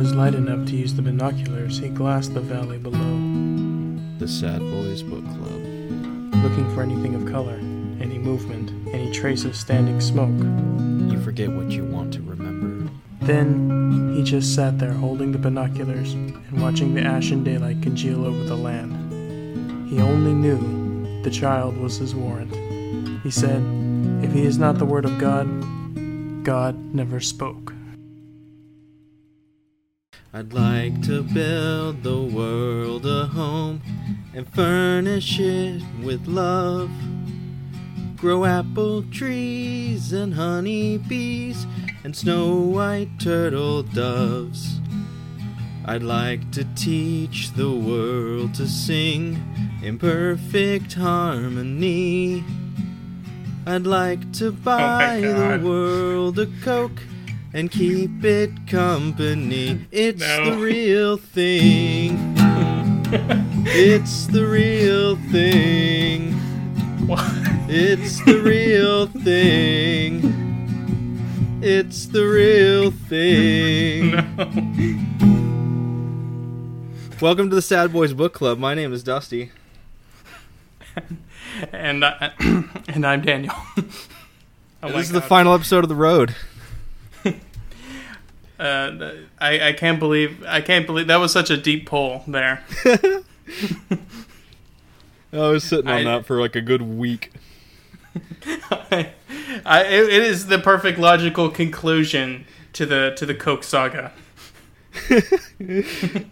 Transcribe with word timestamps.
was 0.00 0.14
light 0.14 0.34
enough 0.34 0.66
to 0.66 0.76
use 0.76 0.94
the 0.94 1.02
binoculars, 1.02 1.76
he 1.76 1.90
glassed 1.90 2.32
the 2.32 2.40
valley 2.40 2.78
below, 2.78 3.18
The 4.18 4.26
Sad 4.26 4.60
Boys 4.60 5.02
Book 5.02 5.22
Club. 5.24 5.60
looking 6.42 6.74
for 6.74 6.82
anything 6.82 7.14
of 7.14 7.30
color, 7.30 7.56
any 8.00 8.16
movement, 8.16 8.72
any 8.94 9.12
trace 9.12 9.44
of 9.44 9.54
standing 9.54 10.00
smoke. 10.00 10.30
You 11.12 11.20
forget 11.22 11.50
what 11.50 11.70
you 11.70 11.84
want 11.84 12.14
to 12.14 12.22
remember. 12.22 12.90
Then 13.20 14.14
he 14.16 14.22
just 14.22 14.54
sat 14.54 14.78
there 14.78 14.94
holding 14.94 15.32
the 15.32 15.38
binoculars 15.38 16.14
and 16.14 16.62
watching 16.62 16.94
the 16.94 17.02
ashen 17.02 17.44
daylight 17.44 17.82
congeal 17.82 18.24
over 18.24 18.44
the 18.44 18.56
land. 18.56 19.90
He 19.90 20.00
only 20.00 20.32
knew 20.32 21.22
the 21.24 21.30
child 21.30 21.76
was 21.76 21.98
his 21.98 22.14
warrant. 22.14 22.54
He 23.22 23.30
said, 23.30 23.62
If 24.24 24.32
he 24.32 24.46
is 24.46 24.56
not 24.56 24.78
the 24.78 24.86
word 24.86 25.04
of 25.04 25.18
God, 25.18 25.46
God 26.42 26.94
never 26.94 27.20
spoke. 27.20 27.74
I'd 30.32 30.52
like 30.52 31.02
to 31.06 31.24
build 31.24 32.04
the 32.04 32.22
world 32.22 33.04
a 33.04 33.26
home 33.26 33.82
and 34.32 34.48
furnish 34.54 35.40
it 35.40 35.82
with 36.04 36.28
love. 36.28 36.88
Grow 38.16 38.44
apple 38.44 39.02
trees 39.10 40.12
and 40.12 40.32
honey 40.32 40.98
bees 40.98 41.66
and 42.04 42.14
snow 42.14 42.54
white 42.58 43.10
turtle 43.18 43.82
doves. 43.82 44.80
I'd 45.84 46.04
like 46.04 46.52
to 46.52 46.64
teach 46.76 47.50
the 47.54 47.72
world 47.72 48.54
to 48.54 48.68
sing 48.68 49.42
in 49.82 49.98
perfect 49.98 50.94
harmony. 50.94 52.44
I'd 53.66 53.84
like 53.84 54.32
to 54.34 54.48
oh 54.48 54.52
buy 54.52 55.22
the 55.22 55.60
world 55.60 56.38
a 56.38 56.46
Coke 56.62 57.02
and 57.52 57.70
keep 57.70 58.24
it 58.24 58.50
company. 58.66 59.86
It's 59.90 60.20
No. 60.20 60.50
the 60.50 60.56
real 60.62 61.16
thing. 61.16 62.34
it's 63.66 64.26
the 64.26 64.46
real 64.46 65.16
thing. 65.32 66.32
What? 67.06 67.24
It's 67.68 68.24
the 68.24 68.40
real 68.40 69.06
thing. 69.06 70.20
It's 71.62 72.06
the 72.06 72.24
real 72.24 72.90
thing. 72.90 74.10
No. 74.12 74.46
Welcome 77.20 77.50
to 77.50 77.54
the 77.56 77.62
Sad 77.62 77.92
Boys 77.92 78.14
Book 78.14 78.32
Club. 78.32 78.58
My 78.58 78.74
name 78.74 78.92
is 78.92 79.02
Dusty. 79.02 79.50
and 81.72 82.04
I, 82.04 82.32
uh, 82.40 82.62
and 82.88 83.04
I'm 83.06 83.20
Daniel. 83.22 83.54
Oh 84.82 84.88
this 84.92 85.06
is 85.06 85.12
the 85.12 85.20
final 85.20 85.52
episode 85.52 85.84
of 85.84 85.88
The 85.90 85.94
Road. 85.94 86.34
Uh, 88.60 89.12
I, 89.40 89.68
I 89.68 89.72
can't 89.72 89.98
believe 89.98 90.44
I 90.46 90.60
can't 90.60 90.86
believe 90.86 91.06
that 91.06 91.16
was 91.16 91.32
such 91.32 91.48
a 91.50 91.56
deep 91.56 91.86
pull 91.86 92.22
there. 92.26 92.62
I 95.32 95.38
was 95.48 95.64
sitting 95.64 95.88
on 95.88 96.00
I- 96.00 96.04
that 96.04 96.26
for 96.26 96.40
like 96.40 96.54
a 96.56 96.60
good 96.60 96.82
week. 96.82 97.32
I, 98.62 99.84
it, 99.84 100.08
it 100.08 100.22
is 100.22 100.48
the 100.48 100.58
perfect 100.58 100.98
logical 100.98 101.48
conclusion 101.48 102.44
to 102.74 102.84
the 102.84 103.14
to 103.16 103.24
the 103.26 103.34
Coke 103.34 103.62
saga. 103.64 104.12
Uh, 105.10 105.22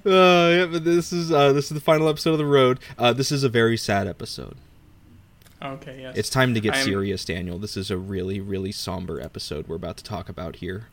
yeah, 0.05 0.67
but 0.67 0.85
this 0.85 1.13
is 1.13 1.31
uh, 1.33 1.53
this 1.53 1.67
is 1.67 1.71
the 1.71 1.81
final 1.81 2.09
episode 2.09 2.33
of 2.33 2.39
The 2.39 2.47
Road. 2.47 2.81
Uh, 2.99 3.13
this 3.13 3.31
is 3.31 3.45
a 3.45 3.49
very 3.49 3.77
sad 3.77 4.07
episode. 4.09 4.57
Okay, 5.63 6.01
yes. 6.03 6.17
It's 6.17 6.31
time 6.31 6.55
to 6.55 6.61
get 6.61 6.75
I'm- 6.75 6.85
serious, 6.85 7.25
Daniel. 7.25 7.59
This 7.59 7.77
is 7.77 7.91
a 7.91 7.97
really, 7.97 8.41
really 8.41 8.73
somber 8.73 9.21
episode 9.21 9.67
we're 9.69 9.77
about 9.77 9.97
to 9.99 10.05
talk 10.05 10.29
about 10.29 10.57
here. 10.57 10.89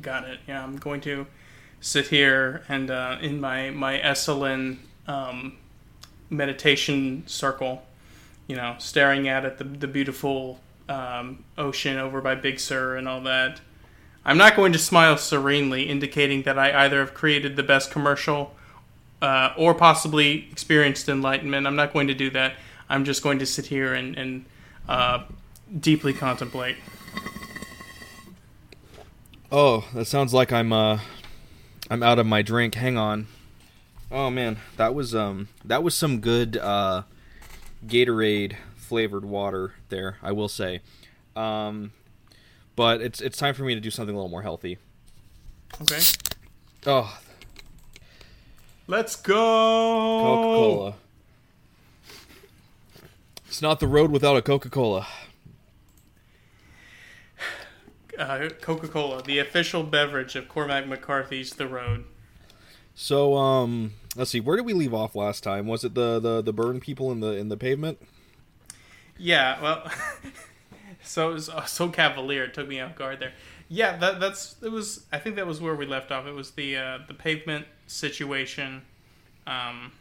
Got 0.00 0.24
it. 0.24 0.40
Yeah, 0.48 0.62
I'm 0.62 0.76
going 0.76 1.00
to 1.02 1.26
sit 1.80 2.08
here 2.08 2.62
and 2.68 2.90
uh, 2.90 3.18
in 3.20 3.40
my 3.40 3.70
my 3.70 3.98
Esalen 3.98 4.78
um, 5.06 5.56
meditation 6.30 7.22
circle, 7.26 7.82
you 8.46 8.56
know, 8.56 8.76
staring 8.78 9.28
out 9.28 9.44
at 9.44 9.58
the 9.58 9.64
the 9.64 9.86
beautiful 9.86 10.60
um, 10.88 11.44
ocean 11.56 11.98
over 11.98 12.20
by 12.20 12.34
Big 12.34 12.58
Sur 12.58 12.96
and 12.96 13.08
all 13.08 13.20
that. 13.22 13.60
I'm 14.24 14.38
not 14.38 14.56
going 14.56 14.72
to 14.72 14.78
smile 14.78 15.18
serenely, 15.18 15.82
indicating 15.82 16.42
that 16.42 16.58
I 16.58 16.84
either 16.84 17.00
have 17.00 17.12
created 17.12 17.56
the 17.56 17.62
best 17.62 17.90
commercial 17.90 18.54
uh, 19.20 19.52
or 19.56 19.74
possibly 19.74 20.48
experienced 20.50 21.08
enlightenment. 21.08 21.66
I'm 21.66 21.76
not 21.76 21.92
going 21.92 22.06
to 22.08 22.14
do 22.14 22.30
that. 22.30 22.54
I'm 22.88 23.04
just 23.04 23.22
going 23.22 23.38
to 23.40 23.46
sit 23.46 23.66
here 23.66 23.92
and, 23.92 24.16
and 24.16 24.44
uh, 24.88 25.24
deeply 25.78 26.14
contemplate. 26.14 26.76
Oh, 29.56 29.84
that 29.94 30.06
sounds 30.06 30.34
like 30.34 30.52
I'm 30.52 30.72
uh 30.72 30.98
I'm 31.88 32.02
out 32.02 32.18
of 32.18 32.26
my 32.26 32.42
drink. 32.42 32.74
Hang 32.74 32.98
on. 32.98 33.28
Oh 34.10 34.28
man, 34.28 34.56
that 34.78 34.96
was 34.96 35.14
um 35.14 35.46
that 35.64 35.84
was 35.84 35.94
some 35.94 36.18
good 36.18 36.56
uh 36.56 37.02
Gatorade 37.86 38.56
flavored 38.74 39.24
water 39.24 39.74
there, 39.90 40.16
I 40.24 40.32
will 40.32 40.48
say. 40.48 40.80
Um 41.36 41.92
but 42.74 43.00
it's 43.00 43.20
it's 43.20 43.38
time 43.38 43.54
for 43.54 43.62
me 43.62 43.76
to 43.76 43.80
do 43.80 43.92
something 43.92 44.12
a 44.12 44.18
little 44.18 44.28
more 44.28 44.42
healthy. 44.42 44.76
Okay. 45.82 46.00
Oh, 46.84 47.16
Let's 48.88 49.14
go. 49.14 49.34
Coca-Cola. 49.34 50.94
It's 53.46 53.62
not 53.62 53.78
the 53.78 53.86
road 53.86 54.10
without 54.10 54.36
a 54.36 54.42
Coca-Cola. 54.42 55.06
Uh, 58.18 58.48
Coca 58.60 58.88
Cola, 58.88 59.22
the 59.22 59.38
official 59.38 59.82
beverage 59.82 60.36
of 60.36 60.48
Cormac 60.48 60.86
McCarthy's 60.86 61.54
The 61.54 61.66
Road. 61.66 62.04
So 62.94 63.34
um 63.34 63.94
let's 64.16 64.30
see, 64.30 64.40
where 64.40 64.56
did 64.56 64.66
we 64.66 64.72
leave 64.72 64.94
off 64.94 65.14
last 65.14 65.42
time? 65.42 65.66
Was 65.66 65.84
it 65.84 65.94
the 65.94 66.20
the, 66.20 66.42
the 66.42 66.52
burn 66.52 66.80
people 66.80 67.10
in 67.12 67.20
the 67.20 67.32
in 67.32 67.48
the 67.48 67.56
pavement? 67.56 67.98
Yeah, 69.18 69.60
well, 69.60 69.90
so 71.02 71.30
it 71.30 71.34
was 71.34 71.50
so 71.66 71.88
cavalier. 71.88 72.44
It 72.44 72.54
took 72.54 72.68
me 72.68 72.80
off 72.80 72.96
guard 72.96 73.20
there. 73.20 73.32
Yeah, 73.68 73.96
that 73.98 74.20
that's 74.20 74.56
it 74.62 74.70
was. 74.70 75.04
I 75.12 75.18
think 75.18 75.36
that 75.36 75.46
was 75.46 75.60
where 75.60 75.74
we 75.74 75.86
left 75.86 76.12
off. 76.12 76.26
It 76.26 76.34
was 76.34 76.52
the 76.52 76.76
uh, 76.76 76.98
the 77.06 77.14
pavement 77.14 77.66
situation. 77.86 78.82
Um, 79.46 79.92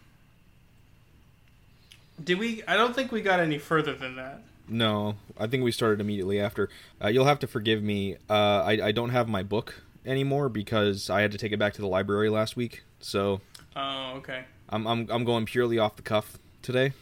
did 2.23 2.39
we? 2.39 2.63
I 2.67 2.75
don't 2.75 2.95
think 2.95 3.11
we 3.11 3.21
got 3.21 3.39
any 3.39 3.57
further 3.57 3.93
than 3.93 4.15
that. 4.17 4.41
No, 4.67 5.15
I 5.37 5.47
think 5.47 5.63
we 5.63 5.71
started 5.71 5.99
immediately 5.99 6.39
after. 6.39 6.69
Uh, 7.03 7.09
you'll 7.09 7.25
have 7.25 7.39
to 7.39 7.47
forgive 7.47 7.83
me. 7.83 8.15
Uh, 8.29 8.63
I 8.63 8.87
I 8.87 8.91
don't 8.91 9.09
have 9.09 9.27
my 9.27 9.43
book 9.43 9.81
anymore 10.05 10.49
because 10.49 11.09
I 11.09 11.21
had 11.21 11.31
to 11.33 11.37
take 11.37 11.51
it 11.51 11.57
back 11.59 11.73
to 11.73 11.81
the 11.81 11.87
library 11.87 12.29
last 12.29 12.55
week. 12.55 12.83
So 12.99 13.41
Oh, 13.75 14.13
okay. 14.17 14.45
I'm 14.69 14.87
I'm 14.87 15.09
I'm 15.09 15.23
going 15.23 15.45
purely 15.45 15.79
off 15.79 15.95
the 15.95 16.01
cuff 16.01 16.37
today. 16.61 16.93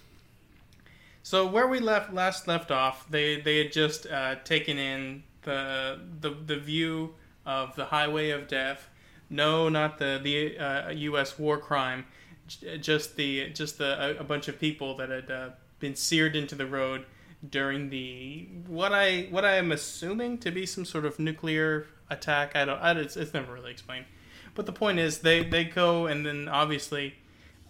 So 1.24 1.46
where 1.46 1.68
we 1.68 1.80
left 1.80 2.14
last 2.14 2.48
left 2.48 2.72
off, 2.72 3.10
they 3.10 3.40
they 3.40 3.60
had 3.60 3.72
just 3.72 4.08
uh, 4.08 4.36
taken 4.44 4.78
in 4.78 5.24
the 5.44 6.00
the 6.20 6.32
the 6.32 6.58
view 6.58 7.16
of 7.46 7.76
the 7.76 7.86
highway 7.86 8.30
of 8.32 8.48
death. 8.48 8.90
No, 9.30 9.70
not 9.70 9.98
the 9.98 10.20
the 10.22 10.58
uh, 10.58 10.90
U.S. 10.90 11.38
war 11.38 11.58
crime, 11.58 12.06
just 12.48 13.16
the 13.16 13.50
just 13.52 13.78
the 13.78 14.18
a, 14.18 14.22
a 14.22 14.24
bunch 14.24 14.48
of 14.48 14.60
people 14.60 14.98
that 14.98 15.10
had 15.10 15.32
uh, 15.32 15.50
been 15.80 15.96
seared 15.96 16.36
into 16.36 16.56
the 16.56 16.66
road 16.66 17.06
during 17.48 17.90
the 17.90 18.48
what 18.68 18.94
I 18.94 19.28
what 19.30 19.46
I 19.46 19.56
am 19.56 19.72
assuming 19.72 20.38
to 20.40 20.52
be 20.52 20.66
some 20.66 20.86
sort 20.86 21.06
of 21.06 21.20
nuclear 21.20 21.88
attack. 22.10 22.56
I 22.56 22.66
don't. 22.66 22.80
I, 22.80 22.92
it's, 22.94 23.18
it's 23.18 23.34
never 23.34 23.54
really 23.54 23.72
explained. 23.72 24.06
But 24.54 24.66
the 24.66 24.74
point 24.74 25.00
is, 25.00 25.20
they 25.20 25.44
they 25.44 25.64
go 25.64 26.08
and 26.08 26.26
then 26.26 26.48
obviously. 26.48 27.16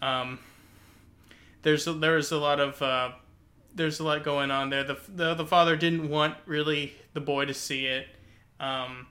Um, 0.01 0.39
there's 1.61 1.85
a, 1.87 1.93
there's 1.93 2.31
a 2.31 2.37
lot 2.37 2.59
of 2.59 2.81
uh, 2.81 3.11
there's 3.73 3.99
a 3.99 4.03
lot 4.03 4.23
going 4.23 4.51
on 4.51 4.69
there. 4.69 4.83
The, 4.83 4.97
the 5.07 5.33
the 5.35 5.45
father 5.45 5.75
didn't 5.75 6.09
want 6.09 6.35
really 6.45 6.93
the 7.13 7.21
boy 7.21 7.45
to 7.45 7.53
see 7.53 7.85
it, 7.85 8.07
um, 8.59 9.07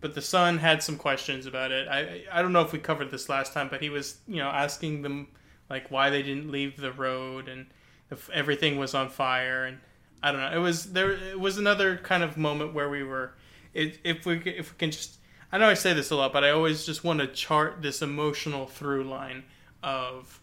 but 0.00 0.14
the 0.14 0.20
son 0.20 0.58
had 0.58 0.82
some 0.82 0.96
questions 0.96 1.46
about 1.46 1.72
it. 1.72 1.88
I 1.88 2.24
I 2.30 2.42
don't 2.42 2.52
know 2.52 2.60
if 2.60 2.72
we 2.72 2.78
covered 2.78 3.10
this 3.10 3.28
last 3.28 3.52
time, 3.52 3.68
but 3.68 3.80
he 3.80 3.90
was 3.90 4.18
you 4.28 4.36
know 4.36 4.48
asking 4.48 5.02
them 5.02 5.28
like 5.70 5.90
why 5.90 6.10
they 6.10 6.22
didn't 6.22 6.50
leave 6.50 6.76
the 6.76 6.92
road 6.92 7.48
and 7.48 7.66
if 8.10 8.28
everything 8.30 8.76
was 8.76 8.94
on 8.94 9.08
fire 9.08 9.64
and 9.64 9.78
I 10.24 10.32
don't 10.32 10.40
know. 10.40 10.50
It 10.56 10.62
was 10.62 10.92
there. 10.94 11.10
It 11.10 11.38
was 11.38 11.58
another 11.58 11.98
kind 11.98 12.22
of 12.22 12.38
moment 12.38 12.72
where 12.72 12.88
we 12.88 13.02
were. 13.02 13.34
It, 13.74 13.98
if 14.04 14.24
we 14.24 14.38
if 14.38 14.72
we 14.72 14.78
can 14.78 14.90
just 14.90 15.18
I 15.52 15.58
know 15.58 15.68
I 15.68 15.74
say 15.74 15.92
this 15.92 16.10
a 16.10 16.16
lot, 16.16 16.32
but 16.32 16.44
I 16.44 16.50
always 16.50 16.86
just 16.86 17.04
want 17.04 17.20
to 17.20 17.26
chart 17.26 17.82
this 17.82 18.00
emotional 18.00 18.66
through 18.66 19.04
line 19.04 19.44
of 19.82 20.40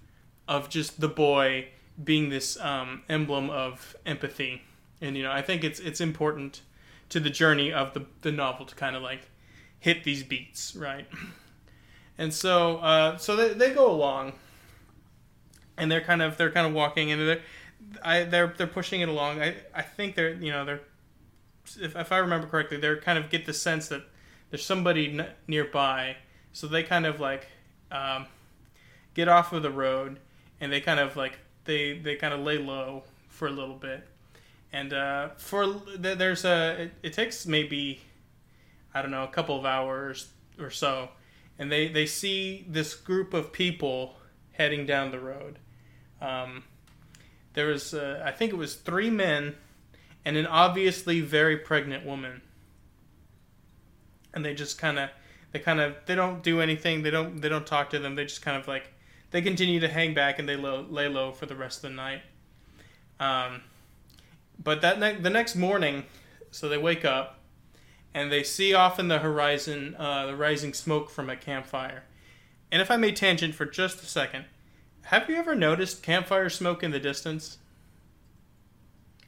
of 0.47 0.69
just 0.69 1.01
the 1.01 1.07
boy 1.07 1.69
being 2.01 2.29
this 2.29 2.59
um, 2.59 3.01
emblem 3.09 3.49
of 3.49 3.95
empathy, 4.05 4.61
and 5.01 5.17
you 5.17 5.23
know 5.23 5.31
I 5.31 5.41
think 5.41 5.63
it's 5.63 5.79
it's 5.79 5.99
important 5.99 6.61
to 7.09 7.19
the 7.19 7.31
journey 7.31 7.73
of 7.73 7.95
the 7.95 8.05
the 8.21 8.31
novel 8.31 8.67
to 8.67 8.75
kind 8.75 8.95
of 8.95 9.01
like 9.01 9.31
hit 9.79 10.03
these 10.03 10.21
beats 10.21 10.75
right, 10.75 11.07
and 12.19 12.31
so 12.31 12.77
uh, 12.77 13.17
so 13.17 13.35
they, 13.35 13.49
they 13.53 13.73
go 13.73 13.89
along, 13.89 14.33
and 15.75 15.91
they're 15.91 16.01
kind 16.01 16.21
of 16.21 16.37
they're 16.37 16.51
kind 16.51 16.67
of 16.67 16.73
walking 16.73 17.11
and 17.11 17.19
they're 17.19 17.41
I 18.03 18.23
they're 18.23 18.53
they're 18.57 18.67
pushing 18.67 19.01
it 19.01 19.09
along. 19.09 19.41
I 19.41 19.55
I 19.73 19.81
think 19.81 20.15
they're 20.15 20.33
you 20.33 20.51
know 20.51 20.65
they're 20.65 20.81
if 21.79 21.95
if 21.95 22.11
I 22.11 22.17
remember 22.17 22.47
correctly 22.47 22.77
they're 22.77 22.97
kind 22.97 23.17
of 23.17 23.29
get 23.29 23.45
the 23.45 23.53
sense 23.53 23.88
that 23.89 24.03
there's 24.49 24.65
somebody 24.65 25.19
n- 25.19 25.27
nearby 25.47 26.17
So 26.53 26.67
they 26.67 26.83
kind 26.83 27.05
of 27.05 27.19
like 27.19 27.47
um, 27.91 28.27
get 29.13 29.27
off 29.27 29.53
of 29.53 29.63
the 29.63 29.71
road 29.71 30.19
and 30.59 30.71
they 30.71 30.81
kind 30.81 30.99
of 30.99 31.15
like 31.15 31.39
they 31.65 31.97
they 31.99 32.15
kind 32.15 32.33
of 32.33 32.41
lay 32.41 32.57
low 32.57 33.03
for 33.29 33.47
a 33.47 33.51
little 33.51 33.75
bit. 33.75 34.07
And 34.73 34.93
uh, 34.93 35.29
for 35.38 35.67
there's 35.97 36.45
a 36.45 36.83
it, 36.83 36.93
it 37.03 37.13
takes 37.13 37.45
maybe 37.45 38.01
I 38.93 39.01
don't 39.01 39.11
know 39.11 39.23
a 39.23 39.27
couple 39.27 39.57
of 39.57 39.65
hours 39.65 40.29
or 40.59 40.69
so, 40.69 41.09
and 41.59 41.71
they 41.71 41.88
they 41.88 42.05
see 42.05 42.65
this 42.69 42.93
group 42.95 43.33
of 43.33 43.51
people 43.53 44.15
heading 44.53 44.85
down 44.85 45.11
the 45.11 45.19
road. 45.19 45.59
Um, 46.21 46.63
there 47.53 47.68
was 47.68 47.94
uh, 47.94 48.21
I 48.24 48.31
think 48.31 48.53
it 48.53 48.57
was 48.57 48.75
three 48.75 49.09
men 49.09 49.56
and 50.24 50.38
an 50.38 50.45
obviously 50.45 51.21
very 51.21 51.57
pregnant 51.57 52.06
woman. 52.06 52.42
And 54.33 54.45
they 54.45 54.53
just 54.53 54.77
kind 54.77 55.00
of 55.00 55.09
they 55.51 55.59
kind 55.59 55.80
of 55.80 55.95
they 56.06 56.15
don't 56.15 56.42
do 56.42 56.62
anything 56.62 57.03
they 57.03 57.09
don't 57.09 57.42
they 57.42 57.50
don't 57.50 57.68
talk 57.68 57.89
to 57.89 58.00
them 58.00 58.15
they 58.15 58.24
just 58.24 58.42
kind 58.42 58.56
of 58.56 58.68
like 58.68 58.94
they 59.31 59.42
continue 59.42 59.80
to 59.80 59.88
hang 59.88 60.13
back 60.13 60.39
and 60.39 60.48
they 60.48 60.56
lay 60.56 61.07
low 61.07 61.31
for 61.31 61.45
the 61.45 61.56
rest 61.56 61.77
of 61.77 61.83
the 61.83 61.95
night. 61.95 62.21
Um, 63.19 63.62
but 64.62 64.81
that 64.81 65.00
ne- 65.00 65.19
the 65.19 65.30
next 65.30 65.56
morning 65.56 66.06
so 66.51 66.68
they 66.68 66.77
wake 66.77 67.06
up 67.06 67.39
and 68.13 68.31
they 68.31 68.44
see 68.44 68.74
off 68.74 69.00
in 69.00 69.07
the 69.07 69.19
horizon 69.19 69.95
uh, 69.98 70.25
the 70.25 70.36
rising 70.36 70.74
smoke 70.74 71.09
from 71.09 71.30
a 71.30 71.36
campfire. 71.36 72.03
And 72.71 72.81
if 72.81 72.89
i 72.89 72.95
may 72.95 73.12
tangent 73.12 73.56
for 73.56 73.65
just 73.65 74.01
a 74.01 74.06
second 74.06 74.45
have 75.03 75.30
you 75.30 75.36
ever 75.36 75.56
noticed 75.56 76.03
campfire 76.03 76.50
smoke 76.50 76.83
in 76.83 76.92
the 76.92 77.00
distance 77.00 77.57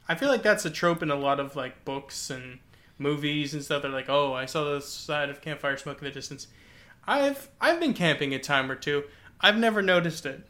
i 0.07 0.15
feel 0.15 0.29
like 0.29 0.43
that's 0.43 0.65
a 0.65 0.69
trope 0.69 1.01
in 1.01 1.11
a 1.11 1.15
lot 1.15 1.39
of 1.39 1.55
like 1.55 1.83
books 1.85 2.29
and 2.29 2.59
movies 2.97 3.53
and 3.53 3.63
stuff. 3.63 3.81
They're 3.81 3.91
like, 3.91 4.09
"Oh, 4.09 4.33
I 4.33 4.45
saw 4.45 4.63
the 4.63 4.81
side 4.81 5.29
of 5.29 5.41
campfire 5.41 5.77
smoke 5.77 5.99
in 5.99 6.05
the 6.05 6.11
distance." 6.11 6.47
I've 7.05 7.49
I've 7.59 7.79
been 7.79 7.93
camping 7.93 8.33
a 8.33 8.39
time 8.39 8.71
or 8.71 8.75
two. 8.75 9.03
I've 9.41 9.57
never 9.57 9.81
noticed 9.81 10.25
it. 10.25 10.41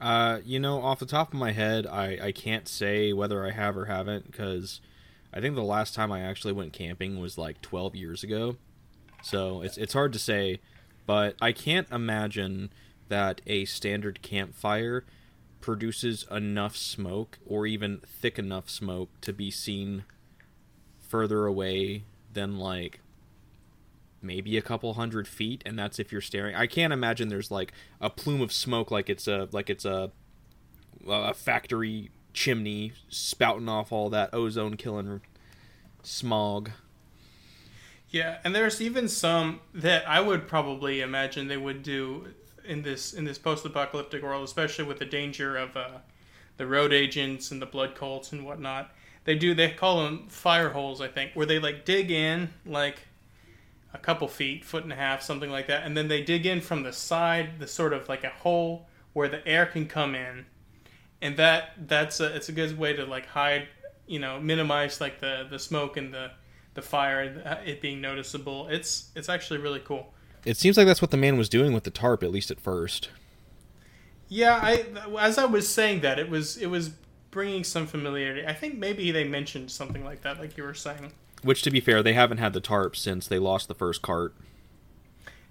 Uh, 0.00 0.40
you 0.44 0.60
know, 0.60 0.82
off 0.82 0.98
the 0.98 1.06
top 1.06 1.32
of 1.32 1.38
my 1.38 1.52
head, 1.52 1.86
I 1.86 2.18
I 2.20 2.32
can't 2.32 2.68
say 2.68 3.12
whether 3.12 3.46
I 3.46 3.52
have 3.52 3.76
or 3.76 3.86
haven't 3.86 4.30
because 4.30 4.80
I 5.32 5.40
think 5.40 5.54
the 5.54 5.62
last 5.62 5.94
time 5.94 6.10
I 6.12 6.20
actually 6.20 6.52
went 6.52 6.72
camping 6.72 7.20
was 7.20 7.38
like 7.38 7.60
12 7.62 7.94
years 7.94 8.22
ago. 8.24 8.56
So 9.22 9.62
it's 9.62 9.76
it's 9.76 9.92
hard 9.92 10.12
to 10.12 10.18
say, 10.18 10.60
but 11.06 11.36
I 11.40 11.52
can't 11.52 11.90
imagine 11.90 12.70
that 13.08 13.40
a 13.46 13.64
standard 13.64 14.22
campfire 14.22 15.04
produces 15.60 16.24
enough 16.30 16.76
smoke 16.76 17.38
or 17.46 17.66
even 17.66 18.00
thick 18.06 18.38
enough 18.38 18.70
smoke 18.70 19.10
to 19.20 19.32
be 19.32 19.50
seen 19.50 20.04
further 21.00 21.46
away 21.46 22.04
than 22.32 22.58
like 22.58 23.00
maybe 24.20 24.56
a 24.56 24.62
couple 24.62 24.94
hundred 24.94 25.26
feet 25.26 25.62
and 25.64 25.78
that's 25.78 25.98
if 25.98 26.12
you're 26.12 26.20
staring. 26.20 26.54
I 26.54 26.66
can't 26.66 26.92
imagine 26.92 27.28
there's 27.28 27.50
like 27.50 27.72
a 28.00 28.10
plume 28.10 28.40
of 28.40 28.52
smoke 28.52 28.90
like 28.90 29.08
it's 29.08 29.26
a 29.26 29.48
like 29.52 29.70
it's 29.70 29.84
a 29.84 30.10
a 31.06 31.34
factory 31.34 32.10
chimney 32.32 32.92
spouting 33.08 33.68
off 33.68 33.92
all 33.92 34.10
that 34.10 34.30
ozone 34.32 34.76
killing 34.76 35.20
smog. 36.02 36.70
Yeah 38.10 38.38
and 38.44 38.54
there's 38.54 38.80
even 38.80 39.08
some 39.08 39.60
that 39.74 40.08
i 40.08 40.18
would 40.20 40.48
probably 40.48 41.00
imagine 41.00 41.48
they 41.48 41.58
would 41.58 41.82
do 41.82 42.28
in 42.68 42.82
this 42.82 43.12
in 43.12 43.24
this 43.24 43.38
post-apocalyptic 43.38 44.22
world 44.22 44.44
especially 44.44 44.84
with 44.84 44.98
the 44.98 45.04
danger 45.04 45.56
of 45.56 45.76
uh, 45.76 45.88
the 46.56 46.66
road 46.66 46.92
agents 46.92 47.50
and 47.50 47.60
the 47.60 47.66
blood 47.66 47.94
cults 47.94 48.32
and 48.32 48.44
whatnot 48.44 48.90
they 49.24 49.34
do 49.34 49.54
they 49.54 49.70
call 49.70 50.02
them 50.02 50.26
fire 50.28 50.70
holes 50.70 51.00
i 51.00 51.08
think 51.08 51.32
where 51.34 51.46
they 51.46 51.58
like 51.58 51.84
dig 51.84 52.10
in 52.10 52.48
like 52.66 53.00
a 53.94 53.98
couple 53.98 54.28
feet 54.28 54.64
foot 54.64 54.84
and 54.84 54.92
a 54.92 54.96
half 54.96 55.22
something 55.22 55.50
like 55.50 55.66
that 55.66 55.84
and 55.84 55.96
then 55.96 56.08
they 56.08 56.22
dig 56.22 56.46
in 56.46 56.60
from 56.60 56.82
the 56.82 56.92
side 56.92 57.58
the 57.58 57.66
sort 57.66 57.92
of 57.92 58.08
like 58.08 58.24
a 58.24 58.28
hole 58.30 58.86
where 59.12 59.28
the 59.28 59.46
air 59.46 59.66
can 59.66 59.86
come 59.86 60.14
in 60.14 60.44
and 61.20 61.36
that 61.36 61.72
that's 61.88 62.20
a, 62.20 62.36
it's 62.36 62.48
a 62.48 62.52
good 62.52 62.78
way 62.78 62.92
to 62.92 63.04
like 63.04 63.26
hide 63.26 63.66
you 64.06 64.18
know 64.18 64.38
minimize 64.38 65.00
like 65.00 65.20
the 65.20 65.46
the 65.50 65.58
smoke 65.58 65.96
and 65.96 66.12
the 66.12 66.30
the 66.78 66.82
fire 66.82 67.60
it 67.66 67.80
being 67.80 68.00
noticeable. 68.00 68.68
It's 68.68 69.10
it's 69.16 69.28
actually 69.28 69.58
really 69.58 69.80
cool 69.80 70.14
it 70.44 70.56
seems 70.56 70.76
like 70.76 70.86
that's 70.86 71.02
what 71.02 71.10
the 71.10 71.16
man 71.16 71.36
was 71.36 71.48
doing 71.48 71.72
with 71.72 71.84
the 71.84 71.90
tarp 71.90 72.22
at 72.22 72.30
least 72.30 72.50
at 72.50 72.60
first 72.60 73.10
yeah 74.28 74.58
i 74.62 74.84
as 75.18 75.38
i 75.38 75.44
was 75.44 75.68
saying 75.68 76.00
that 76.00 76.18
it 76.18 76.28
was 76.28 76.56
it 76.56 76.66
was 76.66 76.92
bringing 77.30 77.64
some 77.64 77.86
familiarity. 77.86 78.46
I 78.46 78.52
think 78.52 78.78
maybe 78.78 79.10
they 79.10 79.24
mentioned 79.24 79.70
something 79.70 80.04
like 80.04 80.22
that, 80.22 80.38
like 80.38 80.56
you 80.56 80.64
were 80.64 80.74
saying. 80.74 81.12
Which, 81.42 81.62
to 81.62 81.70
be 81.70 81.80
fair, 81.80 82.02
they 82.02 82.14
haven't 82.14 82.38
had 82.38 82.52
the 82.52 82.60
tarp 82.60 82.96
since 82.96 83.26
they 83.28 83.38
lost 83.38 83.68
the 83.68 83.74
first 83.74 84.02
cart. 84.02 84.34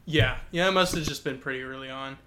Yeah, 0.06 0.40
yeah, 0.52 0.68
it 0.68 0.72
must 0.72 0.96
have 0.96 1.06
just 1.06 1.24
been 1.24 1.38
pretty 1.38 1.62
early 1.62 1.90
on. 1.90 2.18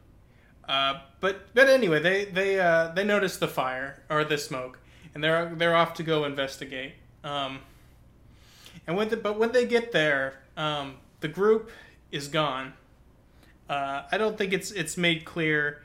Uh, 0.68 1.00
but 1.20 1.52
but 1.54 1.68
anyway, 1.68 2.00
they 2.00 2.26
they 2.26 2.60
uh, 2.60 2.88
they 2.88 3.04
notice 3.04 3.36
the 3.36 3.48
fire 3.48 4.02
or 4.08 4.24
the 4.24 4.38
smoke, 4.38 4.78
and 5.14 5.24
they're 5.24 5.52
they're 5.54 5.74
off 5.74 5.94
to 5.94 6.02
go 6.02 6.24
investigate. 6.24 6.92
Um, 7.24 7.60
and 8.86 8.96
when 8.96 9.08
the, 9.08 9.16
but 9.16 9.38
when 9.38 9.52
they 9.52 9.66
get 9.66 9.92
there, 9.92 10.40
um, 10.56 10.96
the 11.20 11.28
group 11.28 11.70
is 12.10 12.28
gone. 12.28 12.74
Uh, 13.68 14.02
I 14.10 14.18
don't 14.18 14.36
think 14.36 14.52
it's 14.52 14.70
it's 14.70 14.96
made 14.96 15.24
clear 15.24 15.82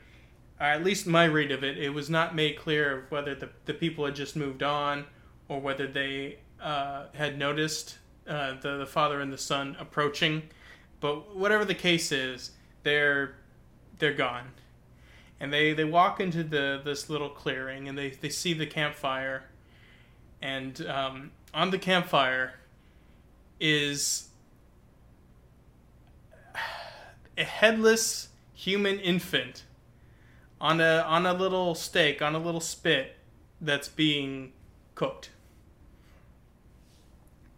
or 0.58 0.66
at 0.66 0.82
least 0.82 1.06
my 1.06 1.24
read 1.24 1.50
of 1.50 1.62
it, 1.62 1.76
it 1.78 1.90
was 1.90 2.08
not 2.08 2.34
made 2.34 2.56
clear 2.56 2.98
of 2.98 3.10
whether 3.10 3.34
the, 3.34 3.48
the 3.66 3.74
people 3.74 4.04
had 4.04 4.14
just 4.14 4.36
moved 4.36 4.62
on 4.62 5.04
or 5.48 5.60
whether 5.60 5.86
they 5.86 6.38
uh, 6.60 7.06
had 7.14 7.38
noticed 7.38 7.98
uh, 8.26 8.54
the, 8.60 8.78
the 8.78 8.86
father 8.86 9.20
and 9.20 9.32
the 9.32 9.38
son 9.38 9.76
approaching. 9.78 10.42
But 11.00 11.36
whatever 11.36 11.64
the 11.64 11.74
case 11.74 12.10
is, 12.10 12.52
they're 12.82 13.36
they're 13.98 14.14
gone. 14.14 14.52
And 15.38 15.52
they, 15.52 15.74
they 15.74 15.84
walk 15.84 16.20
into 16.20 16.42
the 16.42 16.80
this 16.82 17.10
little 17.10 17.28
clearing 17.28 17.88
and 17.88 17.96
they, 17.96 18.10
they 18.10 18.30
see 18.30 18.54
the 18.54 18.66
campfire. 18.66 19.44
And 20.40 20.86
um, 20.86 21.30
on 21.52 21.70
the 21.70 21.78
campfire 21.78 22.54
is 23.60 24.28
a 27.36 27.44
headless 27.44 28.28
human 28.54 28.98
infant 28.98 29.64
on 30.60 30.80
a 30.80 31.04
on 31.06 31.26
a 31.26 31.32
little 31.34 31.74
stake 31.74 32.22
on 32.22 32.34
a 32.34 32.38
little 32.38 32.60
spit 32.60 33.16
that's 33.60 33.88
being 33.88 34.52
cooked 34.94 35.30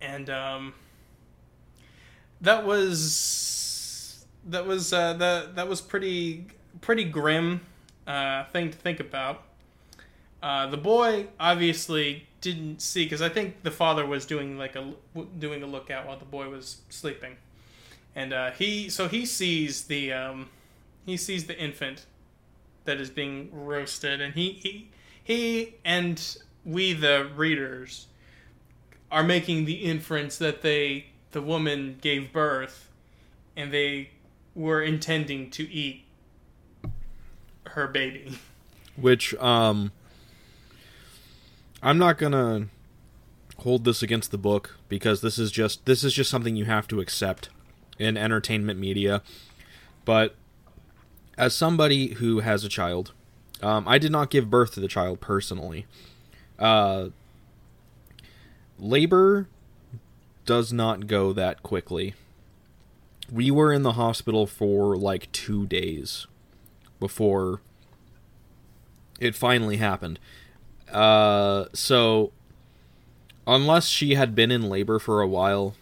and 0.00 0.30
um, 0.30 0.74
that 2.40 2.64
was 2.64 4.24
that 4.46 4.66
was 4.66 4.92
uh, 4.92 5.14
that 5.14 5.56
that 5.56 5.68
was 5.68 5.80
pretty 5.80 6.46
pretty 6.80 7.04
grim 7.04 7.60
uh, 8.06 8.44
thing 8.46 8.70
to 8.70 8.76
think 8.76 9.00
about. 9.00 9.42
Uh, 10.42 10.68
the 10.68 10.76
boy 10.76 11.26
obviously 11.40 12.26
didn't 12.40 12.80
see 12.80 13.04
because 13.04 13.20
I 13.20 13.28
think 13.28 13.64
the 13.64 13.72
father 13.72 14.06
was 14.06 14.24
doing 14.24 14.56
like 14.56 14.76
a 14.76 14.92
doing 15.38 15.62
a 15.62 15.66
lookout 15.66 16.06
while 16.06 16.18
the 16.18 16.24
boy 16.24 16.48
was 16.48 16.82
sleeping, 16.88 17.36
and 18.18 18.32
uh, 18.32 18.50
he 18.50 18.90
so 18.90 19.06
he 19.06 19.24
sees 19.24 19.84
the 19.84 20.12
um, 20.12 20.50
he 21.06 21.16
sees 21.16 21.46
the 21.46 21.56
infant 21.56 22.04
that 22.84 23.00
is 23.00 23.10
being 23.10 23.48
roasted, 23.52 24.20
and 24.20 24.34
he 24.34 24.50
he 24.54 24.90
he 25.22 25.76
and 25.84 26.36
we 26.64 26.92
the 26.92 27.30
readers 27.36 28.08
are 29.12 29.22
making 29.22 29.66
the 29.66 29.84
inference 29.84 30.36
that 30.38 30.62
they 30.62 31.06
the 31.30 31.40
woman 31.40 31.96
gave 32.00 32.32
birth, 32.32 32.90
and 33.56 33.72
they 33.72 34.10
were 34.52 34.82
intending 34.82 35.48
to 35.50 35.70
eat 35.70 36.04
her 37.68 37.86
baby. 37.86 38.36
Which 38.96 39.32
um 39.36 39.92
I'm 41.80 41.98
not 41.98 42.18
gonna 42.18 42.66
hold 43.58 43.84
this 43.84 44.02
against 44.02 44.32
the 44.32 44.38
book 44.38 44.76
because 44.88 45.20
this 45.20 45.38
is 45.38 45.52
just 45.52 45.86
this 45.86 46.02
is 46.02 46.12
just 46.12 46.28
something 46.30 46.56
you 46.56 46.64
have 46.64 46.88
to 46.88 47.00
accept 47.00 47.50
in 47.98 48.16
entertainment 48.16 48.78
media. 48.78 49.22
But 50.04 50.34
as 51.36 51.54
somebody 51.54 52.14
who 52.14 52.40
has 52.40 52.64
a 52.64 52.68
child, 52.68 53.12
um, 53.62 53.86
I 53.88 53.98
did 53.98 54.12
not 54.12 54.30
give 54.30 54.50
birth 54.50 54.74
to 54.74 54.80
the 54.80 54.88
child 54.88 55.20
personally. 55.20 55.86
Uh, 56.58 57.08
labor 58.78 59.48
does 60.46 60.72
not 60.72 61.06
go 61.06 61.32
that 61.32 61.62
quickly. 61.62 62.14
We 63.30 63.50
were 63.50 63.72
in 63.72 63.82
the 63.82 63.92
hospital 63.92 64.46
for 64.46 64.96
like 64.96 65.30
two 65.32 65.66
days 65.66 66.26
before 66.98 67.60
it 69.20 69.34
finally 69.34 69.76
happened. 69.76 70.18
Uh, 70.90 71.66
so, 71.74 72.32
unless 73.46 73.86
she 73.86 74.14
had 74.14 74.34
been 74.34 74.50
in 74.50 74.68
labor 74.68 74.98
for 74.98 75.20
a 75.20 75.28
while, 75.28 75.74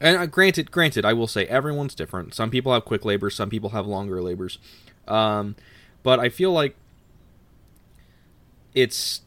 and 0.00 0.16
uh, 0.16 0.26
granted, 0.26 0.70
granted, 0.70 1.04
I 1.04 1.12
will 1.12 1.26
say 1.26 1.46
everyone's 1.46 1.94
different. 1.94 2.34
Some 2.34 2.50
people 2.50 2.72
have 2.72 2.84
quick 2.84 3.04
labors, 3.04 3.34
some 3.34 3.50
people 3.50 3.70
have 3.70 3.86
longer 3.86 4.22
labors. 4.22 4.58
Um, 5.08 5.56
but 6.02 6.20
I 6.20 6.28
feel 6.28 6.52
like 6.52 6.76
it's 8.74 9.22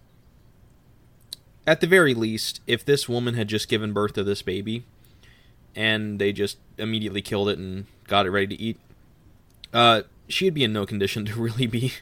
at 1.65 1.81
the 1.81 1.87
very 1.87 2.13
least, 2.13 2.61
if 2.67 2.83
this 2.85 3.07
woman 3.07 3.35
had 3.35 3.47
just 3.47 3.69
given 3.69 3.93
birth 3.93 4.13
to 4.13 4.23
this 4.23 4.41
baby 4.41 4.85
and 5.75 6.19
they 6.19 6.33
just 6.33 6.57
immediately 6.77 7.21
killed 7.21 7.49
it 7.49 7.57
and 7.57 7.85
got 8.07 8.25
it 8.25 8.31
ready 8.31 8.47
to 8.47 8.61
eat. 8.61 8.79
Uh, 9.73 10.01
she'd 10.27 10.53
be 10.53 10.63
in 10.63 10.73
no 10.73 10.85
condition 10.85 11.25
to 11.25 11.35
really 11.35 11.67
be 11.67 11.93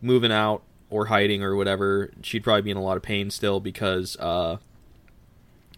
moving 0.00 0.32
out 0.32 0.62
or 0.88 1.06
hiding 1.06 1.42
or 1.42 1.56
whatever. 1.56 2.12
She'd 2.22 2.44
probably 2.44 2.62
be 2.62 2.70
in 2.70 2.76
a 2.76 2.82
lot 2.82 2.96
of 2.96 3.02
pain 3.02 3.30
still 3.30 3.60
because 3.60 4.16
uh, 4.18 4.58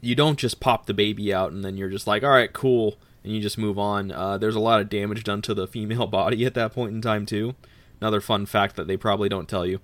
you 0.01 0.15
don't 0.15 0.39
just 0.39 0.61
pop 0.61 0.87
the 0.87 0.95
baby 0.95 1.33
out 1.33 1.53
and 1.53 1.65
then 1.65 1.77
you're 1.77 1.89
just 1.89 2.07
like, 2.07 2.23
all 2.23 2.31
right, 2.31 2.53
cool, 2.53 2.97
and 3.25 3.33
you 3.33 3.41
just 3.41 3.59
move 3.59 3.79
on. 3.79 4.13
Uh, 4.13 4.39
there's 4.39 4.55
a 4.55 4.61
lot 4.61 4.81
of 4.81 4.89
damage 4.89 5.25
done 5.25 5.43
to 5.43 5.55
the 5.55 5.67
female 5.67 6.07
body 6.09 6.45
at 6.45 6.55
that 6.55 6.73
point 6.73 6.95
in 6.95 7.03
time 7.03 7.27
too. 7.27 7.55
Another 8.01 8.21
fun 8.21 8.47
fact 8.47 8.77
that 8.77 8.87
they 8.87 8.97
probably 8.97 9.29
don't 9.29 9.49
tell 9.49 9.67
you. 9.67 9.81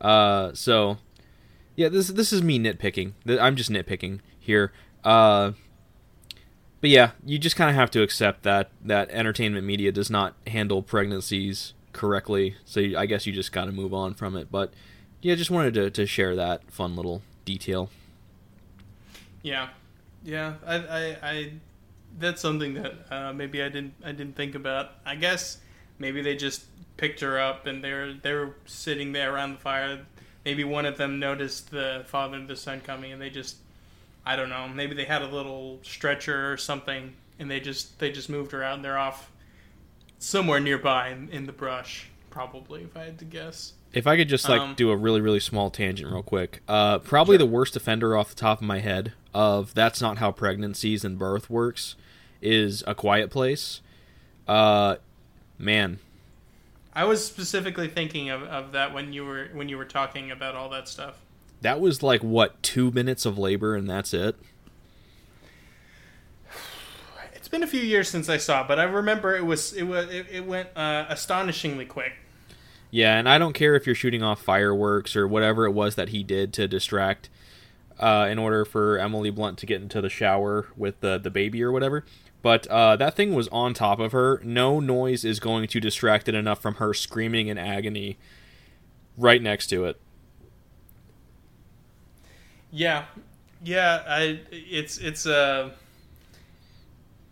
Uh, 0.00 0.52
so, 0.54 0.98
yeah, 1.76 1.88
this 1.88 2.08
this 2.08 2.32
is 2.32 2.42
me 2.42 2.58
nitpicking. 2.58 3.12
I'm 3.40 3.54
just 3.54 3.70
nitpicking 3.70 4.20
here. 4.38 4.72
Uh, 5.04 5.52
but 6.80 6.90
yeah, 6.90 7.12
you 7.24 7.38
just 7.38 7.56
kind 7.56 7.70
of 7.70 7.76
have 7.76 7.90
to 7.92 8.02
accept 8.02 8.42
that 8.42 8.70
that 8.84 9.08
entertainment 9.10 9.64
media 9.64 9.92
does 9.92 10.10
not 10.10 10.34
handle 10.48 10.82
pregnancies 10.82 11.74
correctly. 11.92 12.56
So 12.64 12.80
you, 12.80 12.98
I 12.98 13.06
guess 13.06 13.24
you 13.24 13.32
just 13.32 13.52
got 13.52 13.66
to 13.66 13.72
move 13.72 13.94
on 13.94 14.14
from 14.14 14.36
it. 14.36 14.50
But 14.50 14.74
yeah, 15.22 15.34
just 15.34 15.50
wanted 15.50 15.74
to, 15.74 15.90
to 15.90 16.06
share 16.06 16.36
that 16.36 16.70
fun 16.70 16.96
little 16.96 17.22
detail. 17.46 17.88
Yeah, 19.44 19.68
yeah. 20.24 20.54
I, 20.66 20.74
I, 20.74 21.16
I 21.22 21.52
that's 22.18 22.40
something 22.40 22.74
that 22.74 22.94
uh, 23.10 23.32
maybe 23.32 23.62
I 23.62 23.68
didn't 23.68 23.94
I 24.02 24.10
didn't 24.10 24.34
think 24.34 24.56
about. 24.56 24.92
I 25.06 25.14
guess 25.14 25.58
maybe 25.98 26.22
they 26.22 26.34
just 26.34 26.64
picked 26.96 27.20
her 27.20 27.38
up 27.38 27.66
and 27.66 27.84
they're 27.84 28.14
they're 28.14 28.56
sitting 28.64 29.12
there 29.12 29.34
around 29.34 29.52
the 29.52 29.60
fire. 29.60 30.06
Maybe 30.44 30.64
one 30.64 30.86
of 30.86 30.96
them 30.96 31.20
noticed 31.20 31.70
the 31.70 32.04
father 32.06 32.36
and 32.36 32.48
the 32.48 32.56
son 32.56 32.80
coming, 32.80 33.12
and 33.12 33.20
they 33.20 33.30
just 33.30 33.58
I 34.24 34.34
don't 34.34 34.48
know. 34.48 34.66
Maybe 34.66 34.94
they 34.94 35.04
had 35.04 35.20
a 35.20 35.28
little 35.28 35.78
stretcher 35.82 36.50
or 36.50 36.56
something, 36.56 37.12
and 37.38 37.50
they 37.50 37.60
just 37.60 37.98
they 37.98 38.10
just 38.10 38.30
moved 38.30 38.50
her 38.52 38.64
out, 38.64 38.76
and 38.76 38.84
they're 38.84 38.98
off 38.98 39.30
somewhere 40.18 40.58
nearby 40.58 41.10
in, 41.10 41.28
in 41.28 41.44
the 41.44 41.52
brush, 41.52 42.08
probably, 42.30 42.82
if 42.82 42.96
I 42.96 43.04
had 43.04 43.18
to 43.18 43.26
guess. 43.26 43.74
If 43.92 44.06
I 44.06 44.16
could 44.16 44.30
just 44.30 44.48
like 44.48 44.60
um, 44.62 44.74
do 44.74 44.90
a 44.90 44.96
really 44.96 45.20
really 45.20 45.40
small 45.40 45.70
tangent 45.70 46.10
real 46.10 46.22
quick, 46.22 46.62
uh, 46.66 47.00
probably 47.00 47.34
sure. 47.34 47.46
the 47.46 47.52
worst 47.52 47.76
offender 47.76 48.16
off 48.16 48.30
the 48.30 48.36
top 48.36 48.60
of 48.60 48.66
my 48.66 48.80
head 48.80 49.12
of 49.34 49.74
that's 49.74 50.00
not 50.00 50.18
how 50.18 50.30
pregnancies 50.32 51.04
and 51.04 51.18
birth 51.18 51.50
works 51.50 51.96
is 52.40 52.84
a 52.86 52.94
quiet 52.94 53.30
place. 53.30 53.80
Uh, 54.46 54.96
man, 55.58 55.98
I 56.92 57.04
was 57.04 57.26
specifically 57.26 57.88
thinking 57.88 58.30
of, 58.30 58.42
of 58.44 58.72
that 58.72 58.94
when 58.94 59.12
you 59.12 59.24
were 59.24 59.48
when 59.52 59.68
you 59.68 59.76
were 59.76 59.84
talking 59.84 60.30
about 60.30 60.54
all 60.54 60.68
that 60.70 60.88
stuff. 60.88 61.20
That 61.60 61.80
was 61.80 62.02
like 62.02 62.22
what 62.22 62.62
two 62.62 62.90
minutes 62.90 63.26
of 63.26 63.38
labor 63.38 63.74
and 63.74 63.88
that's 63.88 64.12
it 64.14 64.36
It's 67.44 67.50
been 67.50 67.62
a 67.62 67.66
few 67.66 67.82
years 67.82 68.08
since 68.08 68.30
I 68.30 68.38
saw, 68.38 68.62
it, 68.62 68.68
but 68.68 68.80
I 68.80 68.84
remember 68.84 69.36
it 69.36 69.44
was 69.44 69.74
it 69.74 69.82
was 69.82 70.08
it, 70.08 70.28
it 70.32 70.46
went 70.46 70.70
uh, 70.74 71.04
astonishingly 71.10 71.84
quick. 71.84 72.14
Yeah, 72.90 73.18
and 73.18 73.28
I 73.28 73.36
don't 73.36 73.52
care 73.52 73.74
if 73.74 73.84
you're 73.84 73.94
shooting 73.94 74.22
off 74.22 74.40
fireworks 74.40 75.14
or 75.14 75.28
whatever 75.28 75.66
it 75.66 75.72
was 75.72 75.94
that 75.96 76.08
he 76.08 76.22
did 76.22 76.54
to 76.54 76.66
distract, 76.66 77.28
uh, 77.98 78.28
in 78.30 78.38
order 78.38 78.64
for 78.64 78.98
Emily 78.98 79.30
Blunt 79.30 79.58
to 79.58 79.66
get 79.66 79.80
into 79.82 80.00
the 80.00 80.10
shower 80.10 80.68
with 80.76 81.00
the 81.00 81.18
the 81.18 81.30
baby 81.30 81.62
or 81.62 81.72
whatever. 81.72 82.04
But 82.42 82.66
uh, 82.66 82.96
that 82.96 83.14
thing 83.14 83.34
was 83.34 83.48
on 83.48 83.72
top 83.72 83.98
of 83.98 84.12
her. 84.12 84.40
No 84.44 84.78
noise 84.78 85.24
is 85.24 85.40
going 85.40 85.66
to 85.68 85.80
distract 85.80 86.28
it 86.28 86.34
enough 86.34 86.60
from 86.60 86.74
her 86.74 86.92
screaming 86.92 87.48
in 87.48 87.56
agony 87.56 88.18
right 89.16 89.40
next 89.40 89.68
to 89.68 89.86
it. 89.86 89.98
Yeah, 92.70 93.04
yeah. 93.62 94.02
I 94.06 94.40
it's 94.50 94.98
it's 94.98 95.26
uh 95.26 95.70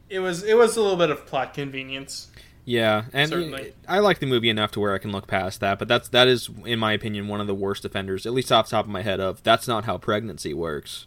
it 0.08 0.20
was 0.20 0.44
it 0.44 0.56
was 0.56 0.76
a 0.76 0.80
little 0.80 0.96
bit 0.96 1.10
of 1.10 1.26
plot 1.26 1.52
convenience. 1.52 2.28
Yeah, 2.64 3.04
and 3.12 3.28
Certainly. 3.28 3.74
I 3.88 3.98
like 3.98 4.20
the 4.20 4.26
movie 4.26 4.48
enough 4.48 4.70
to 4.72 4.80
where 4.80 4.94
I 4.94 4.98
can 4.98 5.10
look 5.10 5.26
past 5.26 5.60
that, 5.60 5.78
but 5.80 5.88
that's 5.88 6.08
that 6.10 6.28
is, 6.28 6.48
in 6.64 6.78
my 6.78 6.92
opinion, 6.92 7.26
one 7.26 7.40
of 7.40 7.48
the 7.48 7.54
worst 7.54 7.84
offenders, 7.84 8.24
at 8.24 8.32
least 8.32 8.52
off 8.52 8.66
the 8.66 8.76
top 8.76 8.84
of 8.84 8.90
my 8.90 9.02
head. 9.02 9.18
Of 9.18 9.42
that's 9.42 9.66
not 9.66 9.84
how 9.84 9.98
pregnancy 9.98 10.54
works. 10.54 11.06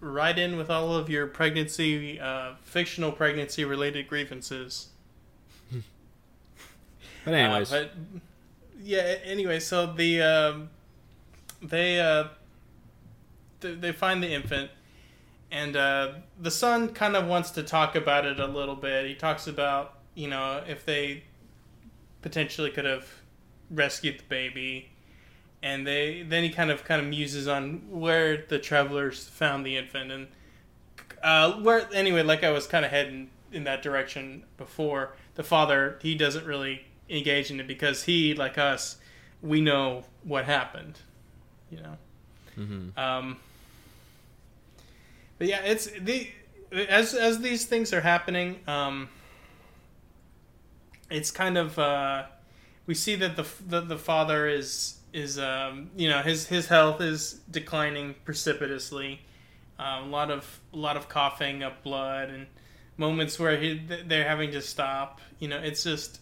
Write 0.00 0.38
in 0.38 0.56
with 0.56 0.68
all 0.68 0.94
of 0.94 1.08
your 1.08 1.26
pregnancy, 1.26 2.20
uh, 2.20 2.54
fictional 2.64 3.12
pregnancy 3.12 3.64
related 3.64 4.08
grievances. 4.08 4.88
but 7.24 7.32
anyways, 7.32 7.72
uh, 7.72 7.88
but 7.94 8.22
yeah. 8.82 9.16
Anyway, 9.24 9.58
so 9.58 9.86
the 9.86 10.20
um, 10.20 10.70
they 11.62 11.98
uh, 11.98 12.24
th- 13.62 13.80
they 13.80 13.92
find 13.92 14.22
the 14.22 14.30
infant 14.30 14.70
and 15.52 15.76
uh, 15.76 16.12
the 16.40 16.50
son 16.50 16.88
kind 16.88 17.14
of 17.14 17.26
wants 17.26 17.50
to 17.50 17.62
talk 17.62 17.94
about 17.94 18.24
it 18.24 18.40
a 18.40 18.46
little 18.46 18.74
bit. 18.74 19.06
He 19.06 19.14
talks 19.14 19.46
about 19.46 19.98
you 20.14 20.28
know 20.28 20.64
if 20.66 20.84
they 20.84 21.24
potentially 22.22 22.70
could 22.70 22.86
have 22.86 23.06
rescued 23.70 24.18
the 24.18 24.24
baby, 24.24 24.90
and 25.62 25.86
they 25.86 26.22
then 26.22 26.42
he 26.42 26.48
kind 26.48 26.70
of 26.70 26.84
kind 26.84 27.00
of 27.02 27.06
muses 27.06 27.46
on 27.46 27.82
where 27.90 28.44
the 28.48 28.58
travelers 28.58 29.28
found 29.28 29.64
the 29.66 29.76
infant 29.76 30.10
and 30.10 30.26
uh, 31.22 31.52
where 31.60 31.86
anyway. 31.92 32.22
Like 32.22 32.42
I 32.42 32.50
was 32.50 32.66
kind 32.66 32.84
of 32.84 32.90
heading 32.90 33.28
in 33.52 33.64
that 33.64 33.82
direction 33.82 34.44
before. 34.56 35.14
The 35.34 35.44
father 35.44 35.98
he 36.00 36.14
doesn't 36.14 36.46
really 36.46 36.86
engage 37.10 37.50
in 37.50 37.60
it 37.60 37.68
because 37.68 38.04
he 38.04 38.34
like 38.34 38.56
us 38.56 38.96
we 39.42 39.60
know 39.60 40.04
what 40.22 40.46
happened, 40.46 41.00
you 41.70 41.78
know. 41.78 41.96
Mm-hmm. 42.56 42.98
Um, 42.98 43.36
but 45.42 45.48
yeah, 45.48 45.62
it's 45.64 45.86
the 45.86 46.28
as 46.88 47.14
as 47.14 47.40
these 47.40 47.64
things 47.64 47.92
are 47.92 48.00
happening, 48.00 48.60
um, 48.68 49.08
it's 51.10 51.32
kind 51.32 51.58
of 51.58 51.76
uh, 51.80 52.26
we 52.86 52.94
see 52.94 53.16
that 53.16 53.34
the, 53.34 53.44
the 53.66 53.80
the 53.80 53.98
father 53.98 54.46
is 54.46 55.00
is 55.12 55.40
um, 55.40 55.90
you 55.96 56.08
know 56.08 56.22
his 56.22 56.46
his 56.46 56.68
health 56.68 57.00
is 57.00 57.40
declining 57.50 58.14
precipitously. 58.24 59.20
Um, 59.80 60.04
a 60.04 60.06
lot 60.10 60.30
of 60.30 60.60
a 60.72 60.76
lot 60.76 60.96
of 60.96 61.08
coughing 61.08 61.64
up 61.64 61.82
blood 61.82 62.30
and 62.30 62.46
moments 62.96 63.36
where 63.36 63.58
he, 63.58 63.84
they're 64.06 64.28
having 64.28 64.52
to 64.52 64.62
stop. 64.62 65.20
You 65.40 65.48
know, 65.48 65.58
it's 65.58 65.82
just 65.82 66.20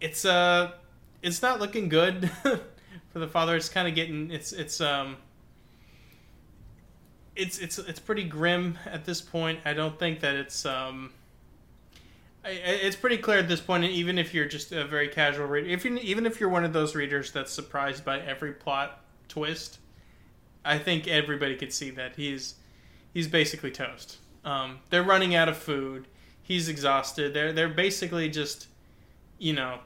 it's 0.00 0.24
uh 0.24 0.70
it's 1.20 1.42
not 1.42 1.60
looking 1.60 1.90
good 1.90 2.30
for 2.42 3.18
the 3.18 3.28
father. 3.28 3.54
It's 3.54 3.68
kind 3.68 3.86
of 3.86 3.94
getting 3.94 4.30
it's 4.30 4.54
it's 4.54 4.80
um 4.80 5.18
it's 7.34 7.58
it's 7.58 7.78
it's 7.78 8.00
pretty 8.00 8.24
grim 8.24 8.78
at 8.86 9.04
this 9.04 9.20
point. 9.20 9.60
I 9.64 9.72
don't 9.72 9.98
think 9.98 10.20
that 10.20 10.34
it's 10.34 10.66
um, 10.66 11.12
it's 12.44 12.96
pretty 12.96 13.18
clear 13.18 13.38
at 13.38 13.48
this 13.48 13.60
point. 13.60 13.84
Even 13.84 14.18
if 14.18 14.34
you're 14.34 14.46
just 14.46 14.72
a 14.72 14.84
very 14.84 15.08
casual 15.08 15.46
reader, 15.46 15.68
if 15.68 15.84
you 15.84 15.96
even 15.98 16.26
if 16.26 16.40
you're 16.40 16.48
one 16.48 16.64
of 16.64 16.72
those 16.72 16.94
readers 16.94 17.32
that's 17.32 17.52
surprised 17.52 18.04
by 18.04 18.20
every 18.20 18.52
plot 18.52 19.02
twist, 19.28 19.78
I 20.64 20.78
think 20.78 21.08
everybody 21.08 21.56
could 21.56 21.72
see 21.72 21.90
that 21.90 22.16
he's 22.16 22.56
he's 23.14 23.28
basically 23.28 23.70
toast. 23.70 24.18
Um, 24.44 24.80
they're 24.90 25.02
running 25.04 25.34
out 25.34 25.48
of 25.48 25.56
food. 25.56 26.08
He's 26.42 26.68
exhausted. 26.68 27.32
They're 27.32 27.52
they're 27.52 27.68
basically 27.68 28.28
just, 28.28 28.66
you 29.38 29.52
know, 29.52 29.78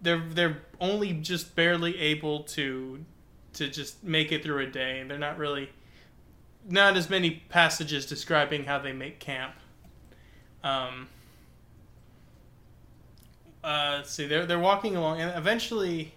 they're 0.00 0.24
they're 0.30 0.62
only 0.80 1.12
just 1.12 1.54
barely 1.56 1.98
able 1.98 2.44
to 2.44 3.04
to 3.54 3.68
just 3.68 4.02
make 4.02 4.32
it 4.32 4.42
through 4.42 4.60
a 4.60 4.66
day. 4.66 5.04
They're 5.06 5.18
not 5.18 5.38
really 5.38 5.70
not 6.68 6.96
as 6.96 7.10
many 7.10 7.42
passages 7.48 8.06
describing 8.06 8.64
how 8.64 8.78
they 8.78 8.92
make 8.92 9.20
camp. 9.20 9.54
Um, 10.62 11.08
uh, 13.62 14.02
see, 14.02 14.26
they're 14.26 14.46
they're 14.46 14.58
walking 14.58 14.96
along, 14.96 15.20
and 15.20 15.36
eventually 15.36 16.14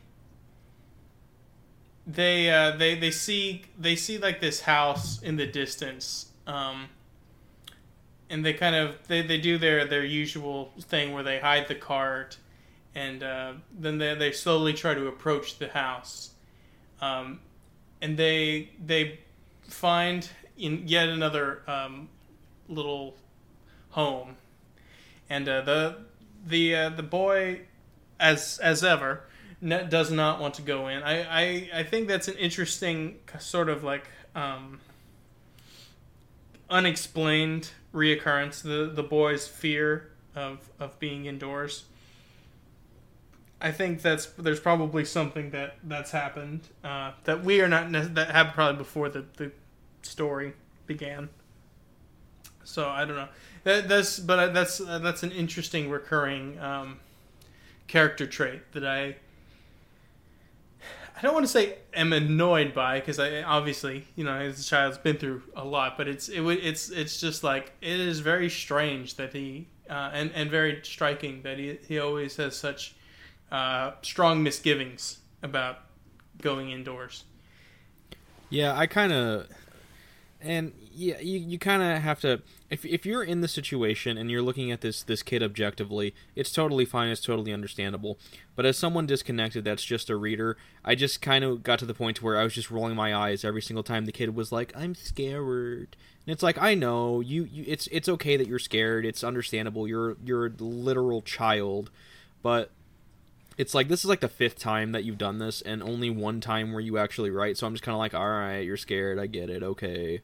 they 2.06 2.50
uh, 2.50 2.72
they 2.78 2.96
they 2.96 3.12
see 3.12 3.64
they 3.78 3.96
see 3.96 4.18
like 4.18 4.40
this 4.40 4.62
house 4.62 5.22
in 5.22 5.36
the 5.36 5.46
distance, 5.46 6.32
um, 6.46 6.88
and 8.30 8.46
they 8.46 8.54
kind 8.54 8.76
of 8.76 8.96
they, 9.08 9.22
they 9.22 9.38
do 9.40 9.58
their 9.58 9.86
their 9.86 10.06
usual 10.06 10.74
thing 10.80 11.14
where 11.14 11.24
they 11.24 11.40
hide 11.40 11.68
the 11.68 11.76
cart, 11.76 12.38
and 12.96 13.24
uh, 13.24 13.54
then 13.78 13.98
they 13.98 14.16
they 14.16 14.32
slowly 14.32 14.74
try 14.74 14.94
to 14.94 15.08
approach 15.08 15.58
the 15.58 15.68
house, 15.70 16.32
um, 17.02 17.40
and 18.02 18.18
they 18.18 18.72
they 18.86 19.20
find 19.68 20.28
in 20.58 20.88
yet 20.88 21.10
another 21.10 21.62
um, 21.68 22.10
little 22.68 23.16
home, 23.90 24.36
and 25.30 25.48
uh, 25.48 25.62
the 25.62 25.98
the 26.46 26.76
uh, 26.76 26.90
the 26.90 27.04
boy, 27.04 27.62
as 28.20 28.60
as 28.60 28.84
ever, 28.84 29.24
does 29.62 30.12
not 30.12 30.40
want 30.40 30.56
to 30.56 30.62
go 30.62 30.88
in. 30.88 31.04
I, 31.04 31.22
I 31.22 31.70
I 31.80 31.84
think 31.84 32.08
that's 32.08 32.28
an 32.28 32.36
interesting 32.36 33.20
sort 33.40 33.70
of 33.70 33.84
like 33.84 34.08
um, 34.36 34.80
unexplained 36.70 37.72
reoccurrence. 37.94 38.62
The 38.62 38.92
the 38.94 39.04
boy's 39.04 39.48
fear 39.48 40.12
of 40.36 40.70
of 40.80 40.98
being 41.00 41.26
indoors. 41.26 41.86
I 43.60 43.72
think 43.72 44.02
that's 44.02 44.28
there's 44.38 44.60
probably 44.60 45.04
something 45.04 45.50
that 45.52 45.78
that's 45.84 46.12
happened 46.12 46.62
uh, 46.84 47.12
that 47.24 47.44
we 47.44 47.62
are 47.62 47.68
not 47.68 47.92
that 47.92 48.32
happened 48.32 48.56
probably 48.56 48.78
before 48.78 49.10
the, 49.10 49.26
the 49.38 49.52
story 50.04 50.54
began. 50.86 51.30
So 52.64 52.88
I 52.88 53.06
don't 53.06 53.16
know. 53.16 53.30
That, 53.64 53.88
that's 53.88 54.20
but 54.20 54.54
that's 54.54 54.78
that's 54.78 55.24
an 55.24 55.32
interesting 55.32 55.90
recurring 55.90 56.60
um, 56.60 57.00
character 57.88 58.28
trait 58.28 58.72
that 58.74 58.86
I 58.86 59.16
I 61.18 61.22
don't 61.22 61.34
want 61.34 61.46
to 61.46 61.52
say 61.52 61.80
am 61.96 62.14
annoyed 62.14 62.76
by 62.76 63.00
because 63.00 63.18
I 63.18 63.42
obviously 63.42 64.06
you 64.16 64.24
know 64.24 64.36
as 64.36 64.60
a 64.60 64.64
child's 64.64 65.00
been 65.00 65.18
through 65.18 65.42
a 65.56 65.66
lot, 65.66 65.98
but 65.98 66.08
it's 66.08 66.30
it 66.30 66.42
it's 66.42 66.92
it's 66.92 67.20
just 67.20 67.44
like 67.44 67.72
it 67.82 68.00
is 68.00 68.20
very 68.20 68.52
strange 68.52 69.16
that 69.16 69.34
he 69.34 69.68
uh, 69.90 70.12
and 70.14 70.32
and 70.36 70.52
very 70.52 70.80
striking 70.84 71.42
that 71.42 71.58
he 71.58 71.80
he 71.88 71.98
always 71.98 72.36
has 72.36 72.56
such 72.56 72.94
uh, 73.52 73.92
strong 74.02 74.44
misgivings 74.44 75.20
about 75.42 75.80
going 76.42 76.72
indoors. 76.72 77.24
Yeah, 78.50 78.78
I 78.78 78.88
kind 78.88 79.12
of 79.12 79.48
and 80.42 80.74
yeah, 80.94 81.20
you, 81.20 81.40
you 81.40 81.60
kind 81.60 81.82
of 81.82 82.02
have 82.02 82.20
to 82.22 82.42
if 82.70 82.86
if 82.86 83.06
you're 83.06 83.24
in 83.24 83.42
the 83.42 83.48
situation 83.48 84.18
and 84.18 84.30
you're 84.30 84.42
looking 84.42 84.72
at 84.72 84.82
this 84.82 85.04
this 85.04 85.24
kid 85.24 85.42
objectively, 85.42 86.14
it's 86.36 86.52
totally 86.52 86.86
fine, 86.86 87.10
it's 87.10 87.22
totally 87.22 87.54
understandable. 87.54 88.18
But 88.56 88.66
as 88.66 88.78
someone 88.78 89.06
disconnected 89.06 89.64
that's 89.64 89.84
just 89.84 90.10
a 90.10 90.16
reader, 90.16 90.58
I 90.84 90.96
just 90.96 91.22
kind 91.22 91.44
of 91.44 91.64
got 91.64 91.80
to 91.80 91.86
the 91.86 91.94
point 91.94 92.22
where 92.22 92.38
I 92.38 92.44
was 92.44 92.54
just 92.54 92.72
rolling 92.72 92.96
my 92.96 93.16
eyes 93.16 93.44
every 93.44 93.62
single 93.62 93.84
time 93.84 94.06
the 94.06 94.12
kid 94.12 94.36
was 94.36 94.52
like, 94.52 94.72
"I'm 94.76 94.96
scared." 94.96 95.96
And 96.26 96.34
it's 96.34 96.44
like, 96.44 96.58
"I 96.58 96.74
know, 96.74 97.20
you, 97.20 97.44
you 97.44 97.64
it's 97.68 97.88
it's 97.88 98.10
okay 98.10 98.38
that 98.38 98.48
you're 98.48 98.60
scared. 98.60 99.06
It's 99.06 99.24
understandable. 99.24 99.88
You're 99.88 100.18
you're 100.24 100.48
a 100.48 100.52
literal 100.60 101.22
child." 101.22 101.90
But 102.44 102.72
it's 103.58 103.74
like 103.74 103.88
this 103.88 104.02
is 104.02 104.06
like 104.06 104.20
the 104.20 104.28
fifth 104.30 104.60
time 104.60 104.92
that 104.92 105.04
you've 105.04 105.18
done 105.18 105.40
this 105.40 105.62
and 105.62 105.82
only 105.82 106.10
one 106.10 106.42
time 106.42 106.72
where 106.72 106.82
you 106.82 106.98
actually 106.98 107.32
right. 107.32 107.58
So 107.58 107.68
I'm 107.68 107.74
just 107.74 107.84
kind 107.84 107.94
of 107.94 108.00
like, 108.00 108.14
"All 108.14 108.30
right, 108.30 108.60
you're 108.60 108.78
scared. 108.78 109.20
I 109.20 109.28
get 109.28 109.50
it. 109.50 109.64
Okay." 109.64 110.22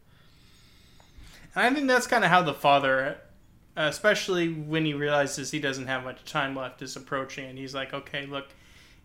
And 1.55 1.65
I 1.65 1.73
think 1.73 1.87
that's 1.87 2.07
kind 2.07 2.23
of 2.23 2.29
how 2.29 2.41
the 2.41 2.53
father, 2.53 3.17
especially 3.75 4.51
when 4.51 4.85
he 4.85 4.93
realizes 4.93 5.51
he 5.51 5.59
doesn't 5.59 5.87
have 5.87 6.03
much 6.03 6.23
time 6.25 6.55
left, 6.55 6.81
is 6.81 6.95
approaching. 6.95 7.45
And 7.45 7.57
he's 7.57 7.75
like, 7.75 7.93
okay, 7.93 8.25
look, 8.25 8.47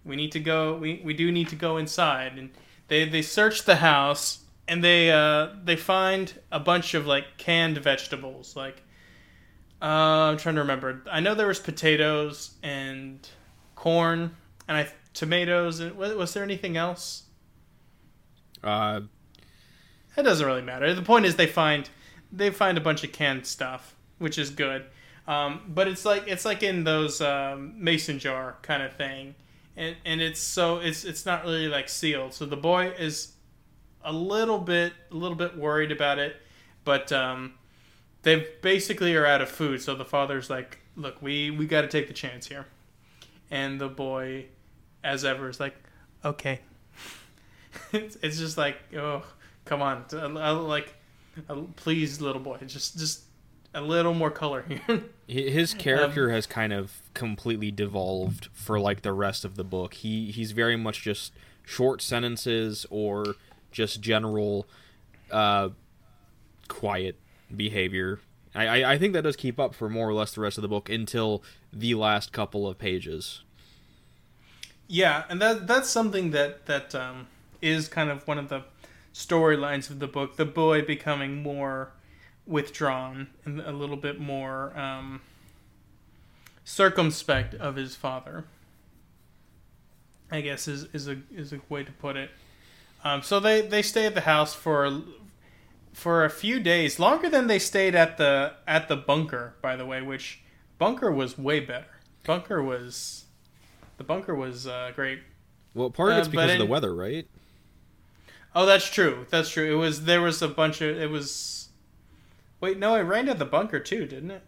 we 0.04 0.16
need 0.16 0.32
to 0.32 0.40
go. 0.40 0.76
We, 0.76 1.02
we 1.04 1.12
do 1.14 1.30
need 1.30 1.48
to 1.48 1.56
go 1.56 1.76
inside. 1.76 2.38
And 2.38 2.50
they, 2.88 3.06
they 3.06 3.22
search 3.22 3.64
the 3.64 3.76
house 3.76 4.44
and 4.66 4.84
they 4.84 5.10
uh, 5.10 5.48
they 5.64 5.76
find 5.76 6.32
a 6.52 6.60
bunch 6.60 6.94
of 6.94 7.06
like 7.06 7.38
canned 7.38 7.78
vegetables. 7.78 8.56
Like 8.56 8.82
uh, 9.80 9.86
I'm 10.30 10.36
trying 10.36 10.56
to 10.56 10.60
remember. 10.62 11.02
I 11.10 11.20
know 11.20 11.34
there 11.34 11.46
was 11.46 11.58
potatoes 11.58 12.54
and 12.62 13.26
corn 13.78 14.34
and 14.66 14.76
I 14.76 14.88
tomatoes. 15.14 15.80
And 15.80 15.96
was 15.96 16.34
there 16.34 16.42
anything 16.42 16.76
else? 16.76 17.22
Uh, 18.62 19.02
it 20.16 20.22
doesn't 20.24 20.44
really 20.44 20.62
matter. 20.62 20.92
The 20.92 21.02
point 21.02 21.24
is 21.24 21.36
they 21.36 21.46
find 21.46 21.88
they 22.32 22.50
find 22.50 22.76
a 22.76 22.80
bunch 22.80 23.04
of 23.04 23.12
canned 23.12 23.46
stuff, 23.46 23.94
which 24.18 24.36
is 24.36 24.50
good. 24.50 24.84
Um, 25.26 25.62
but 25.68 25.86
it's 25.86 26.04
like 26.04 26.24
it's 26.26 26.44
like 26.44 26.62
in 26.62 26.84
those 26.84 27.20
um, 27.20 27.74
mason 27.76 28.18
jar 28.18 28.56
kind 28.62 28.82
of 28.82 28.94
thing, 28.94 29.36
and 29.76 29.96
and 30.04 30.20
it's 30.20 30.40
so 30.40 30.78
it's 30.78 31.04
it's 31.04 31.24
not 31.24 31.44
really 31.44 31.68
like 31.68 31.88
sealed. 31.88 32.34
So 32.34 32.44
the 32.44 32.56
boy 32.56 32.92
is 32.98 33.32
a 34.02 34.12
little 34.12 34.58
bit 34.58 34.92
a 35.12 35.14
little 35.14 35.36
bit 35.36 35.56
worried 35.56 35.92
about 35.92 36.18
it, 36.18 36.36
but 36.84 37.12
um, 37.12 37.54
they 38.22 38.46
basically 38.60 39.14
are 39.14 39.26
out 39.26 39.40
of 39.40 39.48
food. 39.48 39.80
So 39.82 39.94
the 39.94 40.04
father's 40.04 40.50
like, 40.50 40.78
"Look, 40.96 41.22
we 41.22 41.50
we 41.50 41.66
got 41.66 41.82
to 41.82 41.88
take 41.88 42.08
the 42.08 42.14
chance 42.14 42.48
here," 42.48 42.66
and 43.50 43.80
the 43.80 43.88
boy, 43.88 44.46
as 45.02 45.24
ever, 45.24 45.48
is 45.48 45.60
like, 45.60 45.76
"Okay." 46.24 46.60
it's, 47.92 48.16
it's 48.22 48.38
just 48.38 48.58
like, 48.58 48.76
oh, 48.94 49.24
come 49.64 49.82
on, 49.82 50.04
like 50.66 50.94
please, 51.76 52.20
little 52.20 52.40
boy, 52.40 52.58
just 52.66 52.98
just 52.98 53.22
a 53.74 53.80
little 53.80 54.14
more 54.14 54.30
color 54.30 54.64
here. 54.66 55.04
His 55.26 55.74
character 55.74 56.26
um, 56.26 56.34
has 56.34 56.46
kind 56.46 56.72
of 56.72 57.02
completely 57.14 57.70
devolved 57.70 58.48
for 58.52 58.80
like 58.80 59.02
the 59.02 59.12
rest 59.12 59.44
of 59.44 59.56
the 59.56 59.64
book. 59.64 59.94
He 59.94 60.30
he's 60.30 60.52
very 60.52 60.76
much 60.76 61.02
just 61.02 61.32
short 61.64 62.00
sentences 62.02 62.86
or 62.90 63.34
just 63.70 64.00
general 64.00 64.66
uh, 65.30 65.70
quiet 66.68 67.16
behavior. 67.54 68.20
I, 68.54 68.94
I 68.94 68.98
think 68.98 69.12
that 69.12 69.22
does 69.22 69.36
keep 69.36 69.60
up 69.60 69.74
for 69.74 69.88
more 69.88 70.08
or 70.08 70.14
less 70.14 70.34
the 70.34 70.40
rest 70.40 70.58
of 70.58 70.62
the 70.62 70.68
book 70.68 70.88
until 70.88 71.42
the 71.72 71.94
last 71.94 72.32
couple 72.32 72.66
of 72.66 72.78
pages. 72.78 73.42
Yeah, 74.86 75.24
and 75.28 75.40
that 75.42 75.66
that's 75.66 75.90
something 75.90 76.30
that 76.30 76.66
that 76.66 76.94
um, 76.94 77.26
is 77.60 77.88
kind 77.88 78.10
of 78.10 78.26
one 78.26 78.38
of 78.38 78.48
the 78.48 78.62
storylines 79.12 79.90
of 79.90 79.98
the 79.98 80.06
book, 80.06 80.36
the 80.36 80.46
boy 80.46 80.82
becoming 80.82 81.42
more 81.42 81.90
withdrawn 82.46 83.28
and 83.44 83.60
a 83.60 83.72
little 83.72 83.96
bit 83.96 84.18
more 84.18 84.76
um, 84.78 85.20
circumspect 86.64 87.54
of 87.54 87.76
his 87.76 87.94
father. 87.94 88.44
I 90.30 90.40
guess 90.40 90.68
is 90.68 90.84
is 90.92 91.08
a 91.08 91.18
is 91.34 91.52
a 91.52 91.60
way 91.68 91.84
to 91.84 91.92
put 91.92 92.16
it. 92.16 92.30
Um, 93.04 93.22
so 93.22 93.40
they 93.40 93.60
they 93.60 93.82
stay 93.82 94.06
at 94.06 94.14
the 94.14 94.22
house 94.22 94.54
for 94.54 95.02
for 95.92 96.24
a 96.24 96.30
few 96.30 96.60
days, 96.60 96.98
longer 96.98 97.28
than 97.28 97.46
they 97.46 97.58
stayed 97.58 97.94
at 97.94 98.16
the 98.18 98.54
at 98.66 98.88
the 98.88 98.96
bunker. 98.96 99.54
By 99.62 99.76
the 99.76 99.86
way, 99.86 100.02
which 100.02 100.42
bunker 100.78 101.10
was 101.10 101.36
way 101.36 101.60
better. 101.60 102.00
Bunker 102.24 102.62
was 102.62 103.24
the 103.96 104.04
bunker 104.04 104.34
was 104.34 104.66
uh, 104.66 104.92
great. 104.94 105.20
Well, 105.74 105.90
part 105.90 106.12
of 106.12 106.18
it's 106.18 106.28
uh, 106.28 106.30
because 106.30 106.52
of 106.52 106.58
the 106.58 106.66
weather, 106.66 106.94
right? 106.94 107.26
Oh, 108.54 108.66
that's 108.66 108.90
true. 108.90 109.26
That's 109.28 109.50
true. 109.50 109.70
It 109.70 109.76
was 109.76 110.04
there 110.04 110.22
was 110.22 110.40
a 110.42 110.48
bunch 110.48 110.80
of 110.80 110.96
it 110.96 111.10
was. 111.10 111.68
Wait, 112.60 112.78
no, 112.78 112.94
it 112.96 113.02
rained 113.02 113.28
at 113.28 113.38
the 113.38 113.44
bunker 113.44 113.78
too, 113.78 114.06
didn't 114.06 114.32
it? 114.32 114.42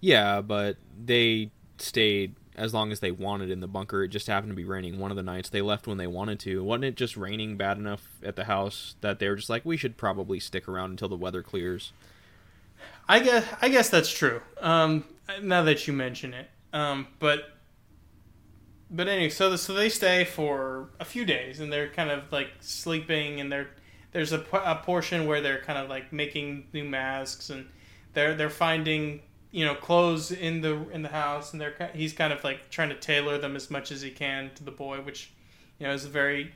Yeah, 0.00 0.40
but 0.40 0.76
they 1.04 1.50
stayed 1.78 2.34
as 2.54 2.74
long 2.74 2.92
as 2.92 3.00
they 3.00 3.10
wanted 3.10 3.50
in 3.50 3.60
the 3.60 3.66
bunker. 3.66 4.04
It 4.04 4.08
just 4.08 4.26
happened 4.26 4.50
to 4.50 4.56
be 4.56 4.64
raining 4.64 4.98
one 4.98 5.10
of 5.10 5.16
the 5.16 5.22
nights. 5.22 5.48
They 5.48 5.62
left 5.62 5.86
when 5.86 5.98
they 5.98 6.06
wanted 6.06 6.38
to. 6.40 6.62
Wasn't 6.62 6.84
it 6.84 6.96
just 6.96 7.16
raining 7.16 7.56
bad 7.56 7.78
enough 7.78 8.06
at 8.22 8.36
the 8.36 8.44
house 8.44 8.94
that 9.00 9.18
they 9.18 9.28
were 9.28 9.36
just 9.36 9.50
like, 9.50 9.64
we 9.64 9.76
should 9.76 9.96
probably 9.96 10.38
stick 10.38 10.68
around 10.68 10.90
until 10.90 11.08
the 11.08 11.16
weather 11.16 11.42
clears? 11.42 11.92
I 13.08 13.20
guess 13.20 13.46
I 13.60 13.68
guess 13.68 13.88
that's 13.90 14.10
true. 14.10 14.40
Um, 14.60 15.04
now 15.40 15.62
that 15.62 15.86
you 15.86 15.92
mention 15.92 16.34
it, 16.34 16.48
um, 16.72 17.06
but 17.18 17.50
but 18.90 19.08
anyway, 19.08 19.30
so 19.30 19.50
the, 19.50 19.58
so 19.58 19.72
they 19.72 19.88
stay 19.88 20.24
for 20.24 20.90
a 21.00 21.04
few 21.04 21.24
days, 21.24 21.60
and 21.60 21.72
they're 21.72 21.88
kind 21.88 22.10
of 22.10 22.30
like 22.32 22.50
sleeping, 22.60 23.40
and 23.40 23.50
they're 23.50 23.70
there's 24.12 24.32
a, 24.32 24.44
a 24.52 24.80
portion 24.84 25.26
where 25.26 25.40
they're 25.40 25.60
kind 25.60 25.78
of 25.78 25.88
like 25.88 26.12
making 26.12 26.66
new 26.72 26.84
masks, 26.84 27.50
and 27.50 27.66
they're 28.14 28.34
they're 28.34 28.50
finding 28.50 29.22
you 29.52 29.64
know 29.64 29.74
clothes 29.74 30.32
in 30.32 30.62
the 30.62 30.88
in 30.90 31.02
the 31.02 31.10
house, 31.10 31.52
and 31.52 31.60
they're 31.60 31.90
he's 31.94 32.12
kind 32.12 32.32
of 32.32 32.42
like 32.42 32.70
trying 32.70 32.88
to 32.88 32.96
tailor 32.96 33.38
them 33.38 33.54
as 33.54 33.70
much 33.70 33.92
as 33.92 34.02
he 34.02 34.10
can 34.10 34.50
to 34.56 34.64
the 34.64 34.70
boy, 34.72 35.00
which 35.00 35.30
you 35.78 35.86
know 35.86 35.92
is 35.92 36.04
a 36.04 36.08
very 36.08 36.52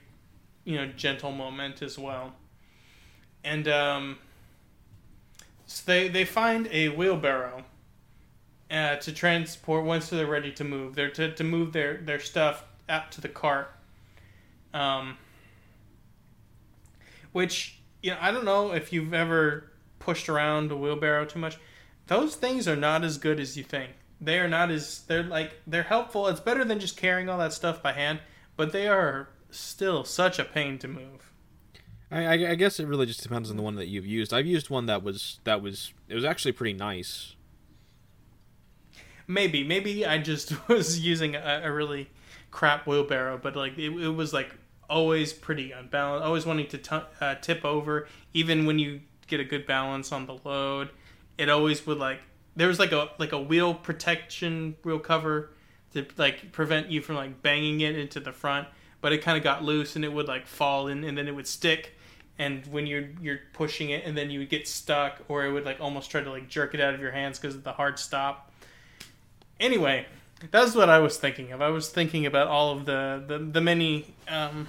you 0.65 0.77
know 0.77 0.87
gentle 0.87 1.31
moment 1.31 1.83
as 1.83 1.99
well, 1.99 2.33
and 3.45 3.69
um, 3.69 4.19
so 5.67 5.83
they 5.87 6.09
they 6.09 6.25
find 6.25 6.69
a 6.73 6.89
wheelbarrow 6.89 7.65
uh, 8.71 8.97
to 8.97 9.13
transport 9.13 9.85
once 9.85 10.09
they're 10.09 10.27
ready 10.27 10.53
to 10.53 10.65
move. 10.65 10.95
They're 10.95 11.11
to, 11.11 11.33
to 11.35 11.45
move 11.45 11.73
their, 11.73 11.99
their 11.99 12.19
stuff 12.19 12.65
out 12.89 13.13
to 13.13 13.21
the 13.21 13.29
cart. 13.29 13.73
Um, 14.75 15.17
which 17.33 17.79
you 18.03 18.11
know, 18.11 18.19
I 18.21 18.31
don't 18.31 18.45
know 18.45 18.73
if 18.73 18.93
you've 18.93 19.15
ever 19.15 19.71
pushed 19.99 20.29
around 20.29 20.71
a 20.71 20.77
wheelbarrow 20.77 21.25
too 21.25 21.39
much. 21.39 21.59
Those 22.07 22.37
things 22.37 22.69
are 22.69 22.77
not 22.77 23.05
as 23.05 23.19
good 23.19 23.41
as 23.41 23.57
you 23.57 23.65
think. 23.65 23.93
They 24.21 24.39
are 24.39 24.49
not 24.49 24.71
as 24.71 25.03
they're 25.07 25.23
like 25.23 25.61
they're 25.67 25.83
helpful. 25.83 26.27
It's 26.29 26.41
better 26.41 26.65
than 26.65 26.81
just 26.81 26.97
carrying 26.97 27.29
all 27.29 27.39
that 27.39 27.53
stuff 27.53 27.83
by 27.83 27.93
hand, 27.93 28.21
but 28.57 28.73
they 28.73 28.89
are 28.89 29.29
still 29.51 30.05
such 30.05 30.39
a 30.39 30.45
pain 30.45 30.79
to 30.79 30.89
move. 30.89 31.33
I, 32.09 32.51
I 32.51 32.55
guess 32.55 32.79
it 32.79 32.87
really 32.87 33.07
just 33.07 33.23
depends 33.23 33.51
on 33.51 33.57
the 33.57 33.65
one 33.65 33.75
that 33.75 33.89
you've 33.89 34.07
used. 34.07 34.33
I've 34.33 34.47
used 34.47 34.71
one 34.71 34.87
that 34.87 35.03
was 35.03 35.41
that 35.45 35.61
was 35.61 35.93
it 36.09 36.15
was 36.15 36.25
actually 36.25 36.53
pretty 36.53 36.73
nice 36.73 37.37
maybe 39.27 39.65
maybe 39.65 40.07
I 40.07 40.19
just 40.19 40.69
was 40.69 41.01
using 41.01 41.35
a, 41.35 41.63
a 41.65 41.73
really 41.73 42.09
crap 42.51 42.87
wheelbarrow, 42.87 43.39
but 43.39 43.57
like 43.57 43.79
it, 43.79 43.91
it, 43.91 44.09
was 44.09 44.33
like 44.33 44.55
always 44.89 45.33
pretty 45.33 45.73
unbalanced, 45.73 46.25
always 46.25 46.47
wanting 46.47 46.69
to 46.69 46.79
t- 46.79 47.01
uh, 47.21 47.35
tip 47.37 47.65
over, 47.65 48.09
even 48.33 48.67
when 48.67 48.79
you 48.79 49.01
get 49.27 49.41
a 49.41 49.45
good 49.45 49.67
balance 49.67 50.13
on 50.13 50.27
the 50.27 50.39
load. 50.45 50.91
It 51.39 51.49
always 51.49 51.87
would 51.87 51.99
like 51.99 52.21
there 52.55 52.69
was 52.69 52.79
like 52.79 52.93
a 52.93 53.11
like 53.19 53.33
a 53.33 53.41
wheel 53.41 53.75
protection 53.75 54.77
wheel 54.83 54.99
cover 54.99 55.51
to 55.93 56.07
like 56.17 56.53
prevent 56.53 56.91
you 56.91 57.01
from 57.01 57.17
like 57.17 57.43
banging 57.43 57.81
it 57.81 57.97
into 57.97 58.21
the 58.21 58.33
front, 58.33 58.69
but 59.01 59.13
it 59.13 59.23
kind 59.23 59.37
of 59.37 59.45
got 59.45 59.63
loose 59.63 59.97
and 59.97 60.05
it 60.05 60.13
would 60.13 60.29
like 60.29 60.47
fall 60.47 60.89
in 60.89 61.05
and 61.05 61.17
then 61.17 61.29
it 61.29 61.35
would 61.35 61.47
stick. 61.47 61.93
And 62.39 62.67
when 62.67 62.87
you're 62.87 63.09
you're 63.21 63.41
pushing 63.55 63.91
it, 63.91 64.05
and 64.05 64.17
then 64.17 64.31
you 64.31 64.41
would 64.41 64.51
get 64.51 64.69
stuck, 64.69 65.23
or 65.29 65.47
it 65.47 65.53
would 65.53 65.65
like 65.65 65.81
almost 65.81 66.11
try 66.11 66.21
to 66.21 66.31
like 66.31 66.49
jerk 66.49 66.75
it 66.75 66.81
out 66.81 66.93
of 66.93 67.01
your 67.01 67.13
hands 67.13 67.39
because 67.39 67.55
of 67.55 67.65
the 67.65 67.73
hard 67.73 67.99
stop 67.99 68.53
Anyway, 69.59 70.07
that's 70.51 70.75
what 70.75 70.91
I 70.91 70.99
was 70.99 71.17
thinking 71.17 71.53
of. 71.53 71.63
I 71.63 71.69
was 71.69 71.89
thinking 71.89 72.27
about 72.27 72.49
all 72.49 72.73
of 72.73 72.85
the 72.85 73.23
the, 73.27 73.39
the 73.39 73.61
many 73.61 74.15
um, 74.29 74.69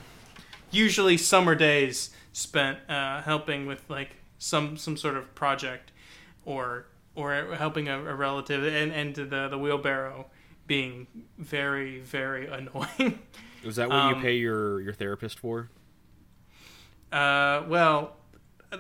usually 0.72 1.18
summer 1.18 1.56
days 1.56 2.12
spent 2.32 2.80
uh, 2.90 3.22
helping 3.22 3.66
with 3.66 3.84
like 3.90 4.12
some 4.40 4.78
some 4.78 4.96
sort 4.96 5.18
of 5.18 5.34
project 5.36 5.92
or 6.48 6.88
or 7.16 7.56
helping 7.56 7.88
a, 7.90 7.98
a 8.00 8.16
relative, 8.16 8.64
and 8.64 8.92
and 8.92 9.14
the 9.16 9.48
the 9.50 9.58
wheelbarrow 9.58 10.26
being 10.66 11.08
very 11.38 12.00
very 12.00 12.48
annoying. 12.58 13.20
Is 13.64 13.76
that 13.76 13.90
what 13.90 13.98
Um, 13.98 14.16
you 14.16 14.22
pay 14.22 14.38
your 14.38 14.80
your 14.82 14.94
therapist 14.94 15.38
for? 15.40 15.70
Uh, 17.12 17.64
well, 17.68 18.16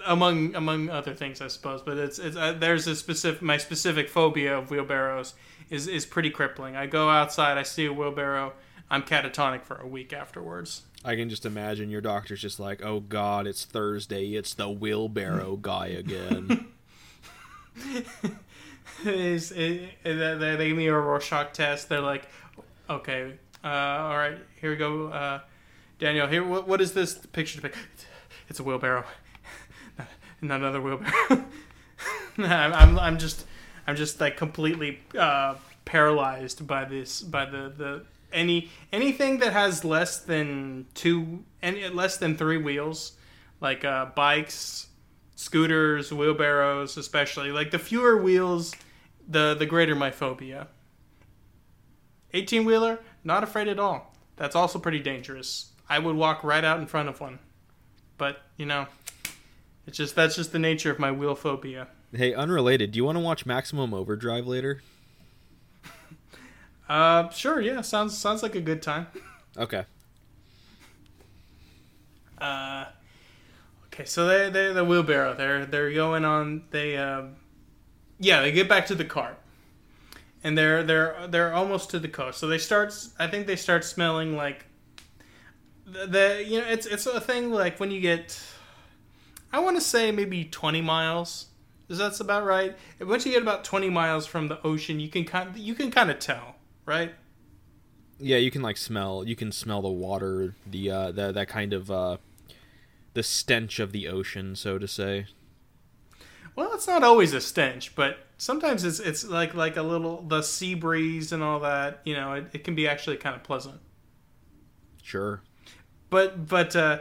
among 0.05 0.55
among 0.55 0.89
other 0.89 1.13
things, 1.13 1.41
I 1.41 1.47
suppose. 1.47 1.81
But 1.81 1.97
it's 1.97 2.19
it's 2.19 2.35
uh, 2.37 2.53
there's 2.53 2.87
a 2.87 2.95
specific 2.95 3.41
my 3.41 3.57
specific 3.57 4.09
phobia 4.09 4.57
of 4.57 4.71
wheelbarrows 4.71 5.33
is 5.69 5.87
is 5.87 6.05
pretty 6.05 6.29
crippling. 6.29 6.75
I 6.75 6.87
go 6.87 7.09
outside, 7.09 7.57
I 7.57 7.63
see 7.63 7.85
a 7.85 7.93
wheelbarrow, 7.93 8.53
I'm 8.89 9.03
catatonic 9.03 9.63
for 9.63 9.75
a 9.77 9.87
week 9.87 10.13
afterwards. 10.13 10.83
I 11.03 11.15
can 11.15 11.29
just 11.29 11.45
imagine 11.45 11.89
your 11.89 12.01
doctor's 12.01 12.41
just 12.41 12.59
like, 12.59 12.81
"Oh 12.83 12.99
God, 13.01 13.47
it's 13.47 13.65
Thursday. 13.65 14.35
It's 14.35 14.53
the 14.53 14.69
wheelbarrow 14.69 15.57
guy 15.57 15.87
again." 15.87 16.67
is 19.05 19.51
it, 19.51 19.89
it, 20.03 20.13
they 20.39 20.55
they 20.55 20.67
give 20.69 20.77
me 20.77 20.87
a 20.87 20.93
Rorschach 20.93 21.53
test. 21.53 21.89
They're 21.89 22.01
like, 22.01 22.27
okay, 22.89 23.33
uh, 23.63 23.67
all 23.67 24.17
right, 24.17 24.37
here 24.59 24.71
we 24.71 24.75
go, 24.75 25.07
uh, 25.07 25.39
Daniel. 25.99 26.27
Here, 26.27 26.43
what, 26.43 26.67
what 26.67 26.81
is 26.81 26.93
this 26.93 27.15
picture? 27.15 27.61
To 27.61 27.69
pick? 27.69 27.77
It's 28.49 28.61
a 28.61 28.63
wheelbarrow, 28.63 29.03
not, 29.97 30.07
not 30.41 30.59
another 30.61 30.81
wheelbarrow. 30.81 31.43
I'm, 32.37 32.73
I'm 32.73 32.99
I'm 32.99 33.17
just 33.17 33.45
I'm 33.85 33.97
just 33.97 34.21
like 34.21 34.37
completely 34.37 34.99
uh, 35.17 35.55
paralyzed 35.83 36.65
by 36.65 36.85
this 36.85 37.21
by 37.21 37.45
the 37.45 37.73
the 37.75 38.03
any 38.31 38.69
anything 38.93 39.39
that 39.39 39.53
has 39.53 39.83
less 39.83 40.19
than 40.19 40.85
two 40.93 41.43
any 41.61 41.87
less 41.89 42.17
than 42.17 42.37
three 42.37 42.57
wheels, 42.57 43.13
like 43.59 43.83
uh, 43.83 44.05
bikes, 44.15 44.87
scooters, 45.37 46.11
wheelbarrows, 46.11 46.97
especially 46.97 47.51
like 47.53 47.71
the 47.71 47.79
fewer 47.79 48.17
wheels, 48.21 48.75
the 49.25 49.55
the 49.57 49.65
greater 49.65 49.95
my 49.95 50.11
phobia. 50.11 50.67
Eighteen 52.33 52.65
wheeler, 52.65 52.99
not 53.23 53.43
afraid 53.43 53.69
at 53.69 53.79
all. 53.79 54.13
That's 54.35 54.55
also 54.55 54.79
pretty 54.79 54.99
dangerous. 54.99 55.71
I 55.87 55.99
would 55.99 56.15
walk 56.17 56.43
right 56.43 56.63
out 56.65 56.79
in 56.79 56.87
front 56.87 57.07
of 57.07 57.21
one, 57.21 57.39
but 58.17 58.41
you 58.57 58.65
know, 58.65 58.87
it's 59.85 59.97
just 59.97 60.15
that's 60.15 60.35
just 60.35 60.51
the 60.51 60.59
nature 60.59 60.91
of 60.91 60.99
my 60.99 61.11
wheel 61.11 61.35
phobia. 61.35 61.87
hey, 62.13 62.33
unrelated. 62.33 62.91
Do 62.91 62.97
you 62.97 63.05
want 63.05 63.17
to 63.17 63.23
watch 63.23 63.45
Maximum 63.45 63.93
Overdrive 63.93 64.45
later? 64.45 64.81
Uh, 66.89 67.27
sure, 67.31 67.59
yeah, 67.59 67.81
sounds 67.81 68.17
sounds 68.17 68.41
like 68.41 68.55
a 68.55 68.61
good 68.61 68.81
time. 68.81 69.07
Okay. 69.57 69.83
Uh, 72.37 72.85
okay, 73.97 74.05
so 74.05 74.27
they 74.27 74.49
they 74.49 74.73
the 74.73 74.85
wheelbarrow. 74.85 75.33
They're 75.33 75.65
they're 75.65 75.91
going 75.91 76.23
on. 76.23 76.63
They 76.69 76.97
uh, 76.97 77.23
yeah, 78.19 78.41
they 78.41 78.51
get 78.51 78.69
back 78.69 78.85
to 78.87 78.95
the 78.95 79.05
cart, 79.05 79.39
and 80.43 80.57
they're 80.57 80.83
they're 80.83 81.27
they're 81.27 81.53
almost 81.53 81.89
to 81.91 81.99
the 81.99 82.07
coast. 82.07 82.39
So 82.39 82.47
they 82.47 82.59
start. 82.59 82.93
I 83.17 83.27
think 83.27 83.47
they 83.47 83.55
start 83.55 83.83
smelling 83.83 84.35
like 84.35 84.65
the, 85.85 86.05
the 86.07 86.45
you 86.45 86.61
know 86.61 86.67
it's 86.67 86.85
it's 86.85 87.05
a 87.05 87.19
thing 87.19 87.51
like 87.51 87.79
when 87.79 87.91
you 87.91 87.99
get. 87.99 88.39
I 89.51 89.59
want 89.59 89.77
to 89.77 89.81
say 89.81 90.11
maybe 90.11 90.45
twenty 90.45 90.81
miles. 90.81 91.47
Is 91.89 91.97
that's 91.97 92.19
about 92.19 92.45
right? 92.45 92.75
Once 92.99 93.25
you 93.25 93.31
get 93.31 93.41
about 93.41 93.63
twenty 93.63 93.89
miles 93.89 94.27
from 94.27 94.49
the 94.49 94.61
ocean, 94.63 94.99
you 94.99 95.07
can 95.07 95.23
kind 95.25 95.55
you 95.57 95.73
can 95.73 95.89
kind 95.89 96.11
of 96.11 96.19
tell, 96.19 96.55
right? 96.85 97.15
Yeah, 98.19 98.37
you 98.37 98.51
can 98.51 98.61
like 98.61 98.77
smell. 98.77 99.23
You 99.25 99.35
can 99.35 99.51
smell 99.51 99.81
the 99.81 99.89
water, 99.89 100.55
the 100.69 100.91
uh, 100.91 101.11
that 101.13 101.35
that 101.35 101.47
kind 101.47 101.71
of 101.71 101.89
uh, 101.89 102.17
the 103.17 103.23
stench 103.23 103.79
of 103.79 103.93
the 103.93 104.07
ocean, 104.07 104.55
so 104.55 104.77
to 104.77 104.87
say. 104.87 105.25
Well, 106.55 106.71
it's 106.75 106.85
not 106.85 107.03
always 107.03 107.33
a 107.33 107.41
stench, 107.41 107.95
but 107.95 108.19
sometimes 108.37 108.83
it's 108.83 108.99
it's 108.99 109.25
like 109.25 109.55
like 109.55 109.75
a 109.75 109.81
little 109.81 110.21
the 110.21 110.43
sea 110.43 110.75
breeze 110.75 111.31
and 111.31 111.41
all 111.41 111.59
that. 111.61 112.01
You 112.05 112.13
know, 112.13 112.33
it, 112.33 112.49
it 112.53 112.63
can 112.63 112.75
be 112.75 112.87
actually 112.87 113.17
kind 113.17 113.35
of 113.35 113.41
pleasant. 113.41 113.81
Sure. 115.01 115.41
But 116.11 116.47
but 116.47 116.75
uh, 116.75 116.99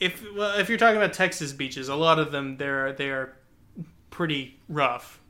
if 0.00 0.24
well, 0.34 0.58
if 0.58 0.70
you're 0.70 0.78
talking 0.78 0.96
about 0.96 1.12
Texas 1.12 1.52
beaches, 1.52 1.90
a 1.90 1.94
lot 1.94 2.18
of 2.18 2.32
them 2.32 2.56
they're 2.56 2.94
they 2.94 3.10
are 3.10 3.36
pretty 4.08 4.58
rough. 4.70 5.20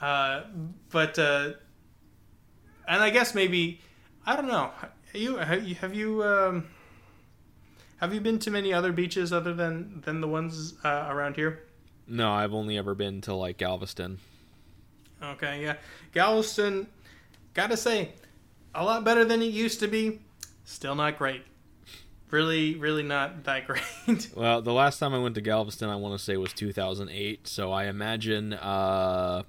Uh, 0.00 0.42
but 0.90 1.18
uh, 1.18 1.54
and 2.86 3.02
I 3.02 3.10
guess 3.10 3.34
maybe 3.34 3.80
I 4.24 4.36
don't 4.36 4.46
know. 4.46 4.70
You 5.12 5.38
have 5.38 5.66
you 5.66 5.74
have 5.76 5.92
you 5.92 6.22
um, 6.22 6.68
have 8.04 8.12
you 8.12 8.20
been 8.20 8.38
to 8.40 8.50
many 8.50 8.70
other 8.70 8.92
beaches 8.92 9.32
other 9.32 9.54
than 9.54 10.02
than 10.04 10.20
the 10.20 10.28
ones 10.28 10.74
uh, 10.84 11.06
around 11.08 11.36
here? 11.36 11.62
No, 12.06 12.30
I've 12.30 12.52
only 12.52 12.76
ever 12.76 12.94
been 12.94 13.22
to 13.22 13.34
like 13.34 13.56
Galveston. 13.56 14.18
Okay, 15.22 15.62
yeah. 15.62 15.76
Galveston, 16.12 16.86
gotta 17.54 17.78
say, 17.78 18.10
a 18.74 18.84
lot 18.84 19.04
better 19.04 19.24
than 19.24 19.40
it 19.40 19.46
used 19.46 19.80
to 19.80 19.88
be. 19.88 20.20
Still 20.64 20.94
not 20.94 21.16
great. 21.16 21.44
Really, 22.30 22.74
really 22.74 23.02
not 23.02 23.44
that 23.44 23.66
great. 24.06 24.28
Well, 24.36 24.60
the 24.60 24.74
last 24.74 24.98
time 24.98 25.14
I 25.14 25.18
went 25.18 25.34
to 25.36 25.40
Galveston, 25.40 25.88
I 25.88 25.96
want 25.96 26.18
to 26.18 26.22
say 26.22 26.36
was 26.36 26.52
2008. 26.52 27.48
So 27.48 27.72
I 27.72 27.84
imagine 27.86 28.52
uh, 28.52 29.44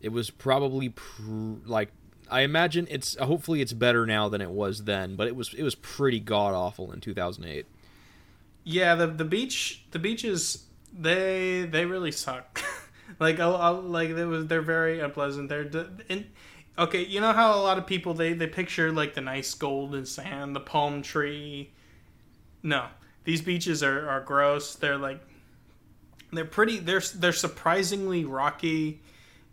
it 0.00 0.10
was 0.10 0.30
probably 0.30 0.90
pr- 0.90 1.66
like 1.66 1.90
I 2.30 2.42
imagine 2.42 2.86
it's 2.90 3.16
hopefully 3.16 3.60
it's 3.60 3.72
better 3.72 4.06
now 4.06 4.28
than 4.28 4.40
it 4.40 4.50
was 4.50 4.84
then, 4.84 5.16
but 5.16 5.26
it 5.28 5.36
was 5.36 5.54
it 5.54 5.62
was 5.62 5.74
pretty 5.74 6.20
god 6.20 6.54
awful 6.54 6.92
in 6.92 7.00
2008. 7.00 7.66
yeah, 8.64 8.94
the 8.94 9.06
the 9.06 9.24
beach, 9.24 9.84
the 9.90 9.98
beaches, 9.98 10.66
they 10.92 11.66
they 11.70 11.86
really 11.86 12.12
suck. 12.12 12.62
like 13.20 13.38
a, 13.38 13.46
a, 13.46 13.72
like 13.72 14.14
they 14.14 14.24
was 14.24 14.46
they're 14.46 14.62
very 14.62 15.00
unpleasant. 15.00 15.48
They're 15.48 15.64
d- 15.64 15.86
in, 16.08 16.26
okay. 16.78 17.04
You 17.04 17.20
know 17.20 17.32
how 17.32 17.54
a 17.54 17.62
lot 17.62 17.78
of 17.78 17.86
people 17.86 18.14
they 18.14 18.32
they 18.34 18.46
picture 18.46 18.92
like 18.92 19.14
the 19.14 19.20
nice 19.22 19.54
golden 19.54 20.06
sand, 20.06 20.54
the 20.54 20.60
palm 20.60 21.02
tree. 21.02 21.72
No, 22.62 22.88
these 23.24 23.42
beaches 23.42 23.82
are 23.82 24.08
are 24.08 24.20
gross. 24.20 24.74
They're 24.74 24.98
like 24.98 25.20
they're 26.32 26.44
pretty. 26.44 26.78
They're 26.78 27.02
they're 27.14 27.32
surprisingly 27.32 28.24
rocky. 28.24 29.00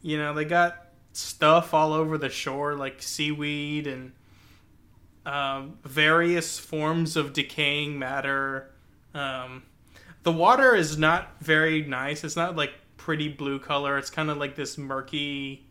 You 0.01 0.17
know, 0.17 0.33
they 0.33 0.45
got 0.45 0.86
stuff 1.17 1.73
all 1.73 1.93
over 1.93 2.17
the 2.17 2.29
shore 2.29 2.75
like 2.75 3.01
seaweed 3.01 3.87
and 3.87 4.11
um, 5.25 5.77
various 5.83 6.59
forms 6.59 7.17
of 7.17 7.33
decaying 7.33 7.97
matter. 7.99 8.71
Um, 9.13 9.63
the 10.23 10.31
water 10.31 10.75
is 10.75 10.97
not 10.97 11.41
very 11.41 11.81
nice. 11.83 12.23
It's 12.23 12.35
not 12.35 12.55
like 12.55 12.71
pretty 12.97 13.29
blue 13.29 13.59
color. 13.59 13.97
It's 13.97 14.09
kind 14.09 14.29
of 14.29 14.37
like 14.37 14.55
this 14.55 14.77
murky 14.77 15.65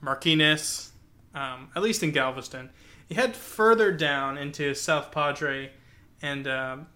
murkiness. 0.00 0.92
Um, 1.34 1.70
at 1.76 1.82
least 1.82 2.02
in 2.02 2.10
Galveston. 2.10 2.70
You 3.08 3.16
head 3.16 3.36
further 3.36 3.92
down 3.92 4.38
into 4.38 4.74
South 4.74 5.12
Padre, 5.12 5.70
and 6.20 6.48
um, 6.48 6.86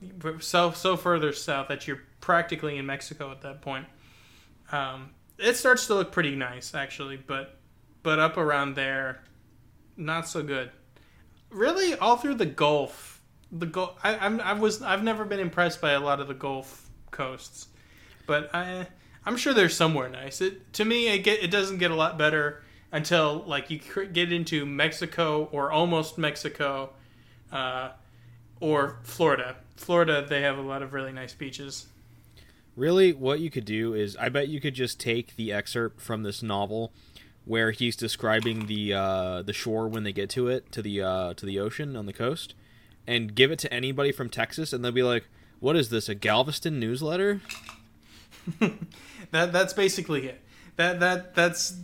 so 0.40 0.72
so 0.72 0.96
further 0.96 1.32
south 1.32 1.68
that 1.68 1.86
you're 1.86 2.00
practically 2.20 2.76
in 2.76 2.86
Mexico 2.86 3.30
at 3.30 3.42
that 3.42 3.62
point. 3.62 3.86
Um, 4.72 5.10
it 5.38 5.56
starts 5.56 5.86
to 5.88 5.94
look 5.94 6.12
pretty 6.12 6.34
nice 6.34 6.74
actually, 6.74 7.16
but 7.16 7.58
but 8.02 8.18
up 8.18 8.36
around 8.36 8.74
there, 8.74 9.22
not 9.96 10.28
so 10.28 10.42
good. 10.42 10.70
Really, 11.50 11.94
all 11.94 12.16
through 12.16 12.34
the 12.34 12.46
Gulf, 12.46 13.20
the 13.50 13.66
Gulf. 13.66 13.98
I, 14.02 14.16
I'm 14.16 14.40
I 14.40 14.54
was 14.54 14.82
I've 14.82 15.02
never 15.02 15.24
been 15.24 15.40
impressed 15.40 15.80
by 15.80 15.92
a 15.92 16.00
lot 16.00 16.20
of 16.20 16.28
the 16.28 16.34
Gulf 16.34 16.88
coasts, 17.10 17.68
but 18.26 18.54
I 18.54 18.86
I'm 19.24 19.36
sure 19.36 19.54
there's 19.54 19.76
somewhere 19.76 20.08
nice. 20.08 20.40
It 20.40 20.72
to 20.74 20.84
me 20.84 21.08
it 21.08 21.18
get 21.18 21.42
it 21.42 21.50
doesn't 21.50 21.78
get 21.78 21.90
a 21.90 21.94
lot 21.94 22.18
better 22.18 22.62
until 22.90 23.44
like 23.46 23.70
you 23.70 23.80
get 24.12 24.32
into 24.32 24.66
Mexico 24.66 25.48
or 25.52 25.70
almost 25.70 26.18
Mexico, 26.18 26.90
uh, 27.50 27.90
or 28.60 28.98
Florida. 29.02 29.56
Florida 29.76 30.24
they 30.26 30.42
have 30.42 30.58
a 30.58 30.62
lot 30.62 30.82
of 30.82 30.92
really 30.92 31.12
nice 31.12 31.34
beaches. 31.34 31.86
Really, 32.74 33.12
what 33.12 33.40
you 33.40 33.50
could 33.50 33.66
do 33.66 33.92
is 33.92 34.16
I 34.16 34.30
bet 34.30 34.48
you 34.48 34.60
could 34.60 34.74
just 34.74 34.98
take 34.98 35.36
the 35.36 35.52
excerpt 35.52 36.00
from 36.00 36.22
this 36.22 36.42
novel 36.42 36.92
where 37.44 37.70
he's 37.72 37.96
describing 37.96 38.66
the 38.66 38.92
uh, 38.94 39.42
the 39.42 39.52
shore 39.52 39.88
when 39.88 40.04
they 40.04 40.12
get 40.12 40.30
to 40.30 40.48
it 40.48 40.70
to 40.72 40.82
the 40.82 41.02
uh, 41.02 41.34
to 41.34 41.46
the 41.46 41.58
ocean 41.58 41.96
on 41.96 42.06
the 42.06 42.12
coast, 42.12 42.54
and 43.06 43.34
give 43.34 43.50
it 43.50 43.58
to 43.60 43.72
anybody 43.72 44.12
from 44.12 44.28
Texas, 44.28 44.72
and 44.72 44.84
they'll 44.84 44.92
be 44.92 45.02
like, 45.02 45.28
"What 45.60 45.76
is 45.76 45.90
this? 45.90 46.08
A 46.08 46.14
Galveston 46.14 46.78
newsletter?" 46.78 47.40
that 49.30 49.52
that's 49.52 49.72
basically 49.72 50.26
it. 50.28 50.40
That 50.76 51.00
that 51.00 51.34
that's 51.34 51.76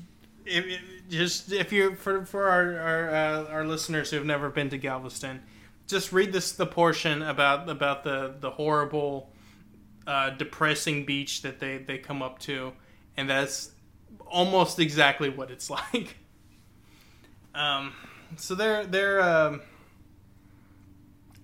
if, 0.44 0.64
if- 0.66 0.80
just 1.08 1.52
if 1.52 1.72
you 1.72 1.94
for 1.94 2.24
for 2.24 2.48
our 2.48 2.78
our, 2.78 3.10
uh, 3.10 3.44
our 3.46 3.64
listeners 3.64 4.10
who 4.10 4.16
have 4.16 4.26
never 4.26 4.50
been 4.50 4.70
to 4.70 4.78
Galveston, 4.78 5.40
just 5.86 6.12
read 6.12 6.32
this 6.32 6.52
the 6.52 6.66
portion 6.66 7.22
about 7.22 7.68
about 7.68 8.04
the 8.04 8.34
the 8.38 8.50
horrible, 8.50 9.30
uh, 10.06 10.30
depressing 10.30 11.04
beach 11.06 11.42
that 11.42 11.60
they 11.60 11.78
they 11.78 11.98
come 11.98 12.22
up 12.22 12.38
to, 12.40 12.72
and 13.16 13.28
that's 13.28 13.70
almost 14.26 14.78
exactly 14.78 15.28
what 15.28 15.50
it's 15.50 15.70
like. 15.70 16.16
Um, 17.54 17.92
so 18.36 18.54
they're 18.54 18.84
they're 18.84 19.20
um, 19.20 19.62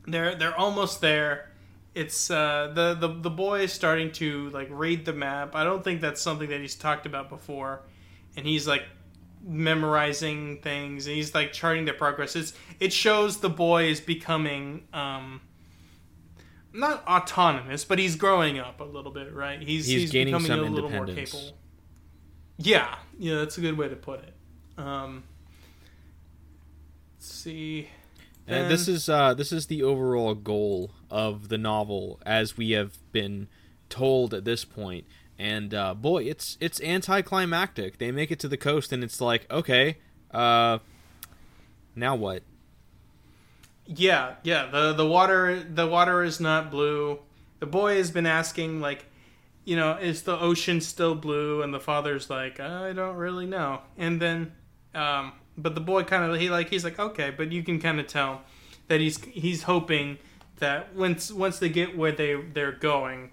they're 0.06 0.34
they're 0.34 0.56
almost 0.56 1.00
there, 1.00 1.50
it's 1.94 2.30
uh, 2.30 2.72
the 2.74 2.94
the 2.94 3.08
the 3.08 3.30
boy 3.30 3.60
is 3.60 3.72
starting 3.72 4.10
to 4.12 4.50
like 4.50 4.68
read 4.70 5.04
the 5.04 5.12
map. 5.12 5.54
I 5.54 5.64
don't 5.64 5.82
think 5.82 6.00
that's 6.00 6.20
something 6.20 6.50
that 6.50 6.60
he's 6.60 6.74
talked 6.74 7.06
about 7.06 7.28
before, 7.28 7.82
and 8.36 8.44
he's 8.44 8.66
like 8.66 8.82
memorizing 9.42 10.60
things. 10.60 11.06
And 11.06 11.14
he's 11.14 11.34
like 11.34 11.52
charting 11.52 11.84
their 11.84 11.94
progress. 11.94 12.34
It's 12.34 12.52
it 12.80 12.92
shows 12.92 13.38
the 13.38 13.50
boy 13.50 13.84
is 13.84 14.00
becoming 14.00 14.88
um, 14.92 15.40
not 16.72 17.06
autonomous, 17.06 17.84
but 17.84 18.00
he's 18.00 18.16
growing 18.16 18.58
up 18.58 18.80
a 18.80 18.84
little 18.84 19.12
bit, 19.12 19.32
right? 19.32 19.60
He's 19.60 19.86
He's 19.86 20.02
he's, 20.02 20.10
gaining 20.10 20.34
becoming 20.34 20.48
some 20.48 20.60
a 20.60 20.74
little 20.74 20.90
more 20.90 21.06
capable. 21.06 21.56
Yeah, 22.56 22.94
yeah, 23.18 23.36
that's 23.36 23.58
a 23.58 23.60
good 23.60 23.76
way 23.76 23.88
to 23.88 23.96
put 23.96 24.20
it. 24.20 24.34
Um, 24.78 25.24
let's 27.16 27.32
see. 27.32 27.88
And 28.46 28.70
this 28.70 28.88
is 28.88 29.08
uh, 29.08 29.32
this 29.34 29.52
is 29.52 29.66
the 29.66 29.82
overall 29.82 30.34
goal 30.34 30.90
of 31.10 31.48
the 31.48 31.56
novel, 31.56 32.20
as 32.26 32.56
we 32.56 32.72
have 32.72 32.98
been 33.10 33.48
told 33.88 34.34
at 34.34 34.44
this 34.44 34.64
point. 34.64 35.06
And 35.38 35.72
uh, 35.72 35.94
boy, 35.94 36.24
it's 36.24 36.58
it's 36.60 36.80
anticlimactic. 36.82 37.98
They 37.98 38.12
make 38.12 38.30
it 38.30 38.38
to 38.40 38.48
the 38.48 38.56
coast, 38.56 38.92
and 38.92 39.02
it's 39.02 39.20
like, 39.20 39.50
okay, 39.50 39.96
uh, 40.30 40.78
now 41.96 42.14
what? 42.14 42.42
Yeah, 43.86 44.34
yeah. 44.42 44.66
The 44.66 44.92
the 44.92 45.06
water 45.06 45.62
the 45.62 45.86
water 45.86 46.22
is 46.22 46.38
not 46.38 46.70
blue. 46.70 47.20
The 47.60 47.66
boy 47.66 47.96
has 47.96 48.10
been 48.10 48.26
asking 48.26 48.80
like, 48.80 49.06
you 49.64 49.76
know, 49.76 49.92
is 49.92 50.22
the 50.22 50.38
ocean 50.38 50.80
still 50.80 51.14
blue? 51.14 51.62
And 51.62 51.72
the 51.72 51.80
father's 51.80 52.28
like, 52.28 52.60
I 52.60 52.92
don't 52.92 53.16
really 53.16 53.46
know. 53.46 53.80
And 53.96 54.20
then, 54.20 54.52
um, 54.94 55.32
but 55.56 55.74
the 55.74 55.80
boy 55.80 56.02
kind 56.04 56.30
of 56.30 56.40
he 56.40 56.50
like 56.50 56.68
he's 56.70 56.84
like 56.84 56.98
okay, 56.98 57.30
but 57.30 57.52
you 57.52 57.62
can 57.62 57.80
kind 57.80 58.00
of 58.00 58.06
tell 58.06 58.42
that 58.88 59.00
he's 59.00 59.22
he's 59.24 59.62
hoping 59.64 60.18
that 60.58 60.94
once 60.94 61.32
once 61.32 61.58
they 61.58 61.68
get 61.68 61.96
where 61.96 62.12
they 62.12 62.34
they're 62.34 62.72
going, 62.72 63.30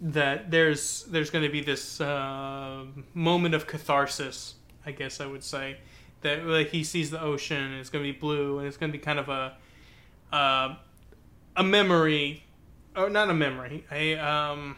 that 0.00 0.50
there's 0.50 1.04
there's 1.04 1.30
going 1.30 1.44
to 1.44 1.50
be 1.50 1.60
this 1.60 2.00
uh, 2.00 2.84
moment 3.14 3.54
of 3.54 3.66
catharsis. 3.66 4.54
I 4.86 4.92
guess 4.92 5.20
I 5.20 5.26
would 5.26 5.44
say 5.44 5.76
that 6.22 6.44
like 6.44 6.70
he 6.70 6.84
sees 6.84 7.10
the 7.10 7.20
ocean 7.20 7.62
and 7.62 7.74
it's 7.80 7.90
going 7.90 8.04
to 8.04 8.12
be 8.12 8.18
blue 8.18 8.58
and 8.58 8.68
it's 8.68 8.76
going 8.76 8.90
to 8.92 8.96
be 8.96 9.02
kind 9.02 9.18
of 9.18 9.28
a 9.28 9.56
uh, 10.32 10.76
a 11.56 11.62
memory, 11.62 12.44
or 12.96 13.10
not 13.10 13.28
a 13.28 13.34
memory, 13.34 13.84
a 13.90 14.16
um, 14.16 14.76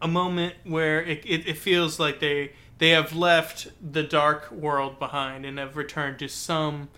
a 0.00 0.08
moment 0.08 0.54
where 0.64 1.02
it, 1.02 1.24
it, 1.24 1.46
it 1.48 1.58
feels 1.58 1.98
like 1.98 2.20
they 2.20 2.52
they 2.78 2.90
have 2.90 3.14
left 3.14 3.68
the 3.80 4.02
dark 4.02 4.50
world 4.50 4.98
behind 4.98 5.46
and 5.46 5.58
have 5.58 5.76
returned 5.76 6.18
to 6.18 6.28
some 6.28 6.88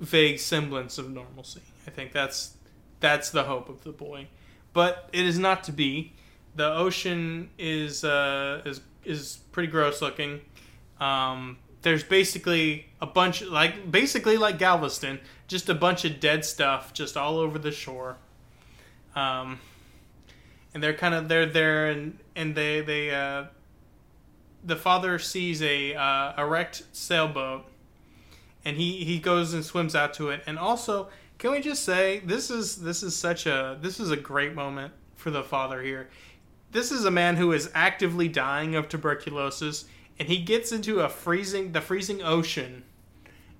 vague 0.00 0.40
semblance 0.40 0.98
of 0.98 1.10
normalcy. 1.10 1.62
I 1.86 1.90
think 1.90 2.12
that's 2.12 2.56
that's 3.00 3.30
the 3.30 3.44
hope 3.44 3.68
of 3.68 3.84
the 3.84 3.92
boy, 3.92 4.28
but 4.72 5.08
it 5.12 5.24
is 5.24 5.38
not 5.38 5.64
to 5.64 5.72
be. 5.72 6.14
The 6.56 6.72
ocean 6.72 7.50
is 7.58 8.04
uh, 8.04 8.62
is 8.64 8.80
is 9.04 9.38
pretty 9.52 9.70
gross 9.70 10.02
looking. 10.02 10.40
Um, 11.00 11.58
there's 11.82 12.02
basically 12.02 12.86
a 13.00 13.06
bunch 13.06 13.42
like 13.42 13.90
basically 13.90 14.36
like 14.36 14.58
Galveston, 14.58 15.20
just 15.46 15.68
a 15.68 15.74
bunch 15.74 16.04
of 16.04 16.18
dead 16.18 16.44
stuff 16.44 16.92
just 16.92 17.16
all 17.16 17.38
over 17.38 17.58
the 17.58 17.70
shore. 17.70 18.16
Um, 19.14 19.60
and 20.74 20.82
they're 20.82 20.94
kind 20.94 21.14
of 21.14 21.28
they're 21.28 21.46
there 21.46 21.86
and 21.86 22.18
and 22.36 22.54
they 22.54 22.80
they 22.80 23.14
uh, 23.14 23.44
the 24.64 24.76
father 24.76 25.18
sees 25.18 25.62
a 25.62 25.94
uh, 25.94 26.32
a 26.36 26.46
wrecked 26.46 26.82
sailboat, 26.92 27.64
and 28.64 28.76
he 28.76 29.04
he 29.04 29.18
goes 29.18 29.54
and 29.54 29.64
swims 29.64 29.94
out 29.94 30.14
to 30.14 30.30
it. 30.30 30.42
And 30.46 30.58
also, 30.58 31.08
can 31.38 31.52
we 31.52 31.60
just 31.60 31.84
say 31.84 32.20
this 32.20 32.50
is 32.50 32.76
this 32.76 33.02
is 33.02 33.14
such 33.14 33.46
a 33.46 33.78
this 33.80 34.00
is 34.00 34.10
a 34.10 34.16
great 34.16 34.54
moment 34.54 34.92
for 35.14 35.30
the 35.30 35.42
father 35.42 35.80
here. 35.82 36.08
This 36.72 36.90
is 36.90 37.04
a 37.04 37.10
man 37.10 37.36
who 37.36 37.52
is 37.52 37.70
actively 37.72 38.26
dying 38.26 38.74
of 38.74 38.88
tuberculosis, 38.88 39.84
and 40.18 40.28
he 40.28 40.38
gets 40.38 40.72
into 40.72 41.00
a 41.00 41.08
freezing 41.08 41.72
the 41.72 41.80
freezing 41.80 42.22
ocean, 42.22 42.84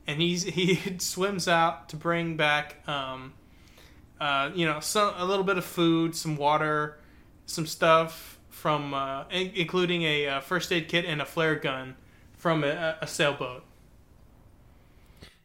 and 0.06 0.20
he's 0.20 0.42
he 0.58 0.98
swims 0.98 1.46
out 1.46 1.88
to 1.90 1.96
bring 1.96 2.36
back 2.36 2.86
um, 2.88 3.34
uh, 4.20 4.50
you 4.54 4.66
know 4.66 4.80
some 4.80 5.14
a 5.16 5.24
little 5.24 5.44
bit 5.44 5.58
of 5.58 5.64
food, 5.64 6.16
some 6.16 6.36
water, 6.36 6.98
some 7.46 7.66
stuff 7.66 8.38
from 8.50 8.94
uh, 8.94 9.24
in- 9.30 9.52
including 9.54 10.02
a 10.02 10.26
uh, 10.26 10.40
first 10.40 10.72
aid 10.72 10.88
kit 10.88 11.04
and 11.04 11.20
a 11.20 11.24
flare 11.24 11.56
gun 11.56 11.96
from 12.36 12.64
a, 12.64 12.96
a 13.00 13.06
sailboat. 13.06 13.64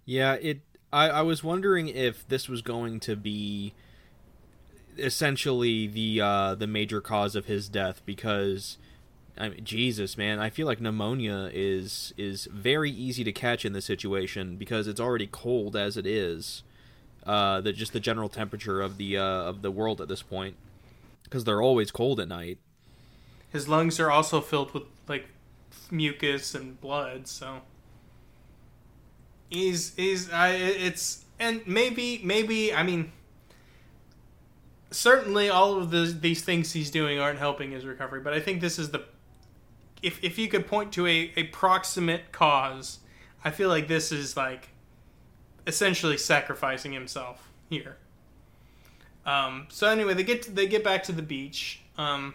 Yeah, 0.06 0.34
it. 0.34 0.62
I, 0.92 1.10
I 1.10 1.22
was 1.22 1.44
wondering 1.44 1.88
if 1.88 2.28
this 2.28 2.50
was 2.50 2.62
going 2.62 3.00
to 3.02 3.16
be 3.16 3.74
essentially 4.98 5.88
the 5.88 6.22
uh, 6.22 6.56
the 6.56 6.68
major 6.68 7.02
cause 7.02 7.36
of 7.36 7.46
his 7.46 7.70
death 7.70 8.02
because 8.06 8.78
I 9.38 9.50
mean, 9.50 9.64
Jesus, 9.64 10.18
man, 10.18 10.40
I 10.40 10.50
feel 10.50 10.68
like 10.68 10.82
pneumonia 10.82 11.50
is 11.54 12.14
is 12.18 12.48
very 12.52 12.92
easy 12.92 13.24
to 13.24 13.32
catch 13.32 13.66
in 13.66 13.74
this 13.74 13.86
situation 13.86 14.58
because 14.58 14.88
it's 14.88 15.00
already 15.00 15.28
cold 15.28 15.76
as 15.76 15.96
it 15.96 16.06
is. 16.06 16.64
Uh, 17.26 17.62
the 17.62 17.72
just 17.72 17.94
the 17.94 18.00
general 18.00 18.30
temperature 18.30 18.82
of 18.82 18.98
the 18.98 19.18
uh, 19.18 19.24
of 19.24 19.62
the 19.62 19.72
world 19.72 20.02
at 20.02 20.08
this 20.08 20.22
point 20.22 20.56
because 21.30 21.44
they're 21.44 21.62
always 21.62 21.92
cold 21.92 22.20
at 22.20 22.28
night. 22.28 22.58
His 23.52 23.68
lungs 23.68 24.00
are 24.00 24.10
also 24.10 24.42
filled 24.42 24.74
with 24.74 24.84
like 25.08 25.28
mucus 25.92 26.56
and 26.56 26.80
blood, 26.80 27.28
so 27.28 27.62
he's 29.50 29.96
he's 29.96 30.32
I 30.32 30.50
it's 30.50 31.26
and 31.40 31.62
maybe 31.66 32.22
maybe 32.24 32.74
I 32.74 32.84
mean 32.84 33.12
certainly 34.92 35.50
all 35.50 35.78
of 35.78 35.92
the, 35.92 36.06
these 36.06 36.42
things 36.42 36.74
he's 36.74 36.90
doing 36.90 37.20
aren't 37.20 37.40
helping 37.40 37.72
his 37.72 37.86
recovery, 37.86 38.22
but 38.22 38.34
I 38.34 38.40
think 38.40 38.62
this 38.62 38.80
is 38.80 38.92
the 38.92 39.06
if 40.02 40.24
if 40.24 40.38
you 40.38 40.48
could 40.48 40.68
point 40.68 40.92
to 40.94 41.06
a, 41.08 41.34
a 41.36 41.44
proximate 41.46 42.32
cause, 42.32 43.00
I 43.44 43.52
feel 43.52 43.70
like 43.70 43.88
this 43.88 44.12
is 44.12 44.38
like 44.38 44.70
essentially 45.68 46.18
sacrificing 46.18 46.92
himself 46.92 47.50
here. 47.70 47.98
Um, 49.26 49.68
so 49.70 49.88
anyway, 49.88 50.14
they 50.14 50.24
get 50.24 50.44
to, 50.44 50.52
they 50.52 50.68
get 50.68 50.84
back 50.84 51.04
to 51.04 51.12
the 51.12 51.22
beach. 51.22 51.82
Um, 51.98 52.34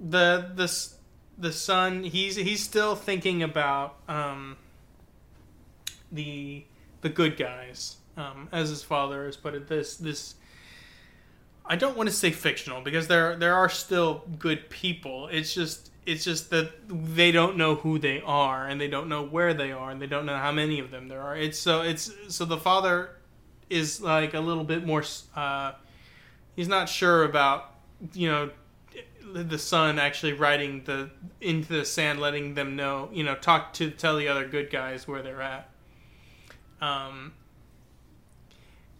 the 0.00 0.50
the 0.54 0.88
the 1.38 1.52
son 1.52 2.04
he's 2.04 2.36
he's 2.36 2.62
still 2.62 2.94
thinking 2.94 3.42
about 3.42 3.96
um, 4.08 4.56
the 6.12 6.64
the 7.00 7.08
good 7.08 7.36
guys 7.36 7.96
um, 8.16 8.48
as 8.52 8.68
his 8.68 8.82
father 8.82 9.26
has 9.26 9.36
put 9.36 9.54
it. 9.54 9.68
This 9.68 9.96
this 9.96 10.34
I 11.66 11.76
don't 11.76 11.96
want 11.96 12.08
to 12.08 12.14
say 12.14 12.30
fictional 12.30 12.82
because 12.82 13.08
there 13.08 13.36
there 13.36 13.54
are 13.54 13.68
still 13.68 14.24
good 14.38 14.70
people. 14.70 15.28
It's 15.28 15.54
just 15.54 15.90
it's 16.06 16.24
just 16.24 16.50
that 16.50 16.72
they 16.88 17.32
don't 17.32 17.56
know 17.56 17.76
who 17.76 17.98
they 17.98 18.20
are 18.20 18.66
and 18.66 18.80
they 18.80 18.88
don't 18.88 19.08
know 19.08 19.22
where 19.22 19.54
they 19.54 19.72
are 19.72 19.90
and 19.90 20.00
they 20.00 20.06
don't 20.06 20.26
know 20.26 20.36
how 20.36 20.52
many 20.52 20.78
of 20.78 20.90
them 20.90 21.08
there 21.08 21.22
are. 21.22 21.36
It's 21.36 21.58
so 21.58 21.80
it's 21.80 22.10
so 22.28 22.44
the 22.44 22.58
father 22.58 23.10
is 23.70 24.00
like 24.00 24.34
a 24.34 24.40
little 24.40 24.64
bit 24.64 24.84
more. 24.84 25.04
Uh, 25.34 25.72
he's 26.56 26.68
not 26.68 26.88
sure 26.88 27.24
about 27.24 27.74
you 28.12 28.28
know 28.28 28.50
the 29.32 29.58
son 29.58 29.98
actually 29.98 30.32
writing 30.32 30.82
the 30.84 31.10
into 31.40 31.72
the 31.72 31.84
sand, 31.84 32.20
letting 32.20 32.54
them 32.54 32.76
know 32.76 33.08
you 33.12 33.24
know 33.24 33.34
talk 33.34 33.72
to 33.74 33.90
tell 33.90 34.16
the 34.16 34.28
other 34.28 34.46
good 34.46 34.70
guys 34.70 35.08
where 35.08 35.22
they're 35.22 35.42
at. 35.42 35.68
Um, 36.80 37.32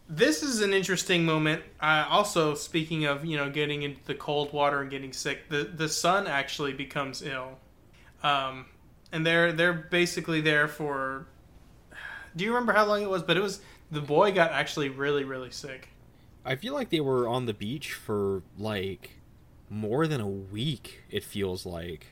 this 0.09 0.43
is 0.43 0.61
an 0.61 0.73
interesting 0.73 1.25
moment. 1.25 1.63
Uh, 1.81 2.07
also, 2.09 2.55
speaking 2.55 3.05
of 3.05 3.25
you 3.25 3.37
know 3.37 3.51
getting 3.51 3.83
into 3.83 4.05
the 4.05 4.15
cold 4.15 4.53
water 4.53 4.81
and 4.81 4.91
getting 4.91 5.13
sick, 5.13 5.49
the 5.49 5.65
the 5.65 5.89
son 5.89 6.27
actually 6.27 6.73
becomes 6.73 7.23
ill, 7.23 7.59
um, 8.23 8.67
and 9.13 9.27
they're 9.27 9.53
they're 9.53 9.73
basically 9.73 10.41
there 10.41 10.69
for. 10.69 11.27
Do 12.37 12.45
you 12.45 12.51
remember 12.51 12.73
how 12.73 12.85
long 12.85 13.01
it 13.03 13.09
was? 13.09 13.23
But 13.23 13.37
it 13.37 13.43
was 13.43 13.61
the 13.95 14.01
boy 14.01 14.33
got 14.33 14.53
actually 14.53 14.89
really 14.89 15.25
really 15.25 15.51
sick. 15.51 15.89
I 16.45 16.57
feel 16.57 16.75
like 16.75 16.91
they 16.91 17.01
were 17.01 17.27
on 17.27 17.47
the 17.47 17.55
beach 17.55 17.93
for 17.93 18.43
like 18.59 19.13
more 19.71 20.07
than 20.07 20.21
a 20.21 20.29
week. 20.29 21.03
It 21.11 21.25
feels 21.25 21.65
like. 21.65 22.09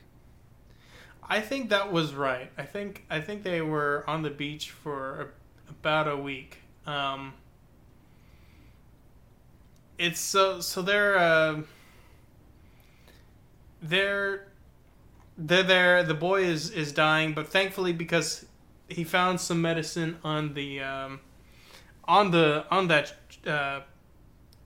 I 1.27 1.39
think 1.39 1.69
that 1.69 1.91
was 1.91 2.13
right. 2.13 2.51
I 2.57 2.63
think 2.63 3.05
I 3.09 3.21
think 3.21 3.43
they 3.43 3.61
were 3.61 4.03
on 4.07 4.23
the 4.23 4.29
beach 4.29 4.71
for 4.71 5.21
a, 5.21 5.69
about 5.69 6.07
a 6.07 6.17
week. 6.17 6.57
Um, 6.85 7.33
it's 9.97 10.19
so 10.19 10.59
so 10.59 10.81
they're 10.81 11.17
uh, 11.17 11.61
they're 13.81 14.47
they're 15.37 15.63
there. 15.63 16.03
The 16.03 16.13
boy 16.13 16.43
is 16.43 16.71
is 16.71 16.91
dying, 16.91 17.33
but 17.33 17.47
thankfully 17.47 17.93
because 17.93 18.45
he 18.87 19.03
found 19.03 19.39
some 19.39 19.61
medicine 19.61 20.17
on 20.23 20.53
the 20.53 20.81
um, 20.81 21.19
on 22.05 22.31
the 22.31 22.65
on 22.69 22.87
that 22.87 23.13
uh, 23.47 23.81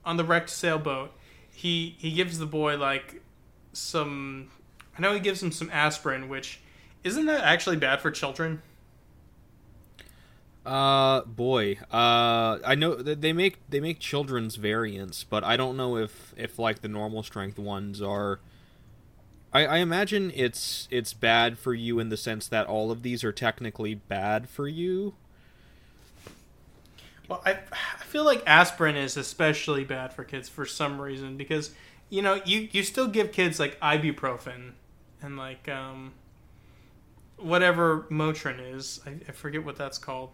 on 0.06 0.18
the 0.18 0.24
wrecked 0.24 0.50
sailboat. 0.50 1.12
He 1.52 1.96
he 1.98 2.12
gives 2.12 2.40
the 2.40 2.46
boy 2.46 2.78
like 2.78 3.22
some. 3.74 4.50
I 4.98 5.02
know 5.02 5.14
he 5.14 5.20
gives 5.20 5.42
him 5.42 5.52
some 5.52 5.70
aspirin, 5.72 6.30
which 6.30 6.60
isn't 7.04 7.26
that 7.26 7.44
actually 7.44 7.78
bad 7.78 8.02
for 8.02 8.12
children? 8.12 8.62
Uh, 10.66 11.22
boy. 11.22 11.78
Uh, 11.94 12.60
I 12.66 12.76
know 12.76 12.96
they 12.96 13.32
make 13.32 13.60
they 13.70 13.80
make 13.80 14.00
children's 14.00 14.58
variants, 14.58 15.24
but 15.24 15.44
I 15.44 15.56
don't 15.56 15.78
know 15.78 15.96
if 15.96 16.34
if 16.36 16.60
like 16.60 16.82
the 16.82 16.90
normal 16.90 17.24
strength 17.24 17.58
ones 17.58 18.02
are. 18.02 18.40
I, 19.54 19.66
I 19.66 19.78
imagine 19.78 20.34
it's 20.36 20.90
it's 20.92 21.14
bad 21.14 21.58
for 21.58 21.74
you 21.74 22.00
in 22.00 22.10
the 22.10 22.18
sense 22.18 22.50
that 22.50 22.68
all 22.68 22.92
of 22.92 23.02
these 23.02 23.24
are 23.24 23.32
technically 23.32 23.96
bad 23.96 24.50
for 24.50 24.68
you. 24.68 25.14
Well, 27.28 27.42
I, 27.46 27.52
I 27.72 28.04
feel 28.06 28.24
like 28.24 28.44
aspirin 28.46 28.96
is 28.96 29.18
especially 29.18 29.84
bad 29.84 30.14
for 30.14 30.24
kids 30.24 30.48
for 30.48 30.66
some 30.66 31.00
reason 31.02 31.38
because 31.38 31.72
you 32.10 32.22
know 32.22 32.42
you 32.46 32.70
you 32.72 32.84
still 32.84 33.08
give 33.08 33.32
kids 33.32 33.60
like 33.60 33.80
ibuprofen 33.82 34.72
and 35.22 35.38
like 35.38 35.68
um 35.68 36.14
whatever 37.38 38.08
Motrin 38.10 38.76
is. 38.76 39.00
I, 39.06 39.16
I 39.28 39.32
forget 39.32 39.64
what 39.64 39.76
that's 39.76 39.98
called. 39.98 40.32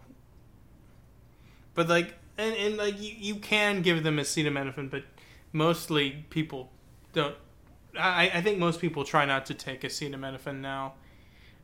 But 1.74 1.88
like 1.88 2.14
and, 2.38 2.54
and 2.56 2.76
like 2.76 3.00
you, 3.00 3.14
you 3.16 3.34
can 3.36 3.82
give 3.82 4.02
them 4.02 4.16
acetaminophen, 4.16 4.90
but 4.90 5.04
mostly 5.52 6.24
people 6.30 6.70
don't. 7.12 7.34
I, 7.98 8.30
I 8.34 8.40
think 8.40 8.58
most 8.58 8.80
people 8.80 9.04
try 9.04 9.24
not 9.24 9.46
to 9.46 9.54
take 9.54 9.82
acetaminophen 9.82 10.60
now. 10.60 10.94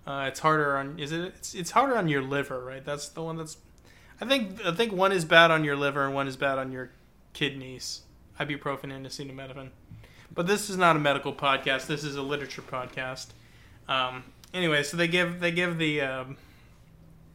Uh, 0.06 0.26
it's 0.28 0.40
harder 0.40 0.76
on 0.76 0.98
is 0.98 1.12
it 1.12 1.20
it's, 1.36 1.54
it's 1.54 1.70
harder 1.72 1.96
on 1.96 2.08
your 2.08 2.22
liver, 2.22 2.64
right? 2.64 2.84
That's 2.84 3.08
the 3.08 3.22
one 3.22 3.36
that's 3.36 3.56
I 4.20 4.26
think 4.26 4.64
I 4.64 4.72
think 4.72 4.92
one 4.92 5.12
is 5.12 5.24
bad 5.24 5.50
on 5.50 5.64
your 5.64 5.76
liver 5.76 6.04
and 6.04 6.14
one 6.14 6.28
is 6.28 6.36
bad 6.36 6.58
on 6.58 6.72
your 6.72 6.90
kidneys. 7.32 8.02
Ibuprofen 8.38 8.92
and 8.94 9.06
acetaminophen. 9.06 9.70
But 10.32 10.46
this 10.46 10.70
is 10.70 10.76
not 10.76 10.96
a 10.96 10.98
medical 10.98 11.32
podcast. 11.32 11.86
This 11.86 12.04
is 12.04 12.16
a 12.16 12.22
literature 12.22 12.62
podcast. 12.62 13.28
Um, 13.88 14.24
anyway, 14.54 14.82
so 14.82 14.96
they 14.96 15.08
give 15.08 15.40
they 15.40 15.50
give 15.50 15.78
the 15.78 16.00
um, 16.02 16.36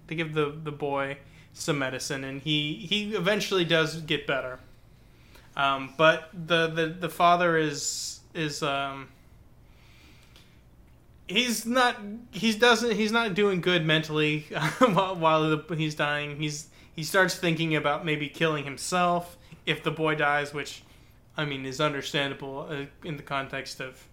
they 0.07 0.15
give 0.15 0.33
the 0.33 0.55
the 0.63 0.71
boy 0.71 1.17
some 1.53 1.79
medicine, 1.79 2.23
and 2.23 2.41
he 2.41 2.73
he 2.75 3.15
eventually 3.15 3.65
does 3.65 4.01
get 4.01 4.27
better. 4.27 4.59
Um, 5.57 5.93
but 5.97 6.29
the, 6.33 6.67
the 6.67 6.87
the 6.87 7.09
father 7.09 7.57
is 7.57 8.19
is 8.33 8.61
um, 8.61 9.07
he's 11.27 11.65
not 11.65 11.97
he's 12.31 12.55
doesn't 12.57 12.91
he's 12.91 13.11
not 13.11 13.33
doing 13.33 13.61
good 13.61 13.85
mentally 13.85 14.41
while, 14.79 15.49
the, 15.49 15.75
he's 15.75 15.95
dying. 15.95 16.37
He's 16.37 16.67
he 16.95 17.03
starts 17.03 17.35
thinking 17.35 17.75
about 17.75 18.05
maybe 18.05 18.29
killing 18.29 18.63
himself 18.63 19.37
if 19.65 19.83
the 19.83 19.91
boy 19.91 20.15
dies, 20.15 20.53
which 20.53 20.83
I 21.35 21.45
mean 21.45 21.65
is 21.65 21.81
understandable 21.81 22.67
uh, 22.69 22.85
in 23.07 23.17
the 23.17 23.23
context 23.23 23.81
of 23.81 24.07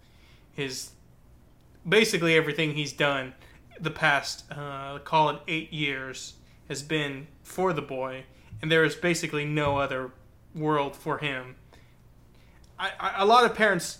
his 0.52 0.90
basically 1.88 2.34
everything 2.34 2.74
he's 2.74 2.92
done 2.92 3.34
the 3.80 3.90
past 3.90 4.44
uh, 4.52 4.98
call 5.00 5.30
it 5.30 5.40
eight 5.48 5.72
years 5.72 6.34
has 6.68 6.82
been 6.82 7.26
for 7.42 7.72
the 7.72 7.82
boy, 7.82 8.24
and 8.60 8.70
there 8.70 8.84
is 8.84 8.94
basically 8.94 9.44
no 9.44 9.78
other 9.78 10.12
world 10.54 10.94
for 10.96 11.18
him. 11.18 11.56
I, 12.78 12.92
I, 12.98 13.22
a 13.22 13.26
lot 13.26 13.44
of 13.44 13.54
parents 13.54 13.98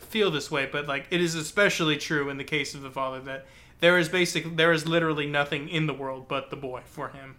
feel 0.00 0.30
this 0.30 0.50
way, 0.50 0.68
but 0.70 0.86
like 0.86 1.06
it 1.10 1.20
is 1.20 1.34
especially 1.34 1.96
true 1.96 2.28
in 2.30 2.36
the 2.36 2.44
case 2.44 2.74
of 2.74 2.82
the 2.82 2.90
father 2.90 3.20
that 3.20 3.46
there 3.80 3.98
is 3.98 4.08
basically 4.08 4.52
there 4.52 4.72
is 4.72 4.86
literally 4.86 5.26
nothing 5.26 5.68
in 5.68 5.86
the 5.86 5.94
world 5.94 6.28
but 6.28 6.50
the 6.50 6.56
boy 6.56 6.82
for 6.84 7.08
him. 7.08 7.36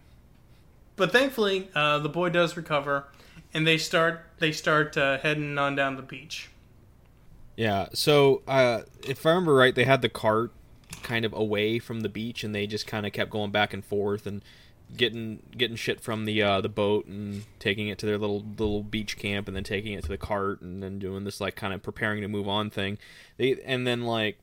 But 0.95 1.11
thankfully, 1.11 1.69
uh, 1.75 1.99
the 1.99 2.09
boy 2.09 2.29
does 2.29 2.55
recover, 2.55 3.05
and 3.53 3.67
they 3.67 3.77
start 3.77 4.25
they 4.39 4.51
start 4.51 4.97
uh, 4.97 5.17
heading 5.17 5.57
on 5.57 5.75
down 5.75 5.95
the 5.95 6.01
beach. 6.01 6.49
Yeah. 7.57 7.87
So 7.93 8.41
uh, 8.47 8.81
if 9.03 9.25
I 9.25 9.29
remember 9.29 9.55
right, 9.55 9.75
they 9.75 9.85
had 9.85 10.01
the 10.01 10.09
cart 10.09 10.51
kind 11.03 11.25
of 11.25 11.33
away 11.33 11.79
from 11.79 12.01
the 12.01 12.09
beach, 12.09 12.43
and 12.43 12.53
they 12.53 12.67
just 12.67 12.87
kind 12.87 13.05
of 13.05 13.13
kept 13.13 13.31
going 13.31 13.51
back 13.51 13.73
and 13.73 13.83
forth 13.83 14.25
and 14.25 14.41
getting 14.95 15.41
getting 15.57 15.75
shit 15.75 15.99
from 15.99 16.25
the 16.25 16.41
uh, 16.41 16.61
the 16.61 16.69
boat 16.69 17.07
and 17.07 17.43
taking 17.59 17.87
it 17.87 17.97
to 17.99 18.05
their 18.05 18.17
little 18.17 18.45
little 18.57 18.83
beach 18.83 19.17
camp, 19.17 19.47
and 19.47 19.55
then 19.55 19.63
taking 19.63 19.93
it 19.93 20.03
to 20.03 20.09
the 20.09 20.17
cart, 20.17 20.61
and 20.61 20.81
then 20.81 20.99
doing 20.99 21.23
this 21.23 21.41
like 21.41 21.55
kind 21.55 21.73
of 21.73 21.81
preparing 21.83 22.21
to 22.21 22.27
move 22.27 22.47
on 22.47 22.69
thing. 22.69 22.97
They 23.37 23.59
and 23.65 23.85
then 23.85 24.03
like 24.03 24.37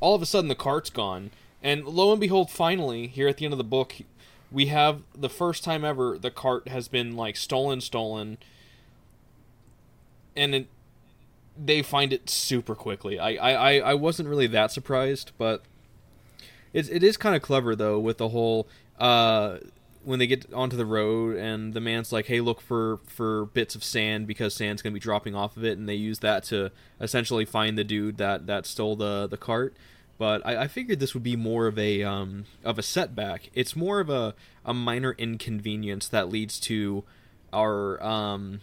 all 0.00 0.14
of 0.14 0.22
a 0.22 0.26
sudden 0.26 0.48
the 0.48 0.54
cart's 0.54 0.90
gone, 0.90 1.30
and 1.62 1.84
lo 1.84 2.12
and 2.12 2.20
behold, 2.20 2.50
finally 2.50 3.06
here 3.06 3.28
at 3.28 3.36
the 3.36 3.44
end 3.44 3.54
of 3.54 3.58
the 3.58 3.64
book, 3.64 3.96
we 4.54 4.66
have 4.66 5.02
the 5.18 5.28
first 5.28 5.64
time 5.64 5.84
ever 5.84 6.16
the 6.16 6.30
cart 6.30 6.68
has 6.68 6.86
been 6.86 7.16
like 7.16 7.36
stolen, 7.36 7.80
stolen, 7.80 8.38
and 10.36 10.54
it, 10.54 10.66
they 11.62 11.82
find 11.82 12.12
it 12.12 12.30
super 12.30 12.76
quickly. 12.76 13.18
I, 13.18 13.34
I, 13.34 13.78
I 13.78 13.94
wasn't 13.94 14.28
really 14.28 14.46
that 14.46 14.70
surprised, 14.70 15.32
but 15.38 15.64
it, 16.72 16.88
it 16.88 17.02
is 17.02 17.16
kind 17.16 17.34
of 17.34 17.42
clever 17.42 17.74
though 17.74 17.98
with 17.98 18.18
the 18.18 18.28
whole 18.28 18.68
uh, 19.00 19.58
when 20.04 20.20
they 20.20 20.26
get 20.28 20.52
onto 20.52 20.76
the 20.76 20.86
road 20.86 21.36
and 21.36 21.74
the 21.74 21.80
man's 21.80 22.12
like, 22.12 22.26
"Hey, 22.26 22.40
look 22.40 22.60
for 22.60 23.00
for 23.06 23.46
bits 23.46 23.74
of 23.74 23.82
sand 23.82 24.28
because 24.28 24.54
sand's 24.54 24.82
gonna 24.82 24.94
be 24.94 25.00
dropping 25.00 25.34
off 25.34 25.56
of 25.56 25.64
it," 25.64 25.76
and 25.76 25.88
they 25.88 25.96
use 25.96 26.20
that 26.20 26.44
to 26.44 26.70
essentially 27.00 27.44
find 27.44 27.76
the 27.76 27.84
dude 27.84 28.18
that 28.18 28.46
that 28.46 28.66
stole 28.66 28.94
the 28.94 29.26
the 29.26 29.36
cart 29.36 29.74
but 30.18 30.44
I, 30.46 30.62
I, 30.62 30.68
figured 30.68 31.00
this 31.00 31.14
would 31.14 31.22
be 31.22 31.36
more 31.36 31.66
of 31.66 31.78
a 31.78 32.02
um, 32.02 32.44
of 32.64 32.78
a 32.78 32.82
setback. 32.82 33.50
It's 33.54 33.74
more 33.74 34.00
of 34.00 34.08
a, 34.08 34.34
a 34.64 34.72
minor 34.72 35.14
inconvenience 35.18 36.08
that 36.08 36.28
leads 36.28 36.60
to 36.60 37.04
our 37.52 38.02
um, 38.02 38.60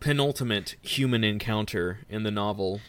penultimate 0.00 0.76
human 0.82 1.24
encounter 1.24 2.00
in 2.08 2.22
the 2.22 2.30
novel. 2.30 2.80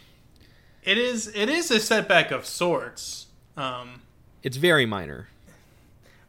It 0.83 0.97
is 0.97 1.27
it 1.35 1.49
is 1.49 1.71
a 1.71 1.79
setback 1.79 2.31
of 2.31 2.45
sorts. 2.45 3.27
Um, 3.55 4.01
it's 4.43 4.57
very 4.57 4.85
minor. 4.85 5.29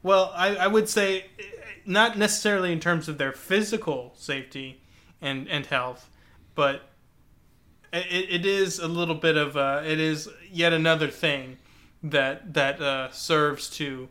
Well, 0.03 0.33
I, 0.35 0.57
I 0.57 0.67
would 0.69 0.89
say 0.89 1.27
not 1.85 2.17
necessarily 2.17 2.73
in 2.73 2.81
terms 2.81 3.09
of 3.09 3.19
their 3.19 3.33
physical 3.33 4.13
safety 4.17 4.81
and, 5.21 5.49
and 5.49 5.67
health, 5.67 6.09
but 6.55 6.91
it, 7.93 8.31
it 8.31 8.47
is 8.47 8.79
a 8.79 8.89
little 8.89 9.15
bit 9.15 9.37
of 9.37 9.57
a, 9.57 9.83
it 9.87 10.01
is 10.01 10.29
yet 10.51 10.73
another 10.73 11.09
thing 11.09 11.59
that 12.03 12.55
that 12.55 12.81
uh, 12.81 13.11
serves 13.11 13.69
to 13.71 14.09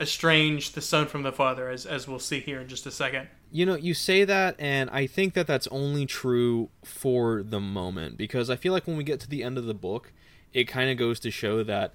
estrange 0.00 0.72
the 0.72 0.80
son 0.80 1.06
from 1.06 1.22
the 1.22 1.32
father, 1.32 1.68
as 1.68 1.86
as 1.86 2.06
we'll 2.06 2.18
see 2.18 2.40
here 2.40 2.60
in 2.60 2.68
just 2.68 2.86
a 2.86 2.90
second. 2.90 3.28
You 3.50 3.64
know, 3.64 3.76
you 3.76 3.94
say 3.94 4.24
that, 4.24 4.56
and 4.58 4.90
I 4.90 5.06
think 5.06 5.34
that 5.34 5.46
that's 5.46 5.66
only 5.68 6.04
true 6.04 6.68
for 6.84 7.42
the 7.42 7.60
moment 7.60 8.18
because 8.18 8.50
I 8.50 8.56
feel 8.56 8.72
like 8.72 8.86
when 8.86 8.96
we 8.96 9.04
get 9.04 9.20
to 9.20 9.28
the 9.28 9.42
end 9.42 9.56
of 9.56 9.64
the 9.64 9.74
book, 9.74 10.12
it 10.52 10.64
kind 10.64 10.90
of 10.90 10.98
goes 10.98 11.18
to 11.20 11.30
show 11.30 11.62
that, 11.62 11.94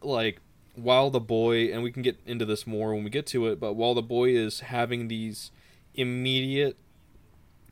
like, 0.00 0.40
while 0.74 1.10
the 1.10 1.20
boy, 1.20 1.72
and 1.72 1.82
we 1.82 1.92
can 1.92 2.02
get 2.02 2.18
into 2.24 2.46
this 2.46 2.66
more 2.66 2.94
when 2.94 3.04
we 3.04 3.10
get 3.10 3.26
to 3.26 3.48
it, 3.48 3.60
but 3.60 3.74
while 3.74 3.94
the 3.94 4.02
boy 4.02 4.30
is 4.30 4.60
having 4.60 5.08
these 5.08 5.50
immediate 5.94 6.76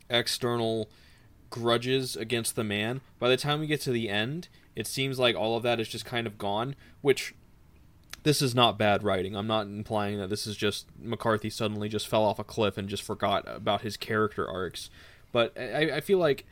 external 0.09 0.89
grudges 1.49 2.15
against 2.15 2.55
the 2.55 2.63
man, 2.63 3.01
by 3.19 3.29
the 3.29 3.37
time 3.37 3.59
we 3.59 3.67
get 3.67 3.81
to 3.81 3.91
the 3.91 4.09
end, 4.09 4.49
it 4.75 4.87
seems 4.87 5.19
like 5.19 5.35
all 5.35 5.57
of 5.57 5.63
that 5.63 5.79
is 5.79 5.87
just 5.87 6.05
kind 6.05 6.27
of 6.27 6.37
gone, 6.37 6.75
which 7.01 7.33
this 8.23 8.41
is 8.41 8.53
not 8.53 8.77
bad 8.77 9.03
writing. 9.03 9.35
I'm 9.35 9.47
not 9.47 9.67
implying 9.67 10.17
that 10.19 10.29
this 10.29 10.45
is 10.45 10.57
just 10.57 10.87
McCarthy 11.01 11.49
suddenly 11.49 11.89
just 11.89 12.07
fell 12.07 12.23
off 12.23 12.39
a 12.39 12.43
cliff 12.43 12.77
and 12.77 12.89
just 12.89 13.03
forgot 13.03 13.43
about 13.47 13.81
his 13.81 13.97
character 13.97 14.47
arcs. 14.49 14.89
But 15.31 15.57
I, 15.57 15.95
I 15.95 16.01
feel 16.01 16.17
like 16.17 16.45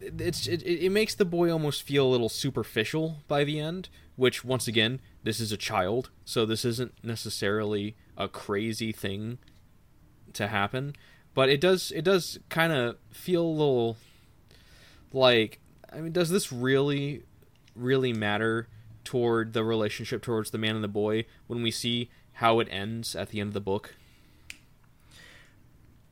it's 0.00 0.46
it, 0.46 0.62
it 0.62 0.92
makes 0.92 1.14
the 1.14 1.24
boy 1.24 1.50
almost 1.50 1.82
feel 1.82 2.06
a 2.06 2.10
little 2.10 2.28
superficial 2.28 3.18
by 3.26 3.44
the 3.44 3.58
end, 3.58 3.88
which 4.16 4.44
once 4.44 4.68
again, 4.68 5.00
this 5.22 5.40
is 5.40 5.52
a 5.52 5.56
child, 5.56 6.10
so 6.24 6.46
this 6.46 6.64
isn't 6.64 6.94
necessarily 7.02 7.96
a 8.16 8.28
crazy 8.28 8.92
thing 8.92 9.38
to 10.34 10.48
happen 10.48 10.94
but 11.34 11.48
it 11.48 11.60
does 11.60 11.92
it 11.92 12.02
does 12.02 12.38
kind 12.48 12.72
of 12.72 12.96
feel 13.10 13.42
a 13.42 13.46
little 13.46 13.96
like 15.12 15.58
I 15.92 16.00
mean, 16.00 16.12
does 16.12 16.30
this 16.30 16.52
really 16.52 17.22
really 17.76 18.12
matter 18.12 18.68
toward 19.04 19.52
the 19.52 19.64
relationship 19.64 20.22
towards 20.22 20.50
the 20.50 20.58
man 20.58 20.76
and 20.76 20.84
the 20.84 20.88
boy 20.88 21.26
when 21.46 21.62
we 21.62 21.70
see 21.70 22.10
how 22.34 22.60
it 22.60 22.68
ends 22.70 23.14
at 23.14 23.30
the 23.30 23.40
end 23.40 23.48
of 23.48 23.54
the 23.54 23.60
book? 23.60 23.94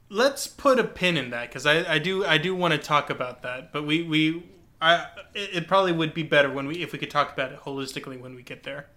Let's 0.09 0.47
put 0.47 0.79
a 0.79 0.85
pin 0.85 1.16
in 1.16 1.31
that 1.31 1.49
because 1.49 1.64
I, 1.64 1.95
I 1.95 1.99
do 1.99 2.25
I 2.25 2.39
do 2.39 2.55
want 2.55 2.73
to 2.73 2.79
talk 2.79 3.09
about 3.09 3.43
that, 3.43 3.73
but 3.73 3.87
we 3.87 4.03
we 4.03 4.45
I 4.81 5.07
it, 5.35 5.51
it 5.55 5.68
probably 5.68 5.93
would 5.93 6.12
be 6.12 6.23
better 6.23 6.51
when 6.51 6.66
we 6.66 6.83
if 6.83 6.93
we 6.93 6.99
could 6.99 7.11
talk 7.11 7.33
about 7.33 7.53
it 7.53 7.61
holistically 7.61 8.20
when 8.20 8.35
we 8.35 8.43
get 8.43 8.64
there. 8.64 8.89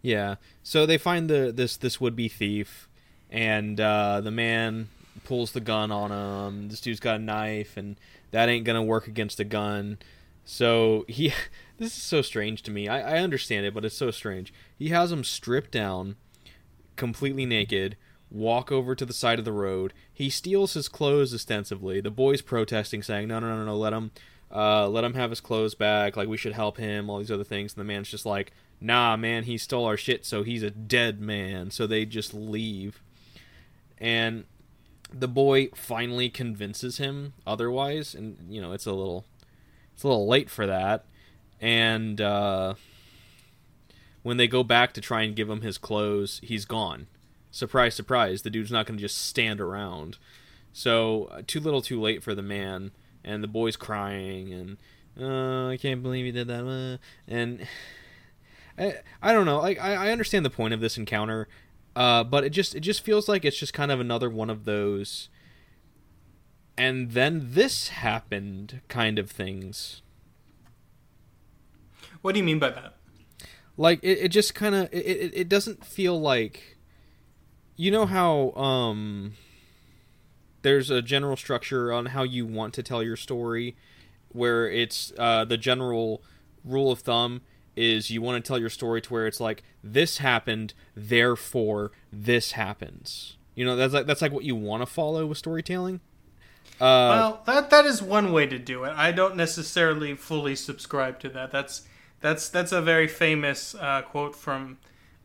Yeah. 0.00 0.36
So 0.62 0.86
they 0.86 0.98
find 0.98 1.28
the 1.28 1.52
this 1.54 1.76
this 1.76 2.00
would 2.00 2.16
be 2.16 2.28
thief, 2.28 2.88
and 3.30 3.78
uh, 3.78 4.22
the 4.22 4.30
man 4.30 4.88
pulls 5.24 5.52
the 5.52 5.60
gun 5.60 5.90
on 5.90 6.10
him. 6.10 6.68
This 6.68 6.80
dude's 6.80 7.00
got 7.00 7.16
a 7.16 7.22
knife, 7.22 7.76
and 7.76 7.98
that 8.30 8.48
ain't 8.48 8.64
gonna 8.64 8.82
work 8.82 9.06
against 9.06 9.40
a 9.40 9.44
gun. 9.44 9.98
So 10.44 11.04
he, 11.08 11.32
this 11.78 11.96
is 11.96 12.02
so 12.02 12.22
strange 12.22 12.62
to 12.64 12.70
me. 12.70 12.88
I, 12.88 13.16
I 13.16 13.18
understand 13.18 13.66
it, 13.66 13.74
but 13.74 13.84
it's 13.84 13.96
so 13.96 14.10
strange. 14.10 14.52
He 14.78 14.88
has 14.88 15.12
him 15.12 15.24
stripped 15.24 15.70
down, 15.70 16.16
completely 16.96 17.46
naked, 17.46 17.96
walk 18.30 18.72
over 18.72 18.94
to 18.94 19.06
the 19.06 19.12
side 19.12 19.38
of 19.38 19.44
the 19.44 19.52
road. 19.52 19.92
He 20.12 20.30
steals 20.30 20.74
his 20.74 20.88
clothes 20.88 21.34
ostensibly. 21.34 22.00
The 22.00 22.10
boys 22.10 22.42
protesting, 22.42 23.02
saying, 23.02 23.28
"No, 23.28 23.38
no, 23.38 23.56
no, 23.56 23.64
no, 23.64 23.76
let 23.76 23.92
him." 23.92 24.10
uh, 24.54 24.86
let 24.86 25.04
him 25.04 25.14
have 25.14 25.30
his 25.30 25.40
clothes 25.40 25.74
back. 25.74 26.16
Like 26.16 26.28
we 26.28 26.36
should 26.36 26.52
help 26.52 26.76
him. 26.76 27.08
All 27.08 27.18
these 27.18 27.30
other 27.30 27.44
things. 27.44 27.74
And 27.74 27.80
the 27.80 27.84
man's 27.84 28.10
just 28.10 28.26
like, 28.26 28.52
nah, 28.80 29.16
man, 29.16 29.44
he 29.44 29.56
stole 29.56 29.86
our 29.86 29.96
shit, 29.96 30.26
so 30.26 30.42
he's 30.42 30.62
a 30.62 30.70
dead 30.70 31.20
man. 31.20 31.70
So 31.70 31.86
they 31.86 32.04
just 32.04 32.34
leave. 32.34 33.02
And 33.98 34.44
the 35.12 35.28
boy 35.28 35.68
finally 35.74 36.28
convinces 36.28 36.98
him 36.98 37.34
otherwise, 37.46 38.14
and 38.14 38.36
you 38.48 38.60
know 38.60 38.72
it's 38.72 38.86
a 38.86 38.92
little, 38.92 39.24
it's 39.94 40.02
a 40.02 40.08
little 40.08 40.26
late 40.26 40.50
for 40.50 40.66
that. 40.66 41.04
And 41.60 42.20
uh, 42.20 42.74
when 44.22 44.36
they 44.36 44.48
go 44.48 44.62
back 44.62 44.92
to 44.94 45.00
try 45.00 45.22
and 45.22 45.36
give 45.36 45.48
him 45.48 45.60
his 45.60 45.78
clothes, 45.78 46.40
he's 46.42 46.64
gone. 46.64 47.06
Surprise, 47.50 47.94
surprise! 47.94 48.42
The 48.42 48.50
dude's 48.50 48.72
not 48.72 48.86
going 48.86 48.98
to 48.98 49.02
just 49.02 49.18
stand 49.18 49.60
around. 49.60 50.18
So 50.72 51.24
uh, 51.26 51.42
too 51.46 51.60
little, 51.60 51.82
too 51.82 52.00
late 52.00 52.22
for 52.22 52.34
the 52.34 52.42
man, 52.42 52.92
and 53.24 53.42
the 53.42 53.48
boy's 53.48 53.76
crying, 53.76 54.52
and 54.52 54.76
uh, 55.20 55.68
I 55.68 55.76
can't 55.76 56.02
believe 56.02 56.24
he 56.24 56.32
did 56.32 56.48
that. 56.48 56.64
Uh, 56.64 56.98
and 57.28 57.66
I, 58.78 58.94
I 59.22 59.32
don't 59.32 59.46
know. 59.46 59.58
Like 59.58 59.78
I, 59.80 60.08
I 60.08 60.12
understand 60.12 60.44
the 60.44 60.50
point 60.50 60.72
of 60.72 60.80
this 60.80 60.96
encounter, 60.96 61.46
uh, 61.94 62.24
but 62.24 62.44
it 62.44 62.50
just 62.50 62.74
it 62.74 62.80
just 62.80 63.02
feels 63.02 63.28
like 63.28 63.44
it's 63.44 63.56
just 63.56 63.72
kind 63.72 63.90
of 63.90 64.00
another 64.00 64.30
one 64.30 64.50
of 64.50 64.64
those. 64.64 65.28
And 66.76 67.12
then 67.12 67.48
this 67.52 67.88
happened, 67.88 68.80
kind 68.88 69.18
of 69.18 69.30
things. 69.30 70.02
What 72.22 72.32
do 72.32 72.38
you 72.38 72.44
mean 72.44 72.58
by 72.58 72.70
that? 72.70 72.96
Like 73.76 74.00
it, 74.02 74.18
it 74.18 74.28
just 74.28 74.54
kind 74.54 74.74
of 74.74 74.92
it, 74.92 75.06
it, 75.06 75.32
it 75.34 75.48
doesn't 75.48 75.84
feel 75.84 76.20
like, 76.20 76.78
you 77.76 77.90
know 77.90 78.06
how 78.06 78.52
um. 78.52 79.34
There's 80.62 80.90
a 80.90 81.02
general 81.02 81.36
structure 81.36 81.92
on 81.92 82.06
how 82.06 82.22
you 82.22 82.46
want 82.46 82.72
to 82.74 82.84
tell 82.84 83.02
your 83.02 83.16
story, 83.16 83.74
where 84.28 84.70
it's 84.70 85.12
uh, 85.18 85.44
the 85.44 85.56
general 85.56 86.22
rule 86.64 86.92
of 86.92 87.00
thumb 87.00 87.40
is 87.76 88.10
you 88.10 88.22
want 88.22 88.42
to 88.42 88.46
tell 88.46 88.58
your 88.58 88.70
story 88.70 89.00
to 89.02 89.12
where 89.12 89.26
it's 89.26 89.40
like 89.40 89.62
this 89.82 90.18
happened, 90.18 90.74
therefore 90.94 91.92
this 92.12 92.52
happens. 92.52 93.36
You 93.54 93.64
know, 93.64 93.76
that's 93.76 93.94
like 93.94 94.06
that's 94.06 94.22
like 94.22 94.32
what 94.32 94.44
you 94.44 94.56
want 94.56 94.82
to 94.82 94.86
follow 94.86 95.26
with 95.26 95.38
storytelling. 95.38 96.00
Uh, 96.80 96.80
well, 96.80 97.42
that 97.46 97.70
that 97.70 97.84
is 97.84 98.02
one 98.02 98.32
way 98.32 98.46
to 98.46 98.58
do 98.58 98.84
it. 98.84 98.92
I 98.96 99.12
don't 99.12 99.36
necessarily 99.36 100.14
fully 100.14 100.56
subscribe 100.56 101.20
to 101.20 101.28
that. 101.30 101.50
That's 101.50 101.82
that's 102.20 102.48
that's 102.48 102.72
a 102.72 102.80
very 102.80 103.08
famous 103.08 103.74
uh, 103.74 104.02
quote 104.02 104.34
from 104.34 104.78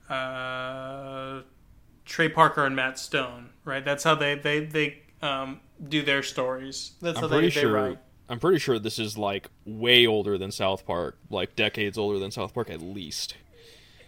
uh, 0.09 1.41
Trey 2.05 2.29
Parker 2.29 2.65
and 2.65 2.75
Matt 2.75 2.99
Stone, 2.99 3.51
right? 3.63 3.83
That's 3.83 4.03
how 4.03 4.15
they 4.15 4.35
they 4.35 4.65
they 4.65 5.01
um, 5.21 5.61
do 5.87 6.01
their 6.01 6.23
stories. 6.23 6.93
That's 7.01 7.17
I'm 7.17 7.29
how 7.29 7.39
they, 7.39 7.49
sure, 7.49 7.63
they 7.63 7.69
write. 7.69 7.99
I'm 8.29 8.39
pretty 8.39 8.59
sure 8.59 8.77
this 8.77 8.99
is 8.99 9.17
like 9.17 9.49
way 9.65 10.05
older 10.05 10.37
than 10.37 10.51
South 10.51 10.85
Park, 10.85 11.17
like 11.29 11.55
decades 11.55 11.97
older 11.97 12.19
than 12.19 12.31
South 12.31 12.53
Park 12.53 12.69
at 12.69 12.81
least. 12.81 13.35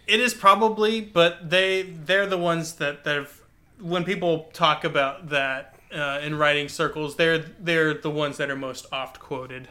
It 0.06 0.20
is 0.20 0.34
probably, 0.34 1.00
but 1.00 1.50
they 1.50 1.82
they're 1.82 2.26
the 2.26 2.38
ones 2.38 2.74
that 2.74 3.04
that 3.04 3.16
have 3.16 3.40
when 3.80 4.04
people 4.04 4.50
talk 4.52 4.84
about 4.84 5.30
that 5.30 5.74
uh, 5.92 6.20
in 6.22 6.36
writing 6.36 6.68
circles, 6.68 7.16
they're 7.16 7.38
they're 7.38 7.94
the 7.94 8.10
ones 8.10 8.36
that 8.36 8.50
are 8.50 8.56
most 8.56 8.86
oft 8.92 9.18
quoted. 9.20 9.68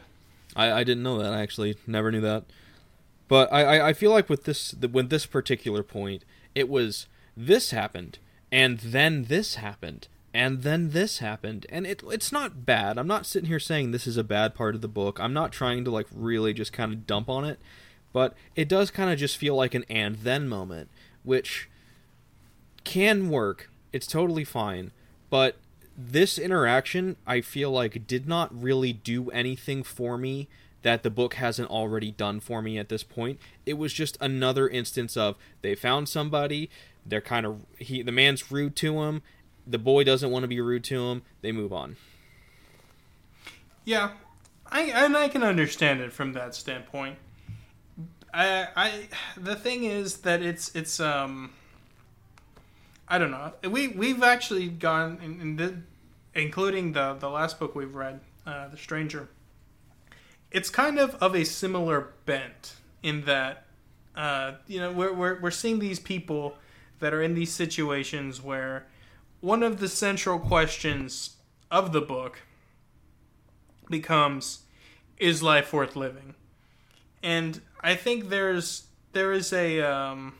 I, 0.56 0.72
I 0.72 0.84
didn't 0.84 1.04
know 1.04 1.20
that. 1.20 1.34
I 1.34 1.42
actually 1.42 1.76
never 1.86 2.12
knew 2.12 2.22
that. 2.22 2.46
But 3.28 3.54
I, 3.54 3.78
I, 3.78 3.88
I 3.90 3.94
feel 3.94 4.12
like 4.12 4.30
with 4.30 4.46
this 4.46 4.74
when 4.74 5.10
this 5.10 5.26
particular 5.26 5.84
point, 5.84 6.26
it 6.56 6.68
was 6.68 7.06
this 7.38 7.72
happened 7.72 8.18
and 8.52 8.80
then 8.80 9.26
this 9.26 9.56
happened 9.56 10.08
and 10.34 10.62
then 10.64 10.92
this 10.92 11.20
happened 11.20 11.66
and 11.70 11.88
it 11.88 12.04
it's 12.12 12.32
not 12.32 12.66
bad. 12.66 12.98
I'm 12.98 13.08
not 13.08 13.26
sitting 13.26 13.48
here 13.48 13.60
saying 13.60 13.92
this 13.92 14.08
is 14.08 14.18
a 14.18 14.24
bad 14.24 14.54
part 14.56 14.76
of 14.76 14.82
the 14.82 14.88
book. 14.88 15.20
I'm 15.20 15.34
not 15.34 15.52
trying 15.52 15.84
to 15.86 15.92
like 15.92 16.08
really 16.14 16.54
just 16.54 16.74
kind 16.74 16.94
of 16.94 17.08
dump 17.08 17.30
on 17.30 17.46
it 17.46 17.60
but 18.12 18.34
it 18.56 18.68
does 18.68 18.92
kind 18.92 19.12
of 19.12 19.20
just 19.20 19.38
feel 19.38 19.56
like 19.56 19.76
an 19.76 19.86
and 19.90 20.16
then 20.18 20.48
moment 20.48 20.90
which 21.24 21.70
can 22.84 23.30
work. 23.30 23.70
It's 23.92 24.08
totally 24.08 24.44
fine. 24.44 24.92
But 25.30 25.58
this 26.02 26.38
interaction 26.40 27.18
i 27.28 27.42
feel 27.42 27.70
like 27.70 28.08
did 28.08 28.26
not 28.26 28.50
really 28.58 28.94
do 28.94 29.30
anything 29.32 29.84
for 29.84 30.18
me 30.18 30.48
that 30.82 31.04
the 31.04 31.10
book 31.10 31.34
hasn't 31.34 31.70
already 31.70 32.10
done 32.10 32.40
for 32.40 32.62
me 32.62 32.78
at 32.78 32.88
this 32.88 33.04
point. 33.04 33.38
It 33.66 33.78
was 33.78 33.92
just 33.92 34.18
another 34.22 34.70
instance 34.70 35.18
of 35.18 35.36
they 35.62 35.76
found 35.76 36.08
somebody 36.08 36.70
they're 37.06 37.22
kind 37.22 37.46
of 37.46 37.66
he 37.78 38.02
the 38.02 38.12
man's 38.12 38.52
rude 38.52 38.76
to 38.78 39.02
him 39.02 39.22
the 39.70 39.78
boy 39.78 40.04
doesn't 40.04 40.32
want 40.32 40.44
to 40.44 40.48
be 40.48 40.60
rude 40.60 40.84
to 40.86 41.08
him. 41.08 41.22
They 41.42 41.52
move 41.52 41.72
on. 41.72 41.96
Yeah, 43.86 44.12
I 44.66 44.82
and 44.82 45.16
I 45.16 45.30
can 45.30 45.44
understand 45.44 46.02
it 46.02 46.12
from 46.12 46.34
that 46.34 46.56
standpoint. 46.56 47.18
I 48.34 48.68
I 48.76 49.08
the 49.38 49.56
thing 49.56 49.84
is 49.84 50.18
that 50.18 50.42
it's 50.42 50.76
it's 50.76 51.00
um 51.00 51.52
I 53.08 53.18
don't 53.18 53.32
know. 53.32 53.54
We 53.68 53.90
we've 53.90 54.24
actually 54.24 54.68
gone 54.68 55.20
in, 55.24 55.42
in 55.42 55.56
the, 55.56 55.76
including 56.34 56.94
the 56.94 57.14
the 57.14 57.30
last 57.30 57.60
book 57.60 57.76
we've 57.76 57.96
read, 57.96 58.20
uh, 58.46 58.68
The 58.68 58.78
Stranger. 58.78 59.30
It's 60.52 60.70
kind 60.70 61.00
of 61.00 61.16
of 61.16 61.36
a 61.36 61.44
similar 61.44 62.14
bent 62.26 62.76
in 63.04 63.22
that 63.26 63.66
uh, 64.16 64.54
you 64.68 64.80
know 64.80 64.92
we're, 64.92 65.14
we're 65.14 65.40
we're 65.40 65.52
seeing 65.52 65.80
these 65.80 66.00
people 66.00 66.56
that 67.00 67.14
are 67.14 67.22
in 67.22 67.34
these 67.34 67.52
situations 67.52 68.42
where 68.42 68.86
one 69.42 69.64
of 69.64 69.80
the 69.80 69.88
central 69.88 70.40
questions 70.40 71.38
of 71.72 71.92
the 71.92 72.02
book 72.02 72.42
becomes 73.90 74.64
is 75.18 75.42
life 75.44 75.74
worth 75.74 75.96
living? 75.96 76.36
And 77.22 77.62
i 77.82 77.96
think 77.96 78.30
there's 78.30 78.88
there 79.14 79.32
is 79.32 79.52
a 79.54 79.82
um, 79.82 80.34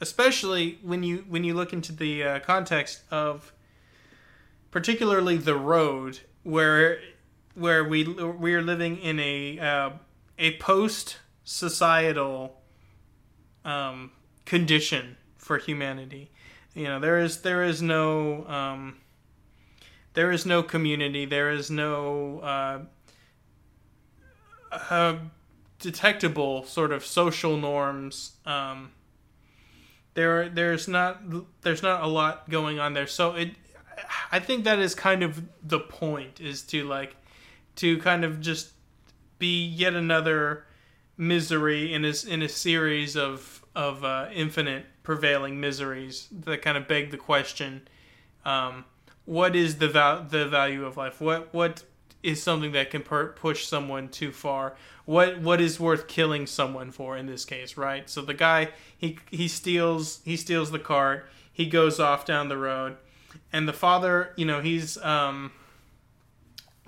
especially 0.00 0.78
when 0.82 1.02
you 1.02 1.24
when 1.28 1.44
you 1.44 1.54
look 1.54 1.72
into 1.72 1.92
the 1.92 2.22
uh, 2.22 2.40
context 2.40 3.02
of 3.10 3.52
particularly 4.70 5.36
the 5.36 5.56
road 5.56 6.20
where 6.42 6.98
where 7.54 7.84
we 7.84 8.04
we 8.04 8.54
are 8.54 8.62
living 8.62 8.98
in 8.98 9.18
a 9.20 9.58
uh, 9.58 9.90
a 10.38 10.56
post 10.58 11.18
societal 11.44 12.60
um, 13.64 14.12
condition 14.44 15.16
for 15.36 15.58
humanity 15.58 16.30
you 16.74 16.84
know 16.84 16.98
there 17.00 17.18
is 17.18 17.42
there 17.42 17.62
is 17.62 17.82
no 17.82 18.46
um, 18.46 18.96
there 20.14 20.30
is 20.30 20.44
no 20.46 20.62
community. 20.62 21.24
There 21.24 21.50
is 21.50 21.70
no 21.70 22.40
uh, 22.40 22.80
uh, 24.90 25.16
detectable 25.78 26.64
sort 26.64 26.92
of 26.92 27.04
social 27.04 27.56
norms. 27.56 28.32
Um, 28.44 28.92
there 30.14 30.48
there's 30.48 30.88
not 30.88 31.22
there's 31.62 31.82
not 31.82 32.02
a 32.02 32.06
lot 32.06 32.48
going 32.50 32.78
on 32.78 32.92
there. 32.92 33.06
So 33.06 33.34
it 33.34 33.50
i 34.30 34.38
think 34.38 34.64
that 34.64 34.78
is 34.78 34.94
kind 34.94 35.22
of 35.22 35.42
the 35.62 35.78
point 35.78 36.40
is 36.40 36.62
to 36.62 36.84
like 36.84 37.16
to 37.76 37.98
kind 37.98 38.24
of 38.24 38.40
just 38.40 38.72
be 39.38 39.66
yet 39.66 39.94
another 39.94 40.64
misery 41.16 41.92
in 41.92 42.04
a, 42.04 42.12
in 42.28 42.42
a 42.42 42.48
series 42.48 43.16
of 43.16 43.64
of 43.74 44.04
uh, 44.04 44.28
infinite 44.32 44.86
prevailing 45.02 45.60
miseries 45.60 46.28
that 46.30 46.62
kind 46.62 46.76
of 46.76 46.86
beg 46.86 47.10
the 47.10 47.16
question 47.16 47.82
um, 48.44 48.84
what 49.24 49.54
is 49.54 49.78
the 49.78 49.88
val- 49.88 50.24
the 50.24 50.46
value 50.46 50.84
of 50.84 50.96
life? 50.96 51.20
What 51.20 51.52
what 51.54 51.84
is 52.22 52.42
something 52.42 52.72
that 52.72 52.90
can 52.90 53.02
per- 53.02 53.28
push 53.32 53.66
someone 53.66 54.08
too 54.08 54.32
far? 54.32 54.74
What 55.04 55.40
what 55.40 55.60
is 55.60 55.78
worth 55.78 56.08
killing 56.08 56.46
someone 56.46 56.90
for 56.90 57.16
in 57.16 57.26
this 57.26 57.44
case 57.44 57.76
right? 57.76 58.08
So 58.08 58.22
the 58.22 58.34
guy 58.34 58.70
he 58.96 59.18
he 59.30 59.48
steals 59.48 60.20
he 60.24 60.36
steals 60.36 60.70
the 60.70 60.78
cart 60.78 61.28
he 61.52 61.66
goes 61.66 62.00
off 62.00 62.24
down 62.24 62.48
the 62.48 62.56
road 62.56 62.96
and 63.52 63.68
the 63.68 63.72
father 63.72 64.32
you 64.36 64.44
know 64.44 64.60
he's 64.60 64.96
um 64.98 65.52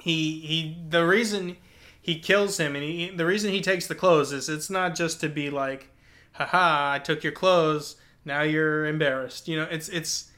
he 0.00 0.40
he 0.40 0.76
the 0.88 1.06
reason 1.06 1.56
he 2.00 2.18
kills 2.18 2.58
him 2.58 2.74
and 2.74 2.84
he 2.84 3.10
the 3.10 3.26
reason 3.26 3.50
he 3.50 3.60
takes 3.60 3.86
the 3.86 3.94
clothes 3.94 4.32
is 4.32 4.48
it's 4.48 4.70
not 4.70 4.94
just 4.94 5.20
to 5.20 5.28
be 5.28 5.50
like 5.50 5.90
haha 6.32 6.92
i 6.94 6.98
took 6.98 7.22
your 7.22 7.32
clothes 7.32 7.96
now 8.24 8.42
you're 8.42 8.86
embarrassed. 8.86 9.48
You 9.48 9.58
know, 9.58 9.68
it's 9.70 9.88
it's 9.88 10.30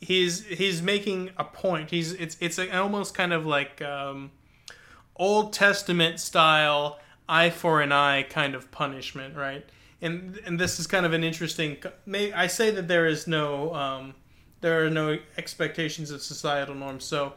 he's 0.00 0.44
he's 0.44 0.82
making 0.82 1.30
a 1.38 1.44
point. 1.44 1.90
He's 1.90 2.12
it's 2.12 2.36
it's 2.40 2.58
almost 2.58 3.14
kind 3.14 3.32
of 3.32 3.46
like 3.46 3.80
um, 3.82 4.30
Old 5.16 5.52
Testament 5.52 6.20
style 6.20 6.98
eye 7.28 7.50
for 7.50 7.80
an 7.80 7.92
eye 7.92 8.24
kind 8.24 8.54
of 8.54 8.70
punishment, 8.70 9.36
right? 9.36 9.64
And 10.00 10.38
and 10.44 10.58
this 10.58 10.80
is 10.80 10.86
kind 10.86 11.06
of 11.06 11.12
an 11.12 11.24
interesting. 11.24 11.76
May 12.04 12.32
I 12.32 12.48
say 12.48 12.70
that 12.70 12.88
there 12.88 13.06
is 13.06 13.26
no 13.26 13.74
um, 13.74 14.14
there 14.60 14.84
are 14.84 14.90
no 14.90 15.18
expectations 15.36 16.10
of 16.10 16.22
societal 16.22 16.74
norms. 16.74 17.04
So, 17.04 17.34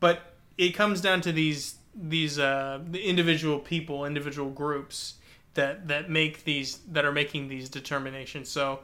but 0.00 0.34
it 0.58 0.70
comes 0.70 1.00
down 1.00 1.20
to 1.22 1.32
these 1.32 1.76
these 1.94 2.38
uh, 2.38 2.80
the 2.90 3.02
individual 3.02 3.58
people, 3.58 4.04
individual 4.04 4.50
groups 4.50 5.14
that 5.54 5.88
that 5.88 6.10
make 6.10 6.44
these 6.44 6.78
that 6.92 7.04
are 7.04 7.12
making 7.12 7.48
these 7.48 7.68
determinations. 7.68 8.48
So 8.48 8.80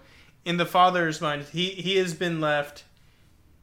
in 0.46 0.56
the 0.56 0.64
father's 0.64 1.20
mind, 1.20 1.42
he 1.52 1.70
he 1.70 1.96
has 1.96 2.14
been 2.14 2.40
left. 2.40 2.84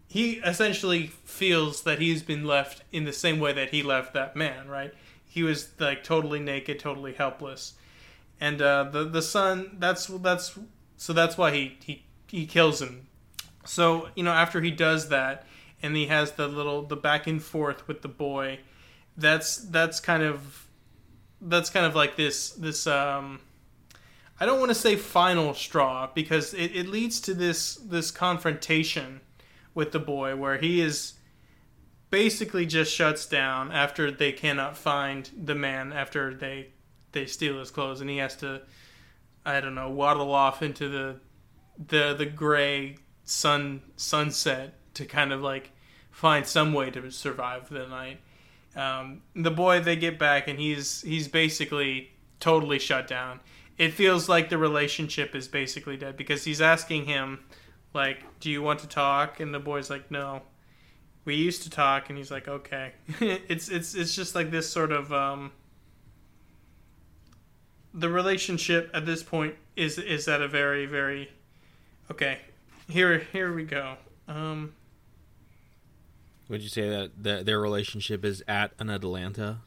He 0.08 0.34
essentially 0.34 1.08
feels 1.08 1.82
that 1.84 1.98
he's 1.98 2.22
been 2.22 2.46
left 2.46 2.84
in 2.92 3.06
the 3.06 3.14
same 3.14 3.40
way 3.40 3.52
that 3.54 3.72
he 3.72 3.82
left 3.82 4.14
that 4.14 4.36
man. 4.36 4.68
Right? 4.68 4.94
he 5.34 5.42
was 5.42 5.70
like 5.80 6.04
totally 6.04 6.40
naked, 6.40 6.78
totally 6.78 7.14
helpless, 7.14 7.74
and 8.40 8.62
uh, 8.62 8.84
the 8.84 9.04
the 9.04 9.22
son 9.22 9.78
that's 9.80 10.06
that's 10.06 10.60
so 10.96 11.12
that's 11.12 11.40
why 11.40 11.50
he 11.50 11.78
he 11.84 12.04
he 12.28 12.46
kills 12.46 12.80
him. 12.80 13.08
So 13.66 14.10
you 14.16 14.22
know 14.22 14.32
after 14.32 14.62
he 14.62 14.70
does 14.70 15.10
that, 15.10 15.48
and 15.82 15.96
he 15.96 16.06
has 16.06 16.34
the 16.34 16.48
little 16.48 16.84
the 16.84 16.96
back 16.96 17.26
and 17.26 17.42
forth 17.42 17.88
with 17.88 18.04
the 18.04 18.08
boy, 18.08 18.60
that's 19.18 19.58
that's 19.58 20.00
kind 20.00 20.22
of 20.22 20.68
that's 21.42 21.72
kind 21.72 21.88
of 21.88 21.96
like 21.96 22.16
this 22.16 22.52
this 22.52 22.86
um 22.86 23.40
I 24.40 24.46
don't 24.46 24.60
want 24.60 24.70
to 24.70 24.76
say 24.76 24.96
final 24.96 25.54
straw 25.54 26.10
because 26.14 26.54
it, 26.54 26.76
it 26.76 26.88
leads 26.88 27.20
to 27.22 27.34
this 27.34 27.76
this 27.76 28.12
confrontation 28.12 29.22
with 29.74 29.92
the 29.92 30.00
boy 30.00 30.36
where 30.36 30.58
he 30.58 30.82
is 30.82 31.14
basically 32.10 32.66
just 32.66 32.94
shuts 32.94 33.26
down 33.26 33.72
after 33.72 34.12
they 34.12 34.32
cannot 34.32 34.78
find 34.78 35.30
the 35.36 35.56
man 35.56 35.94
after 35.94 36.34
they 36.34 36.68
they 37.12 37.26
steal 37.26 37.60
his 37.60 37.72
clothes 37.72 38.02
and 38.02 38.10
he 38.10 38.18
has 38.18 38.36
to 38.36 38.62
I 39.46 39.60
don't 39.62 39.76
know 39.76 39.90
waddle 39.90 40.34
off 40.34 40.62
into 40.62 40.90
the 40.90 41.20
the 41.88 42.14
the 42.14 42.26
gray 42.26 42.98
sun 43.24 43.82
sunset 43.96 44.76
to 44.96 45.06
kind 45.06 45.32
of 45.32 45.42
like 45.42 45.72
find 46.12 46.46
some 46.46 46.74
way 46.74 46.92
to 46.92 47.10
survive 47.10 47.70
the 47.70 47.88
night. 47.88 48.20
Um, 48.76 49.22
the 49.36 49.52
boy 49.52 49.80
they 49.80 49.96
get 49.96 50.18
back 50.18 50.48
and 50.48 50.60
he's 50.60 51.02
he's 51.02 51.28
basically 51.28 52.12
totally 52.40 52.80
shut 52.80 53.08
down. 53.08 53.40
It 53.78 53.94
feels 53.94 54.30
like 54.30 54.50
the 54.50 54.58
relationship 54.58 55.36
is 55.36 55.48
basically 55.48 55.98
dead 55.98 56.16
because 56.16 56.44
he's 56.44 56.62
asking 56.62 57.06
him 57.06 57.40
like, 57.94 58.24
"Do 58.40 58.50
you 58.50 58.62
want 58.62 58.80
to 58.80 58.88
talk?" 58.88 59.40
and 59.40 59.54
the 59.54 59.60
boy's 59.60 59.90
like, 59.90 60.12
"No." 60.12 60.44
We 61.26 61.36
used 61.36 61.64
to 61.64 61.70
talk 61.70 62.10
and 62.10 62.18
he's 62.18 62.32
like, 62.32 62.48
"Okay." 62.48 62.94
it's 63.20 63.70
it's 63.70 63.96
it's 63.96 64.16
just 64.16 64.36
like 64.36 64.52
this 64.52 64.70
sort 64.70 64.92
of 64.92 65.12
um 65.12 65.52
the 67.94 68.10
relationship 68.10 68.90
at 68.94 69.06
this 69.06 69.24
point 69.24 69.56
is 69.76 69.98
is 69.98 70.28
at 70.28 70.42
a 70.42 70.48
very 70.48 70.86
very 70.86 71.32
okay. 72.12 72.40
Here 72.90 73.20
here 73.32 73.54
we 73.54 73.64
go. 73.64 73.96
Um 74.28 74.74
would 76.50 76.62
you 76.62 76.70
say 76.70 76.90
that 76.90 77.12
the, 77.24 77.44
their 77.44 77.60
relationship 77.60 78.26
is 78.26 78.44
at 78.48 78.74
an 78.78 78.90
Atlanta? 78.90 79.62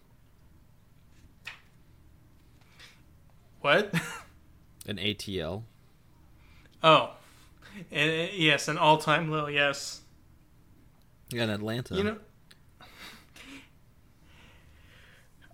What? 3.67 3.93
An 4.87 4.97
ATL. 4.99 5.65
Oh, 6.85 7.11
and, 7.91 8.31
yes, 8.33 8.69
an 8.69 8.79
all-time 8.79 9.29
low. 9.29 9.49
Yes. 9.49 10.03
Yeah, 11.31 11.43
In 11.43 11.51
Atlanta. 11.51 11.97
You 11.97 12.05
know. 12.05 12.17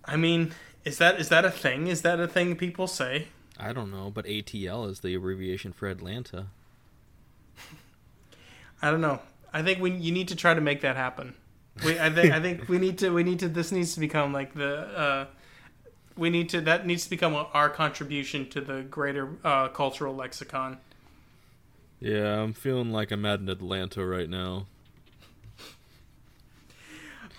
I 0.05 0.15
mean, 0.15 0.53
is 0.85 0.99
that 0.99 1.19
is 1.19 1.29
that 1.29 1.43
a 1.43 1.49
thing? 1.49 1.87
Is 1.87 2.03
that 2.03 2.19
a 2.19 2.27
thing 2.27 2.55
people 2.55 2.85
say? 2.85 3.29
I 3.59 3.73
don't 3.73 3.89
know, 3.89 4.11
but 4.11 4.25
ATL 4.25 4.87
is 4.91 4.99
the 4.99 5.15
abbreviation 5.15 5.73
for 5.73 5.89
Atlanta. 5.89 6.49
I 8.79 8.91
don't 8.91 9.01
know. 9.01 9.21
I 9.51 9.63
think 9.63 9.79
we 9.79 9.89
you 9.89 10.11
need 10.11 10.27
to 10.27 10.35
try 10.35 10.53
to 10.53 10.61
make 10.61 10.81
that 10.81 10.95
happen. 10.95 11.33
We, 11.83 11.99
I 11.99 12.11
think 12.11 12.31
I 12.31 12.39
think 12.39 12.69
we 12.69 12.77
need 12.77 12.99
to 12.99 13.09
we 13.09 13.23
need 13.23 13.39
to 13.39 13.49
this 13.49 13.71
needs 13.71 13.95
to 13.95 13.99
become 13.99 14.31
like 14.31 14.53
the 14.53 14.75
uh, 14.95 15.25
we 16.17 16.29
need 16.29 16.49
to 16.49 16.61
that 16.61 16.85
needs 16.85 17.03
to 17.05 17.09
become 17.09 17.33
our 17.53 17.69
contribution 17.69 18.49
to 18.49 18.61
the 18.61 18.81
greater 18.83 19.29
uh, 19.43 19.67
cultural 19.69 20.15
lexicon. 20.15 20.77
Yeah, 21.99 22.41
I'm 22.41 22.53
feeling 22.53 22.91
like 22.91 23.11
I'm 23.11 23.25
at 23.25 23.39
an 23.39 23.49
Atlanta 23.49 24.05
right 24.05 24.29
now. 24.29 24.67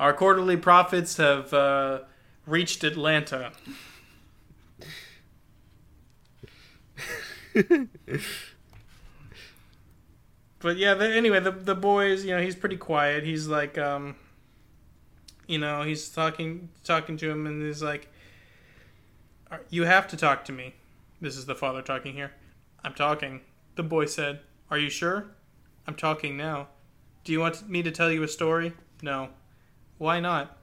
Our 0.01 0.13
quarterly 0.13 0.57
profits 0.57 1.19
have 1.19 1.53
uh, 1.55 2.01
reached 2.47 2.83
Atlanta. 2.83 3.53
but 10.59 10.77
yeah, 10.77 10.95
the, 10.95 11.15
anyway, 11.15 11.39
the 11.41 11.53
the 11.53 11.77
boys, 11.77 12.25
you 12.25 12.35
know, 12.35 12.43
he's 12.43 12.57
pretty 12.57 12.77
quiet. 12.77 13.23
He's 13.23 13.47
like, 13.47 13.79
um, 13.79 14.17
you 15.47 15.59
know, 15.59 15.83
he's 15.83 16.09
talking 16.09 16.71
talking 16.83 17.17
to 17.19 17.31
him, 17.31 17.47
and 17.47 17.63
he's 17.63 17.83
like, 17.83 18.09
"You 19.71 19.85
have 19.85 20.09
to 20.09 20.17
talk 20.17 20.45
to 20.47 20.53
me." 20.53 20.75
This 21.21 21.37
is 21.37 21.47
the 21.47 21.55
father 21.55 21.83
talking 21.83 22.15
here. 22.15 22.33
I'm 22.85 22.95
talking. 22.95 23.41
The 23.77 23.83
boy 23.83 24.07
said, 24.07 24.41
"Are 24.71 24.79
you 24.79 24.91
sure?" 24.91 25.27
I'm 25.87 25.95
talking 25.95 26.37
now. 26.37 26.69
Do 27.25 27.33
you 27.33 27.41
want 27.41 27.69
me 27.69 27.83
to 27.83 27.91
tell 27.91 28.11
you 28.11 28.23
a 28.23 28.29
story? 28.29 28.73
No. 29.03 29.31
Why 29.99 30.21
not? 30.21 30.57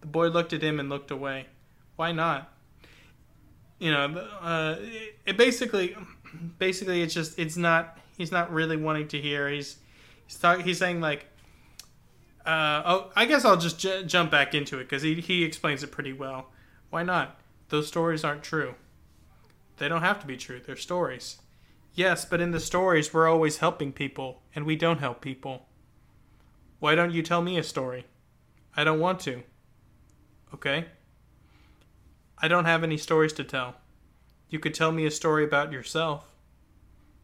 The 0.00 0.06
boy 0.06 0.28
looked 0.28 0.52
at 0.52 0.62
him 0.62 0.78
and 0.78 0.88
looked 0.88 1.10
away. 1.10 1.46
Why 1.96 2.12
not? 2.12 2.52
You 3.78 3.90
know, 3.90 4.04
uh, 4.40 4.76
it, 5.24 5.36
basically, 5.36 5.96
basically, 6.58 7.02
it's 7.02 7.14
just 7.14 7.38
it's 7.38 7.56
not 7.56 7.98
he's 8.16 8.32
not 8.32 8.52
really 8.52 8.76
wanting 8.76 9.08
to 9.08 9.20
hear. 9.20 9.48
He's 9.48 9.76
he's 10.26 10.38
talking. 10.38 10.64
He's 10.64 10.78
saying 10.78 11.00
like, 11.00 11.26
uh, 12.44 12.82
oh, 12.84 13.10
I 13.16 13.26
guess 13.26 13.44
I'll 13.44 13.56
just 13.56 13.78
j- 13.78 14.04
jump 14.04 14.30
back 14.30 14.54
into 14.54 14.78
it 14.78 14.84
because 14.84 15.02
he 15.02 15.14
he 15.20 15.44
explains 15.44 15.82
it 15.82 15.90
pretty 15.90 16.12
well. 16.12 16.50
Why 16.90 17.02
not? 17.02 17.38
Those 17.68 17.88
stories 17.88 18.24
aren't 18.24 18.42
true. 18.42 18.74
They 19.78 19.88
don't 19.88 20.02
have 20.02 20.20
to 20.20 20.26
be 20.26 20.36
true. 20.36 20.60
They're 20.64 20.76
stories. 20.76 21.38
Yes, 21.94 22.24
but 22.24 22.40
in 22.40 22.50
the 22.50 22.60
stories 22.60 23.12
we're 23.12 23.28
always 23.28 23.58
helping 23.58 23.92
people, 23.92 24.42
and 24.54 24.64
we 24.64 24.76
don't 24.76 25.00
help 25.00 25.20
people. 25.20 25.66
Why 26.78 26.94
don't 26.94 27.12
you 27.12 27.22
tell 27.22 27.42
me 27.42 27.58
a 27.58 27.62
story? 27.62 28.06
I 28.76 28.84
don't 28.84 29.00
want 29.00 29.20
to. 29.20 29.42
Okay? 30.52 30.86
I 32.38 32.48
don't 32.48 32.66
have 32.66 32.84
any 32.84 32.98
stories 32.98 33.32
to 33.34 33.44
tell. 33.44 33.76
You 34.50 34.58
could 34.58 34.74
tell 34.74 34.92
me 34.92 35.06
a 35.06 35.10
story 35.10 35.44
about 35.44 35.72
yourself. 35.72 36.26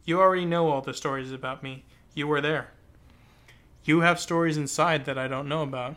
You 0.05 0.21
already 0.21 0.47
know 0.47 0.71
all 0.71 0.81
the 0.81 0.95
stories 0.95 1.31
about 1.31 1.63
me. 1.63 1.85
You 2.15 2.27
were 2.27 2.41
there. 2.41 2.71
You 3.85 4.01
have 4.01 4.19
stories 4.19 4.57
inside 4.57 5.05
that 5.05 5.19
I 5.19 5.29
don't 5.29 5.49
know 5.49 5.63
about. 5.63 5.97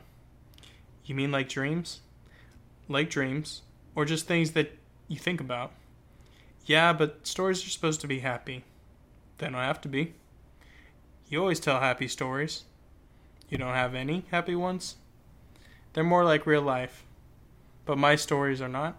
You 1.05 1.15
mean 1.15 1.31
like 1.31 1.49
dreams? 1.49 2.01
Like 2.87 3.09
dreams. 3.09 3.61
Or 3.95 4.05
just 4.05 4.27
things 4.27 4.51
that 4.51 4.77
you 5.07 5.17
think 5.17 5.39
about. 5.39 5.71
Yeah, 6.65 6.93
but 6.93 7.25
stories 7.25 7.65
are 7.65 7.69
supposed 7.69 8.01
to 8.01 8.07
be 8.07 8.19
happy. 8.19 8.63
They 9.37 9.47
don't 9.47 9.55
have 9.55 9.81
to 9.81 9.87
be. 9.87 10.13
You 11.29 11.39
always 11.39 11.59
tell 11.59 11.79
happy 11.79 12.07
stories. 12.07 12.63
You 13.49 13.57
don't 13.57 13.73
have 13.73 13.95
any 13.95 14.25
happy 14.31 14.55
ones? 14.55 14.95
They're 15.93 16.03
more 16.03 16.23
like 16.23 16.45
real 16.45 16.61
life. 16.61 17.03
But 17.85 17.97
my 17.97 18.15
stories 18.15 18.61
are 18.61 18.69
not. 18.69 18.97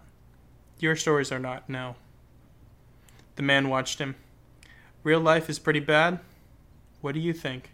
Your 0.79 0.95
stories 0.95 1.31
are 1.31 1.39
not, 1.39 1.69
no. 1.69 1.95
The 3.35 3.43
man 3.43 3.69
watched 3.69 3.99
him. 3.99 4.15
Real 5.03 5.19
life 5.19 5.49
is 5.49 5.59
pretty 5.59 5.79
bad? 5.79 6.19
What 7.01 7.13
do 7.13 7.19
you 7.19 7.33
think? 7.33 7.71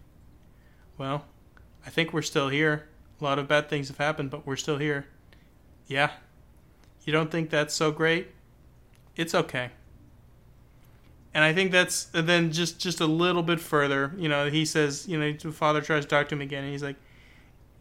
Well, 0.98 1.26
I 1.86 1.90
think 1.90 2.14
we're 2.14 2.22
still 2.22 2.50
here. 2.50 2.88
A 3.20 3.24
lot 3.24 3.40
of 3.40 3.48
bad 3.48 3.70
things 3.70 3.88
have 3.88 3.98
happened, 3.98 4.30
but 4.30 4.46
we're 4.46 4.56
still 4.56 4.78
here. 4.78 5.06
Yeah. 5.88 6.12
You 7.06 7.14
don't 7.14 7.32
think 7.32 7.50
that's 7.50 7.74
so 7.74 7.92
great? 7.92 8.30
It's 9.16 9.36
okay. 9.36 9.72
And 11.34 11.44
I 11.44 11.54
think 11.54 11.72
that's 11.72 12.06
then 12.14 12.52
just 12.52 12.80
just 12.80 13.02
a 13.02 13.08
little 13.08 13.44
bit 13.44 13.60
further. 13.60 14.14
You 14.18 14.30
know, 14.30 14.50
he 14.50 14.66
says, 14.66 15.08
you 15.08 15.20
know, 15.20 15.32
the 15.34 15.52
father 15.52 15.82
tries 15.82 16.06
to 16.06 16.10
talk 16.10 16.30
to 16.30 16.36
him 16.36 16.42
again, 16.42 16.64
and 16.64 16.72
he's 16.72 16.84
like, 16.84 16.96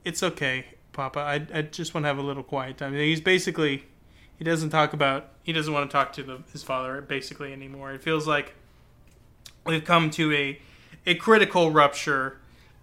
"It's 0.05 0.23
okay, 0.23 0.67
Papa. 0.93 1.21
I 1.21 1.59
I 1.59 1.63
just 1.63 1.93
want 1.93 2.05
to 2.05 2.09
have 2.09 2.19
a 2.19 2.23
little 2.23 2.43
quiet 2.43 2.79
time." 2.79 2.95
He's 2.95 3.21
basically 3.21 3.85
he 4.39 4.45
doesn't 4.45 4.71
talk 4.71 4.93
about 4.93 5.29
he 5.43 5.53
doesn't 5.53 5.73
want 5.73 5.89
to 5.89 5.93
talk 5.93 6.13
to 6.15 6.23
the, 6.23 6.39
his 6.51 6.63
father 6.63 7.01
basically 7.03 7.53
anymore. 7.53 7.93
It 7.93 8.03
feels 8.03 8.27
like 8.27 8.55
we've 9.67 9.85
come 9.85 10.11
to 10.11 10.33
a 10.33 10.59
a 11.07 11.15
critical 11.15 11.71
rupture 11.71 12.39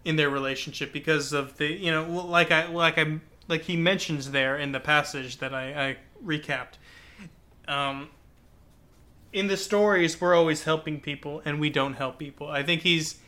in 0.05 0.15
their 0.15 0.29
relationship 0.29 0.93
because 0.93 1.33
of 1.33 1.57
the 1.57 1.67
you 1.67 1.91
know 1.91 2.03
like 2.03 2.51
I 2.51 2.67
like 2.67 2.97
I 2.97 3.19
like 3.47 3.63
he 3.63 3.75
mentions 3.75 4.31
there 4.31 4.55
in 4.57 4.71
the 4.71 4.79
passage 4.79 5.39
that 5.39 5.53
I, 5.53 5.89
I 5.89 5.97
recapped. 6.23 6.73
Um, 7.67 8.09
in 9.31 9.47
the 9.47 9.57
stories, 9.57 10.19
we're 10.19 10.35
always 10.35 10.63
helping 10.63 10.99
people, 10.99 11.41
and 11.45 11.59
we 11.59 11.69
don't 11.69 11.93
help 11.93 12.17
people. 12.17 12.47
I 12.47 12.63
think 12.63 12.81
he's 12.81 13.19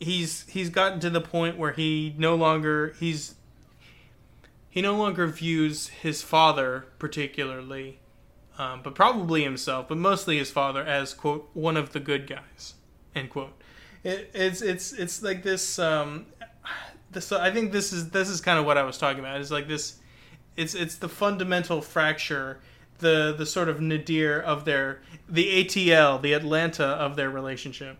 he's 0.00 0.48
he's 0.48 0.70
gotten 0.70 1.00
to 1.00 1.10
the 1.10 1.20
point 1.20 1.58
where 1.58 1.72
he 1.72 2.14
no 2.16 2.34
longer 2.34 2.94
he's 2.98 3.34
he 4.68 4.80
no 4.80 4.96
longer 4.96 5.26
views 5.26 5.88
his 5.88 6.22
father 6.22 6.86
particularly, 6.98 7.98
um, 8.58 8.80
but 8.82 8.94
probably 8.94 9.42
himself, 9.42 9.88
but 9.88 9.98
mostly 9.98 10.38
his 10.38 10.50
father 10.50 10.82
as 10.82 11.12
quote 11.12 11.50
one 11.52 11.76
of 11.76 11.92
the 11.92 12.00
good 12.00 12.26
guys 12.26 12.74
end 13.14 13.30
quote. 13.30 13.52
It, 14.02 14.30
it's 14.34 14.62
it's 14.62 14.92
it's 14.92 15.22
like 15.22 15.42
this. 15.42 15.78
Um, 15.78 16.26
this 17.10 17.30
I 17.30 17.50
think 17.50 17.72
this 17.72 17.92
is 17.92 18.10
this 18.10 18.28
is 18.28 18.40
kind 18.40 18.58
of 18.58 18.64
what 18.64 18.78
I 18.78 18.82
was 18.82 18.98
talking 18.98 19.20
about. 19.20 19.40
It's 19.40 19.50
like 19.50 19.68
this. 19.68 19.98
It's 20.56 20.74
it's 20.74 20.96
the 20.96 21.08
fundamental 21.08 21.80
fracture, 21.80 22.58
the 22.98 23.34
the 23.36 23.46
sort 23.46 23.68
of 23.68 23.80
nadir 23.80 24.38
of 24.38 24.64
their 24.64 25.00
the 25.28 25.64
ATL, 25.64 26.20
the 26.20 26.32
Atlanta 26.32 26.84
of 26.84 27.16
their 27.16 27.30
relationship. 27.30 27.96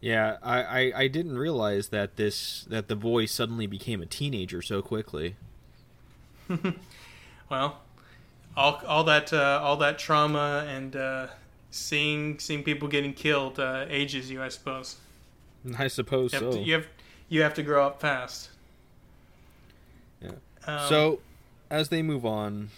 Yeah, 0.00 0.38
I, 0.42 0.62
I, 0.62 0.92
I 0.96 1.08
didn't 1.08 1.36
realize 1.36 1.88
that 1.88 2.16
this 2.16 2.64
that 2.68 2.88
the 2.88 2.96
boy 2.96 3.26
suddenly 3.26 3.66
became 3.66 4.00
a 4.00 4.06
teenager 4.06 4.62
so 4.62 4.80
quickly. 4.80 5.36
well, 7.50 7.80
all 8.56 8.80
all 8.86 9.04
that 9.04 9.32
uh, 9.32 9.60
all 9.62 9.76
that 9.76 9.98
trauma 9.98 10.66
and 10.68 10.96
uh, 10.96 11.26
seeing 11.70 12.38
seeing 12.38 12.62
people 12.62 12.88
getting 12.88 13.12
killed 13.12 13.60
uh, 13.60 13.84
ages 13.88 14.30
you, 14.30 14.42
I 14.42 14.48
suppose. 14.48 14.96
I 15.78 15.88
suppose 15.88 16.32
You 16.32 16.38
so. 16.38 16.52
to, 16.52 16.58
you 16.58 16.72
have 16.74 16.86
you 17.28 17.42
have 17.42 17.54
to 17.54 17.62
grow 17.62 17.86
up 17.86 18.00
fast. 18.00 18.50
Um, 20.66 20.88
so, 20.88 21.20
as 21.70 21.88
they 21.88 22.02
move 22.02 22.26
on, 22.26 22.70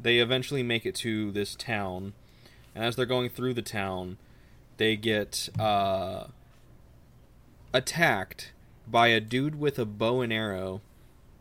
they 0.00 0.18
eventually 0.18 0.62
make 0.62 0.84
it 0.84 0.94
to 0.96 1.30
this 1.32 1.54
town, 1.54 2.12
and 2.74 2.84
as 2.84 2.96
they're 2.96 3.06
going 3.06 3.30
through 3.30 3.54
the 3.54 3.62
town, 3.62 4.18
they 4.76 4.96
get 4.96 5.48
uh, 5.58 6.24
attacked 7.72 8.52
by 8.86 9.08
a 9.08 9.20
dude 9.20 9.58
with 9.58 9.78
a 9.78 9.84
bow 9.84 10.20
and 10.20 10.32
arrow 10.32 10.80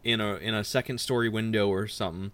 in 0.03 0.21
a 0.21 0.35
in 0.35 0.53
a 0.53 0.63
second 0.63 0.99
story 0.99 1.29
window 1.29 1.67
or 1.69 1.87
something. 1.87 2.31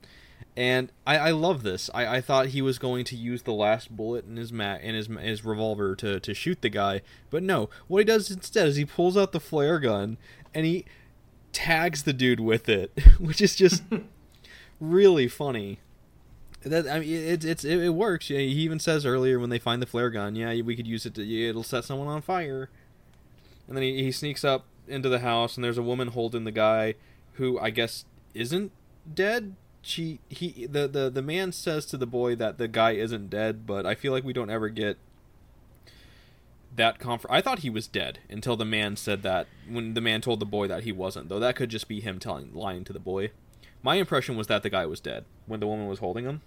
And 0.58 0.91
I, 1.08 1.18
I 1.18 1.32
love 1.32 1.64
this. 1.64 1.89
I, 1.93 2.18
I 2.18 2.22
thought 2.22 2.47
he 2.47 2.62
was 2.62 2.80
going 2.80 3.06
to 3.06 3.16
use 3.16 3.43
the 3.43 3.54
last 3.54 3.95
bullet 3.95 4.26
in 4.26 4.36
his 4.36 4.52
mat 4.52 4.82
in 4.82 4.93
his 4.93 5.08
his 5.08 5.45
revolver 5.45 5.95
to, 5.95 6.20
to 6.20 6.34
shoot 6.34 6.62
the 6.62 6.70
guy, 6.70 7.02
but 7.30 7.43
no. 7.43 7.70
What 7.88 8.00
he 8.00 8.04
does 8.04 8.30
instead 8.30 8.68
is 8.68 8.76
he 8.76 8.86
pulls 8.86 9.16
out 9.16 9.32
the 9.32 9.39
flare 9.39 9.80
gun 9.80 10.18
and 10.54 10.66
he 10.66 10.86
tags 11.54 12.04
the 12.04 12.14
dude 12.14 12.39
with 12.39 12.70
it, 12.70 12.91
which 13.20 13.41
is 13.41 13.56
just 13.56 13.84
really 14.80 15.28
funny. 15.28 15.80
That 16.64 16.88
I 16.88 17.00
mean, 17.00 17.10
it, 17.10 17.45
it's 17.45 17.64
it, 17.64 17.80
it 17.80 17.89
works. 17.89 18.30
Yeah, 18.30 18.39
he 18.39 18.47
even 18.47 18.80
says 18.80 19.06
earlier 19.06 19.39
when 19.39 19.50
they 19.50 19.60
find 19.60 19.82
the 19.82 19.86
flare 19.86 20.10
gun, 20.10 20.36
yeah, 20.36 20.62
we 20.62 20.76
could 20.76 20.88
use 20.88 21.06
it 21.06 21.14
to 21.16 21.47
it'll 21.47 21.64
set 21.64 21.86
someone 21.86 22.08
on 22.08 22.22
fire. 22.22 22.70
And 23.68 23.78
then 23.78 23.84
he, 23.84 24.04
he 24.04 24.12
sneaks 24.12 24.43
up 24.43 24.66
into 24.88 25.10
the 25.10 25.20
house, 25.20 25.56
and 25.56 25.64
there's 25.64 25.78
a 25.78 25.84
woman 25.84 26.10
holding 26.10 26.43
the 26.43 26.52
guy, 26.52 26.95
who 27.34 27.60
I 27.60 27.70
guess 27.70 28.06
isn't 28.34 28.72
dead. 29.14 29.56
She 29.82 30.20
he 30.28 30.68
the 30.70 30.88
the 30.88 31.10
the 31.10 31.22
man 31.22 31.54
says 31.54 31.86
to 31.88 31.97
the 31.97 32.08
boy 32.08 32.36
that 32.36 32.58
the 32.58 32.68
guy 32.68 32.91
isn't 32.91 33.30
dead, 33.30 33.66
but 33.66 33.86
I 33.86 33.95
feel 33.95 34.12
like 34.12 34.26
we 34.26 34.34
don't 34.34 34.50
ever 34.50 34.68
get 34.68 34.97
that 36.80 36.97
comfort. 36.97 37.30
I 37.32 37.41
thought 37.41 37.59
he 37.59 37.69
was 37.69 37.88
dead 37.88 38.19
until 38.30 38.57
the 38.57 38.65
man 38.65 38.95
said 38.95 39.21
that 39.23 39.47
when 39.69 39.93
the 39.93 40.01
man 40.01 40.21
told 40.21 40.39
the 40.39 40.45
boy 40.45 40.67
that 40.67 40.84
he 40.84 40.91
wasn't. 40.91 41.30
Though 41.30 41.39
that 41.39 41.55
could 41.55 41.69
just 41.69 41.88
be 41.88 41.99
him 41.99 42.19
telling 42.19 42.53
lying 42.53 42.84
to 42.86 42.93
the 42.93 42.99
boy. 42.99 43.32
My 43.84 43.95
impression 43.95 44.36
was 44.36 44.47
that 44.47 44.63
the 44.63 44.69
guy 44.69 44.86
was 44.86 44.99
dead 44.99 45.25
when 45.45 45.59
the 45.59 45.67
woman 45.67 45.88
was 45.88 45.99
holding 45.99 46.25
him. 46.25 46.41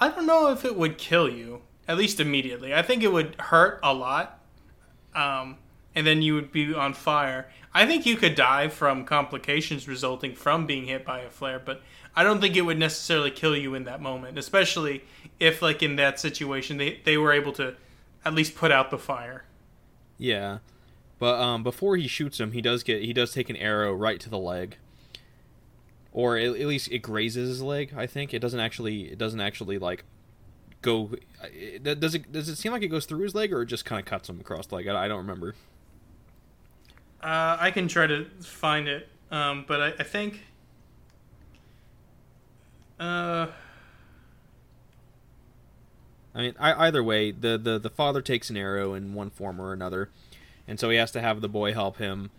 I 0.00 0.08
don't 0.08 0.26
know 0.26 0.50
if 0.50 0.64
it 0.64 0.76
would 0.76 0.98
kill 0.98 1.28
you, 1.28 1.62
at 1.86 1.96
least 1.96 2.18
immediately. 2.18 2.74
I 2.74 2.82
think 2.82 3.02
it 3.02 3.12
would 3.12 3.36
hurt 3.38 3.78
a 3.82 3.94
lot, 3.94 4.40
um, 5.14 5.56
and 5.94 6.06
then 6.06 6.20
you 6.20 6.34
would 6.34 6.50
be 6.50 6.74
on 6.74 6.94
fire. 6.94 7.48
I 7.72 7.86
think 7.86 8.04
you 8.04 8.16
could 8.16 8.34
die 8.34 8.68
from 8.68 9.04
complications 9.04 9.86
resulting 9.86 10.34
from 10.34 10.66
being 10.66 10.86
hit 10.86 11.04
by 11.04 11.20
a 11.20 11.30
flare, 11.30 11.58
but 11.58 11.80
I 12.16 12.22
don't 12.22 12.40
think 12.40 12.56
it 12.56 12.62
would 12.62 12.78
necessarily 12.78 13.30
kill 13.30 13.56
you 13.56 13.74
in 13.74 13.84
that 13.84 14.02
moment, 14.02 14.38
especially 14.38 15.04
if, 15.38 15.62
like, 15.62 15.82
in 15.82 15.96
that 15.96 16.20
situation, 16.20 16.76
they, 16.76 17.00
they 17.04 17.16
were 17.16 17.32
able 17.32 17.52
to 17.52 17.76
at 18.24 18.34
least 18.34 18.54
put 18.54 18.70
out 18.72 18.90
the 18.90 18.98
fire. 18.98 19.44
Yeah, 20.18 20.58
but 21.18 21.40
um, 21.40 21.62
before 21.62 21.96
he 21.96 22.06
shoots 22.08 22.38
him, 22.40 22.52
he 22.52 22.60
does 22.60 22.82
get 22.82 23.02
he 23.02 23.12
does 23.12 23.32
take 23.32 23.50
an 23.50 23.56
arrow 23.56 23.92
right 23.92 24.20
to 24.20 24.30
the 24.30 24.38
leg, 24.38 24.76
or 26.12 26.36
at, 26.36 26.46
at 26.56 26.66
least 26.66 26.88
it 26.90 26.98
grazes 27.00 27.48
his 27.48 27.62
leg. 27.62 27.92
I 27.96 28.06
think 28.06 28.32
it 28.32 28.38
doesn't 28.40 28.60
actually 28.60 29.04
it 29.12 29.18
doesn't 29.18 29.40
actually 29.40 29.78
like 29.78 30.04
go. 30.82 31.10
it- 31.42 31.82
Does 32.00 32.14
it 32.14 32.30
does 32.32 32.48
it 32.48 32.56
seem 32.56 32.72
like 32.72 32.82
it 32.82 32.88
goes 32.88 33.06
through 33.06 33.20
his 33.20 33.34
leg 33.34 33.52
or 33.52 33.62
it 33.62 33.66
just 33.66 33.84
kind 33.84 33.98
of 34.00 34.06
cuts 34.06 34.28
him 34.28 34.40
across 34.40 34.66
the 34.66 34.76
leg? 34.76 34.86
I, 34.88 35.04
I 35.04 35.08
don't 35.08 35.18
remember. 35.18 35.54
Uh, 37.22 37.56
I 37.58 37.70
can 37.70 37.88
try 37.88 38.06
to 38.06 38.26
find 38.42 38.86
it, 38.86 39.08
um, 39.30 39.64
but 39.66 39.80
I, 39.80 39.88
I 39.98 40.02
think. 40.02 40.42
Uh, 43.00 43.46
I 46.34 46.40
mean, 46.40 46.54
I, 46.58 46.86
either 46.86 47.02
way, 47.02 47.30
the, 47.30 47.56
the 47.56 47.78
the 47.78 47.90
father 47.90 48.20
takes 48.20 48.50
an 48.50 48.56
arrow 48.56 48.94
in 48.94 49.14
one 49.14 49.30
form 49.30 49.60
or 49.60 49.72
another, 49.72 50.10
and 50.66 50.80
so 50.80 50.90
he 50.90 50.96
has 50.96 51.10
to 51.12 51.20
have 51.20 51.40
the 51.40 51.48
boy 51.48 51.72
help 51.72 51.98
him 51.98 52.30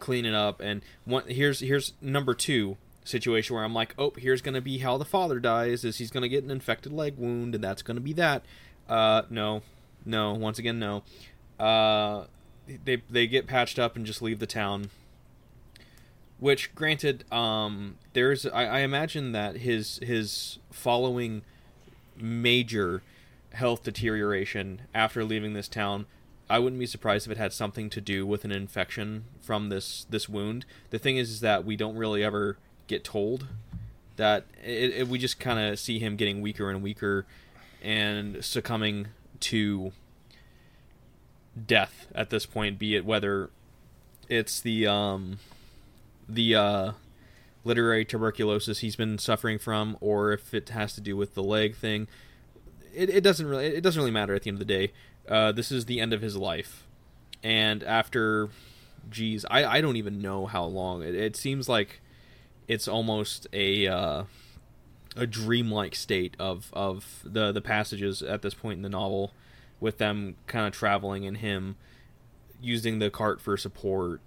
clean 0.00 0.24
it 0.24 0.34
up. 0.34 0.60
And 0.60 0.82
one 1.04 1.24
here's 1.28 1.60
here's 1.60 1.92
number 2.00 2.34
two 2.34 2.76
situation 3.04 3.54
where 3.54 3.64
I'm 3.64 3.74
like, 3.74 3.94
oh, 3.98 4.12
here's 4.16 4.42
gonna 4.42 4.60
be 4.60 4.78
how 4.78 4.96
the 4.96 5.04
father 5.04 5.38
dies. 5.38 5.84
Is 5.84 5.98
he's 5.98 6.10
gonna 6.10 6.28
get 6.28 6.44
an 6.44 6.50
infected 6.50 6.92
leg 6.92 7.16
wound, 7.16 7.54
and 7.54 7.62
that's 7.62 7.82
gonna 7.82 8.00
be 8.00 8.12
that. 8.14 8.44
Uh, 8.88 9.22
no, 9.30 9.62
no. 10.04 10.32
Once 10.32 10.58
again, 10.58 10.78
no. 10.78 11.02
Uh, 11.58 12.24
they 12.84 13.02
they 13.10 13.26
get 13.26 13.46
patched 13.46 13.78
up 13.78 13.96
and 13.96 14.06
just 14.06 14.22
leave 14.22 14.38
the 14.38 14.46
town. 14.46 14.90
Which, 16.40 16.74
granted, 16.74 17.30
um, 17.32 17.96
there's 18.12 18.44
I, 18.46 18.64
I 18.64 18.78
imagine 18.80 19.32
that 19.32 19.58
his 19.58 19.98
his 20.02 20.58
following 20.70 21.42
major 22.16 23.02
health 23.54 23.82
deterioration 23.82 24.82
after 24.94 25.24
leaving 25.24 25.54
this 25.54 25.68
town. 25.68 26.06
I 26.48 26.58
wouldn't 26.58 26.78
be 26.78 26.86
surprised 26.86 27.26
if 27.26 27.32
it 27.32 27.38
had 27.38 27.52
something 27.52 27.88
to 27.90 28.00
do 28.00 28.26
with 28.26 28.44
an 28.44 28.52
infection 28.52 29.24
from 29.40 29.70
this 29.70 30.06
this 30.10 30.28
wound. 30.28 30.66
The 30.90 30.98
thing 30.98 31.16
is, 31.16 31.30
is 31.30 31.40
that 31.40 31.64
we 31.64 31.76
don't 31.76 31.96
really 31.96 32.22
ever 32.22 32.58
get 32.86 33.02
told 33.02 33.46
that 34.16 34.44
it, 34.62 34.90
it, 34.94 35.08
we 35.08 35.18
just 35.18 35.40
kind 35.40 35.58
of 35.58 35.78
see 35.78 35.98
him 35.98 36.16
getting 36.16 36.40
weaker 36.40 36.70
and 36.70 36.82
weaker 36.82 37.26
and 37.82 38.44
succumbing 38.44 39.08
to 39.40 39.92
death 41.66 42.08
at 42.14 42.30
this 42.30 42.46
point 42.46 42.78
be 42.78 42.96
it 42.96 43.04
whether 43.04 43.50
it's 44.28 44.60
the 44.60 44.86
um 44.86 45.38
the 46.28 46.54
uh 46.54 46.92
literary 47.64 48.04
tuberculosis 48.04 48.80
he's 48.80 48.96
been 48.96 49.18
suffering 49.18 49.58
from 49.58 49.96
or 50.00 50.32
if 50.32 50.52
it 50.52 50.70
has 50.70 50.94
to 50.94 51.00
do 51.00 51.16
with 51.16 51.34
the 51.34 51.42
leg 51.42 51.76
thing 51.76 52.08
it, 52.94 53.10
it 53.10 53.20
doesn't 53.22 53.46
really 53.46 53.66
it 53.66 53.82
doesn't 53.82 54.00
really 54.00 54.12
matter 54.12 54.34
at 54.34 54.42
the 54.42 54.48
end 54.48 54.56
of 54.60 54.66
the 54.66 54.72
day. 54.72 54.92
Uh, 55.28 55.52
this 55.52 55.72
is 55.72 55.86
the 55.86 56.00
end 56.00 56.12
of 56.12 56.22
his 56.22 56.36
life. 56.36 56.86
And 57.42 57.82
after 57.82 58.48
geez 59.10 59.44
i, 59.50 59.64
I 59.66 59.80
don't 59.80 59.96
even 59.96 60.20
know 60.20 60.46
how 60.46 60.64
long. 60.64 61.02
It, 61.02 61.14
it 61.14 61.36
seems 61.36 61.68
like 61.68 62.00
it's 62.68 62.88
almost 62.88 63.46
a 63.52 63.86
uh, 63.86 64.24
a 65.16 65.26
dreamlike 65.26 65.94
state 65.94 66.34
of 66.38 66.70
of 66.72 67.22
the 67.24 67.52
the 67.52 67.60
passages 67.60 68.22
at 68.22 68.42
this 68.42 68.54
point 68.54 68.76
in 68.76 68.82
the 68.82 68.88
novel 68.88 69.32
with 69.80 69.98
them 69.98 70.36
kind 70.46 70.66
of 70.66 70.72
traveling 70.72 71.26
and 71.26 71.38
him 71.38 71.76
using 72.60 72.98
the 72.98 73.10
cart 73.10 73.40
for 73.40 73.56
support 73.56 74.20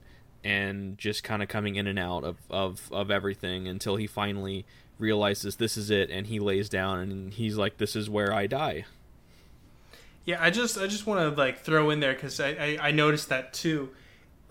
and 0.48 0.98
just 0.98 1.24
kind 1.24 1.42
of 1.44 1.50
coming 1.50 1.76
in 1.76 1.88
and 1.88 2.00
out 2.00 2.24
of, 2.24 2.38
of, 2.50 2.90
of 2.92 3.12
everything 3.12 3.68
until 3.68 3.96
he 3.98 4.08
finally 4.08 4.66
realizes 5.00 5.58
this 5.58 5.78
is 5.78 5.90
it 5.92 6.10
and 6.10 6.28
he 6.28 6.40
lays 6.40 6.70
down 6.70 7.00
and 7.00 7.34
he's 7.34 7.56
like 7.58 7.78
this 7.78 7.96
is 7.96 8.10
where 8.10 8.34
i 8.34 8.48
die 8.48 8.86
Yeah, 10.26 10.40
I 10.44 10.50
just 10.50 10.78
I 10.78 10.88
just 10.88 11.08
want 11.08 11.22
to 11.22 11.42
like 11.42 11.60
throw 11.60 11.90
in 11.90 12.02
there 12.02 12.14
because 12.14 12.40
I, 12.42 12.50
I 12.50 12.78
I 12.88 12.92
noticed 12.92 13.30
that 13.30 13.54
too. 13.54 13.90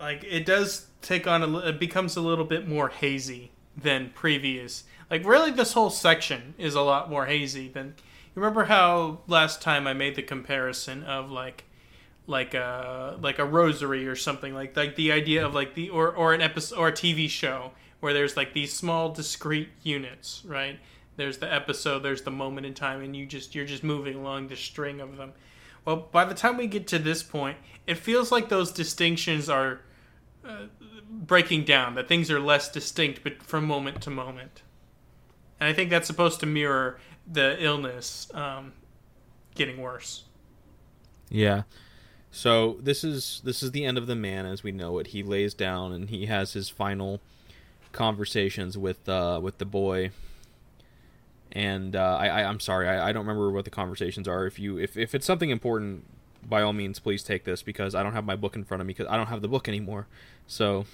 Like 0.00 0.24
it 0.24 0.46
does 0.46 0.86
take 1.02 1.26
on 1.26 1.42
a 1.42 1.58
it 1.68 1.78
becomes 1.78 2.16
a 2.16 2.22
little 2.22 2.46
bit 2.46 2.66
more 2.66 2.88
hazy 2.88 3.50
than 3.76 4.08
previous. 4.14 4.84
Like 5.10 5.26
really, 5.26 5.50
this 5.50 5.74
whole 5.74 5.90
section 5.90 6.54
is 6.56 6.74
a 6.74 6.80
lot 6.80 7.10
more 7.10 7.26
hazy 7.26 7.68
than. 7.68 7.94
You 8.34 8.40
remember 8.42 8.64
how 8.64 9.18
last 9.26 9.60
time 9.60 9.86
I 9.86 9.92
made 9.92 10.14
the 10.16 10.22
comparison 10.22 11.04
of 11.04 11.30
like 11.30 11.64
like 12.26 12.54
a 12.54 13.16
like 13.20 13.38
a 13.38 13.44
rosary 13.44 14.06
or 14.08 14.16
something 14.16 14.52
like 14.52 14.76
like 14.76 14.96
the 14.96 15.12
idea 15.12 15.46
of 15.46 15.54
like 15.54 15.74
the 15.74 15.90
or 15.90 16.10
or 16.10 16.34
an 16.34 16.40
episode 16.40 16.78
or 16.78 16.88
a 16.88 16.92
TV 16.92 17.28
show 17.28 17.72
where 18.00 18.12
there's 18.12 18.36
like 18.36 18.52
these 18.52 18.72
small 18.72 19.10
discrete 19.10 19.70
units, 19.82 20.42
right? 20.44 20.78
There's 21.16 21.38
the 21.38 21.52
episode, 21.52 22.00
there's 22.00 22.22
the 22.22 22.30
moment 22.30 22.66
in 22.66 22.74
time, 22.74 23.02
and 23.02 23.16
you 23.16 23.26
just 23.26 23.54
you're 23.54 23.64
just 23.64 23.82
moving 23.82 24.16
along 24.16 24.48
the 24.48 24.56
string 24.56 25.00
of 25.00 25.16
them. 25.16 25.32
Well, 25.84 26.08
by 26.10 26.24
the 26.24 26.34
time 26.34 26.56
we 26.56 26.66
get 26.66 26.86
to 26.88 26.98
this 26.98 27.22
point, 27.22 27.56
it 27.86 27.96
feels 27.96 28.32
like 28.32 28.48
those 28.48 28.72
distinctions 28.72 29.48
are 29.48 29.80
uh, 30.44 30.64
breaking 31.10 31.64
down. 31.64 31.94
That 31.94 32.08
things 32.08 32.30
are 32.30 32.40
less 32.40 32.70
distinct, 32.70 33.22
but 33.22 33.42
from 33.42 33.64
moment 33.66 34.02
to 34.02 34.10
moment. 34.10 34.62
And 35.58 35.68
I 35.68 35.72
think 35.72 35.88
that's 35.90 36.06
supposed 36.06 36.40
to 36.40 36.46
mirror 36.46 36.98
the 37.26 37.56
illness 37.64 38.28
um, 38.34 38.72
getting 39.54 39.80
worse. 39.80 40.24
Yeah. 41.30 41.62
So 42.36 42.76
this 42.82 43.02
is 43.02 43.40
this 43.44 43.62
is 43.62 43.70
the 43.70 43.86
end 43.86 43.96
of 43.96 44.06
the 44.06 44.14
man 44.14 44.44
as 44.44 44.62
we 44.62 44.70
know 44.70 44.98
it. 44.98 45.06
He 45.08 45.22
lays 45.22 45.54
down 45.54 45.90
and 45.90 46.10
he 46.10 46.26
has 46.26 46.52
his 46.52 46.68
final 46.68 47.22
conversations 47.92 48.76
with 48.76 49.08
uh, 49.08 49.40
with 49.42 49.56
the 49.56 49.64
boy. 49.64 50.10
And 51.50 51.96
uh, 51.96 52.18
I, 52.20 52.28
I 52.28 52.44
I'm 52.44 52.60
sorry 52.60 52.88
I, 52.88 53.08
I 53.08 53.12
don't 53.12 53.26
remember 53.26 53.50
what 53.50 53.64
the 53.64 53.70
conversations 53.70 54.28
are. 54.28 54.46
If 54.46 54.58
you 54.58 54.76
if, 54.76 54.98
if 54.98 55.14
it's 55.14 55.24
something 55.24 55.48
important, 55.48 56.04
by 56.46 56.60
all 56.60 56.74
means 56.74 56.98
please 56.98 57.22
take 57.22 57.44
this 57.44 57.62
because 57.62 57.94
I 57.94 58.02
don't 58.02 58.12
have 58.12 58.26
my 58.26 58.36
book 58.36 58.54
in 58.54 58.64
front 58.64 58.82
of 58.82 58.86
me 58.86 58.92
because 58.92 59.10
I 59.10 59.16
don't 59.16 59.28
have 59.28 59.40
the 59.40 59.48
book 59.48 59.66
anymore. 59.66 60.06
So 60.46 60.84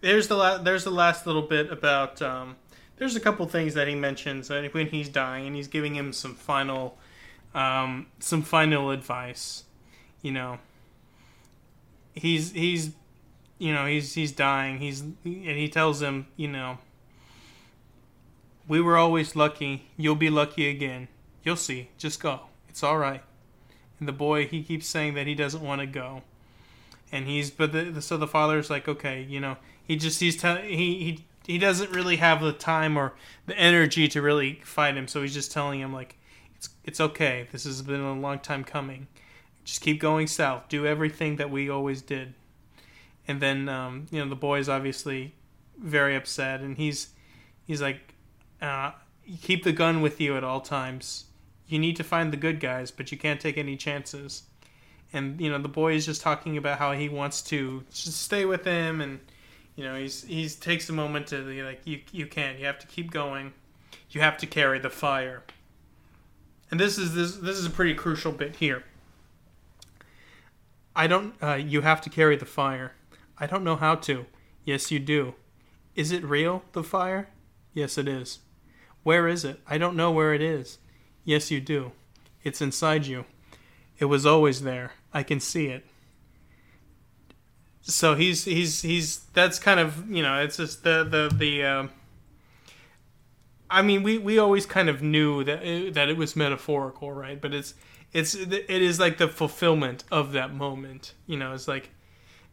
There's 0.00 0.28
the 0.28 0.36
la- 0.36 0.58
there's 0.58 0.84
the 0.84 0.92
last 0.92 1.26
little 1.26 1.42
bit 1.42 1.72
about 1.72 2.22
um, 2.22 2.54
there's 2.98 3.16
a 3.16 3.20
couple 3.20 3.44
things 3.48 3.74
that 3.74 3.88
he 3.88 3.96
mentions 3.96 4.48
when 4.48 4.86
he's 4.86 5.08
dying 5.08 5.48
and 5.48 5.56
he's 5.56 5.66
giving 5.66 5.96
him 5.96 6.12
some 6.12 6.36
final 6.36 6.96
um, 7.52 8.06
some 8.20 8.42
final 8.42 8.92
advice. 8.92 9.64
You 10.26 10.32
know, 10.32 10.58
he's 12.14 12.50
he's 12.50 12.90
you 13.58 13.72
know 13.72 13.86
he's 13.86 14.12
he's 14.14 14.32
dying. 14.32 14.78
He's 14.78 15.00
and 15.00 15.58
he 15.62 15.68
tells 15.68 16.02
him 16.02 16.26
you 16.36 16.48
know 16.48 16.78
We 18.68 18.80
were 18.80 18.96
always 18.96 19.36
lucky. 19.36 19.86
You'll 19.96 20.16
be 20.16 20.30
lucky 20.30 20.68
again. 20.68 21.08
You'll 21.44 21.56
see. 21.56 21.90
Just 21.98 22.20
go. 22.20 22.40
It's 22.68 22.82
all 22.82 22.98
right. 22.98 23.22
And 23.98 24.08
the 24.08 24.12
boy, 24.12 24.46
he 24.46 24.62
keeps 24.62 24.86
saying 24.86 25.14
that 25.14 25.26
he 25.26 25.34
doesn't 25.34 25.62
want 25.62 25.80
to 25.80 25.86
go. 25.86 26.22
And 27.12 27.26
he's, 27.26 27.50
but 27.50 27.72
the, 27.72 28.02
so 28.02 28.16
the 28.16 28.26
father's 28.26 28.68
like, 28.68 28.88
okay, 28.88 29.22
you 29.22 29.38
know, 29.40 29.56
he 29.84 29.96
just, 29.96 30.20
he's, 30.20 30.36
te- 30.36 30.76
he, 30.76 31.04
he, 31.04 31.24
he 31.46 31.58
doesn't 31.58 31.90
really 31.92 32.16
have 32.16 32.42
the 32.42 32.52
time 32.52 32.96
or 32.96 33.14
the 33.46 33.56
energy 33.56 34.08
to 34.08 34.20
really 34.20 34.60
fight 34.64 34.96
him. 34.96 35.06
So 35.06 35.22
he's 35.22 35.34
just 35.34 35.52
telling 35.52 35.80
him, 35.80 35.92
like, 35.92 36.16
it's, 36.56 36.70
it's 36.84 37.00
okay. 37.00 37.46
This 37.52 37.64
has 37.64 37.82
been 37.82 38.00
a 38.00 38.12
long 38.14 38.40
time 38.40 38.64
coming. 38.64 39.06
Just 39.66 39.80
keep 39.80 40.00
going 40.00 40.28
south. 40.28 40.68
Do 40.68 40.86
everything 40.86 41.36
that 41.36 41.50
we 41.50 41.68
always 41.68 42.00
did. 42.00 42.34
And 43.26 43.42
then, 43.42 43.68
um, 43.68 44.06
you 44.12 44.22
know, 44.22 44.28
the 44.30 44.36
boy's 44.36 44.68
obviously 44.68 45.34
very 45.76 46.14
upset. 46.14 46.60
And 46.60 46.76
he's, 46.76 47.08
he's 47.66 47.82
like, 47.82 48.14
uh, 48.62 48.92
keep 49.42 49.64
the 49.64 49.72
gun 49.72 50.02
with 50.02 50.20
you 50.20 50.36
at 50.36 50.44
all 50.44 50.60
times. 50.60 51.24
You 51.66 51.80
need 51.80 51.96
to 51.96 52.04
find 52.04 52.32
the 52.32 52.36
good 52.36 52.60
guys, 52.60 52.92
but 52.92 53.10
you 53.10 53.18
can't 53.18 53.40
take 53.40 53.58
any 53.58 53.76
chances. 53.76 54.44
And 55.12 55.40
you 55.40 55.50
know, 55.50 55.58
the 55.58 55.68
boy 55.68 55.94
is 55.94 56.06
just 56.06 56.22
talking 56.22 56.56
about 56.56 56.78
how 56.78 56.92
he 56.92 57.08
wants 57.08 57.42
to 57.42 57.82
just 57.90 58.22
stay 58.22 58.44
with 58.44 58.64
him, 58.64 59.00
and 59.00 59.18
you 59.74 59.82
know, 59.82 59.98
he's 59.98 60.22
he's 60.22 60.54
takes 60.54 60.88
a 60.88 60.92
moment 60.92 61.28
to 61.28 61.44
be 61.44 61.62
like, 61.62 61.80
you 61.84 62.00
you 62.12 62.26
can't. 62.26 62.58
You 62.58 62.66
have 62.66 62.78
to 62.80 62.86
keep 62.86 63.10
going. 63.10 63.52
You 64.10 64.20
have 64.20 64.38
to 64.38 64.46
carry 64.46 64.78
the 64.78 64.90
fire. 64.90 65.42
And 66.70 66.78
this 66.78 66.98
is 66.98 67.14
this 67.14 67.36
this 67.36 67.56
is 67.56 67.66
a 67.66 67.70
pretty 67.70 67.94
crucial 67.94 68.30
bit 68.30 68.56
here. 68.56 68.84
I 70.96 71.06
don't. 71.06 71.34
Uh, 71.42 71.54
you 71.54 71.82
have 71.82 72.00
to 72.00 72.10
carry 72.10 72.36
the 72.36 72.46
fire. 72.46 72.94
I 73.38 73.46
don't 73.46 73.62
know 73.62 73.76
how 73.76 73.94
to. 73.96 74.26
Yes, 74.64 74.90
you 74.90 74.98
do. 74.98 75.34
Is 75.94 76.10
it 76.10 76.24
real, 76.24 76.64
the 76.72 76.82
fire? 76.82 77.28
Yes, 77.74 77.98
it 77.98 78.08
is. 78.08 78.40
Where 79.02 79.28
is 79.28 79.44
it? 79.44 79.60
I 79.68 79.76
don't 79.76 79.94
know 79.94 80.10
where 80.10 80.32
it 80.32 80.40
is. 80.40 80.78
Yes, 81.24 81.50
you 81.50 81.60
do. 81.60 81.92
It's 82.42 82.62
inside 82.62 83.06
you. 83.06 83.26
It 83.98 84.06
was 84.06 84.24
always 84.24 84.62
there. 84.62 84.92
I 85.12 85.22
can 85.22 85.38
see 85.38 85.66
it. 85.66 85.84
So 87.82 88.14
he's 88.14 88.44
he's 88.44 88.82
he's 88.82 89.18
that's 89.32 89.58
kind 89.58 89.78
of 89.78 90.10
you 90.10 90.22
know 90.22 90.40
it's 90.40 90.56
just 90.56 90.82
the 90.82 91.04
the 91.04 91.32
the. 91.32 91.62
Uh, 91.62 91.86
I 93.70 93.82
mean, 93.82 94.02
we, 94.02 94.18
we 94.18 94.38
always 94.38 94.66
kind 94.66 94.88
of 94.88 95.02
knew 95.02 95.42
that 95.44 95.64
it, 95.64 95.94
that 95.94 96.08
it 96.08 96.16
was 96.16 96.36
metaphorical, 96.36 97.12
right? 97.12 97.40
But 97.40 97.54
it's 97.54 97.74
it's 98.12 98.34
it 98.34 98.70
is 98.70 99.00
like 99.00 99.18
the 99.18 99.28
fulfillment 99.28 100.04
of 100.10 100.32
that 100.32 100.54
moment. 100.54 101.14
You 101.26 101.36
know, 101.36 101.52
it's 101.52 101.68
like 101.68 101.90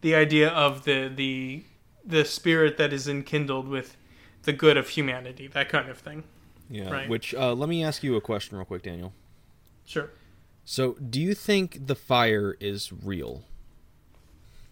the 0.02 0.16
idea 0.16 0.50
of 0.50 0.84
the 0.86 1.08
the 1.08 1.64
the 2.06 2.26
spirit 2.26 2.78
that 2.78 2.92
is 2.92 3.08
enkindled 3.08 3.68
with 3.68 3.96
the 4.44 4.54
good 4.54 4.78
of 4.78 4.90
humanity, 4.90 5.48
that 5.48 5.70
kind 5.70 5.90
of 5.90 5.98
thing. 5.98 6.24
Yeah. 6.70 6.90
Right. 6.90 7.10
Which 7.10 7.34
uh, 7.34 7.54
let 7.54 7.70
me 7.70 7.84
ask 7.84 8.04
you 8.04 8.16
a 8.16 8.22
question 8.22 8.58
real 8.58 8.66
quick, 8.66 8.84
Daniel. 8.84 9.14
Sure. 9.86 10.10
So, 10.66 10.94
do 10.94 11.20
you 11.20 11.34
think 11.34 11.88
the 11.88 11.96
fire 11.96 12.56
is 12.60 12.92
real? 12.92 13.44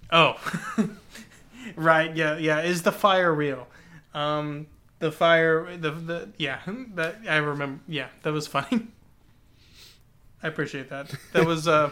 Oh, 0.09 0.35
right. 1.75 2.15
Yeah, 2.15 2.37
yeah. 2.37 2.61
Is 2.61 2.83
the 2.83 2.91
fire 2.91 3.33
real? 3.33 3.67
Um, 4.13 4.67
the 5.01 5.11
fire. 5.11 5.75
The 5.75 5.91
the 5.91 6.29
yeah. 6.37 6.59
That 6.95 7.17
I 7.27 7.37
remember. 7.37 7.81
Yeah, 7.87 8.07
that 8.23 8.31
was 8.31 8.47
funny. 8.47 8.87
I 10.43 10.47
appreciate 10.47 10.89
that. 10.89 11.13
That 11.33 11.45
was 11.45 11.67
uh. 11.67 11.91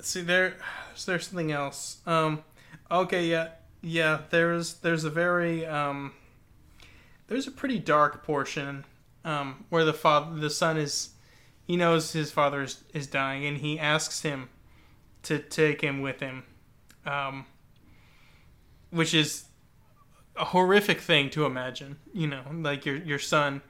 See 0.00 0.22
there, 0.22 0.54
there's 1.06 1.26
something 1.26 1.50
else. 1.50 1.98
Um, 2.06 2.44
okay, 2.90 3.26
yeah, 3.26 3.48
yeah. 3.82 4.20
There's 4.30 4.74
there's 4.74 5.04
a 5.04 5.10
very 5.10 5.66
um. 5.66 6.12
There's 7.26 7.46
a 7.46 7.50
pretty 7.50 7.78
dark 7.78 8.24
portion 8.24 8.86
um, 9.24 9.64
where 9.68 9.84
the 9.84 9.92
father, 9.92 10.40
the 10.40 10.48
son 10.48 10.78
is, 10.78 11.10
he 11.66 11.76
knows 11.76 12.12
his 12.12 12.32
father 12.32 12.62
is, 12.62 12.82
is 12.94 13.06
dying, 13.06 13.44
and 13.44 13.58
he 13.58 13.78
asks 13.78 14.22
him 14.22 14.48
to 15.24 15.38
take 15.38 15.82
him 15.82 16.00
with 16.00 16.20
him, 16.20 16.44
um, 17.04 17.44
which 18.90 19.12
is 19.12 19.47
a 20.38 20.44
horrific 20.46 21.00
thing 21.00 21.30
to 21.30 21.44
imagine. 21.44 21.98
You 22.12 22.28
know, 22.28 22.42
like 22.52 22.86
your 22.86 22.96
your 22.96 23.18
son 23.18 23.62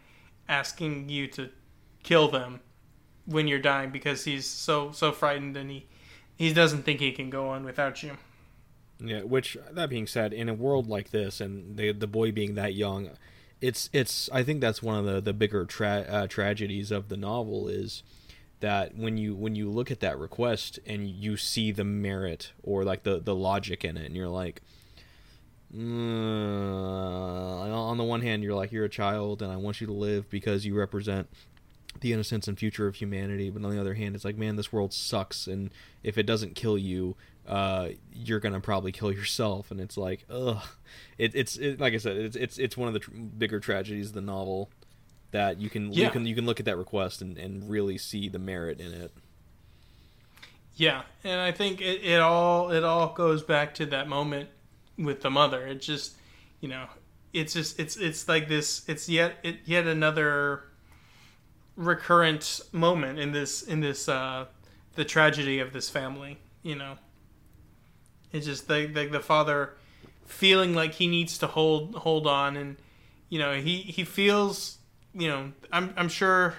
asking 0.49 1.09
you 1.09 1.27
to 1.29 1.51
kill 2.03 2.29
them 2.29 2.61
when 3.27 3.47
you're 3.47 3.59
dying 3.59 3.91
because 3.91 4.25
he's 4.25 4.47
so 4.47 4.91
so 4.93 5.13
frightened 5.13 5.57
and 5.57 5.71
he 5.71 5.87
he 6.37 6.53
doesn't 6.53 6.83
think 6.83 7.01
he 7.01 7.13
can 7.13 7.31
go 7.31 7.49
on 7.49 7.65
without 7.65 8.03
you. 8.03 8.17
Yeah. 9.01 9.23
Which 9.23 9.57
that 9.71 9.91
being 9.91 10.07
said, 10.07 10.33
in 10.33 10.49
a 10.49 10.55
world 10.55 10.89
like 10.89 11.11
this, 11.11 11.41
and 11.41 11.77
the 11.77 11.93
the 11.93 12.07
boy 12.07 12.33
being 12.33 12.55
that 12.55 12.75
young, 12.75 13.11
it's 13.61 13.91
it's 13.93 14.29
I 14.33 14.43
think 14.43 14.61
that's 14.61 14.83
one 14.83 14.99
of 14.99 15.05
the 15.05 15.21
the 15.21 15.33
bigger 15.33 15.65
tra- 15.65 16.07
uh, 16.09 16.27
tragedies 16.27 16.91
of 16.91 17.09
the 17.09 17.17
novel 17.17 17.69
is 17.69 18.03
that 18.61 18.97
when 18.97 19.17
you 19.17 19.35
when 19.35 19.55
you 19.55 19.71
look 19.71 19.91
at 19.91 20.01
that 20.01 20.19
request 20.19 20.79
and 20.87 21.09
you 21.09 21.37
see 21.37 21.71
the 21.71 21.85
merit 21.85 22.53
or 22.63 22.85
like 22.85 23.05
the 23.05 23.21
the 23.21 23.35
logic 23.35 23.85
in 23.85 23.97
it 23.97 24.07
and 24.07 24.17
you're 24.17 24.29
like 24.29 24.63
mm, 25.75 25.81
on 27.73 27.97
the 27.97 28.05
one 28.05 28.21
hand 28.21 28.43
you're 28.43 28.55
like 28.55 28.73
you're 28.73 28.85
a 28.85 28.89
child 28.89 29.43
and 29.43 29.53
I 29.53 29.57
want 29.57 29.81
you 29.81 29.87
to 29.87 29.93
live 29.93 30.29
because 30.31 30.65
you 30.65 30.75
represent 30.75 31.29
the 32.01 32.13
innocence 32.13 32.47
and 32.49 32.59
future 32.59 32.87
of 32.87 32.95
humanity 32.97 33.51
but 33.51 33.65
on 33.65 33.71
the 33.71 33.81
other 33.81 33.95
hand 33.95 34.15
it's 34.15 34.25
like 34.25 34.37
man 34.37 34.57
this 34.57 34.73
world 34.73 34.93
sucks 34.93 35.47
and 35.47 35.71
if 36.03 36.17
it 36.17 36.25
doesn't 36.25 36.55
kill 36.55 36.79
you 36.79 37.17
uh, 37.49 37.89
you're 38.13 38.41
gonna 38.41 38.61
probably 38.61 38.93
kill 38.93 39.11
yourself, 39.11 39.71
and 39.71 39.81
it's 39.81 39.97
like, 39.97 40.23
ugh, 40.29 40.63
it, 41.17 41.35
it's 41.35 41.57
it, 41.57 41.81
like 41.81 41.95
I 41.95 41.97
said, 41.97 42.19
it's 42.19 42.37
it's 42.37 42.59
it's 42.59 42.77
one 42.77 42.89
of 42.89 42.95
the 42.95 43.01
tr- 43.01 43.11
bigger 43.11 43.59
tragedies 43.59 44.09
of 44.09 44.15
the 44.15 44.21
novel 44.21 44.69
that 45.31 45.59
you 45.59 45.71
can 45.71 45.91
Yeah. 45.91 46.05
you 46.07 46.11
can 46.11 46.27
you 46.27 46.35
can 46.35 46.45
look 46.45 46.61
at 46.61 46.67
that 46.67 46.77
request 46.77 47.23
and, 47.23 47.39
and 47.39 47.69
really 47.71 47.97
see 47.97 48.29
the 48.29 48.39
merit 48.39 48.81
in 48.81 48.93
it. 48.93 49.13
Yeah, 50.77 51.03
and 51.25 51.41
I 51.41 51.51
think 51.53 51.81
it, 51.81 52.05
it 52.05 52.21
all 52.21 52.71
it 52.71 52.85
all 52.85 53.15
goes 53.15 53.43
back 53.43 53.75
to 53.77 53.87
that 53.87 54.09
moment 54.09 54.51
with 54.99 55.23
the 55.23 55.31
mother. 55.31 55.67
It's 55.67 55.87
just, 55.87 56.17
you 56.61 56.69
know, 56.69 56.87
it's 57.33 57.55
just 57.55 57.79
it's 57.79 57.97
it's 57.97 58.29
like 58.29 58.49
this. 58.49 58.89
It's 58.89 59.09
yet 59.09 59.37
it 59.43 59.59
yet 59.65 59.87
another 59.87 60.65
recurrent 61.77 62.61
moment 62.73 63.19
in 63.19 63.33
this 63.33 63.63
in 63.63 63.81
this 63.81 64.09
uh, 64.09 64.47
the 64.95 65.05
tragedy 65.05 65.61
of 65.61 65.73
this 65.73 65.89
family. 65.89 66.39
You 66.63 66.77
know, 66.77 66.99
it's 68.33 68.47
just 68.47 68.69
the 68.69 68.87
the, 68.87 69.07
the 69.07 69.21
father 69.21 69.75
feeling 70.27 70.75
like 70.75 70.95
he 70.95 71.07
needs 71.07 71.39
to 71.39 71.47
hold 71.47 71.95
hold 71.95 72.27
on, 72.27 72.57
and 72.57 72.77
you 73.29 73.39
know 73.39 73.55
he 73.55 73.79
he 73.79 74.05
feels 74.05 74.79
you 75.15 75.29
know 75.29 75.53
I'm 75.73 75.95
I'm 75.97 76.09
sure 76.09 76.55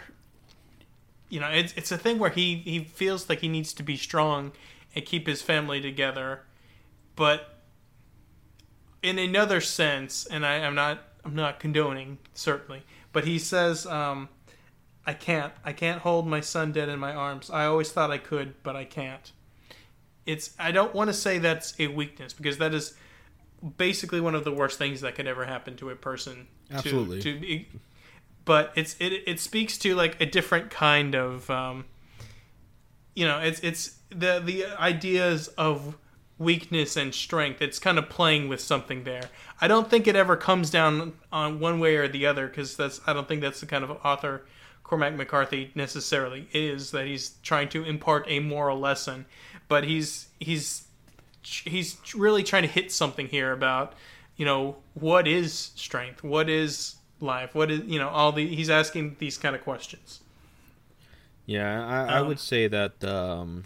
you 1.30 1.40
know, 1.40 1.50
it's 1.50 1.74
it's 1.78 1.92
a 1.92 1.98
thing 1.98 2.18
where 2.18 2.32
he 2.32 2.58
he 2.58 2.84
feels 2.84 3.30
like 3.30 3.40
he 3.40 3.48
needs 3.48 3.72
to 3.74 3.84
be 3.84 3.96
strong 3.96 4.52
and 4.96 5.06
keep 5.06 5.28
his 5.28 5.42
family 5.42 5.80
together, 5.80 6.42
but 7.16 7.59
in 9.02 9.18
another 9.20 9.62
sense, 9.62 10.26
and 10.26 10.46
I, 10.46 10.56
I'm 10.56 10.76
not 10.76 11.00
I'm 11.24 11.36
not 11.36 11.60
condoning 11.60 12.18
certainly, 12.34 12.84
but 13.12 13.26
he 13.26 13.40
says, 13.40 13.86
um, 13.86 14.30
"I 15.06 15.14
can't 15.14 15.54
I 15.64 15.74
can't 15.74 16.02
hold 16.02 16.28
my 16.28 16.42
son 16.42 16.72
dead 16.72 16.90
in 16.90 17.00
my 17.00 17.14
arms. 17.14 17.50
I 17.50 17.66
always 17.66 17.92
thought 17.92 18.12
I 18.12 18.18
could, 18.18 18.62
but 18.64 18.76
I 18.76 18.86
can't." 18.86 19.32
It's 20.26 20.54
I 20.60 20.72
don't 20.72 20.94
want 20.94 21.10
to 21.10 21.14
say 21.14 21.40
that's 21.40 21.74
a 21.80 21.88
weakness 21.88 22.34
because 22.34 22.58
that 22.60 22.74
is 22.74 22.94
basically 23.78 24.22
one 24.22 24.36
of 24.36 24.44
the 24.44 24.52
worst 24.52 24.78
things 24.78 25.02
that 25.02 25.16
could 25.16 25.28
ever 25.28 25.46
happen 25.46 25.76
to 25.78 25.90
a 25.90 25.96
person. 25.96 26.48
to- 26.70 26.76
Absolutely. 26.76 27.22
To, 27.22 27.40
be 27.40 27.68
but 28.46 28.72
it's 28.76 28.96
it 29.00 29.14
it 29.28 29.40
speaks 29.40 29.78
to 29.78 29.94
like 29.96 30.20
a 30.20 30.26
different 30.26 30.72
kind 30.72 31.14
of 31.14 31.50
um, 31.52 31.86
you 33.16 33.26
know 33.26 33.38
it's 33.40 33.60
it's 33.60 34.00
the 34.10 34.42
the 34.44 34.66
ideas 34.80 35.50
of 35.50 35.96
weakness 36.40 36.98
and 36.98 37.14
strength 37.14 37.62
it's 37.62 37.80
kind 37.80 38.00
of 38.00 38.10
playing 38.10 38.48
with 38.50 38.62
something 38.62 39.04
there. 39.04 39.30
I 39.62 39.68
don't 39.68 39.90
think 39.90 40.08
it 40.08 40.16
ever 40.16 40.38
comes 40.38 40.72
down 40.72 41.14
on 41.32 41.60
one 41.60 41.80
way 41.80 41.98
or 41.98 42.08
the 42.08 42.26
other 42.26 42.48
because 42.48 42.78
that's 42.78 43.02
i 43.08 43.14
don't 43.14 43.28
think 43.28 43.42
that's 43.42 43.60
the 43.60 43.68
kind 43.68 43.84
of 43.84 43.92
author 44.06 44.46
cormac 44.84 45.14
mccarthy 45.16 45.72
necessarily 45.76 46.48
is 46.54 46.92
that 46.92 47.06
he's 47.06 47.32
trying 47.44 47.70
to 47.70 47.84
impart 47.84 48.26
a 48.28 48.40
moral 48.40 48.80
lesson. 48.80 49.26
But 49.68 49.84
he's 49.84 50.30
he's 50.40 50.86
he's 51.44 51.98
really 52.16 52.44
trying 52.44 52.64
to 52.64 52.70
hit 52.70 52.92
something 52.92 53.28
here 53.28 53.52
about 53.52 53.94
you 54.36 54.46
know 54.46 54.78
what 54.96 55.28
is 55.28 55.54
strength? 55.76 56.24
What 56.24 56.50
is 56.50 56.96
life? 57.20 57.56
What 57.56 57.72
is 57.72 57.82
you 57.86 58.00
know 58.00 58.10
all 58.10 58.32
the 58.32 58.48
he's 58.56 58.70
asking 58.70 59.18
these 59.20 59.38
kind 59.38 59.56
of 59.56 59.64
questions. 59.64 60.22
Yeah, 61.46 61.86
I, 61.86 62.20
I 62.20 62.22
Um, 62.22 62.22
would 62.22 62.40
say 62.40 62.68
that 62.68 63.04
um, 63.04 63.66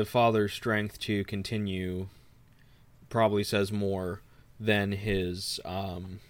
the 0.00 0.06
father's 0.06 0.54
strength 0.54 0.98
to 0.98 1.22
continue 1.24 2.06
probably 3.10 3.44
says 3.44 3.70
more 3.70 4.22
than 4.58 4.92
his 4.92 5.60
um, 5.66 6.20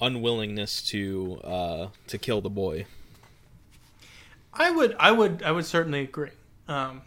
unwillingness 0.00 0.80
to 0.82 1.40
uh, 1.42 1.88
to 2.06 2.16
kill 2.16 2.40
the 2.40 2.48
boy. 2.48 2.86
i 4.54 4.70
would 4.70 4.94
i 5.00 5.10
would 5.10 5.42
i 5.42 5.50
would 5.50 5.64
certainly 5.64 6.02
agree 6.02 6.30
um 6.68 7.02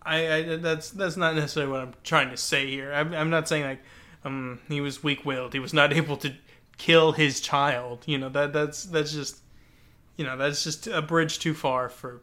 i, 0.00 0.32
I 0.32 0.56
that's 0.56 0.88
that's 0.92 1.18
not 1.18 1.34
necessarily 1.34 1.72
what 1.72 1.82
i'm 1.82 1.94
trying 2.02 2.30
to 2.30 2.38
say 2.38 2.66
here 2.70 2.90
i'm, 2.94 3.12
I'm 3.12 3.28
not 3.28 3.46
saying 3.48 3.64
like 3.64 3.80
um, 4.24 4.60
he 4.68 4.80
was 4.80 5.02
weak-willed. 5.04 5.52
He 5.52 5.60
was 5.60 5.74
not 5.74 5.92
able 6.00 6.16
to 6.18 6.32
kill 6.78 7.12
his 7.12 7.40
child. 7.42 8.04
You 8.06 8.16
know 8.16 8.30
that 8.30 8.54
that's 8.54 8.84
that's 8.84 9.12
just 9.12 9.40
you 10.16 10.24
know 10.24 10.38
that's 10.38 10.64
just 10.64 10.86
a 10.86 11.02
bridge 11.02 11.38
too 11.38 11.52
far 11.52 11.90
for 11.90 12.22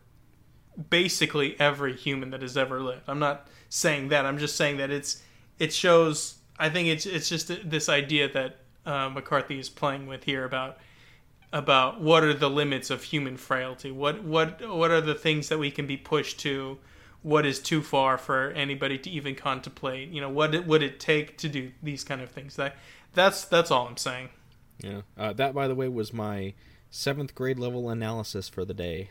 basically 0.89 1.59
every 1.59 1.95
human 1.95 2.31
that 2.31 2.41
has 2.41 2.57
ever 2.57 2.81
lived. 2.81 3.03
I'm 3.07 3.19
not 3.19 3.47
saying 3.69 4.09
that. 4.09 4.25
I'm 4.25 4.37
just 4.37 4.55
saying 4.55 4.77
that 4.77 4.91
it's 4.91 5.21
it 5.59 5.73
shows. 5.73 6.35
I 6.57 6.69
think 6.69 6.87
it's 6.87 7.05
it's 7.05 7.29
just 7.29 7.51
this 7.69 7.89
idea 7.89 8.31
that 8.31 8.57
uh, 8.85 9.09
McCarthy 9.09 9.59
is 9.59 9.69
playing 9.69 10.07
with 10.07 10.23
here 10.23 10.45
about 10.45 10.77
about 11.51 12.01
what 12.01 12.23
are 12.23 12.33
the 12.33 12.49
limits 12.49 12.89
of 12.89 13.03
human 13.03 13.37
frailty. 13.37 13.91
What 13.91 14.23
what 14.23 14.67
what 14.67 14.91
are 14.91 15.01
the 15.01 15.15
things 15.15 15.49
that 15.49 15.57
we 15.57 15.71
can 15.71 15.87
be 15.87 15.97
pushed 15.97 16.39
to? 16.41 16.77
What 17.21 17.45
is 17.45 17.59
too 17.59 17.81
far 17.81 18.17
for 18.17 18.51
anybody 18.51 18.99
to 18.99 19.09
even 19.09 19.33
contemplate? 19.33 20.09
You 20.09 20.21
know, 20.21 20.29
what 20.29 20.53
it, 20.53 20.67
would 20.67 20.83
it 20.83 20.99
take 20.99 21.37
to 21.39 21.49
do 21.49 21.71
these 21.81 22.03
kind 22.03 22.21
of 22.21 22.29
things? 22.29 22.55
That 22.55 22.75
that's 23.13 23.45
that's 23.45 23.71
all 23.71 23.87
I'm 23.87 23.97
saying. 23.97 24.29
Yeah, 24.79 25.01
uh, 25.17 25.33
that 25.33 25.53
by 25.53 25.67
the 25.67 25.75
way 25.75 25.87
was 25.87 26.13
my 26.13 26.53
seventh 26.91 27.33
grade 27.33 27.57
level 27.57 27.89
analysis 27.89 28.49
for 28.49 28.65
the 28.65 28.73
day. 28.73 29.09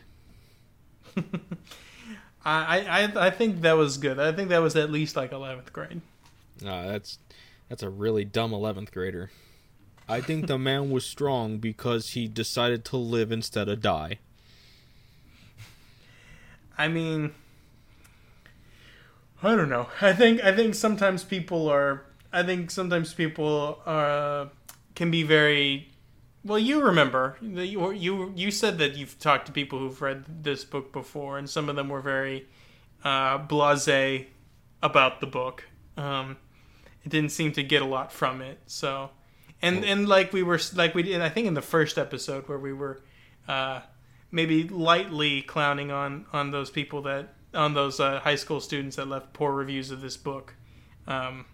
I, 2.45 2.81
I 3.15 3.27
I 3.27 3.29
think 3.31 3.61
that 3.61 3.73
was 3.73 3.97
good. 3.97 4.19
I 4.19 4.31
think 4.31 4.49
that 4.49 4.59
was 4.59 4.75
at 4.75 4.91
least 4.91 5.15
like 5.15 5.31
eleventh 5.31 5.73
grade. 5.73 6.01
Uh, 6.65 6.87
that's 6.87 7.17
that's 7.69 7.83
a 7.83 7.89
really 7.89 8.23
dumb 8.23 8.53
eleventh 8.53 8.91
grader. 8.91 9.31
I 10.07 10.21
think 10.21 10.47
the 10.47 10.57
man 10.59 10.91
was 10.91 11.05
strong 11.05 11.57
because 11.57 12.11
he 12.11 12.27
decided 12.27 12.85
to 12.85 12.97
live 12.97 13.31
instead 13.31 13.67
of 13.67 13.81
die. 13.81 14.19
I 16.77 16.87
mean, 16.87 17.33
I 19.41 19.55
don't 19.55 19.69
know. 19.69 19.87
I 20.01 20.13
think 20.13 20.43
I 20.43 20.55
think 20.55 20.75
sometimes 20.75 21.23
people 21.23 21.69
are. 21.69 22.03
I 22.31 22.43
think 22.43 22.69
sometimes 22.69 23.13
people 23.13 23.79
are 23.85 24.49
can 24.93 25.09
be 25.11 25.23
very. 25.23 25.89
Well, 26.45 26.59
you 26.59 26.83
remember 26.83 27.37
you 27.41 27.91
you 27.91 28.31
you 28.35 28.51
said 28.51 28.77
that 28.77 28.95
you've 28.95 29.17
talked 29.17 29.47
to 29.47 29.51
people 29.51 29.79
who've 29.79 29.99
read 29.99 30.43
this 30.43 30.63
book 30.63 30.93
before, 30.93 31.39
and 31.39 31.49
some 31.49 31.69
of 31.69 31.75
them 31.75 31.89
were 31.89 32.01
very 32.01 32.47
uh, 33.03 33.39
blasé 33.39 34.27
about 34.83 35.21
the 35.21 35.25
book. 35.25 35.63
Um, 35.97 36.37
it 37.03 37.09
didn't 37.09 37.31
seem 37.31 37.51
to 37.53 37.63
get 37.63 37.81
a 37.81 37.85
lot 37.85 38.11
from 38.11 38.41
it, 38.41 38.59
so 38.67 39.09
and 39.59 39.83
and 39.83 40.07
like 40.07 40.33
we 40.33 40.43
were 40.43 40.59
like 40.75 40.93
we 40.93 41.01
did 41.01 41.19
I 41.19 41.29
think 41.29 41.47
in 41.47 41.55
the 41.55 41.63
first 41.63 41.97
episode 41.97 42.47
where 42.47 42.59
we 42.59 42.73
were 42.73 43.01
uh, 43.47 43.81
maybe 44.31 44.67
lightly 44.67 45.41
clowning 45.41 45.89
on 45.89 46.27
on 46.31 46.51
those 46.51 46.69
people 46.69 47.01
that 47.03 47.33
on 47.55 47.73
those 47.73 47.99
uh, 47.99 48.19
high 48.19 48.35
school 48.35 48.61
students 48.61 48.97
that 48.97 49.07
left 49.07 49.33
poor 49.33 49.51
reviews 49.51 49.89
of 49.89 49.99
this 49.99 50.15
book 50.15 50.53
um, 51.07 51.45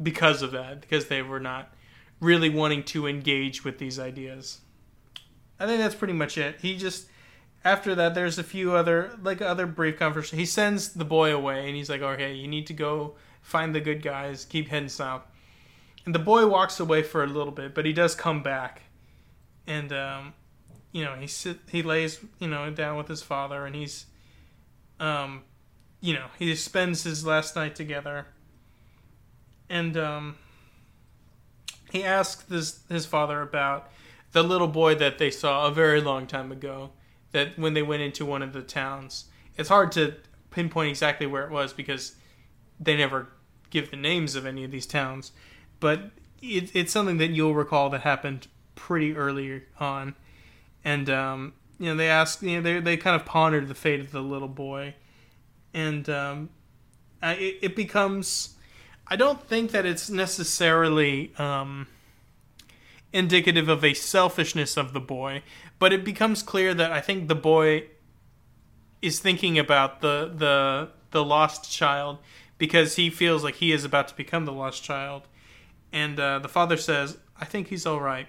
because 0.00 0.42
of 0.42 0.52
that 0.52 0.80
because 0.80 1.08
they 1.08 1.22
were 1.22 1.40
not 1.40 1.74
really 2.20 2.48
wanting 2.48 2.82
to 2.82 3.06
engage 3.06 3.64
with 3.64 3.78
these 3.78 3.98
ideas. 3.98 4.60
I 5.60 5.66
think 5.66 5.80
that's 5.80 5.94
pretty 5.94 6.14
much 6.14 6.38
it. 6.38 6.60
He 6.60 6.76
just 6.76 7.08
after 7.64 7.94
that 7.94 8.14
there's 8.14 8.38
a 8.38 8.44
few 8.44 8.74
other 8.74 9.16
like 9.22 9.42
other 9.42 9.66
brief 9.66 9.98
conversations. 9.98 10.38
He 10.38 10.46
sends 10.46 10.90
the 10.90 11.04
boy 11.04 11.34
away 11.34 11.66
and 11.66 11.76
he's 11.76 11.90
like, 11.90 12.02
"Okay, 12.02 12.34
you 12.34 12.48
need 12.48 12.66
to 12.68 12.72
go 12.74 13.14
find 13.42 13.74
the 13.74 13.80
good 13.80 14.02
guys. 14.02 14.44
Keep 14.44 14.68
heading 14.68 14.88
south." 14.88 15.22
And 16.06 16.14
the 16.14 16.20
boy 16.20 16.46
walks 16.46 16.80
away 16.80 17.02
for 17.02 17.22
a 17.22 17.26
little 17.26 17.52
bit, 17.52 17.74
but 17.74 17.84
he 17.84 17.92
does 17.92 18.14
come 18.14 18.42
back. 18.42 18.82
And 19.66 19.92
um, 19.92 20.32
you 20.92 21.04
know, 21.04 21.14
he 21.14 21.26
sit 21.26 21.58
he 21.70 21.82
lays, 21.82 22.20
you 22.38 22.48
know, 22.48 22.70
down 22.70 22.96
with 22.96 23.08
his 23.08 23.22
father 23.22 23.66
and 23.66 23.74
he's 23.74 24.06
um 25.00 25.42
you 26.00 26.14
know, 26.14 26.26
he 26.38 26.54
spends 26.54 27.02
his 27.02 27.26
last 27.26 27.56
night 27.56 27.74
together. 27.74 28.26
And 29.68 29.96
um 29.96 30.36
he 31.90 32.04
asks 32.04 32.44
this 32.44 32.80
his 32.88 33.06
father 33.06 33.40
about 33.42 33.90
the 34.32 34.42
little 34.42 34.68
boy 34.68 34.94
that 34.94 35.18
they 35.18 35.30
saw 35.30 35.66
a 35.66 35.70
very 35.70 36.00
long 36.00 36.26
time 36.26 36.52
ago 36.52 36.90
that 37.32 37.58
when 37.58 37.74
they 37.74 37.82
went 37.82 38.02
into 38.02 38.24
one 38.24 38.42
of 38.42 38.52
the 38.52 38.62
towns. 38.62 39.26
It's 39.56 39.68
hard 39.68 39.92
to 39.92 40.14
pinpoint 40.50 40.90
exactly 40.90 41.26
where 41.26 41.44
it 41.44 41.50
was 41.50 41.72
because 41.72 42.14
they 42.78 42.96
never 42.96 43.28
give 43.70 43.90
the 43.90 43.96
names 43.96 44.34
of 44.34 44.46
any 44.46 44.64
of 44.64 44.70
these 44.70 44.86
towns 44.86 45.32
but 45.80 46.10
it, 46.40 46.74
it's 46.74 46.92
something 46.92 47.18
that 47.18 47.30
you'll 47.30 47.54
recall 47.54 47.90
that 47.90 48.02
happened 48.02 48.48
pretty 48.74 49.16
early 49.16 49.62
on, 49.80 50.14
and 50.84 51.08
um, 51.10 51.52
you 51.78 51.86
know 51.86 51.96
they 51.96 52.08
asked, 52.08 52.42
you 52.42 52.56
know, 52.56 52.62
they 52.62 52.80
they 52.80 52.96
kind 52.96 53.20
of 53.20 53.26
pondered 53.26 53.68
the 53.68 53.74
fate 53.74 54.00
of 54.00 54.12
the 54.12 54.20
little 54.20 54.48
boy, 54.48 54.94
and 55.74 56.08
um, 56.08 56.50
it, 57.22 57.58
it 57.62 57.76
becomes. 57.76 58.54
I 59.08 59.16
don't 59.16 59.42
think 59.42 59.70
that 59.70 59.86
it's 59.86 60.10
necessarily 60.10 61.32
um, 61.38 61.86
indicative 63.12 63.68
of 63.68 63.84
a 63.84 63.94
selfishness 63.94 64.76
of 64.76 64.92
the 64.92 65.00
boy, 65.00 65.42
but 65.78 65.92
it 65.92 66.04
becomes 66.04 66.42
clear 66.42 66.74
that 66.74 66.92
I 66.92 67.00
think 67.00 67.28
the 67.28 67.34
boy 67.34 67.84
is 69.00 69.18
thinking 69.20 69.58
about 69.58 70.00
the 70.00 70.30
the 70.34 70.90
the 71.10 71.24
lost 71.24 71.70
child 71.70 72.18
because 72.58 72.96
he 72.96 73.08
feels 73.08 73.42
like 73.44 73.56
he 73.56 73.72
is 73.72 73.84
about 73.84 74.08
to 74.08 74.14
become 74.14 74.44
the 74.44 74.52
lost 74.52 74.82
child 74.82 75.22
and 75.92 76.18
uh, 76.20 76.38
the 76.38 76.48
father 76.48 76.76
says, 76.76 77.18
I 77.40 77.44
think 77.44 77.68
he's 77.68 77.86
all 77.86 78.00
right. 78.00 78.28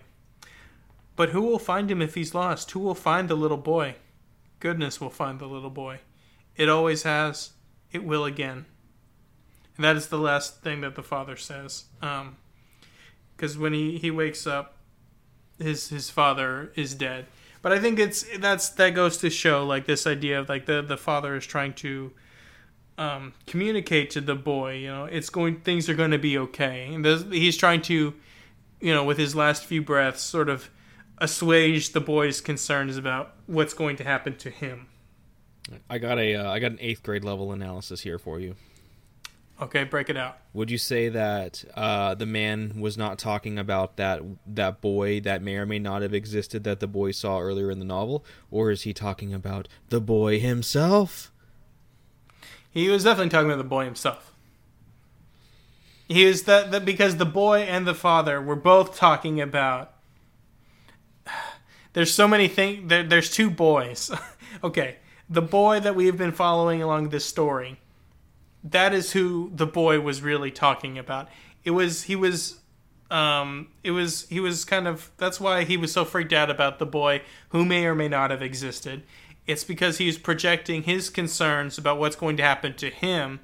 But 1.15 1.29
who 1.29 1.41
will 1.41 1.59
find 1.59 1.91
him 1.91 2.01
if 2.01 2.15
he's 2.15 2.33
lost? 2.33 2.71
Who 2.71 2.79
will 2.79 2.95
find 2.95 3.27
the 3.27 3.35
little 3.35 3.57
boy? 3.57 3.95
Goodness 4.59 5.01
will 5.01 5.09
find 5.09 5.39
the 5.39 5.47
little 5.47 5.69
boy. 5.69 5.99
It 6.55 6.69
always 6.69 7.03
has. 7.03 7.51
It 7.91 8.03
will 8.03 8.25
again. 8.25 8.65
And 9.79 9.85
that 9.85 9.95
is 9.95 10.07
the 10.07 10.17
last 10.17 10.61
thing 10.61 10.81
that 10.81 10.95
the 10.95 11.01
father 11.01 11.37
says. 11.37 11.85
Because 12.01 13.55
um, 13.55 13.61
when 13.61 13.71
he, 13.71 13.97
he 13.97 14.11
wakes 14.11 14.45
up, 14.45 14.75
his 15.57 15.87
his 15.87 16.09
father 16.09 16.73
is 16.75 16.93
dead. 16.95 17.27
But 17.61 17.71
I 17.71 17.79
think 17.79 17.97
it's 17.97 18.25
that's 18.39 18.67
that 18.71 18.89
goes 18.89 19.15
to 19.19 19.29
show 19.29 19.65
like 19.65 19.85
this 19.85 20.05
idea 20.05 20.37
of 20.37 20.49
like 20.49 20.65
the 20.65 20.81
the 20.81 20.97
father 20.97 21.37
is 21.37 21.45
trying 21.45 21.75
to 21.75 22.11
um, 22.97 23.31
communicate 23.47 24.09
to 24.11 24.21
the 24.21 24.35
boy, 24.35 24.73
you 24.73 24.87
know, 24.87 25.05
it's 25.05 25.29
going, 25.29 25.61
things 25.61 25.87
are 25.87 25.93
going 25.93 26.11
to 26.11 26.19
be 26.19 26.37
okay. 26.37 26.93
And 26.93 27.05
he's 27.31 27.55
trying 27.55 27.81
to, 27.83 28.13
you 28.81 28.93
know, 28.93 29.05
with 29.05 29.17
his 29.17 29.33
last 29.33 29.63
few 29.63 29.81
breaths, 29.81 30.21
sort 30.21 30.49
of 30.49 30.69
assuage 31.19 31.93
the 31.93 32.01
boy's 32.01 32.41
concerns 32.41 32.97
about 32.97 33.35
what's 33.47 33.73
going 33.73 33.95
to 33.95 34.03
happen 34.03 34.35
to 34.39 34.49
him. 34.49 34.87
I 35.89 35.97
got 35.97 36.19
a, 36.19 36.35
uh, 36.35 36.51
I 36.51 36.59
got 36.59 36.71
an 36.71 36.79
eighth 36.81 37.01
grade 37.01 37.23
level 37.23 37.53
analysis 37.53 38.01
here 38.01 38.19
for 38.19 38.37
you. 38.37 38.55
Okay, 39.61 39.83
break 39.83 40.09
it 40.09 40.15
out. 40.15 40.37
Would 40.53 40.71
you 40.71 40.77
say 40.77 41.09
that 41.09 41.65
uh, 41.75 42.15
the 42.15 42.25
man 42.25 42.79
was 42.79 42.97
not 42.97 43.19
talking 43.19 43.59
about 43.59 43.97
that 43.97 44.21
that 44.47 44.79
boy 44.79 45.19
that 45.21 45.41
may 45.41 45.55
or 45.55 45.65
may 45.65 45.79
not 45.79 46.01
have 46.01 46.13
existed 46.13 46.63
that 46.63 46.79
the 46.79 46.87
boy 46.87 47.11
saw 47.11 47.39
earlier 47.39 47.69
in 47.69 47.79
the 47.79 47.85
novel, 47.85 48.23
or 48.49 48.71
is 48.71 48.83
he 48.83 48.93
talking 48.93 49.33
about 49.33 49.67
the 49.89 49.99
boy 49.99 50.39
himself? 50.39 51.31
He 52.71 52.87
was 52.87 53.03
definitely 53.03 53.31
talking 53.31 53.47
about 53.47 53.57
the 53.57 53.63
boy 53.65 53.83
himself. 53.85 54.33
He 56.07 56.25
was 56.25 56.43
that, 56.43 56.71
that 56.71 56.85
because 56.85 57.17
the 57.17 57.25
boy 57.25 57.59
and 57.59 57.85
the 57.85 57.93
father 57.93 58.41
were 58.41 58.55
both 58.55 58.95
talking 58.95 59.41
about. 59.41 59.93
There's 61.93 62.13
so 62.13 62.27
many 62.27 62.47
things. 62.47 62.87
There, 62.87 63.03
there's 63.03 63.31
two 63.31 63.49
boys. 63.49 64.11
okay, 64.63 64.97
the 65.27 65.41
boy 65.41 65.79
that 65.79 65.95
we 65.95 66.05
have 66.05 66.17
been 66.17 66.31
following 66.31 66.83
along 66.83 67.09
this 67.09 67.25
story. 67.25 67.79
That 68.63 68.93
is 68.93 69.13
who 69.13 69.51
the 69.53 69.65
boy 69.65 70.01
was 70.01 70.21
really 70.21 70.51
talking 70.51 70.97
about. 70.97 71.29
It 71.63 71.71
was 71.71 72.03
he 72.03 72.15
was 72.15 72.59
um, 73.09 73.69
it 73.83 73.91
was 73.91 74.27
he 74.29 74.39
was 74.39 74.65
kind 74.65 74.87
of 74.87 75.11
that's 75.17 75.39
why 75.39 75.63
he 75.63 75.77
was 75.77 75.91
so 75.91 76.05
freaked 76.05 76.33
out 76.33 76.49
about 76.49 76.79
the 76.79 76.85
boy 76.85 77.21
who 77.49 77.65
may 77.65 77.85
or 77.85 77.95
may 77.95 78.07
not 78.07 78.31
have 78.31 78.41
existed 78.41 79.03
it's 79.49 79.63
because 79.63 79.97
he's 79.97 80.19
projecting 80.19 80.83
his 80.83 81.09
concerns 81.09 81.79
about 81.79 81.97
what's 81.97 82.15
going 82.15 82.37
to 82.37 82.43
happen 82.43 82.75
to 82.75 82.91
him, 82.91 83.39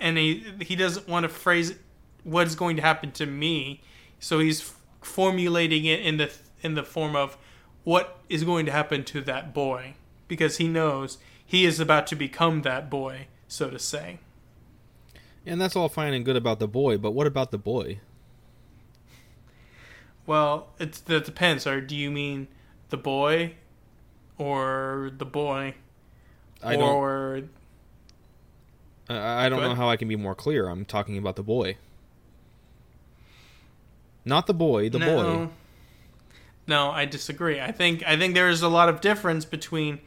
and 0.00 0.16
he 0.16 0.46
he 0.62 0.76
doesn't 0.76 1.08
want 1.08 1.24
to 1.24 1.28
phrase 1.28 1.74
what's 2.22 2.54
going 2.54 2.76
to 2.76 2.82
happen 2.82 3.10
to 3.10 3.26
me, 3.26 3.82
so 4.20 4.38
he's 4.38 4.72
formulating 5.02 5.84
it 5.84 5.98
in 5.98 6.18
the 6.18 6.32
in 6.62 6.74
the 6.74 6.84
form 6.84 7.16
of 7.16 7.36
what 7.82 8.20
is 8.28 8.44
going 8.44 8.66
to 8.66 8.72
happen 8.72 9.02
to 9.02 9.20
that 9.20 9.52
boy 9.52 9.94
because 10.28 10.58
he 10.58 10.68
knows 10.68 11.18
he 11.44 11.64
is 11.64 11.80
about 11.80 12.06
to 12.06 12.14
become 12.14 12.62
that 12.62 12.88
boy, 12.88 13.26
so 13.48 13.68
to 13.68 13.80
say. 13.80 14.20
And 15.46 15.60
that's 15.60 15.76
all 15.76 15.88
fine 15.88 16.12
and 16.12 16.24
good 16.24 16.36
about 16.36 16.58
the 16.58 16.66
boy, 16.66 16.98
but 16.98 17.12
what 17.12 17.26
about 17.26 17.52
the 17.52 17.58
boy? 17.58 18.00
Well, 20.26 20.70
it 20.80 21.00
that 21.06 21.24
depends. 21.24 21.66
Or 21.66 21.80
do 21.80 21.94
you 21.94 22.10
mean 22.10 22.48
the 22.90 22.96
boy 22.96 23.54
or 24.38 25.12
the 25.16 25.24
boy, 25.24 25.74
I 26.62 26.74
or 26.74 27.42
don't, 29.08 29.16
I 29.16 29.48
don't 29.48 29.60
know 29.60 29.74
how 29.74 29.88
I 29.88 29.96
can 29.96 30.08
be 30.08 30.16
more 30.16 30.34
clear. 30.34 30.68
I'm 30.68 30.84
talking 30.84 31.16
about 31.16 31.36
the 31.36 31.44
boy, 31.44 31.76
not 34.24 34.48
the 34.48 34.54
boy. 34.54 34.90
The 34.90 34.98
no, 34.98 35.06
boy. 35.06 35.48
No, 36.66 36.90
I 36.90 37.04
disagree. 37.04 37.60
I 37.60 37.70
think 37.70 38.02
I 38.04 38.16
think 38.16 38.34
there 38.34 38.48
is 38.48 38.62
a 38.62 38.68
lot 38.68 38.88
of 38.88 39.00
difference 39.00 39.44
between, 39.44 40.00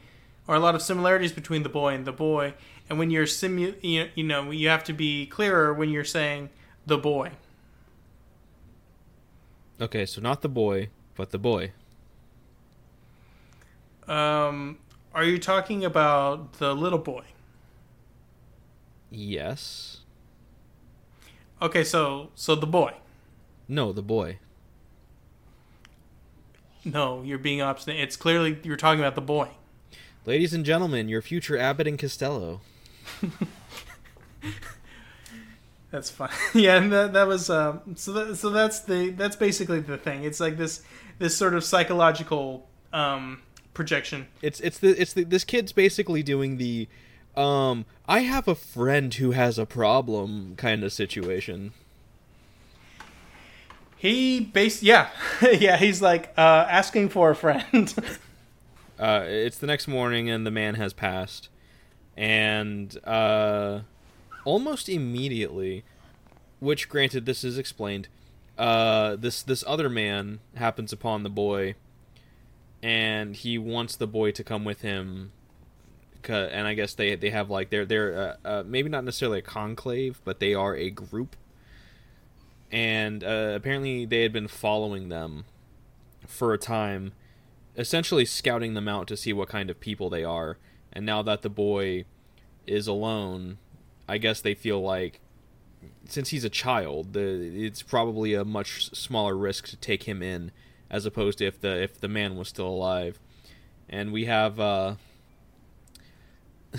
or 0.50 0.56
a 0.56 0.58
lot 0.58 0.74
of 0.74 0.82
similarities 0.82 1.30
between 1.30 1.62
the 1.62 1.68
boy 1.68 1.94
and 1.94 2.04
the 2.04 2.12
boy. 2.12 2.54
And 2.88 2.98
when 2.98 3.12
you're 3.12 3.24
simu, 3.24 3.76
you, 3.84 4.08
you 4.16 4.24
know, 4.24 4.50
you 4.50 4.68
have 4.68 4.82
to 4.82 4.92
be 4.92 5.26
clearer 5.26 5.72
when 5.72 5.90
you're 5.90 6.02
saying 6.02 6.50
the 6.84 6.98
boy. 6.98 7.30
Okay, 9.80 10.04
so 10.04 10.20
not 10.20 10.42
the 10.42 10.48
boy, 10.48 10.88
but 11.14 11.30
the 11.30 11.38
boy. 11.38 11.70
Um, 14.08 14.78
are 15.14 15.22
you 15.22 15.38
talking 15.38 15.84
about 15.84 16.54
the 16.54 16.74
little 16.74 16.98
boy? 16.98 17.22
Yes. 19.08 19.98
Okay, 21.62 21.84
so 21.84 22.30
so 22.34 22.56
the 22.56 22.66
boy. 22.66 22.94
No, 23.68 23.92
the 23.92 24.02
boy. 24.02 24.40
No, 26.84 27.22
you're 27.22 27.38
being 27.38 27.62
obstinate. 27.62 28.00
It's 28.00 28.16
clearly 28.16 28.58
you're 28.64 28.76
talking 28.76 28.98
about 28.98 29.14
the 29.14 29.20
boy. 29.20 29.50
Ladies 30.30 30.54
and 30.54 30.64
gentlemen, 30.64 31.08
your 31.08 31.22
future 31.22 31.58
Abbott 31.58 31.88
and 31.88 31.98
Costello. 31.98 32.60
That's 35.90 36.08
fine. 36.08 36.30
yeah, 36.54 36.76
and 36.76 36.92
that, 36.92 37.14
that 37.14 37.26
was 37.26 37.50
um, 37.50 37.96
so. 37.96 38.12
That, 38.12 38.36
so 38.36 38.50
that's 38.50 38.78
the 38.78 39.10
that's 39.10 39.34
basically 39.34 39.80
the 39.80 39.98
thing. 39.98 40.22
It's 40.22 40.38
like 40.38 40.56
this 40.56 40.82
this 41.18 41.36
sort 41.36 41.54
of 41.54 41.64
psychological 41.64 42.68
um, 42.92 43.42
projection. 43.74 44.28
It's 44.40 44.60
it's 44.60 44.78
the 44.78 44.90
it's 44.90 45.14
the, 45.14 45.24
this 45.24 45.42
kid's 45.42 45.72
basically 45.72 46.22
doing 46.22 46.58
the 46.58 46.86
um 47.36 47.84
I 48.06 48.20
have 48.20 48.46
a 48.46 48.54
friend 48.54 49.12
who 49.12 49.32
has 49.32 49.58
a 49.58 49.66
problem 49.66 50.54
kind 50.54 50.84
of 50.84 50.92
situation. 50.92 51.72
He 53.96 54.38
base 54.38 54.80
yeah 54.80 55.08
yeah 55.42 55.76
he's 55.76 56.00
like 56.00 56.32
uh, 56.38 56.66
asking 56.70 57.08
for 57.08 57.30
a 57.30 57.34
friend. 57.34 57.92
Uh, 59.00 59.24
it's 59.26 59.58
the 59.58 59.66
next 59.66 59.88
morning 59.88 60.28
and 60.28 60.46
the 60.46 60.50
man 60.50 60.74
has 60.74 60.92
passed, 60.92 61.48
and 62.16 62.96
uh, 63.04 63.80
almost 64.44 64.88
immediately, 64.88 65.84
which 66.60 66.88
granted 66.88 67.24
this 67.24 67.42
is 67.42 67.56
explained, 67.58 68.08
uh, 68.58 69.16
this 69.16 69.42
this 69.42 69.64
other 69.66 69.88
man 69.88 70.40
happens 70.54 70.92
upon 70.92 71.22
the 71.22 71.30
boy, 71.30 71.74
and 72.82 73.34
he 73.34 73.56
wants 73.56 73.96
the 73.96 74.06
boy 74.06 74.30
to 74.32 74.44
come 74.44 74.64
with 74.64 74.82
him. 74.82 75.32
And 76.28 76.66
I 76.66 76.74
guess 76.74 76.92
they 76.92 77.14
they 77.14 77.30
have 77.30 77.48
like 77.48 77.70
they're 77.70 77.86
they're 77.86 78.36
uh, 78.44 78.48
uh, 78.48 78.62
maybe 78.66 78.90
not 78.90 79.04
necessarily 79.04 79.38
a 79.38 79.42
conclave, 79.42 80.20
but 80.22 80.38
they 80.38 80.52
are 80.52 80.76
a 80.76 80.90
group. 80.90 81.34
And 82.70 83.24
uh, 83.24 83.52
apparently 83.56 84.04
they 84.04 84.22
had 84.22 84.32
been 84.32 84.46
following 84.46 85.08
them 85.08 85.46
for 86.26 86.52
a 86.52 86.58
time, 86.58 87.12
essentially 87.80 88.26
scouting 88.26 88.74
them 88.74 88.86
out 88.86 89.06
to 89.08 89.16
see 89.16 89.32
what 89.32 89.48
kind 89.48 89.70
of 89.70 89.80
people 89.80 90.10
they 90.10 90.22
are. 90.22 90.58
And 90.92 91.06
now 91.06 91.22
that 91.22 91.40
the 91.40 91.48
boy 91.48 92.04
is 92.66 92.86
alone, 92.86 93.56
I 94.06 94.18
guess 94.18 94.42
they 94.42 94.54
feel 94.54 94.82
like 94.82 95.20
since 96.06 96.28
he's 96.28 96.44
a 96.44 96.50
child, 96.50 97.14
the, 97.14 97.20
it's 97.64 97.82
probably 97.82 98.34
a 98.34 98.44
much 98.44 98.94
smaller 98.94 99.34
risk 99.34 99.66
to 99.68 99.76
take 99.76 100.02
him 100.02 100.22
in 100.22 100.52
as 100.90 101.06
opposed 101.06 101.38
to 101.38 101.46
if 101.46 101.58
the 101.60 101.80
if 101.82 101.98
the 101.98 102.08
man 102.08 102.36
was 102.36 102.48
still 102.48 102.66
alive. 102.66 103.18
And 103.88 104.12
we 104.12 104.26
have 104.26 104.60
uh 104.60 104.96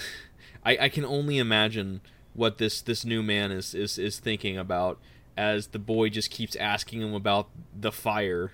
I 0.64 0.78
I 0.82 0.90
can 0.90 1.04
only 1.04 1.40
imagine 1.40 2.02
what 2.34 2.60
this 2.60 2.80
this 2.80 3.04
new 3.04 3.24
man 3.24 3.52
is 3.52 3.74
is 3.74 3.98
is 3.98 4.20
thinking 4.20 4.56
about 4.58 5.00
as 5.36 5.68
the 5.68 5.80
boy 5.80 6.10
just 6.10 6.30
keeps 6.30 6.56
asking 6.58 7.02
him 7.02 7.16
about 7.16 7.50
the 7.74 7.92
fire. 7.92 8.52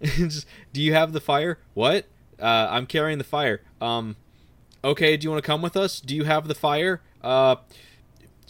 do 0.72 0.82
you 0.82 0.92
have 0.92 1.12
the 1.12 1.20
fire? 1.20 1.58
What? 1.74 2.06
Uh, 2.40 2.68
I'm 2.70 2.86
carrying 2.86 3.18
the 3.18 3.24
fire. 3.24 3.62
Um, 3.80 4.16
okay. 4.84 5.16
Do 5.16 5.24
you 5.24 5.30
want 5.30 5.42
to 5.42 5.46
come 5.46 5.62
with 5.62 5.76
us? 5.76 6.00
Do 6.00 6.14
you 6.14 6.24
have 6.24 6.48
the 6.48 6.54
fire? 6.54 7.00
Uh, 7.22 7.56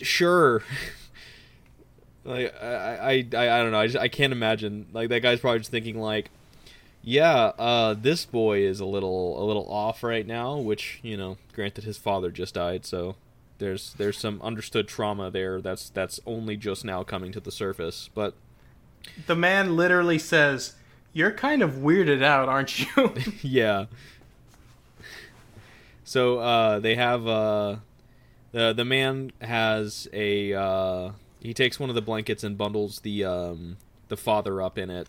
sure. 0.00 0.62
like 2.24 2.54
I, 2.62 2.66
I, 2.66 3.10
I, 3.34 3.58
I 3.58 3.62
don't 3.62 3.70
know. 3.70 3.80
I 3.80 3.86
just 3.86 3.98
I 3.98 4.08
can't 4.08 4.32
imagine. 4.32 4.86
Like 4.92 5.08
that 5.10 5.20
guy's 5.20 5.40
probably 5.40 5.60
just 5.60 5.70
thinking 5.70 6.00
like, 6.00 6.30
yeah, 7.02 7.52
uh, 7.58 7.94
this 7.94 8.24
boy 8.24 8.60
is 8.60 8.80
a 8.80 8.86
little 8.86 9.42
a 9.42 9.44
little 9.44 9.70
off 9.70 10.02
right 10.02 10.26
now. 10.26 10.56
Which 10.56 10.98
you 11.02 11.16
know, 11.16 11.38
granted, 11.52 11.84
his 11.84 11.96
father 11.96 12.30
just 12.30 12.54
died, 12.54 12.84
so 12.84 13.16
there's 13.58 13.94
there's 13.94 14.18
some 14.18 14.40
understood 14.42 14.88
trauma 14.88 15.30
there. 15.30 15.60
That's 15.60 15.88
that's 15.88 16.20
only 16.26 16.56
just 16.56 16.84
now 16.84 17.04
coming 17.04 17.32
to 17.32 17.40
the 17.40 17.52
surface. 17.52 18.10
But 18.14 18.34
the 19.26 19.36
man 19.36 19.76
literally 19.76 20.18
says, 20.18 20.74
"You're 21.16 21.32
kind 21.32 21.62
of 21.62 21.76
weirded 21.76 22.22
out, 22.22 22.50
aren't 22.50 22.78
you?" 22.78 23.14
yeah. 23.42 23.86
So 26.04 26.38
uh, 26.40 26.78
they 26.78 26.94
have 26.94 27.26
uh, 27.26 27.76
the 28.52 28.74
the 28.74 28.84
man 28.84 29.32
has 29.40 30.06
a 30.12 30.52
uh, 30.52 31.12
he 31.40 31.54
takes 31.54 31.80
one 31.80 31.88
of 31.88 31.94
the 31.94 32.02
blankets 32.02 32.44
and 32.44 32.58
bundles 32.58 33.00
the 33.00 33.24
um, 33.24 33.78
the 34.08 34.16
father 34.18 34.60
up 34.60 34.76
in 34.76 34.90
it, 34.90 35.08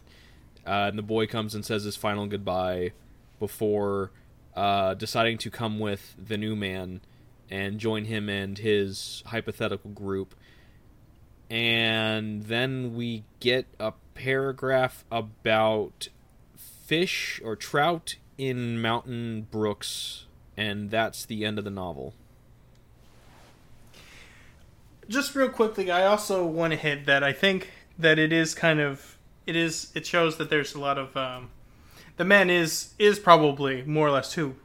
uh, 0.65 0.87
and 0.87 0.97
the 0.97 1.03
boy 1.03 1.27
comes 1.27 1.53
and 1.53 1.65
says 1.65 1.83
his 1.83 1.97
final 1.97 2.25
goodbye 2.25 2.93
before 3.37 4.11
uh, 4.55 4.93
deciding 4.93 5.37
to 5.39 5.51
come 5.51 5.77
with 5.77 6.15
the 6.17 6.37
new 6.37 6.55
man 6.55 7.01
and 7.49 7.79
join 7.79 8.05
him 8.05 8.29
and 8.29 8.59
his 8.59 9.23
hypothetical 9.27 9.91
group. 9.91 10.35
And 11.49 12.43
then 12.43 12.95
we 12.95 13.23
get 13.39 13.67
a 13.79 13.93
paragraph 14.15 15.05
about 15.11 16.09
fish 16.55 17.41
or 17.43 17.55
trout 17.55 18.15
in 18.37 18.81
mountain 18.81 19.47
brooks, 19.49 20.25
and 20.55 20.91
that's 20.91 21.25
the 21.25 21.45
end 21.45 21.57
of 21.57 21.63
the 21.63 21.71
novel. 21.71 22.13
Just 25.07 25.35
real 25.35 25.49
quickly, 25.49 25.89
I 25.89 26.05
also 26.05 26.45
want 26.45 26.71
to 26.71 26.77
hit 26.77 27.05
that 27.05 27.23
I 27.23 27.31
think 27.31 27.71
that 27.97 28.19
it 28.19 28.33
is 28.33 28.53
kind 28.53 28.79
of 28.79 29.17
it 29.45 29.55
is 29.55 29.91
it 29.95 30.05
shows 30.05 30.37
that 30.37 30.49
there's 30.49 30.75
a 30.75 30.79
lot 30.79 30.97
of 30.97 31.15
um, 31.15 31.49
the 32.17 32.25
man 32.25 32.49
is 32.49 32.93
is 32.99 33.17
probably 33.17 33.83
more 33.83 34.07
or 34.07 34.11
less 34.11 34.33
who 34.33 34.55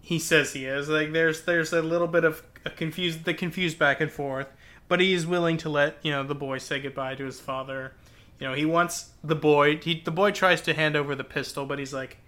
he 0.00 0.18
says 0.18 0.52
he 0.52 0.66
is. 0.66 0.88
Like 0.88 1.12
there's 1.12 1.42
there's 1.42 1.72
a 1.72 1.82
little 1.82 2.06
bit 2.06 2.24
of 2.24 2.42
a 2.64 2.70
confused 2.70 3.24
the 3.24 3.34
confused 3.34 3.78
back 3.78 4.00
and 4.00 4.10
forth, 4.10 4.46
but 4.90 4.98
he 5.00 5.12
is 5.12 5.24
willing 5.24 5.56
to 5.56 5.68
let 5.68 5.96
you 6.02 6.10
know 6.10 6.24
the 6.24 6.34
boy 6.34 6.58
say 6.58 6.80
goodbye 6.80 7.14
to 7.14 7.24
his 7.24 7.38
father. 7.38 7.92
You 8.40 8.48
know 8.48 8.54
he 8.54 8.66
wants 8.66 9.10
the 9.22 9.36
boy. 9.36 9.78
He, 9.78 10.00
the 10.00 10.10
boy 10.10 10.32
tries 10.32 10.60
to 10.62 10.74
hand 10.74 10.96
over 10.96 11.14
the 11.14 11.22
pistol, 11.22 11.64
but 11.64 11.78
he's 11.78 11.94
like, 11.94 12.18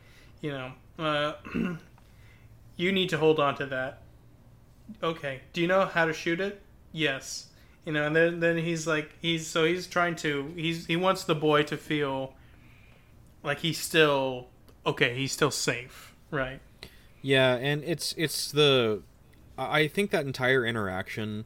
you 0.41 0.53
know, 0.53 0.73
uh, 0.97 1.33
you 2.77 2.93
need 2.93 3.09
to 3.09 3.19
hold 3.19 3.41
on 3.41 3.57
to 3.57 3.67
that. 3.67 4.03
Okay. 5.03 5.41
Do 5.53 5.61
you 5.61 5.67
know 5.67 5.87
how 5.87 6.05
to 6.05 6.13
shoot 6.13 6.41
it? 6.41 6.63
Yes. 6.93 7.49
You 7.85 7.93
know, 7.93 8.07
and 8.07 8.15
then 8.15 8.39
then 8.39 8.59
he's 8.59 8.87
like 8.87 9.11
he's 9.21 9.45
so 9.45 9.65
he's 9.65 9.89
trying 9.89 10.15
to 10.17 10.53
he's 10.55 10.87
he 10.87 10.95
wants 10.95 11.25
the 11.25 11.35
boy 11.35 11.65
to 11.65 11.77
feel 11.77 12.35
like 13.43 13.59
he's 13.59 13.79
still 13.79 14.47
okay, 14.87 15.17
he's 15.17 15.33
still 15.33 15.51
safe, 15.51 16.15
right? 16.31 16.61
Yeah, 17.23 17.57
and 17.57 17.83
it's 17.83 18.15
it's 18.17 18.53
the 18.53 19.03
I 19.59 19.89
think 19.89 20.13
that 20.13 20.25
entire 20.27 20.65
interaction 20.65 21.45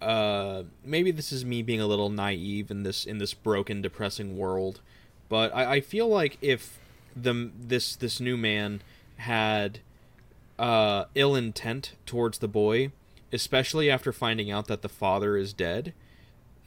uh 0.00 0.62
maybe 0.84 1.10
this 1.10 1.32
is 1.32 1.44
me 1.44 1.62
being 1.62 1.80
a 1.80 1.86
little 1.86 2.10
naive 2.10 2.70
in 2.70 2.82
this 2.82 3.04
in 3.04 3.18
this 3.18 3.34
broken 3.34 3.82
depressing 3.82 4.36
world, 4.36 4.80
but 5.28 5.54
I, 5.54 5.74
I 5.74 5.80
feel 5.80 6.08
like 6.08 6.38
if 6.40 6.78
the 7.16 7.50
this 7.58 7.96
this 7.96 8.20
new 8.20 8.36
man 8.36 8.82
had 9.16 9.80
uh 10.58 11.04
ill 11.14 11.34
intent 11.34 11.94
towards 12.06 12.38
the 12.38 12.48
boy, 12.48 12.92
especially 13.32 13.90
after 13.90 14.12
finding 14.12 14.50
out 14.50 14.66
that 14.68 14.82
the 14.82 14.88
father 14.88 15.36
is 15.36 15.52
dead, 15.52 15.92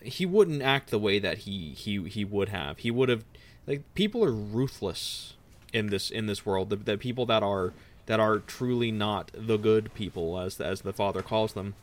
he 0.02 0.26
wouldn't 0.26 0.62
act 0.62 0.90
the 0.90 1.00
way 1.00 1.20
that 1.20 1.40
he 1.40 1.70
he 1.72 2.10
he 2.10 2.26
would 2.26 2.50
have. 2.50 2.80
He 2.80 2.92
would 2.92 3.10
have 3.10 3.24
like 3.68 3.82
people 3.94 4.24
are 4.24 4.32
ruthless 4.32 5.34
in 5.72 5.88
this 5.88 6.10
in 6.10 6.26
this 6.26 6.46
world. 6.46 6.70
The, 6.70 6.76
the 6.76 6.98
people 6.98 7.26
that 7.28 7.44
are 7.44 7.74
that 8.08 8.20
are 8.20 8.40
truly 8.40 8.92
not 8.92 9.32
the 9.34 9.58
good 9.58 9.94
people, 9.94 10.38
as 10.40 10.60
as 10.60 10.82
the 10.82 10.94
father 10.94 11.22
calls 11.22 11.54
them. 11.54 11.76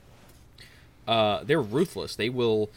Uh, 1.09 1.42
they're 1.42 1.61
ruthless. 1.61 2.14
They 2.14 2.28
will, 2.28 2.70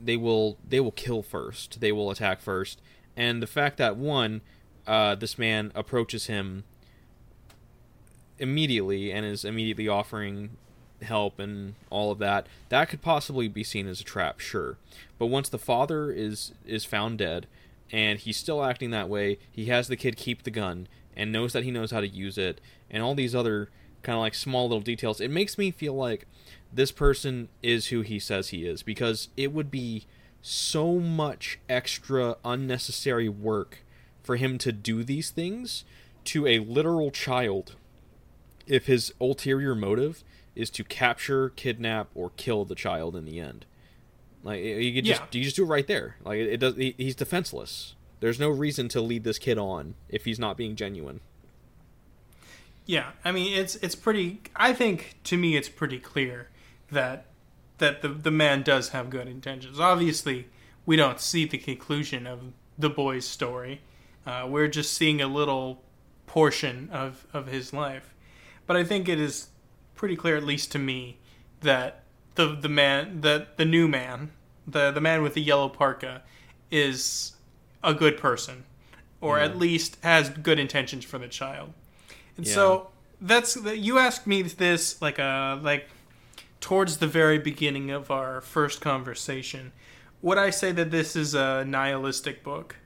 they 0.00 0.16
will, 0.16 0.56
they 0.66 0.80
will 0.80 0.90
kill 0.90 1.22
first. 1.22 1.80
They 1.80 1.92
will 1.92 2.10
attack 2.10 2.40
first. 2.40 2.80
And 3.14 3.42
the 3.42 3.46
fact 3.46 3.76
that 3.76 3.96
one, 3.96 4.40
uh, 4.86 5.14
this 5.14 5.38
man 5.38 5.70
approaches 5.74 6.26
him 6.26 6.64
immediately 8.38 9.12
and 9.12 9.26
is 9.26 9.44
immediately 9.44 9.86
offering 9.86 10.56
help 11.02 11.38
and 11.38 11.74
all 11.90 12.10
of 12.10 12.18
that, 12.18 12.46
that 12.70 12.88
could 12.88 13.02
possibly 13.02 13.48
be 13.48 13.62
seen 13.62 13.86
as 13.86 14.00
a 14.00 14.04
trap, 14.04 14.40
sure. 14.40 14.78
But 15.18 15.26
once 15.26 15.48
the 15.48 15.58
father 15.58 16.10
is 16.10 16.52
is 16.64 16.84
found 16.84 17.18
dead, 17.18 17.46
and 17.92 18.18
he's 18.18 18.36
still 18.36 18.64
acting 18.64 18.90
that 18.90 19.08
way, 19.08 19.38
he 19.50 19.66
has 19.66 19.88
the 19.88 19.96
kid 19.96 20.16
keep 20.16 20.42
the 20.42 20.50
gun 20.50 20.88
and 21.16 21.32
knows 21.32 21.52
that 21.52 21.64
he 21.64 21.70
knows 21.70 21.90
how 21.90 22.00
to 22.00 22.08
use 22.08 22.38
it, 22.38 22.60
and 22.90 23.02
all 23.02 23.14
these 23.14 23.34
other 23.34 23.68
kind 24.02 24.16
of 24.16 24.20
like 24.20 24.34
small 24.34 24.68
little 24.68 24.80
details. 24.80 25.20
It 25.20 25.30
makes 25.30 25.58
me 25.58 25.70
feel 25.70 25.94
like 25.94 26.26
this 26.72 26.92
person 26.92 27.48
is 27.62 27.86
who 27.88 28.02
he 28.02 28.18
says 28.18 28.48
he 28.48 28.66
is 28.66 28.82
because 28.82 29.28
it 29.36 29.52
would 29.52 29.70
be 29.70 30.06
so 30.40 30.96
much 30.96 31.58
extra 31.68 32.36
unnecessary 32.44 33.28
work 33.28 33.84
for 34.22 34.36
him 34.36 34.58
to 34.58 34.72
do 34.72 35.02
these 35.02 35.30
things 35.30 35.84
to 36.24 36.46
a 36.46 36.58
literal 36.58 37.10
child 37.10 37.76
if 38.66 38.86
his 38.86 39.12
ulterior 39.20 39.74
motive 39.74 40.22
is 40.54 40.70
to 40.70 40.84
capture, 40.84 41.50
kidnap, 41.50 42.08
or 42.14 42.30
kill 42.36 42.64
the 42.64 42.74
child 42.74 43.16
in 43.16 43.24
the 43.24 43.40
end. 43.40 43.64
Like 44.42 44.62
you 44.62 44.92
could 44.92 45.04
just 45.04 45.20
yeah. 45.20 45.38
you 45.38 45.44
just 45.44 45.56
do 45.56 45.64
it 45.64 45.68
right 45.68 45.86
there. 45.86 46.16
Like 46.24 46.38
it, 46.38 46.58
does. 46.58 46.76
He, 46.76 46.94
he's 46.96 47.14
defenseless. 47.14 47.94
There's 48.20 48.38
no 48.38 48.48
reason 48.48 48.88
to 48.88 49.00
lead 49.00 49.24
this 49.24 49.38
kid 49.38 49.58
on 49.58 49.94
if 50.08 50.24
he's 50.24 50.38
not 50.38 50.56
being 50.56 50.76
genuine. 50.76 51.20
Yeah, 52.86 53.10
I 53.24 53.32
mean 53.32 53.56
it's 53.56 53.76
it's 53.76 53.94
pretty. 53.94 54.40
I 54.54 54.72
think 54.72 55.16
to 55.24 55.36
me 55.36 55.56
it's 55.56 55.68
pretty 55.68 55.98
clear 55.98 56.48
that 56.90 57.26
that 57.78 58.02
the 58.02 58.08
the 58.08 58.30
man 58.30 58.62
does 58.62 58.90
have 58.90 59.10
good 59.10 59.28
intentions. 59.28 59.78
Obviously, 59.78 60.48
we 60.86 60.96
don't 60.96 61.20
see 61.20 61.44
the 61.44 61.58
conclusion 61.58 62.26
of 62.26 62.40
the 62.78 62.90
boy's 62.90 63.26
story. 63.26 63.80
Uh, 64.26 64.46
we're 64.48 64.68
just 64.68 64.92
seeing 64.94 65.20
a 65.20 65.26
little 65.28 65.82
portion 66.26 66.88
of 66.92 67.26
of 67.32 67.46
his 67.46 67.72
life, 67.72 68.14
but 68.66 68.76
I 68.76 68.84
think 68.84 69.08
it 69.08 69.18
is 69.20 69.48
pretty 69.94 70.16
clear, 70.16 70.36
at 70.36 70.44
least 70.44 70.70
to 70.72 70.78
me, 70.78 71.18
that 71.60 72.02
the 72.34 72.54
the 72.54 72.68
man 72.68 73.20
that 73.22 73.56
the 73.56 73.64
new 73.64 73.88
man, 73.88 74.30
the 74.66 74.90
the 74.90 75.00
man 75.00 75.22
with 75.22 75.34
the 75.34 75.40
yellow 75.42 75.68
parka, 75.68 76.22
is 76.70 77.32
a 77.82 77.94
good 77.94 78.16
person, 78.18 78.64
or 79.20 79.38
Yeah. 79.38 79.44
at 79.44 79.56
least 79.56 79.96
has 80.02 80.30
good 80.30 80.58
intentions 80.58 81.04
for 81.04 81.18
the 81.18 81.28
child. 81.28 81.72
And 82.36 82.46
Yeah. 82.46 82.54
so 82.54 82.90
that's 83.20 83.56
you 83.56 83.98
asked 83.98 84.26
me 84.26 84.42
this 84.42 85.00
like 85.00 85.18
a 85.18 85.58
like 85.62 85.88
towards 86.60 86.98
the 86.98 87.06
very 87.06 87.38
beginning 87.38 87.90
of 87.90 88.10
our 88.10 88.40
first 88.40 88.80
conversation. 88.80 89.72
Would 90.22 90.38
I 90.38 90.50
say 90.50 90.72
that 90.72 90.90
this 90.90 91.14
is 91.14 91.34
a 91.34 91.64
nihilistic 91.64 92.42
book? 92.42 92.76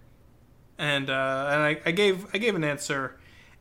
And 0.79 1.09
uh, 1.09 1.49
and 1.51 1.63
I, 1.63 1.81
I 1.87 1.91
gave 1.93 2.27
I 2.35 2.39
gave 2.39 2.55
an 2.55 2.65
answer, 2.65 3.19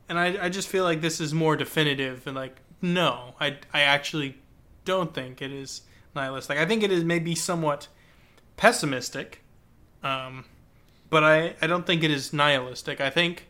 and 0.09 0.18
I, 0.18 0.45
I 0.45 0.49
just 0.49 0.68
feel 0.68 0.84
like 0.84 1.01
this 1.01 1.22
is 1.22 1.34
more 1.34 1.55
definitive 1.55 2.26
and 2.26 2.36
like 2.36 2.57
no, 2.82 3.36
I 3.39 3.57
I 3.74 3.82
actually 3.82 4.38
don't 4.86 5.14
think 5.14 5.41
it 5.41 5.51
is 5.51 5.82
nihilistic. 6.16 6.57
I 6.57 6.66
think 6.66 6.84
it 6.84 6.91
is 6.91 7.03
maybe 7.03 7.36
somewhat 7.36 7.88
pessimistic, 8.57 9.43
um, 10.03 10.45
but 11.09 11.24
I 11.24 11.55
I 11.62 11.68
don't 11.68 11.86
think 11.86 12.03
it 12.03 12.12
is 12.12 12.34
nihilistic. 12.34 12.99
I 12.99 13.09
think 13.09 13.47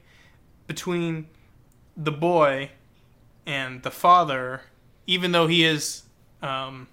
between 0.68 1.28
the 1.96 2.12
boy 2.12 2.72
and 3.46 3.84
the 3.84 3.92
father, 3.92 4.62
even 5.08 5.32
though 5.32 5.48
he 5.48 5.64
is 5.64 6.04
um, 6.42 6.88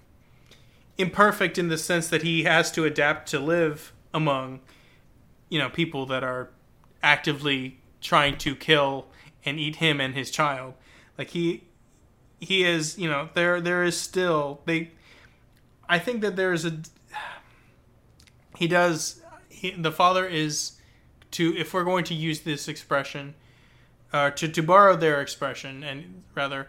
imperfect 0.97 1.57
in 1.57 1.69
the 1.69 1.77
sense 1.77 2.07
that 2.09 2.23
he 2.23 2.43
has 2.43 2.71
to 2.71 2.85
adapt 2.85 3.29
to 3.29 3.39
live 3.39 3.93
among, 4.13 4.59
you 5.49 5.59
know, 5.59 5.69
people 5.69 6.05
that 6.07 6.23
are 6.23 6.49
actively 7.01 7.79
trying 8.01 8.37
to 8.37 8.55
kill 8.55 9.07
and 9.45 9.59
eat 9.59 9.77
him 9.77 9.99
and 10.01 10.13
his 10.13 10.29
child. 10.31 10.73
Like 11.17 11.29
he, 11.29 11.63
he 12.39 12.63
is, 12.63 12.97
you 12.97 13.09
know, 13.09 13.29
there 13.33 13.59
there 13.61 13.83
is 13.83 13.99
still 13.99 14.61
they. 14.65 14.91
I 15.87 15.99
think 15.99 16.21
that 16.21 16.35
there 16.35 16.53
is 16.53 16.65
a. 16.65 16.79
He 18.57 18.67
does. 18.67 19.21
He, 19.49 19.71
the 19.71 19.91
father 19.91 20.25
is, 20.25 20.73
to 21.31 21.55
if 21.57 21.73
we're 21.73 21.83
going 21.83 22.05
to 22.05 22.13
use 22.13 22.41
this 22.41 22.67
expression, 22.67 23.35
uh, 24.13 24.31
to 24.31 24.47
to 24.47 24.63
borrow 24.63 24.95
their 24.95 25.21
expression, 25.21 25.83
and 25.83 26.23
rather, 26.35 26.67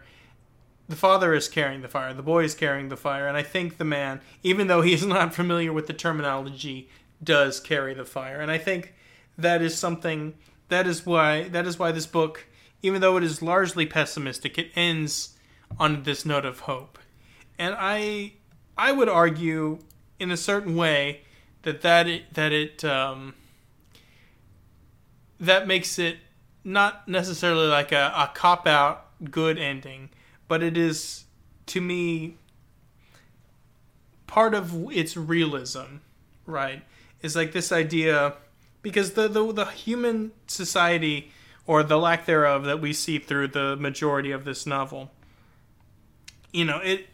the 0.91 0.97
father 0.97 1.33
is 1.33 1.49
carrying 1.49 1.83
the 1.83 1.89
fire, 1.89 2.13
the 2.13 2.23
boy 2.23 2.43
is 2.43 2.55
carrying 2.55 2.89
the 2.89 2.97
fire, 2.97 3.29
and 3.29 3.37
I 3.37 3.45
think 3.45 3.79
the 3.79 3.85
man, 3.85 4.21
even 4.43 4.67
though 4.67 4.83
he 4.83 4.93
is 4.93 5.07
not 5.07 5.33
familiar 5.33 5.73
with 5.73 5.87
the 5.87 5.93
terminology, 5.93 6.89
does 7.23 7.61
carry 7.61 7.95
the 7.95 8.05
fire, 8.05 8.41
and 8.41 8.51
I 8.51 8.59
think 8.59 8.93
that 9.39 9.63
is 9.63 9.79
something 9.79 10.35
that 10.69 10.89
is 10.89 11.07
why 11.07 11.49
that 11.49 11.65
is 11.67 11.79
why 11.79 11.93
this 11.93 12.07
book, 12.07 12.47
even 12.83 13.01
though 13.01 13.17
it 13.17 13.23
is 13.23 13.41
largely 13.41 13.87
pessimistic, 13.87 14.59
it 14.59 14.73
ends 14.75 15.37
on 15.79 16.03
this 16.03 16.27
note 16.27 16.45
of 16.45 16.61
hope, 16.61 16.99
and 17.57 17.77
I 17.79 18.33
I 18.77 18.91
would 18.91 19.09
argue 19.09 19.79
in 20.19 20.33
a 20.33 20.37
certain 20.37 20.75
way 20.75 21.23
that 21.63 21.83
that 21.83 22.09
it, 22.09 22.35
that 22.35 22.51
it 22.51 22.85
um, 22.85 23.35
that 25.39 25.69
makes 25.69 26.01
it 26.01 26.17
not 26.65 27.07
necessarily 27.07 27.69
like 27.69 27.93
a, 27.93 28.13
a 28.17 28.31
cop 28.35 28.67
out 28.67 29.07
good 29.31 29.57
ending, 29.57 30.11
but 30.51 30.65
it 30.65 30.77
is 30.77 31.27
to 31.65 31.81
me 31.81 32.37
part 34.27 34.53
of 34.53 34.91
its 34.91 35.17
realism, 35.17 35.99
right? 36.45 36.83
Is 37.23 37.37
like 37.37 37.53
this 37.53 37.71
idea 37.71 38.35
because 38.83 39.13
the, 39.13 39.29
the 39.29 39.53
the 39.53 39.67
human 39.67 40.33
society 40.49 41.31
or 41.69 41.85
the 41.85 41.97
lack 41.97 42.27
thereof 42.27 42.65
that 42.65 42.81
we 42.81 42.93
see 42.93 43.21
through 43.21 43.47
the 43.47 43.77
majority 43.77 44.33
of 44.33 44.45
this 44.45 44.67
novel. 44.67 45.13
You 46.53 46.65
know, 46.65 46.79
it 46.79 47.07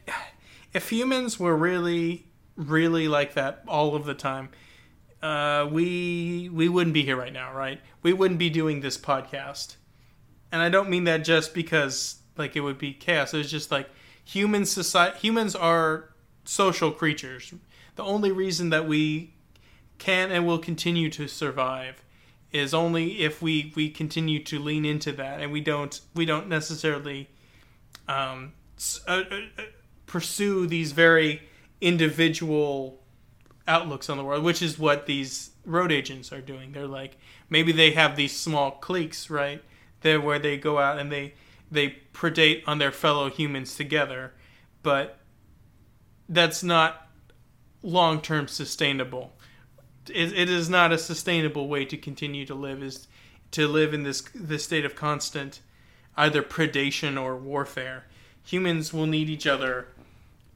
if 0.73 0.89
humans 0.89 1.39
were 1.39 1.55
really 1.55 2.25
really 2.57 3.07
like 3.07 3.35
that 3.35 3.65
all 3.69 3.95
of 3.95 4.07
the 4.07 4.15
time, 4.15 4.49
uh, 5.23 5.69
we 5.71 6.49
we 6.51 6.71
wouldn't 6.71 6.95
be 6.95 7.03
here 7.03 7.17
right 7.17 7.35
now, 7.35 7.53
right? 7.53 7.83
We 8.03 8.15
wouldn't 8.15 8.41
be 8.41 8.49
doing 8.49 8.81
this 8.81 8.97
podcast. 8.97 9.77
And 10.51 10.63
I 10.63 10.71
don't 10.71 10.89
mean 10.89 11.05
that 11.05 11.19
just 11.19 11.53
because 11.53 12.23
like 12.37 12.57
it 12.57 12.61
would 12.61 12.79
be 12.79 12.93
chaos. 12.93 13.35
It's 13.35 13.51
just 13.51 13.71
like 13.71 13.89
human 14.25 14.65
society 14.65 15.19
humans 15.19 15.55
are 15.55 16.11
social 16.45 16.91
creatures. 16.91 17.55
The 17.97 18.05
only 18.05 18.33
reason 18.33 18.71
that 18.71 18.87
we 18.87 19.35
can 19.99 20.31
and 20.31 20.47
will 20.47 20.59
continue 20.59 21.11
to 21.11 21.27
survive 21.27 22.03
is 22.53 22.73
only 22.73 23.21
if 23.23 23.43
we 23.43 23.73
we 23.75 23.91
continue 23.91 24.43
to 24.45 24.59
lean 24.59 24.85
into 24.85 25.13
that 25.13 25.41
and 25.41 25.53
we 25.53 25.61
don't 25.61 26.01
we 26.15 26.25
don't 26.25 26.49
necessarily 26.49 27.29
um, 28.09 28.53
uh, 29.07 29.23
uh, 29.31 29.37
uh, 29.59 29.63
pursue 30.07 30.67
these 30.67 30.93
very 30.93 31.43
individual 31.81 33.03
outlooks 33.69 34.09
on 34.09 34.17
the 34.17 34.25
world, 34.25 34.45
which 34.45 34.63
is 34.63 34.79
what 34.79 35.07
these 35.07 35.51
road 35.65 35.91
agents 35.91 36.33
are 36.33 36.41
doing. 36.41 36.73
They're 36.73 36.87
like 36.87 37.17
maybe 37.51 37.73
they 37.73 37.93
have 37.93 38.17
these 38.17 38.35
small 38.35 38.73
cliques, 38.73 39.29
right? 39.29 39.63
There 40.03 40.21
where 40.21 40.39
they 40.39 40.57
go 40.57 40.79
out 40.79 40.99
and 40.99 41.11
they 41.11 41.35
they 41.71 41.99
predate 42.13 42.63
on 42.67 42.79
their 42.79 42.93
fellow 42.93 43.31
humans 43.31 43.75
together, 43.75 44.33
but 44.83 45.19
that's 46.29 46.63
not 46.63 47.09
long 47.83 48.21
term 48.21 48.49
sustainable. 48.49 49.33
It, 50.09 50.33
it 50.33 50.49
is 50.49 50.69
not 50.69 50.93
a 50.93 50.99
sustainable 50.99 51.69
way 51.69 51.85
to 51.85 51.97
continue 51.97 52.47
to 52.47 52.55
live. 52.55 52.83
Is 52.83 53.09
to 53.53 53.69
live 53.69 53.95
in 53.95 54.03
this 54.03 54.23
this 54.35 54.65
state 54.65 54.85
of 54.85 54.95
constant 54.95 55.61
either 56.17 56.43
predation 56.43 57.21
or 57.21 57.37
warfare. 57.37 58.05
Humans 58.45 58.93
will 58.93 59.07
need 59.07 59.29
each 59.29 59.47
other 59.47 59.89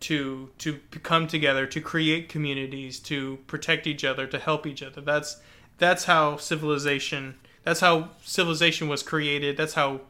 to 0.01 0.51
to 0.59 0.79
come 1.03 1.27
together 1.27 1.67
to 1.67 1.81
create 1.81 2.29
communities 2.29 2.99
to 2.99 3.39
protect 3.47 3.87
each 3.87 4.03
other 4.03 4.27
to 4.27 4.39
help 4.39 4.67
each 4.67 4.83
other 4.83 5.01
that's 5.03 5.41
that's 5.79 6.05
how 6.05 6.37
civilization 6.39 7.37
that's 7.65 7.81
how 7.81 8.09
civilization 8.23 8.89
was 8.89 9.03
created 9.03 9.59
that's 9.59 9.75
how 9.75 10.01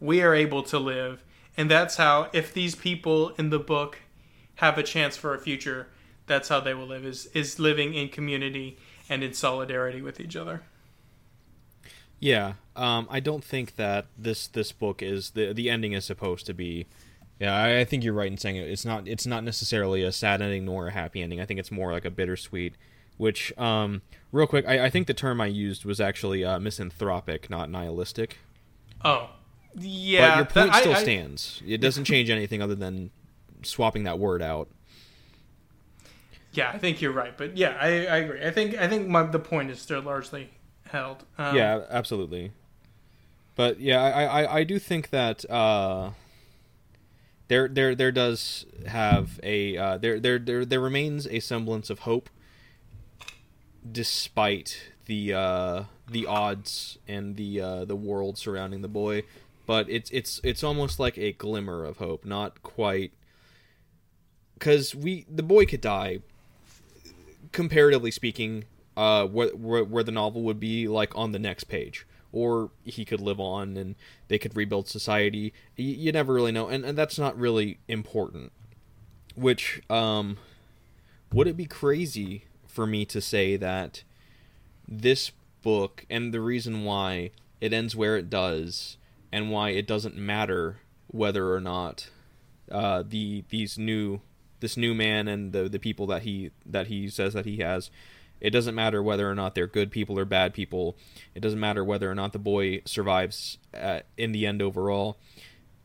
we 0.00 0.22
are 0.22 0.34
able 0.34 0.62
to 0.62 0.78
live 0.78 1.24
and 1.56 1.70
that's 1.70 1.96
how 1.96 2.28
if 2.32 2.52
these 2.52 2.74
people 2.74 3.30
in 3.30 3.50
the 3.50 3.58
book 3.58 3.98
have 4.56 4.78
a 4.78 4.82
chance 4.82 5.16
for 5.16 5.34
a 5.34 5.38
future 5.38 5.88
that's 6.26 6.48
how 6.48 6.60
they 6.60 6.74
will 6.74 6.86
live 6.86 7.04
is 7.04 7.26
is 7.34 7.58
living 7.58 7.94
in 7.94 8.08
community 8.08 8.78
and 9.08 9.22
in 9.22 9.32
solidarity 9.32 10.00
with 10.02 10.20
each 10.20 10.36
other 10.36 10.62
Yeah, 12.20 12.54
um, 12.74 13.06
I 13.10 13.20
don't 13.20 13.44
think 13.44 13.76
that 13.76 14.06
this 14.16 14.48
this 14.48 14.72
book 14.72 15.02
is 15.02 15.30
the 15.30 15.52
the 15.52 15.70
ending 15.70 15.92
is 15.92 16.04
supposed 16.04 16.46
to 16.46 16.54
be. 16.54 16.86
Yeah, 17.38 17.54
I, 17.54 17.80
I 17.80 17.84
think 17.84 18.02
you're 18.02 18.12
right 18.14 18.30
in 18.30 18.36
saying 18.36 18.56
it. 18.56 18.68
It's 18.68 18.84
not 18.84 19.06
it's 19.06 19.26
not 19.26 19.44
necessarily 19.44 20.02
a 20.02 20.10
sad 20.10 20.42
ending 20.42 20.64
nor 20.64 20.88
a 20.88 20.92
happy 20.92 21.22
ending. 21.22 21.40
I 21.40 21.46
think 21.46 21.60
it's 21.60 21.70
more 21.70 21.92
like 21.92 22.04
a 22.04 22.10
bittersweet. 22.10 22.74
Which, 23.18 23.56
um, 23.58 24.02
real 24.30 24.46
quick, 24.46 24.64
I, 24.66 24.86
I 24.86 24.90
think 24.90 25.08
the 25.08 25.14
term 25.14 25.40
I 25.40 25.46
used 25.46 25.84
was 25.84 26.00
actually 26.00 26.44
uh, 26.44 26.58
misanthropic, 26.60 27.50
not 27.50 27.70
nihilistic. 27.70 28.38
oh 29.04 29.30
yeah 29.80 30.30
but 30.30 30.36
your 30.36 30.44
point 30.64 30.74
I- 30.74 30.80
still 30.80 30.94
I- 30.94 31.02
stands. 31.02 31.62
It 31.66 31.78
doesn't 31.78 32.04
change 32.12 32.30
anything 32.30 32.62
other 32.62 32.74
than 32.74 33.10
swapping 33.62 34.04
that 34.04 34.18
word 34.18 34.40
out. 34.42 34.68
yeah 36.52 36.70
i 36.72 36.78
think 36.78 37.00
you're 37.02 37.12
right 37.12 37.36
but 37.36 37.56
yeah 37.56 37.76
i, 37.80 37.86
I 37.86 38.16
agree 38.18 38.44
i 38.46 38.50
think 38.50 38.76
i 38.76 38.88
think 38.88 39.08
my, 39.08 39.22
the 39.24 39.38
point 39.38 39.70
is 39.70 39.80
still 39.80 40.00
largely 40.00 40.50
held 40.90 41.24
um, 41.36 41.54
yeah, 41.54 41.82
absolutely. 41.90 42.52
But 43.56 43.80
yeah, 43.80 44.00
I, 44.00 44.22
I, 44.42 44.54
I 44.60 44.64
do 44.64 44.78
think 44.78 45.10
that 45.10 45.44
uh, 45.50 46.10
there 47.48 47.66
there 47.66 47.94
there 47.96 48.12
does 48.12 48.64
have 48.86 49.40
a 49.42 49.76
uh, 49.76 49.98
there 49.98 50.20
there 50.20 50.38
there 50.38 50.64
there 50.64 50.80
remains 50.80 51.26
a 51.26 51.40
semblance 51.40 51.90
of 51.90 52.00
hope, 52.00 52.30
despite 53.90 54.92
the 55.06 55.34
uh, 55.34 55.82
the 56.08 56.26
odds 56.26 56.98
and 57.08 57.36
the 57.36 57.60
uh, 57.60 57.84
the 57.84 57.96
world 57.96 58.38
surrounding 58.38 58.82
the 58.82 58.88
boy. 58.88 59.24
But 59.68 59.90
it's 59.90 60.08
it's 60.12 60.40
it's 60.42 60.64
almost 60.64 60.98
like 60.98 61.18
a 61.18 61.32
glimmer 61.32 61.84
of 61.84 61.98
hope, 61.98 62.24
not 62.24 62.62
quite. 62.62 63.12
Because 64.54 64.94
we 64.94 65.26
the 65.30 65.42
boy 65.42 65.66
could 65.66 65.82
die. 65.82 66.20
Comparatively 67.52 68.10
speaking, 68.10 68.64
uh, 68.96 69.26
where, 69.26 69.50
where 69.50 69.84
where 69.84 70.02
the 70.02 70.10
novel 70.10 70.40
would 70.44 70.58
be 70.58 70.88
like 70.88 71.14
on 71.14 71.32
the 71.32 71.38
next 71.38 71.64
page, 71.64 72.06
or 72.32 72.70
he 72.82 73.04
could 73.04 73.20
live 73.20 73.38
on 73.38 73.76
and 73.76 73.94
they 74.28 74.38
could 74.38 74.56
rebuild 74.56 74.88
society. 74.88 75.52
You, 75.76 75.94
you 75.94 76.12
never 76.12 76.32
really 76.32 76.52
know, 76.52 76.68
and, 76.68 76.82
and 76.86 76.96
that's 76.96 77.18
not 77.18 77.38
really 77.38 77.78
important. 77.88 78.52
Which 79.36 79.82
um, 79.90 80.38
would 81.30 81.46
it 81.46 81.58
be 81.58 81.66
crazy 81.66 82.44
for 82.66 82.86
me 82.86 83.04
to 83.04 83.20
say 83.20 83.56
that 83.56 84.02
this 84.88 85.30
book 85.62 86.06
and 86.08 86.32
the 86.32 86.40
reason 86.40 86.84
why 86.84 87.32
it 87.60 87.74
ends 87.74 87.94
where 87.94 88.16
it 88.16 88.30
does 88.30 88.96
and 89.32 89.50
why 89.50 89.70
it 89.70 89.86
doesn't 89.86 90.16
matter 90.16 90.78
whether 91.08 91.52
or 91.52 91.60
not 91.60 92.10
uh, 92.70 93.02
the 93.06 93.44
these 93.48 93.78
new 93.78 94.20
this 94.60 94.76
new 94.76 94.94
man 94.94 95.28
and 95.28 95.52
the 95.52 95.68
the 95.68 95.78
people 95.78 96.06
that 96.06 96.22
he 96.22 96.50
that 96.66 96.88
he 96.88 97.08
says 97.08 97.32
that 97.34 97.46
he 97.46 97.58
has 97.58 97.90
it 98.40 98.50
doesn't 98.50 98.74
matter 98.74 99.02
whether 99.02 99.28
or 99.28 99.34
not 99.34 99.54
they're 99.54 99.66
good 99.66 99.90
people 99.90 100.18
or 100.18 100.24
bad 100.24 100.54
people. 100.54 100.96
It 101.34 101.40
doesn't 101.40 101.58
matter 101.58 101.84
whether 101.84 102.10
or 102.10 102.14
not 102.14 102.32
the 102.32 102.38
boy 102.38 102.82
survives 102.84 103.58
uh, 103.74 104.00
in 104.16 104.32
the 104.32 104.46
end 104.46 104.62
overall. 104.62 105.18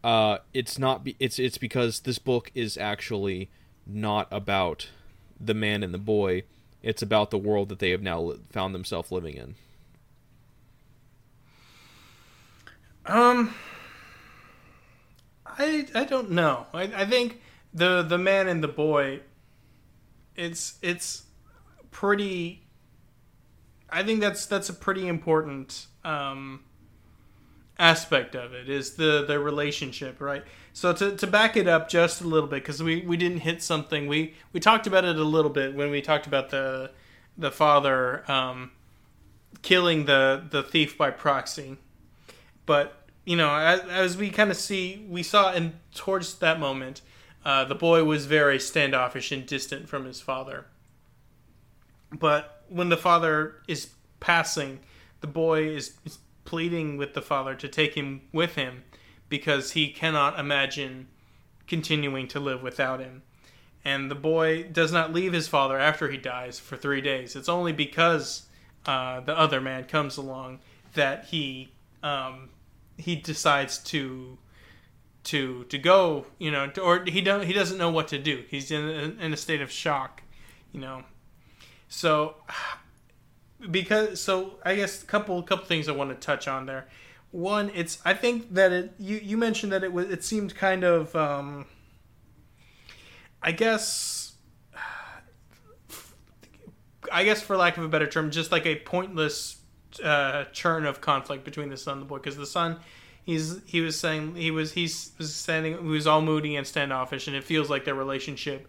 Uh, 0.04 0.40
it's 0.54 0.78
not 0.78 1.04
be- 1.04 1.16
it's 1.20 1.40
it's 1.40 1.58
because 1.58 2.02
this 2.02 2.20
book 2.20 2.52
is 2.54 2.78
actually 2.78 3.50
not 3.86 4.28
about 4.32 4.90
the 5.40 5.54
man 5.54 5.82
and 5.82 5.94
the 5.94 5.98
boy. 6.00 6.44
It's 6.82 7.02
about 7.02 7.32
the 7.32 7.38
world 7.38 7.70
that 7.70 7.80
they 7.80 7.92
have 7.92 8.02
now 8.02 8.34
found 8.52 8.76
themselves 8.76 9.12
living 9.12 9.36
in 9.36 9.56
Um, 13.06 13.54
I 15.46 15.88
I 15.94 16.04
don't 16.06 16.32
know. 16.32 16.68
I, 16.74 16.84
I 16.84 17.06
think 17.06 17.42
the 17.74 18.02
the 18.02 18.18
man 18.18 18.48
and 18.48 18.64
the 18.64 18.68
boy. 18.68 19.22
It's 20.36 20.78
it's 20.82 21.24
pretty. 21.92 22.66
I 23.90 24.04
think 24.04 24.22
that's 24.22 24.46
that's 24.46 24.70
a 24.70 24.74
pretty 24.74 25.08
important 25.08 25.88
um, 26.04 26.64
aspect 27.78 28.36
of 28.36 28.54
it 28.54 28.70
is 28.70 28.96
the 28.96 29.26
the 29.28 29.40
relationship, 29.40 30.22
right? 30.22 30.44
So 30.72 30.94
to, 30.94 31.16
to 31.16 31.28
back 31.28 31.56
it 31.56 31.68
up 31.68 31.90
just 31.90 32.22
a 32.22 32.28
little 32.28 32.50
bit 32.50 32.64
because 32.64 32.82
we, 32.82 33.02
we 33.02 33.16
didn't 33.16 33.40
hit 33.40 33.62
something 33.62 34.08
we 34.08 34.34
we 34.54 34.60
talked 34.60 34.88
about 34.88 35.06
it 35.06 35.18
a 35.18 35.24
little 35.24 35.52
bit 35.52 35.76
when 35.76 35.92
we 35.92 36.02
talked 36.02 36.26
about 36.26 36.50
the 36.50 36.92
the 37.38 37.52
father 37.52 38.30
um, 38.32 38.72
killing 39.62 40.06
the 40.06 40.44
the 40.50 40.64
thief 40.64 40.98
by 40.98 41.12
proxy 41.12 41.78
but 42.66 43.04
you 43.26 43.38
know, 43.38 43.56
as, 43.56 43.80
as 43.82 44.18
we 44.18 44.30
kind 44.30 44.52
of 44.52 44.58
see, 44.58 45.06
we 45.10 45.24
saw 45.24 45.54
in 45.54 45.80
towards 45.96 46.36
that 46.36 46.60
moment, 46.60 47.02
uh, 47.46 47.66
the 47.66 47.76
boy 47.76 48.04
was 48.04 48.26
very 48.26 48.60
standoffish 48.60 49.32
and 49.32 49.46
distant 49.46 49.88
from 49.88 50.06
his 50.06 50.22
father. 50.22 50.66
But 52.12 52.64
when 52.70 52.90
the 52.90 52.98
father 52.98 53.56
is 53.68 53.90
passing, 54.20 54.80
the 55.22 55.28
boy 55.28 55.68
is, 55.68 55.94
is 56.06 56.20
pleading 56.46 56.98
with 56.98 57.14
the 57.14 57.22
father 57.22 57.56
to 57.56 57.68
take 57.68 57.96
him 57.96 58.22
with 58.32 58.56
him 58.56 58.84
because 59.30 59.72
he 59.72 59.90
cannot 59.90 60.40
imagine 60.40 61.08
continuing 61.68 62.28
to 62.28 62.40
live 62.40 62.62
without 62.62 63.00
him. 63.00 63.24
And 63.86 64.10
the 64.10 64.16
boy 64.16 64.64
does 64.64 64.92
not 64.92 65.14
leave 65.14 65.34
his 65.34 65.48
father 65.48 65.78
after 65.78 66.10
he 66.10 66.18
dies 66.18 66.60
for 66.60 66.78
three 66.78 67.02
days. 67.02 67.36
It's 67.36 67.50
only 67.50 67.74
because 67.74 68.48
uh, 68.86 69.22
the 69.22 69.38
other 69.38 69.60
man 69.60 69.86
comes 69.86 70.18
along 70.18 70.60
that 70.94 71.26
he 71.26 71.74
um, 72.04 72.50
he 72.98 73.16
decides 73.16 73.80
to 73.80 74.38
to 75.24 75.64
to 75.66 75.78
go, 75.78 76.26
you 76.38 76.52
know, 76.52 76.68
to, 76.68 76.82
or 76.82 77.06
he 77.06 77.22
don't 77.22 77.46
he 77.46 77.54
doesn't 77.54 77.78
know 77.78 77.90
what 77.90 78.10
to 78.10 78.20
do. 78.20 78.44
He's 78.50 78.70
in 78.70 78.84
a, 78.84 79.24
in 79.26 79.34
a 79.34 79.38
state 79.38 79.62
of 79.62 79.72
shock, 79.72 80.22
you 80.72 80.80
know. 80.80 81.04
So 81.88 82.36
because 83.72 84.20
so 84.22 84.60
I 84.64 84.76
guess 84.76 85.02
a 85.02 85.06
couple 85.06 85.42
couple 85.44 85.66
things 85.66 85.88
I 85.88 85.94
want 85.94 86.10
to 86.10 86.16
touch 86.16 86.48
on 86.48 86.66
there. 86.66 86.88
One, 87.32 87.72
it's 87.74 88.00
I 88.06 88.14
think 88.14 88.54
that 88.54 88.72
it 88.72 88.94
you 89.00 89.18
you 89.18 89.38
mentioned 89.38 89.72
that 89.72 89.84
it 89.84 89.94
was 89.94 90.10
it 90.10 90.24
seemed 90.24 90.56
kind 90.56 90.84
of 90.84 91.16
um 91.16 91.66
I 93.42 93.54
guess 93.54 94.34
I 97.12 97.24
guess 97.24 97.42
for 97.42 97.56
lack 97.58 97.78
of 97.78 97.84
a 97.84 97.88
better 97.88 98.08
term, 98.08 98.30
just 98.32 98.52
like 98.52 98.66
a 98.66 98.76
pointless 98.78 99.58
uh, 100.02 100.46
churn 100.46 100.86
of 100.86 101.02
conflict 101.02 101.44
between 101.44 101.70
the 101.70 101.78
son 101.78 101.94
and 101.94 102.02
the 102.02 102.06
boy 102.06 102.18
because 102.18 102.38
the 102.38 102.46
son 102.46 102.80
he's 103.24 103.62
he 103.66 103.82
was 103.82 104.00
saying 104.00 104.36
he 104.36 104.52
was 104.52 104.74
he's 104.74 105.12
was 105.18 105.34
standing 105.34 105.74
he 105.74 105.88
was 105.88 106.08
all 106.08 106.22
moody 106.22 106.56
and 106.56 106.66
standoffish 106.66 107.28
and 107.28 107.36
it 107.36 107.44
feels 107.44 107.70
like 107.70 107.86
their 107.86 107.96
relationship 107.96 108.68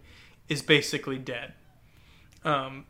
is 0.49 0.63
basically 0.63 1.19
dead. 1.19 1.53
Um 2.45 2.87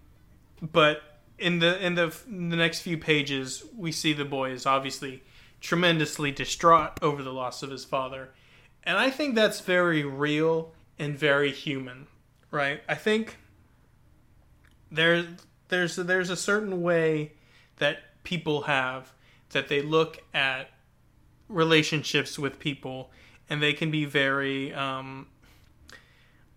but 0.61 1.02
in 1.39 1.59
the 1.59 1.85
in 1.85 1.94
the 1.94 2.15
in 2.28 2.51
the 2.51 2.56
next 2.56 2.81
few 2.81 2.98
pages 2.98 3.65
we 3.77 3.93
see 3.93 4.12
the 4.12 4.24
boy 4.24 4.51
is 4.51 4.66
obviously 4.66 5.23
tremendously 5.61 6.31
distraught 6.31 6.93
over 7.02 7.23
the 7.23 7.32
loss 7.32 7.62
of 7.62 7.70
his 7.70 7.85
father. 7.85 8.31
And 8.86 8.98
i 8.98 9.09
think 9.11 9.35
that's 9.35 9.61
very 9.61 10.05
real 10.05 10.73
and 10.98 11.16
very 11.16 11.51
human 11.51 12.06
right? 12.55 12.82
I 12.89 12.94
think 12.94 13.36
there 14.90 15.27
there's 15.69 15.97
there's 15.97 16.31
a 16.31 16.36
certain 16.36 16.81
way 16.82 17.32
that 17.77 17.98
people 18.24 18.62
have 18.62 19.12
that 19.51 19.68
they 19.68 19.80
look 19.80 20.18
at 20.34 20.70
relationships 21.48 22.38
with 22.38 22.59
people 22.59 23.10
and 23.48 23.62
they 23.62 23.72
can 23.72 23.90
be 23.90 24.05
very 24.05 24.72
um, 24.74 25.26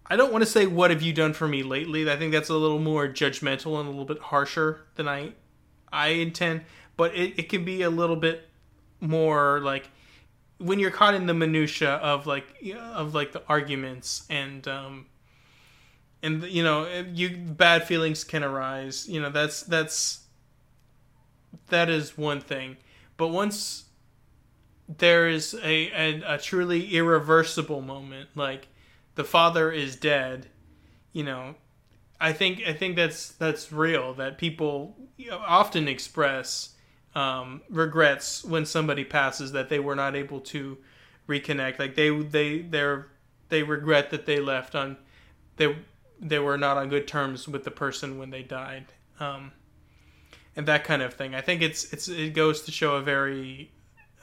I 0.10 0.16
don't 0.16 0.32
want 0.32 0.44
to 0.44 0.50
say 0.50 0.66
what 0.66 0.90
have 0.90 1.02
you 1.02 1.14
done 1.14 1.34
for 1.34 1.48
me 1.48 1.64
lately. 1.64 2.10
I 2.10 2.16
think 2.16 2.32
that's 2.32 2.50
a 2.50 2.56
little 2.56 2.80
more 2.80 3.08
judgmental 3.08 3.80
and 3.80 3.88
a 3.88 3.92
little 3.92 4.06
bit 4.06 4.20
harsher 4.20 4.86
than 4.96 5.08
I 5.08 5.34
I 5.92 6.08
intend, 6.10 6.64
but 6.96 7.16
it, 7.16 7.38
it 7.38 7.50
can 7.50 7.64
be 7.66 7.82
a 7.82 7.90
little 7.90 8.16
bit 8.16 8.48
more 9.00 9.60
like 9.60 9.90
when 10.58 10.80
you're 10.80 10.92
caught 10.92 11.14
in 11.14 11.28
the 11.28 11.34
minutia 11.34 11.96
of 11.96 12.26
like 12.26 12.46
of 12.76 13.14
like 13.14 13.32
the 13.32 13.44
arguments 13.48 14.26
and 14.30 14.68
um 14.68 15.06
and 16.24 16.44
you 16.44 16.64
know 16.64 16.88
you 17.14 17.38
bad 17.38 17.86
feelings 17.86 18.24
can 18.24 18.44
arise 18.44 19.08
you 19.08 19.22
know 19.22 19.30
that's 19.30 19.62
that's 19.64 20.22
that 21.68 21.90
is 21.90 22.18
one 22.18 22.42
thing. 22.42 22.78
But 23.18 23.30
once 23.30 23.86
there 24.88 25.28
is 25.28 25.54
a, 25.56 25.92
a, 25.92 26.36
a 26.36 26.38
truly 26.38 26.96
irreversible 26.96 27.82
moment, 27.82 28.30
like 28.36 28.68
the 29.16 29.24
father 29.24 29.72
is 29.72 29.96
dead, 29.96 30.48
you 31.12 31.24
know, 31.24 31.56
I 32.20 32.34
think 32.34 32.62
I 32.66 32.74
think 32.74 32.96
that's 32.96 33.30
that's 33.30 33.72
real. 33.72 34.14
That 34.16 34.38
people 34.38 34.96
often 35.32 35.88
express 35.88 36.76
um, 37.16 37.62
regrets 37.70 38.44
when 38.44 38.66
somebody 38.66 39.04
passes 39.04 39.52
that 39.52 39.70
they 39.70 39.80
were 39.80 39.96
not 39.96 40.16
able 40.16 40.40
to 40.42 40.78
reconnect. 41.28 41.80
Like 41.80 41.96
they 41.96 42.10
they 42.10 42.60
they 42.60 43.04
they 43.50 43.64
regret 43.64 44.10
that 44.12 44.26
they 44.26 44.40
left 44.40 44.76
on 44.76 44.98
they 45.58 45.76
they 46.20 46.40
were 46.40 46.58
not 46.58 46.78
on 46.78 46.90
good 46.90 47.08
terms 47.08 47.48
with 47.48 47.64
the 47.64 47.72
person 47.72 48.18
when 48.18 48.30
they 48.30 48.44
died. 48.44 48.86
Um, 49.20 49.52
and 50.58 50.68
that 50.68 50.84
kind 50.84 51.04
of 51.04 51.14
thing. 51.14 51.36
I 51.36 51.42
think 51.42 51.62
it's 51.62 51.94
it's 51.94 52.10
it 52.10 52.34
goes 52.34 52.64
to 52.64 52.72
show 52.72 52.96
a 52.96 53.02
very 53.02 53.72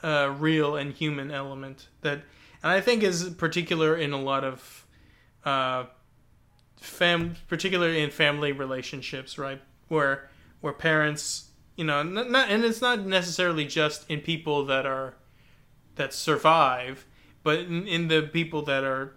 uh, 0.03 0.35
real 0.37 0.75
and 0.75 0.93
human 0.93 1.31
element 1.31 1.87
that, 2.01 2.21
and 2.61 2.71
I 2.71 2.81
think 2.81 3.01
is 3.01 3.29
particular 3.29 3.95
in 3.95 4.11
a 4.11 4.21
lot 4.21 4.43
of, 4.43 4.85
uh, 5.45 5.85
fam 6.75 7.37
particularly 7.47 8.03
in 8.03 8.11
family 8.11 8.51
relationships, 8.51 9.37
right? 9.37 9.61
Where 9.87 10.29
where 10.59 10.73
parents, 10.73 11.51
you 11.77 11.85
know, 11.85 12.03
not, 12.03 12.29
not 12.29 12.49
and 12.49 12.65
it's 12.65 12.81
not 12.81 13.05
necessarily 13.05 13.65
just 13.65 14.07
in 14.11 14.19
people 14.19 14.65
that 14.65 14.85
are 14.85 15.15
that 15.95 16.13
survive, 16.13 17.05
but 17.43 17.59
in, 17.59 17.87
in 17.87 18.09
the 18.09 18.23
people 18.23 18.61
that 18.63 18.83
are 18.83 19.15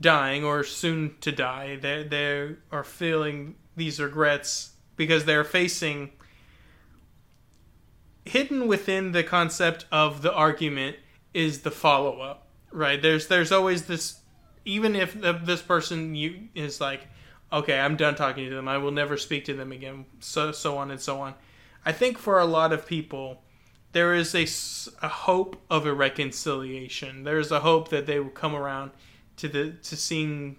dying 0.00 0.44
or 0.44 0.64
soon 0.64 1.16
to 1.20 1.30
die, 1.30 1.76
they 1.76 2.04
they 2.04 2.54
are 2.72 2.84
feeling 2.84 3.56
these 3.76 4.00
regrets 4.00 4.70
because 4.96 5.26
they're 5.26 5.44
facing 5.44 6.10
hidden 8.28 8.68
within 8.68 9.12
the 9.12 9.24
concept 9.24 9.86
of 9.90 10.22
the 10.22 10.32
argument 10.32 10.96
is 11.34 11.62
the 11.62 11.70
follow 11.70 12.20
up, 12.20 12.46
right? 12.70 13.00
There's 13.00 13.28
there's 13.28 13.52
always 13.52 13.86
this, 13.86 14.20
even 14.64 14.94
if 14.96 15.20
the, 15.20 15.32
this 15.32 15.62
person 15.62 16.14
you 16.14 16.48
is 16.54 16.80
like, 16.80 17.06
okay, 17.52 17.78
I'm 17.78 17.96
done 17.96 18.14
talking 18.14 18.48
to 18.48 18.54
them, 18.54 18.68
I 18.68 18.78
will 18.78 18.90
never 18.90 19.16
speak 19.16 19.44
to 19.46 19.54
them 19.54 19.72
again, 19.72 20.06
so 20.20 20.52
so 20.52 20.78
on 20.78 20.90
and 20.90 21.00
so 21.00 21.20
on. 21.20 21.34
I 21.84 21.92
think 21.92 22.18
for 22.18 22.38
a 22.38 22.44
lot 22.44 22.72
of 22.72 22.86
people, 22.86 23.42
there 23.92 24.14
is 24.14 24.34
a, 24.34 24.46
a 25.04 25.08
hope 25.08 25.56
of 25.70 25.86
a 25.86 25.94
reconciliation. 25.94 27.24
There 27.24 27.38
is 27.38 27.50
a 27.50 27.60
hope 27.60 27.88
that 27.88 28.06
they 28.06 28.20
will 28.20 28.30
come 28.30 28.54
around 28.54 28.90
to 29.36 29.48
the 29.48 29.72
to 29.82 29.96
seeing 29.96 30.56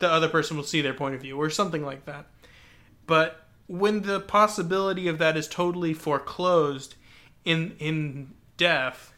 the 0.00 0.10
other 0.10 0.28
person 0.28 0.56
will 0.56 0.64
see 0.64 0.80
their 0.80 0.94
point 0.94 1.14
of 1.14 1.20
view 1.20 1.40
or 1.40 1.50
something 1.50 1.84
like 1.84 2.06
that. 2.06 2.26
But 3.06 3.46
when 3.70 4.02
the 4.02 4.18
possibility 4.18 5.06
of 5.06 5.18
that 5.18 5.36
is 5.36 5.46
totally 5.46 5.94
foreclosed 5.94 6.96
in 7.44 7.76
in 7.78 8.34
death 8.56 9.14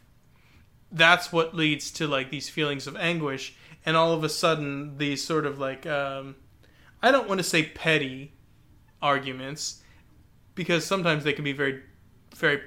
that's 0.91 1.31
what 1.31 1.55
leads 1.55 1.89
to 1.89 2.07
like 2.07 2.29
these 2.29 2.49
feelings 2.49 2.85
of 2.85 2.95
anguish. 2.95 3.55
And 3.83 3.97
all 3.97 4.13
of 4.13 4.23
a 4.23 4.29
sudden 4.29 4.99
these 4.99 5.23
sort 5.23 5.47
of 5.47 5.57
like 5.57 5.87
um, 5.87 6.35
i 7.01 7.11
don't 7.11 7.27
want 7.27 7.39
to 7.39 7.43
say 7.43 7.63
petty 7.63 8.31
arguments 9.01 9.81
because 10.53 10.85
sometimes 10.85 11.23
they 11.23 11.33
can 11.33 11.43
be 11.43 11.51
very 11.51 11.81
very 12.35 12.61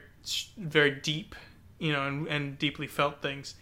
very 0.58 0.90
deep 0.90 1.36
you 1.78 1.92
know 1.92 2.04
and, 2.06 2.26
and 2.26 2.58
deeply 2.58 2.88
felt 2.88 3.22
things. 3.22 3.54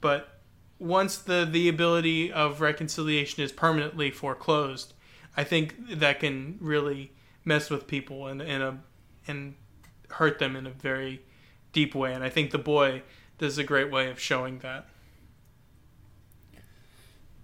But 0.00 0.40
once 0.78 1.16
the 1.16 1.48
the 1.50 1.68
ability 1.68 2.32
of 2.32 2.60
reconciliation 2.60 3.42
is 3.42 3.52
permanently 3.52 4.10
foreclosed 4.10 4.94
i 5.36 5.44
think 5.44 5.76
that 5.88 6.18
can 6.18 6.58
really 6.60 7.12
mess 7.44 7.70
with 7.70 7.86
people 7.86 8.28
in 8.28 8.40
in 8.40 8.62
a 8.62 8.78
in 9.26 9.54
hurt 10.10 10.38
them 10.38 10.56
in 10.56 10.66
a 10.66 10.70
very 10.70 11.22
deep 11.72 11.94
way. 11.94 12.12
And 12.12 12.22
I 12.22 12.28
think 12.28 12.50
the 12.50 12.58
boy 12.58 13.02
does 13.38 13.58
a 13.58 13.64
great 13.64 13.90
way 13.90 14.10
of 14.10 14.20
showing 14.20 14.58
that. 14.60 14.86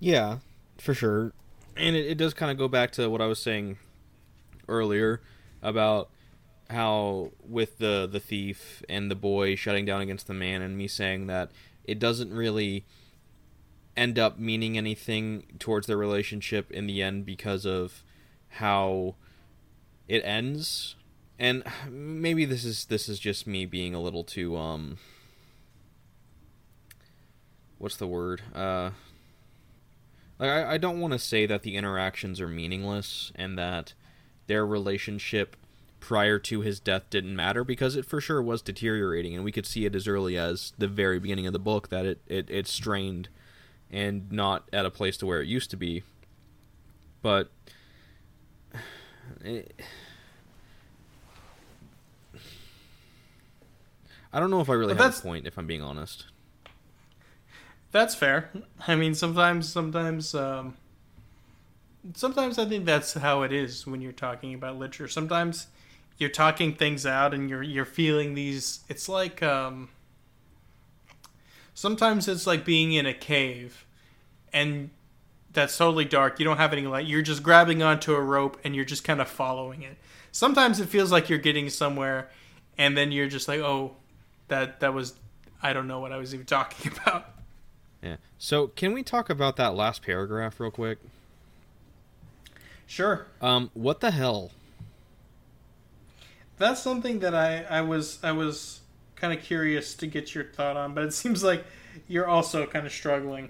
Yeah, 0.00 0.38
for 0.76 0.94
sure. 0.94 1.32
And 1.76 1.96
it, 1.96 2.06
it 2.06 2.18
does 2.18 2.34
kind 2.34 2.50
of 2.50 2.58
go 2.58 2.68
back 2.68 2.92
to 2.92 3.08
what 3.08 3.20
I 3.20 3.26
was 3.26 3.40
saying 3.40 3.78
earlier 4.68 5.22
about 5.62 6.10
how 6.70 7.32
with 7.40 7.78
the 7.78 8.06
the 8.10 8.20
thief 8.20 8.82
and 8.88 9.10
the 9.10 9.14
boy 9.14 9.54
shutting 9.54 9.86
down 9.86 10.02
against 10.02 10.26
the 10.26 10.34
man 10.34 10.60
and 10.60 10.76
me 10.76 10.86
saying 10.86 11.26
that 11.26 11.50
it 11.84 11.98
doesn't 11.98 12.32
really 12.32 12.84
end 13.96 14.18
up 14.18 14.38
meaning 14.38 14.76
anything 14.76 15.44
towards 15.58 15.86
their 15.86 15.96
relationship 15.96 16.70
in 16.70 16.86
the 16.86 17.02
end 17.02 17.24
because 17.24 17.64
of 17.64 18.04
how 18.48 19.16
it 20.08 20.22
ends. 20.24 20.96
And 21.38 21.62
maybe 21.88 22.44
this 22.44 22.64
is 22.64 22.86
this 22.86 23.08
is 23.08 23.20
just 23.20 23.46
me 23.46 23.66
being 23.66 23.94
a 23.94 24.00
little 24.00 24.24
too 24.24 24.56
um 24.56 24.98
what's 27.78 27.96
the 27.96 28.08
word? 28.08 28.42
Uh 28.54 28.90
like 30.38 30.50
I, 30.50 30.74
I 30.74 30.78
don't 30.78 31.00
want 31.00 31.12
to 31.12 31.18
say 31.18 31.46
that 31.46 31.62
the 31.62 31.76
interactions 31.76 32.40
are 32.40 32.48
meaningless 32.48 33.32
and 33.34 33.58
that 33.58 33.92
their 34.46 34.66
relationship 34.66 35.56
prior 36.00 36.38
to 36.38 36.60
his 36.60 36.80
death 36.80 37.04
didn't 37.10 37.34
matter 37.34 37.64
because 37.64 37.96
it 37.96 38.04
for 38.04 38.20
sure 38.20 38.40
was 38.40 38.62
deteriorating 38.62 39.34
and 39.34 39.44
we 39.44 39.52
could 39.52 39.66
see 39.66 39.84
it 39.84 39.94
as 39.96 40.06
early 40.06 40.38
as 40.38 40.72
the 40.78 40.86
very 40.86 41.18
beginning 41.18 41.46
of 41.46 41.52
the 41.52 41.58
book 41.58 41.88
that 41.88 42.06
it, 42.06 42.20
it, 42.26 42.48
it 42.48 42.66
strained 42.68 43.28
and 43.90 44.30
not 44.30 44.68
at 44.72 44.86
a 44.86 44.90
place 44.90 45.16
to 45.16 45.26
where 45.26 45.42
it 45.42 45.48
used 45.48 45.70
to 45.70 45.76
be. 45.76 46.02
But 47.20 47.50
it, 49.44 49.80
I 54.32 54.40
don't 54.40 54.50
know 54.50 54.60
if 54.60 54.68
I 54.68 54.74
really 54.74 54.94
But 54.94 55.04
have 55.04 55.18
a 55.18 55.22
point 55.22 55.46
if 55.46 55.58
I'm 55.58 55.66
being 55.66 55.82
honest. 55.82 56.26
That's 57.90 58.14
fair. 58.14 58.50
I 58.86 58.94
mean, 58.94 59.14
sometimes, 59.14 59.68
sometimes, 59.68 60.34
um, 60.34 60.76
sometimes 62.14 62.58
I 62.58 62.66
think 62.66 62.84
that's 62.84 63.14
how 63.14 63.42
it 63.42 63.52
is 63.52 63.86
when 63.86 64.02
you're 64.02 64.12
talking 64.12 64.52
about 64.52 64.78
literature. 64.78 65.08
Sometimes 65.08 65.68
you're 66.18 66.28
talking 66.28 66.74
things 66.74 67.06
out 67.06 67.32
and 67.32 67.48
you're 67.48 67.62
you're 67.62 67.86
feeling 67.86 68.34
these. 68.34 68.80
It's 68.88 69.08
like 69.08 69.42
um, 69.42 69.88
sometimes 71.72 72.28
it's 72.28 72.46
like 72.46 72.64
being 72.64 72.92
in 72.92 73.06
a 73.06 73.14
cave, 73.14 73.86
and 74.52 74.90
that's 75.58 75.76
totally 75.76 76.04
dark. 76.04 76.38
You 76.38 76.44
don't 76.44 76.58
have 76.58 76.72
any 76.72 76.86
light. 76.86 77.06
You're 77.06 77.22
just 77.22 77.42
grabbing 77.42 77.82
onto 77.82 78.14
a 78.14 78.20
rope 78.20 78.58
and 78.62 78.76
you're 78.76 78.84
just 78.84 79.02
kind 79.02 79.20
of 79.20 79.28
following 79.28 79.82
it. 79.82 79.96
Sometimes 80.30 80.78
it 80.78 80.88
feels 80.88 81.10
like 81.10 81.28
you're 81.28 81.38
getting 81.38 81.68
somewhere, 81.68 82.30
and 82.76 82.96
then 82.96 83.10
you're 83.10 83.28
just 83.28 83.48
like, 83.48 83.60
oh, 83.60 83.96
that 84.48 84.80
that 84.80 84.94
was. 84.94 85.14
I 85.60 85.72
don't 85.72 85.88
know 85.88 85.98
what 85.98 86.12
I 86.12 86.16
was 86.16 86.32
even 86.32 86.46
talking 86.58 86.92
about. 86.92 87.26
Yeah. 88.02 88.16
So 88.38 88.68
can 88.68 88.92
we 88.92 89.02
talk 89.02 89.28
about 89.28 89.56
that 89.56 89.74
last 89.74 90.02
paragraph 90.02 90.60
real 90.60 90.70
quick? 90.70 90.98
Sure. 92.86 93.26
Um, 93.42 93.70
what 93.74 93.98
the 93.98 94.12
hell? 94.12 94.52
That's 96.58 96.80
something 96.80 97.18
that 97.18 97.34
I, 97.34 97.64
I 97.68 97.80
was 97.80 98.20
I 98.22 98.30
was 98.30 98.80
kind 99.16 99.36
of 99.36 99.44
curious 99.44 99.94
to 99.94 100.06
get 100.06 100.34
your 100.36 100.44
thought 100.44 100.76
on, 100.76 100.94
but 100.94 101.02
it 101.02 101.12
seems 101.12 101.42
like 101.42 101.64
you're 102.06 102.28
also 102.28 102.64
kind 102.64 102.86
of 102.86 102.92
struggling. 102.92 103.48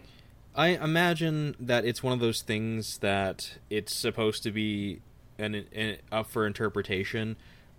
I 0.58 0.70
imagine 0.70 1.54
that 1.60 1.84
it's 1.84 2.02
one 2.02 2.12
of 2.12 2.18
those 2.18 2.42
things 2.42 2.98
that 2.98 3.58
it's 3.70 3.94
supposed 3.94 4.42
to 4.42 4.50
be 4.50 5.00
an, 5.38 5.54
an 5.72 5.98
up 6.10 6.26
for 6.26 6.48
interpretation, 6.48 7.36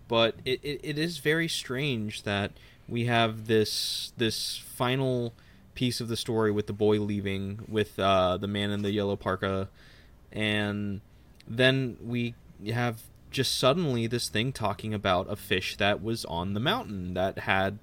but 0.08 0.36
it, 0.46 0.60
it, 0.62 0.80
it 0.82 0.98
is 0.98 1.18
very 1.18 1.46
strange 1.46 2.22
that 2.22 2.52
we 2.88 3.04
have 3.04 3.48
this 3.48 4.14
this 4.16 4.56
final 4.56 5.34
piece 5.74 6.00
of 6.00 6.08
the 6.08 6.16
story 6.16 6.50
with 6.50 6.68
the 6.68 6.72
boy 6.72 6.98
leaving 6.98 7.60
with 7.68 7.98
uh, 7.98 8.38
the 8.38 8.48
man 8.48 8.70
in 8.70 8.80
the 8.80 8.92
yellow 8.92 9.14
parka, 9.14 9.68
and 10.32 11.02
then 11.46 11.98
we 12.02 12.34
have 12.72 13.02
just 13.30 13.58
suddenly 13.58 14.06
this 14.06 14.30
thing 14.30 14.52
talking 14.52 14.94
about 14.94 15.30
a 15.30 15.36
fish 15.36 15.76
that 15.76 16.02
was 16.02 16.24
on 16.24 16.54
the 16.54 16.60
mountain 16.60 17.12
that 17.12 17.40
had 17.40 17.78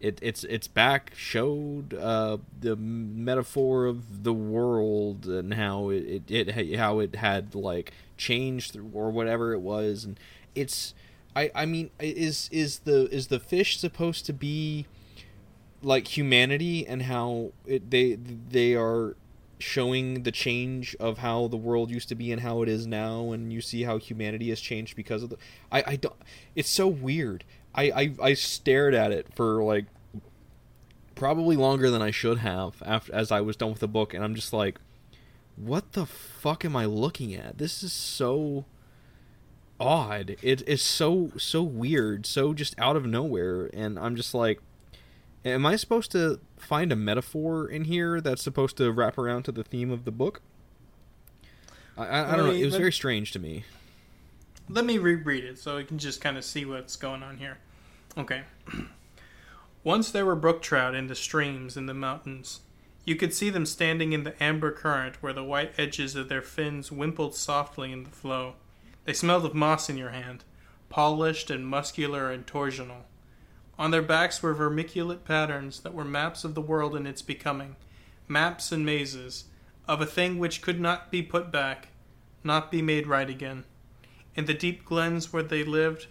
it, 0.00 0.18
its 0.22 0.44
its 0.44 0.68
back 0.68 1.12
showed 1.16 1.94
uh, 1.94 2.38
the 2.60 2.76
metaphor 2.76 3.86
of 3.86 4.24
the 4.24 4.32
world 4.32 5.26
and 5.26 5.54
how 5.54 5.88
it, 5.88 6.30
it, 6.30 6.48
it 6.48 6.76
how 6.76 6.98
it 6.98 7.16
had 7.16 7.54
like 7.54 7.92
changed 8.16 8.76
or 8.92 9.10
whatever 9.10 9.52
it 9.52 9.60
was. 9.60 10.04
And 10.04 10.18
it's 10.54 10.94
I 11.34 11.50
I 11.54 11.66
mean 11.66 11.90
is 11.98 12.48
is 12.52 12.80
the 12.80 13.08
is 13.12 13.28
the 13.28 13.40
fish 13.40 13.78
supposed 13.78 14.26
to 14.26 14.32
be 14.32 14.86
like 15.82 16.16
humanity 16.16 16.86
and 16.86 17.02
how 17.02 17.52
it 17.66 17.90
they 17.90 18.14
they 18.14 18.74
are 18.74 19.16
showing 19.58 20.24
the 20.24 20.32
change 20.32 20.94
of 21.00 21.18
how 21.18 21.48
the 21.48 21.56
world 21.56 21.90
used 21.90 22.08
to 22.10 22.14
be 22.14 22.30
and 22.30 22.42
how 22.42 22.60
it 22.60 22.68
is 22.68 22.86
now 22.86 23.32
and 23.32 23.50
you 23.50 23.62
see 23.62 23.84
how 23.84 23.96
humanity 23.96 24.50
has 24.50 24.60
changed 24.60 24.94
because 24.94 25.22
of 25.22 25.30
the 25.30 25.38
I 25.72 25.84
I 25.86 25.96
don't 25.96 26.16
it's 26.54 26.68
so 26.68 26.86
weird 26.86 27.44
I, 27.76 27.84
I, 27.84 28.14
I 28.22 28.34
stared 28.34 28.94
at 28.94 29.12
it 29.12 29.26
for 29.34 29.62
like 29.62 29.84
probably 31.14 31.56
longer 31.56 31.90
than 31.90 32.02
I 32.02 32.10
should 32.10 32.38
have 32.38 32.82
after 32.84 33.14
as 33.14 33.30
I 33.30 33.40
was 33.40 33.56
done 33.56 33.70
with 33.70 33.80
the 33.80 33.88
book 33.88 34.14
and 34.14 34.24
I'm 34.24 34.34
just 34.34 34.52
like 34.52 34.78
what 35.56 35.92
the 35.92 36.04
fuck 36.04 36.66
am 36.66 36.76
I 36.76 36.84
looking 36.84 37.34
at? 37.34 37.56
This 37.56 37.82
is 37.82 37.90
so 37.90 38.66
odd. 39.80 40.36
It 40.42 40.66
is 40.68 40.82
so 40.82 41.32
so 41.36 41.62
weird 41.62 42.26
so 42.26 42.52
just 42.54 42.74
out 42.78 42.96
of 42.96 43.06
nowhere 43.06 43.70
and 43.72 43.98
I'm 43.98 44.16
just 44.16 44.34
like 44.34 44.60
am 45.44 45.64
I 45.64 45.76
supposed 45.76 46.10
to 46.12 46.40
find 46.58 46.92
a 46.92 46.96
metaphor 46.96 47.68
in 47.68 47.84
here 47.84 48.20
that's 48.20 48.42
supposed 48.42 48.76
to 48.78 48.90
wrap 48.90 49.16
around 49.16 49.44
to 49.44 49.52
the 49.52 49.64
theme 49.64 49.90
of 49.90 50.04
the 50.04 50.10
book? 50.10 50.42
I, 51.96 52.06
I, 52.06 52.32
I 52.32 52.36
don't 52.36 52.46
know. 52.46 52.52
It 52.52 52.64
was 52.64 52.76
very 52.76 52.92
strange 52.92 53.32
to 53.32 53.38
me. 53.38 53.64
Let 54.68 54.84
me 54.84 54.98
reread 54.98 55.44
it 55.44 55.58
so 55.58 55.76
we 55.76 55.84
can 55.84 55.98
just 55.98 56.20
kind 56.20 56.36
of 56.36 56.44
see 56.44 56.64
what's 56.64 56.96
going 56.96 57.22
on 57.22 57.38
here. 57.38 57.58
Okay. 58.16 58.42
Once 59.84 60.10
there 60.10 60.26
were 60.26 60.36
brook 60.36 60.62
trout 60.62 60.94
in 60.94 61.06
the 61.06 61.14
streams 61.14 61.76
in 61.76 61.86
the 61.86 61.94
mountains. 61.94 62.60
You 63.04 63.14
could 63.14 63.32
see 63.32 63.50
them 63.50 63.66
standing 63.66 64.12
in 64.12 64.24
the 64.24 64.42
amber 64.42 64.72
current 64.72 65.22
where 65.22 65.32
the 65.32 65.44
white 65.44 65.72
edges 65.78 66.16
of 66.16 66.28
their 66.28 66.42
fins 66.42 66.90
wimpled 66.90 67.36
softly 67.36 67.92
in 67.92 68.04
the 68.04 68.10
flow. 68.10 68.54
They 69.04 69.12
smelled 69.12 69.44
of 69.44 69.54
moss 69.54 69.88
in 69.88 69.96
your 69.96 70.10
hand, 70.10 70.42
polished 70.88 71.50
and 71.50 71.66
muscular 71.66 72.32
and 72.32 72.44
torsional. 72.46 73.04
On 73.78 73.90
their 73.90 74.02
backs 74.02 74.42
were 74.42 74.54
vermiculate 74.54 75.24
patterns 75.24 75.80
that 75.80 75.94
were 75.94 76.04
maps 76.04 76.42
of 76.42 76.54
the 76.54 76.62
world 76.62 76.96
in 76.96 77.06
its 77.06 77.22
becoming, 77.22 77.76
maps 78.26 78.72
and 78.72 78.84
mazes, 78.84 79.44
of 79.86 80.00
a 80.00 80.06
thing 80.06 80.38
which 80.38 80.62
could 80.62 80.80
not 80.80 81.10
be 81.10 81.22
put 81.22 81.52
back, 81.52 81.88
not 82.42 82.72
be 82.72 82.82
made 82.82 83.06
right 83.06 83.28
again. 83.28 83.64
In 84.34 84.46
the 84.46 84.54
deep 84.54 84.84
glens 84.84 85.32
where 85.32 85.42
they 85.42 85.62
lived, 85.62 86.06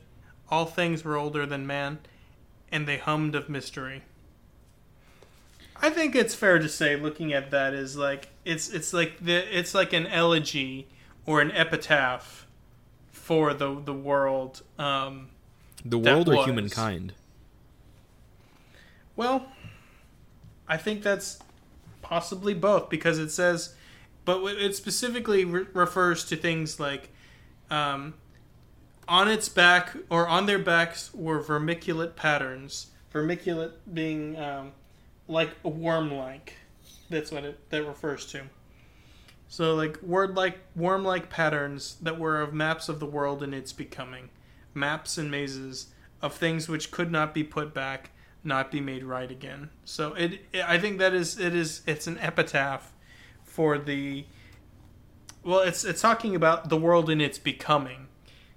all 0.49 0.65
things 0.65 1.03
were 1.03 1.17
older 1.17 1.45
than 1.45 1.65
man, 1.67 1.99
and 2.71 2.87
they 2.87 2.97
hummed 2.97 3.35
of 3.35 3.49
mystery. 3.49 4.03
I 5.77 5.89
think 5.89 6.15
it's 6.15 6.33
fair 6.33 6.59
to 6.59 6.69
say, 6.69 6.95
looking 6.95 7.33
at 7.33 7.51
that, 7.51 7.73
is 7.73 7.97
like 7.97 8.29
it's 8.45 8.69
it's 8.69 8.93
like 8.93 9.19
the 9.19 9.57
it's 9.57 9.73
like 9.73 9.93
an 9.93 10.07
elegy 10.07 10.87
or 11.25 11.41
an 11.41 11.51
epitaph 11.51 12.47
for 13.11 13.53
the 13.53 13.79
the 13.83 13.93
world. 13.93 14.61
Um, 14.79 15.29
the 15.83 15.97
world 15.97 16.29
or 16.29 16.35
was- 16.37 16.45
humankind 16.45 17.13
well, 19.15 19.45
I 20.67 20.77
think 20.77 21.03
that's 21.03 21.39
possibly 22.01 22.53
both 22.53 22.89
because 22.89 23.17
it 23.17 23.29
says, 23.29 23.75
but 24.25 24.43
it 24.43 24.75
specifically 24.75 25.45
re- 25.45 25.65
refers 25.73 26.25
to 26.25 26.35
things 26.35 26.79
like 26.79 27.09
um, 27.69 28.13
on 29.07 29.27
its 29.27 29.49
back 29.49 29.95
or 30.09 30.27
on 30.27 30.45
their 30.45 30.59
backs 30.59 31.13
were 31.13 31.41
vermiculate 31.41 32.15
patterns. 32.15 32.87
Vermiculate 33.13 33.73
being 33.93 34.37
um, 34.37 34.71
like 35.27 35.51
a 35.63 35.69
worm-like. 35.69 36.53
That's 37.09 37.31
what 37.31 37.43
it 37.43 37.69
that 37.69 37.83
refers 37.85 38.25
to. 38.27 38.43
So 39.47 39.75
like 39.75 40.01
word-like 40.01 40.57
worm-like 40.75 41.29
patterns 41.29 41.97
that 42.01 42.19
were 42.19 42.41
of 42.41 42.53
maps 42.53 42.89
of 42.89 42.99
the 42.99 43.05
world 43.05 43.43
in 43.43 43.53
its 43.53 43.71
becoming, 43.71 44.29
maps 44.73 45.17
and 45.17 45.29
mazes 45.29 45.87
of 46.21 46.33
things 46.33 46.67
which 46.67 46.91
could 46.91 47.11
not 47.11 47.33
be 47.33 47.43
put 47.43 47.73
back, 47.73 48.09
not 48.43 48.71
be 48.71 48.81
made 48.81 49.03
right 49.03 49.29
again. 49.29 49.69
So 49.85 50.13
it, 50.13 50.41
it 50.51 50.67
I 50.67 50.79
think 50.79 50.97
that 50.97 51.13
is 51.13 51.39
it 51.39 51.55
is 51.55 51.81
it's 51.85 52.07
an 52.07 52.17
epitaph 52.17 52.91
for 53.43 53.77
the 53.77 54.25
well 55.43 55.59
it's 55.59 55.85
it's 55.85 56.01
talking 56.01 56.35
about 56.35 56.69
the 56.69 56.77
world 56.77 57.09
in 57.09 57.21
its 57.21 57.37
becoming. 57.37 58.07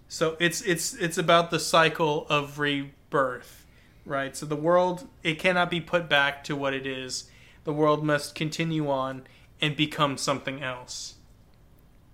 So 0.09 0.37
it's 0.41 0.63
it's 0.63 0.95
it's 0.95 1.19
about 1.19 1.51
the 1.51 1.61
cycle 1.61 2.27
of 2.31 2.59
rebirth, 2.59 3.67
right? 4.07 4.37
So 4.37 4.47
the 4.47 4.57
world 4.57 5.07
it 5.23 5.39
cannot 5.39 5.71
be 5.71 5.81
put 5.81 6.09
back 6.09 6.43
to 6.45 6.57
what 6.57 6.75
it 6.75 6.87
is. 6.87 7.31
The 7.65 7.73
world 7.73 8.05
must 8.05 8.35
continue 8.35 8.89
on 8.91 9.27
and 9.61 9.77
become 9.77 10.17
something 10.17 10.63
else. 10.63 11.17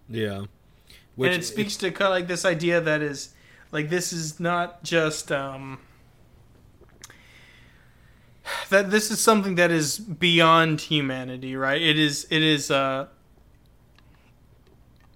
yeah 0.09 0.45
and 1.19 1.35
it 1.35 1.45
speaks 1.45 1.77
to 1.79 1.91
kind 1.91 2.09
of 2.09 2.13
like 2.13 2.27
this 2.27 2.45
idea 2.45 2.81
that 2.81 3.03
is 3.03 3.35
like 3.73 3.89
this 3.91 4.13
is 4.13 4.41
not 4.41 4.83
just 4.83 5.31
um 5.33 5.79
that 8.71 8.91
this 8.91 9.11
is 9.11 9.21
something 9.21 9.55
that 9.57 9.71
is 9.71 9.99
beyond 9.99 10.81
humanity, 10.83 11.57
right? 11.57 11.81
It 11.81 11.99
is 11.99 12.27
it 12.31 12.43
is 12.43 12.71
uh 12.71 13.07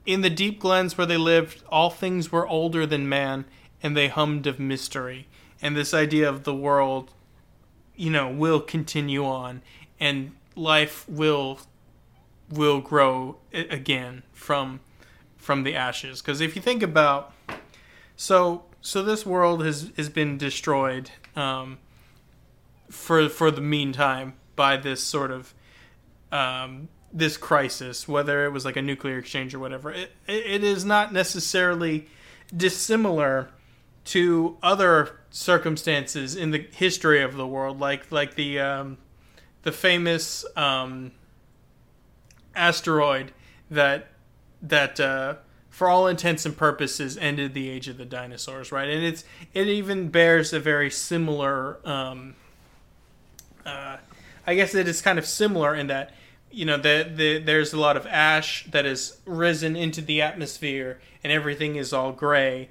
in 0.08 0.22
the 0.22 0.30
deep 0.30 0.58
glens 0.58 0.96
where 0.96 1.06
they 1.06 1.18
lived, 1.18 1.62
all 1.68 1.90
things 1.90 2.32
were 2.32 2.48
older 2.48 2.86
than 2.86 3.06
man, 3.06 3.44
and 3.82 3.94
they 3.94 4.08
hummed 4.08 4.46
of 4.46 4.58
mystery. 4.58 5.28
And 5.60 5.76
this 5.76 5.92
idea 5.92 6.26
of 6.26 6.44
the 6.44 6.54
world, 6.54 7.12
you 7.94 8.08
know, 8.08 8.26
will 8.26 8.60
continue 8.60 9.26
on, 9.26 9.60
and 10.00 10.32
life 10.56 11.06
will 11.08 11.60
will 12.48 12.80
grow 12.80 13.36
again 13.52 14.22
from 14.32 14.80
from 15.36 15.62
the 15.62 15.74
ashes. 15.74 16.22
Because 16.22 16.40
if 16.40 16.56
you 16.56 16.62
think 16.62 16.82
about, 16.82 17.34
so 18.16 18.64
so 18.80 19.02
this 19.02 19.26
world 19.26 19.62
has 19.62 19.92
has 19.98 20.08
been 20.08 20.38
destroyed 20.38 21.10
um, 21.36 21.76
for 22.88 23.28
for 23.28 23.50
the 23.50 23.60
meantime 23.60 24.32
by 24.56 24.78
this 24.78 25.02
sort 25.02 25.30
of 25.30 25.52
um, 26.32 26.88
this 27.12 27.36
crisis, 27.36 28.06
whether 28.06 28.44
it 28.44 28.52
was 28.52 28.64
like 28.64 28.76
a 28.76 28.82
nuclear 28.82 29.18
exchange 29.18 29.54
or 29.54 29.58
whatever. 29.58 29.92
It, 29.92 30.12
it 30.26 30.62
is 30.62 30.84
not 30.84 31.12
necessarily 31.12 32.06
dissimilar 32.54 33.48
to 34.04 34.56
other 34.62 35.20
circumstances 35.30 36.34
in 36.34 36.50
the 36.50 36.66
history 36.72 37.22
of 37.22 37.36
the 37.36 37.46
world, 37.46 37.80
like 37.80 38.10
like 38.10 38.34
the 38.34 38.58
um, 38.58 38.98
the 39.62 39.72
famous 39.72 40.44
um, 40.56 41.12
asteroid 42.54 43.32
that 43.70 44.08
that 44.62 44.98
uh, 44.98 45.34
for 45.70 45.88
all 45.88 46.06
intents 46.06 46.44
and 46.44 46.56
purposes 46.56 47.16
ended 47.18 47.54
the 47.54 47.68
age 47.68 47.88
of 47.88 47.98
the 47.98 48.04
dinosaurs, 48.04 48.72
right? 48.72 48.88
And 48.88 49.04
it's 49.04 49.24
it 49.54 49.66
even 49.66 50.08
bears 50.08 50.52
a 50.52 50.60
very 50.60 50.90
similar. 50.90 51.78
Um, 51.86 52.34
uh, 53.64 53.98
I 54.46 54.54
guess 54.54 54.74
it 54.74 54.88
is 54.88 55.02
kind 55.02 55.18
of 55.18 55.26
similar 55.26 55.74
in 55.74 55.88
that 55.88 56.14
you 56.50 56.64
know 56.64 56.76
the, 56.76 57.10
the 57.14 57.38
there's 57.38 57.72
a 57.72 57.78
lot 57.78 57.96
of 57.96 58.06
ash 58.06 58.64
that 58.70 58.84
has 58.84 59.18
risen 59.24 59.76
into 59.76 60.00
the 60.00 60.22
atmosphere 60.22 61.00
and 61.22 61.32
everything 61.32 61.76
is 61.76 61.92
all 61.92 62.12
gray 62.12 62.68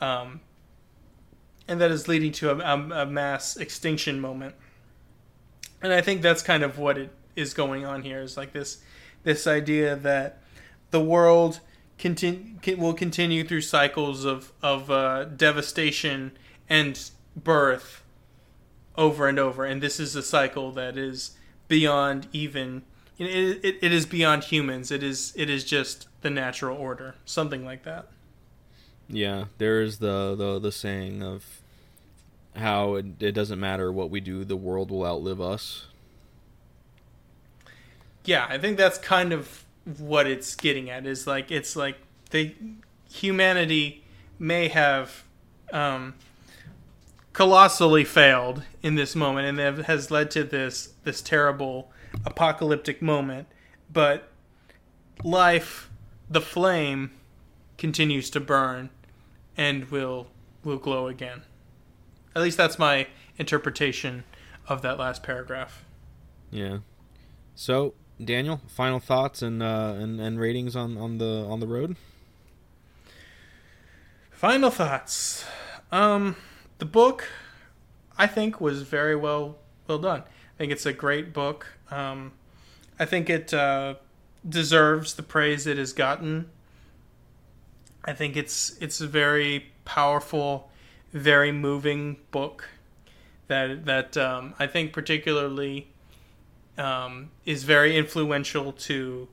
um, 0.00 0.40
and 1.68 1.80
that 1.80 1.90
is 1.90 2.08
leading 2.08 2.32
to 2.32 2.50
a, 2.50 2.56
a, 2.58 3.02
a, 3.02 3.06
mass 3.06 3.56
extinction 3.56 4.20
moment. 4.20 4.54
And 5.82 5.92
i 5.92 6.00
think 6.00 6.22
that's 6.22 6.42
kind 6.42 6.62
of 6.62 6.78
what 6.78 6.98
it 6.98 7.10
is 7.36 7.54
going 7.54 7.84
on 7.84 8.02
here 8.02 8.20
is 8.20 8.36
like 8.36 8.52
this 8.52 8.78
this 9.22 9.46
idea 9.46 9.96
that 9.96 10.38
the 10.90 11.00
world 11.00 11.60
continue 11.98 12.76
will 12.76 12.94
continue 12.94 13.44
through 13.44 13.60
cycles 13.60 14.24
of 14.24 14.52
of 14.62 14.90
uh, 14.90 15.24
devastation 15.24 16.32
and 16.68 17.10
birth 17.36 18.02
over 18.96 19.28
and 19.28 19.38
over. 19.38 19.64
And 19.64 19.82
this 19.82 20.00
is 20.00 20.16
a 20.16 20.22
cycle 20.22 20.72
that 20.72 20.96
is 20.96 21.32
beyond 21.68 22.26
even 22.32 22.82
it, 23.28 23.64
it, 23.64 23.78
it 23.82 23.92
is 23.92 24.06
beyond 24.06 24.44
humans. 24.44 24.90
It 24.90 25.02
is 25.02 25.32
it 25.36 25.50
is 25.50 25.64
just 25.64 26.08
the 26.22 26.30
natural 26.30 26.76
order, 26.76 27.14
something 27.24 27.64
like 27.64 27.84
that. 27.84 28.08
Yeah, 29.08 29.46
there 29.58 29.82
is 29.82 29.98
the 29.98 30.34
the 30.34 30.58
the 30.58 30.72
saying 30.72 31.22
of 31.22 31.60
how 32.56 32.94
it, 32.94 33.22
it 33.22 33.32
doesn't 33.32 33.60
matter 33.60 33.92
what 33.92 34.10
we 34.10 34.20
do, 34.20 34.44
the 34.44 34.56
world 34.56 34.90
will 34.90 35.04
outlive 35.04 35.40
us. 35.40 35.86
Yeah, 38.24 38.46
I 38.48 38.58
think 38.58 38.76
that's 38.76 38.98
kind 38.98 39.32
of 39.32 39.64
what 39.98 40.26
it's 40.26 40.54
getting 40.54 40.90
at. 40.90 41.06
Is 41.06 41.26
like 41.26 41.50
it's 41.50 41.76
like 41.76 41.98
the 42.30 42.54
humanity 43.12 44.04
may 44.38 44.68
have 44.68 45.24
um, 45.72 46.14
colossally 47.32 48.04
failed 48.04 48.62
in 48.82 48.94
this 48.94 49.14
moment, 49.14 49.46
and 49.46 49.58
that 49.58 49.84
has 49.86 50.10
led 50.10 50.30
to 50.32 50.44
this 50.44 50.94
this 51.04 51.20
terrible 51.20 51.92
apocalyptic 52.24 53.00
moment, 53.00 53.48
but 53.92 54.30
life, 55.22 55.90
the 56.28 56.40
flame, 56.40 57.10
continues 57.78 58.28
to 58.30 58.40
burn 58.40 58.90
and 59.56 59.90
will 59.90 60.28
will 60.62 60.78
glow 60.78 61.08
again. 61.08 61.42
At 62.34 62.42
least 62.42 62.56
that's 62.56 62.78
my 62.78 63.08
interpretation 63.38 64.24
of 64.68 64.82
that 64.82 64.98
last 64.98 65.22
paragraph. 65.22 65.84
Yeah. 66.50 66.78
So, 67.54 67.94
Daniel, 68.22 68.60
final 68.68 69.00
thoughts 69.00 69.42
and 69.42 69.62
uh, 69.62 69.94
and, 69.98 70.20
and 70.20 70.38
ratings 70.38 70.76
on, 70.76 70.96
on 70.96 71.18
the 71.18 71.46
on 71.48 71.60
the 71.60 71.66
road. 71.66 71.96
Final 74.30 74.70
thoughts. 74.70 75.44
Um, 75.92 76.36
the 76.78 76.84
book, 76.84 77.28
I 78.16 78.26
think, 78.26 78.60
was 78.60 78.82
very 78.82 79.16
well 79.16 79.58
well 79.86 79.98
done. 79.98 80.22
I 80.60 80.62
think 80.62 80.72
it's 80.72 80.84
a 80.84 80.92
great 80.92 81.32
book. 81.32 81.68
Um, 81.90 82.32
I 82.98 83.06
think 83.06 83.30
it 83.30 83.54
uh, 83.54 83.94
deserves 84.46 85.14
the 85.14 85.22
praise 85.22 85.66
it 85.66 85.78
has 85.78 85.94
gotten. 85.94 86.50
I 88.04 88.12
think 88.12 88.36
it's 88.36 88.76
it's 88.78 89.00
a 89.00 89.06
very 89.06 89.70
powerful, 89.86 90.68
very 91.14 91.50
moving 91.50 92.18
book 92.30 92.68
that 93.48 93.86
that 93.86 94.18
um, 94.18 94.52
I 94.58 94.66
think 94.66 94.92
particularly 94.92 95.88
um, 96.76 97.30
is 97.46 97.64
very 97.64 97.96
influential 97.96 98.72
to 98.72 99.28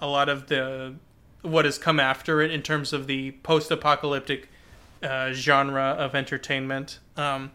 a 0.00 0.06
lot 0.06 0.28
of 0.28 0.46
the 0.46 0.94
what 1.42 1.64
has 1.64 1.78
come 1.78 1.98
after 1.98 2.40
it 2.42 2.52
in 2.52 2.62
terms 2.62 2.92
of 2.92 3.08
the 3.08 3.32
post-apocalyptic 3.42 4.48
uh, 5.02 5.32
genre 5.32 5.96
of 5.98 6.14
entertainment. 6.14 7.00
Um, 7.16 7.50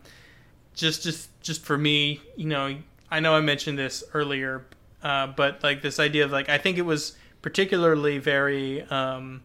just 0.73 1.01
just 1.01 1.29
just 1.41 1.63
for 1.63 1.77
me, 1.77 2.19
you 2.35 2.47
know, 2.47 2.75
I 3.09 3.19
know 3.19 3.35
I 3.35 3.41
mentioned 3.41 3.77
this 3.77 4.03
earlier, 4.13 4.65
uh, 5.03 5.27
but 5.27 5.63
like 5.63 5.81
this 5.81 5.99
idea 5.99 6.25
of 6.25 6.31
like 6.31 6.49
I 6.49 6.57
think 6.57 6.77
it 6.77 6.83
was 6.83 7.15
particularly 7.41 8.17
very 8.17 8.81
um, 8.83 9.43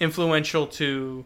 influential 0.00 0.66
to 0.66 1.24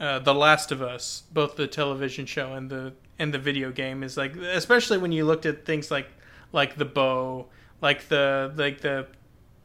uh, 0.00 0.18
The 0.20 0.34
Last 0.34 0.72
of 0.72 0.82
Us, 0.82 1.24
both 1.32 1.56
the 1.56 1.66
television 1.66 2.26
show 2.26 2.54
and 2.54 2.70
the 2.70 2.94
and 3.18 3.32
the 3.32 3.38
video 3.38 3.70
game. 3.70 4.02
Is 4.02 4.16
like 4.16 4.36
especially 4.36 4.98
when 4.98 5.12
you 5.12 5.24
looked 5.24 5.46
at 5.46 5.64
things 5.64 5.90
like 5.90 6.08
like 6.52 6.76
the 6.76 6.84
bow, 6.84 7.46
like 7.80 8.08
the 8.08 8.52
like 8.56 8.80
the 8.80 9.06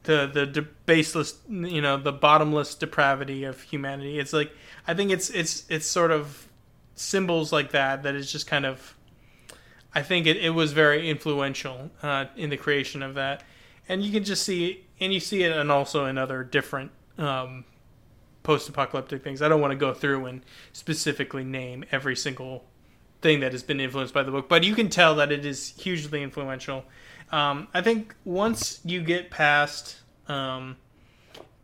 the 0.03 0.29
the 0.31 0.45
de- 0.45 0.67
baseless, 0.85 1.37
you 1.49 1.81
know, 1.81 1.97
the 1.97 2.11
bottomless 2.11 2.75
depravity 2.75 3.43
of 3.43 3.61
humanity. 3.61 4.19
It's 4.19 4.33
like 4.33 4.51
I 4.87 4.93
think 4.93 5.11
it's 5.11 5.29
it's 5.29 5.65
it's 5.69 5.85
sort 5.85 6.11
of 6.11 6.47
symbols 6.95 7.53
like 7.53 7.71
that 7.71 8.03
that 8.03 8.15
is 8.15 8.29
just 8.29 8.45
kind 8.45 8.65
of 8.65 8.95
I 9.93 10.01
think 10.01 10.27
it, 10.27 10.37
it 10.37 10.51
was 10.51 10.71
very 10.71 11.09
influential 11.09 11.91
uh, 12.03 12.25
in 12.35 12.49
the 12.49 12.57
creation 12.57 13.01
of 13.01 13.15
that. 13.15 13.43
And 13.87 14.03
you 14.03 14.11
can 14.11 14.23
just 14.23 14.43
see, 14.43 14.85
and 14.99 15.13
you 15.13 15.19
see 15.19 15.43
it, 15.43 15.51
and 15.51 15.71
also 15.71 16.05
in 16.05 16.17
other 16.17 16.43
different 16.43 16.91
um, 17.17 17.65
post-apocalyptic 18.43 19.23
things. 19.23 19.41
I 19.41 19.49
don't 19.49 19.61
want 19.61 19.71
to 19.71 19.77
go 19.77 19.93
through 19.93 20.25
and 20.25 20.41
specifically 20.73 21.43
name 21.43 21.85
every 21.91 22.15
single 22.15 22.65
thing 23.21 23.41
that 23.41 23.51
has 23.51 23.63
been 23.63 23.79
influenced 23.79 24.13
by 24.13 24.23
the 24.23 24.31
book, 24.31 24.47
but 24.47 24.63
you 24.63 24.75
can 24.75 24.89
tell 24.89 25.15
that 25.15 25.31
it 25.31 25.45
is 25.45 25.73
hugely 25.77 26.23
influential. 26.23 26.85
Um, 27.31 27.67
I 27.73 27.81
think 27.81 28.15
once 28.23 28.79
you 28.85 29.01
get 29.01 29.29
past 29.29 29.97
um, 30.27 30.77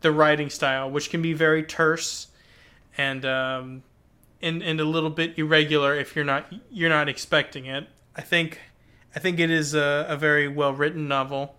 the 0.00 0.12
writing 0.12 0.50
style, 0.50 0.90
which 0.90 1.10
can 1.10 1.22
be 1.22 1.32
very 1.32 1.62
terse 1.62 2.28
and 2.98 3.24
um, 3.24 3.82
and 4.42 4.62
and 4.62 4.80
a 4.80 4.84
little 4.84 5.10
bit 5.10 5.38
irregular 5.38 5.94
if 5.94 6.14
you're 6.14 6.24
not 6.24 6.52
you're 6.70 6.90
not 6.90 7.08
expecting 7.08 7.66
it, 7.66 7.88
I 8.16 8.22
think 8.22 8.60
I 9.14 9.18
think 9.18 9.38
it 9.38 9.50
is 9.50 9.74
a, 9.74 10.06
a 10.08 10.16
very 10.16 10.48
well 10.48 10.72
written 10.72 11.06
novel, 11.06 11.56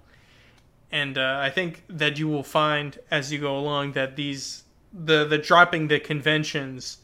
and 0.91 1.17
uh, 1.17 1.39
I 1.41 1.49
think 1.49 1.83
that 1.87 2.17
you 2.17 2.27
will 2.27 2.43
find 2.43 2.97
as 3.11 3.31
you 3.31 3.39
go 3.39 3.57
along 3.57 3.93
that 3.93 4.15
these 4.15 4.63
the 4.91 5.25
the 5.25 5.37
dropping 5.37 5.87
the 5.87 5.99
conventions 5.99 6.97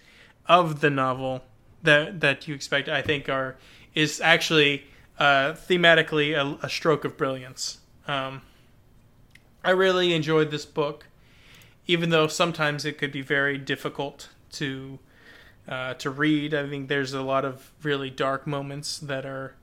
of 0.47 0.81
the 0.81 0.89
novel 0.89 1.43
that 1.83 2.19
that 2.21 2.47
you 2.47 2.55
expect 2.55 2.89
I 2.89 3.01
think 3.01 3.29
are 3.29 3.55
is 3.93 4.19
actually 4.19 4.85
uh, 5.19 5.53
thematically 5.53 6.35
a, 6.35 6.65
a, 6.65 6.69
stroke 6.69 7.05
of 7.05 7.15
brilliance. 7.15 7.77
Um, 8.07 8.41
I 9.63 9.69
really 9.69 10.13
enjoyed 10.13 10.49
this 10.49 10.65
book, 10.65 11.05
even 11.85 12.09
though 12.09 12.27
sometimes 12.27 12.83
it 12.83 12.97
could 12.97 13.11
be 13.11 13.21
very 13.21 13.59
difficult 13.59 14.29
to 14.53 14.97
uh, 15.67 15.93
to 15.95 16.09
read. 16.09 16.53
I 16.53 16.67
think 16.67 16.89
there's 16.89 17.13
a 17.13 17.21
lot 17.21 17.45
of 17.45 17.71
really 17.83 18.09
dark 18.09 18.45
moments 18.47 18.99
that 18.99 19.25
are, 19.25 19.55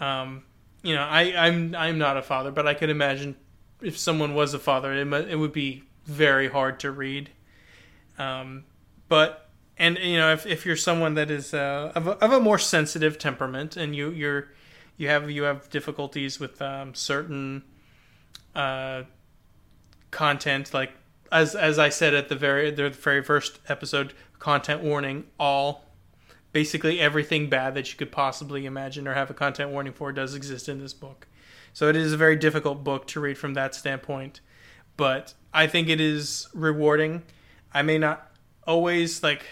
um, 0.00 0.44
you 0.82 0.94
know, 0.94 1.02
I, 1.02 1.34
I'm 1.36 1.74
I'm 1.74 1.98
not 1.98 2.16
a 2.16 2.22
father, 2.22 2.50
but 2.50 2.66
I 2.66 2.74
could 2.74 2.90
imagine 2.90 3.36
if 3.82 3.98
someone 3.98 4.34
was 4.34 4.54
a 4.54 4.58
father, 4.58 4.92
it, 4.92 5.12
it 5.30 5.36
would 5.36 5.52
be 5.52 5.84
very 6.04 6.48
hard 6.48 6.80
to 6.80 6.90
read. 6.90 7.30
Um, 8.18 8.64
but 9.08 9.50
and 9.78 9.98
you 9.98 10.16
know, 10.16 10.32
if, 10.32 10.46
if 10.46 10.64
you're 10.64 10.76
someone 10.76 11.14
that 11.14 11.30
is 11.30 11.52
uh, 11.52 11.92
of, 11.94 12.06
a, 12.06 12.12
of 12.12 12.32
a 12.32 12.40
more 12.40 12.58
sensitive 12.58 13.18
temperament 13.18 13.76
and 13.76 13.94
you 13.94 14.10
you're 14.10 14.48
you 14.96 15.08
have 15.08 15.30
you 15.30 15.42
have 15.42 15.68
difficulties 15.68 16.40
with 16.40 16.62
um, 16.62 16.94
certain 16.94 17.62
uh, 18.54 19.02
content 20.10 20.72
like 20.72 20.92
as 21.32 21.54
as 21.54 21.78
I 21.78 21.88
said 21.88 22.14
at 22.14 22.28
the 22.28 22.36
very 22.36 22.70
the 22.70 22.90
very 22.90 23.22
first 23.22 23.58
episode, 23.68 24.12
content 24.38 24.82
warning 24.82 25.24
all 25.38 25.84
basically 26.52 27.00
everything 27.00 27.50
bad 27.50 27.74
that 27.74 27.92
you 27.92 27.98
could 27.98 28.10
possibly 28.10 28.64
imagine 28.64 29.06
or 29.06 29.12
have 29.12 29.30
a 29.30 29.34
content 29.34 29.70
warning 29.70 29.92
for 29.92 30.10
does 30.10 30.34
exist 30.34 30.68
in 30.70 30.78
this 30.78 30.94
book. 30.94 31.26
So 31.74 31.88
it 31.90 31.96
is 31.96 32.14
a 32.14 32.16
very 32.16 32.36
difficult 32.36 32.82
book 32.82 33.06
to 33.08 33.20
read 33.20 33.36
from 33.36 33.52
that 33.52 33.74
standpoint, 33.74 34.40
but 34.96 35.34
I 35.52 35.66
think 35.66 35.90
it 35.90 36.00
is 36.00 36.48
rewarding. 36.54 37.24
I 37.74 37.82
may 37.82 37.98
not 37.98 38.32
always 38.66 39.22
like. 39.22 39.44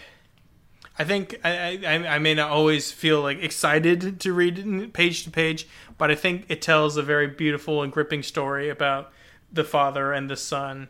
I 0.97 1.03
think 1.03 1.39
I, 1.43 1.79
I, 1.85 2.15
I 2.15 2.17
may 2.19 2.33
not 2.33 2.49
always 2.49 2.91
feel 2.91 3.21
like 3.21 3.37
excited 3.43 4.19
to 4.21 4.33
read 4.33 4.93
page 4.93 5.25
to 5.25 5.29
page, 5.29 5.67
but 5.99 6.09
I 6.09 6.15
think 6.15 6.45
it 6.47 6.61
tells 6.61 6.97
a 6.97 7.03
very 7.03 7.27
beautiful 7.27 7.83
and 7.83 7.91
gripping 7.91 8.23
story 8.23 8.69
about 8.69 9.11
the 9.51 9.63
father 9.63 10.11
and 10.11 10.27
the 10.27 10.37
son, 10.37 10.87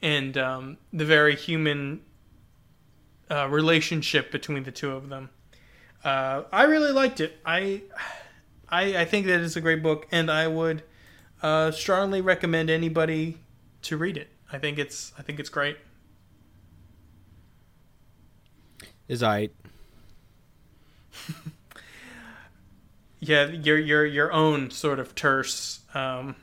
and 0.00 0.38
um, 0.38 0.76
the 0.92 1.04
very 1.04 1.34
human 1.34 2.02
uh, 3.30 3.48
relationship 3.48 4.30
between 4.30 4.64
the 4.64 4.70
two 4.70 4.92
of 4.92 5.08
them. 5.08 5.30
Uh, 6.04 6.44
I 6.52 6.64
really 6.64 6.92
liked 6.92 7.20
it. 7.20 7.38
I, 7.44 7.82
I, 8.68 8.98
I 8.98 9.04
think 9.04 9.26
that 9.26 9.40
it's 9.40 9.56
a 9.56 9.60
great 9.60 9.82
book, 9.82 10.06
and 10.12 10.30
I 10.30 10.46
would 10.46 10.82
uh, 11.42 11.70
strongly 11.70 12.20
recommend 12.20 12.70
anybody 12.70 13.38
to 13.82 13.96
read 13.96 14.16
it. 14.16 14.28
I 14.52 14.58
think 14.58 14.78
it's 14.78 15.12
I 15.18 15.22
think 15.22 15.40
it's 15.40 15.48
great. 15.48 15.76
Is 19.08 19.22
I. 19.22 19.50
yeah, 23.20 23.46
your 23.48 23.78
your 23.78 24.04
your 24.04 24.32
own 24.32 24.70
sort 24.70 24.98
of 24.98 25.14
terse, 25.14 25.80
um, 25.94 26.36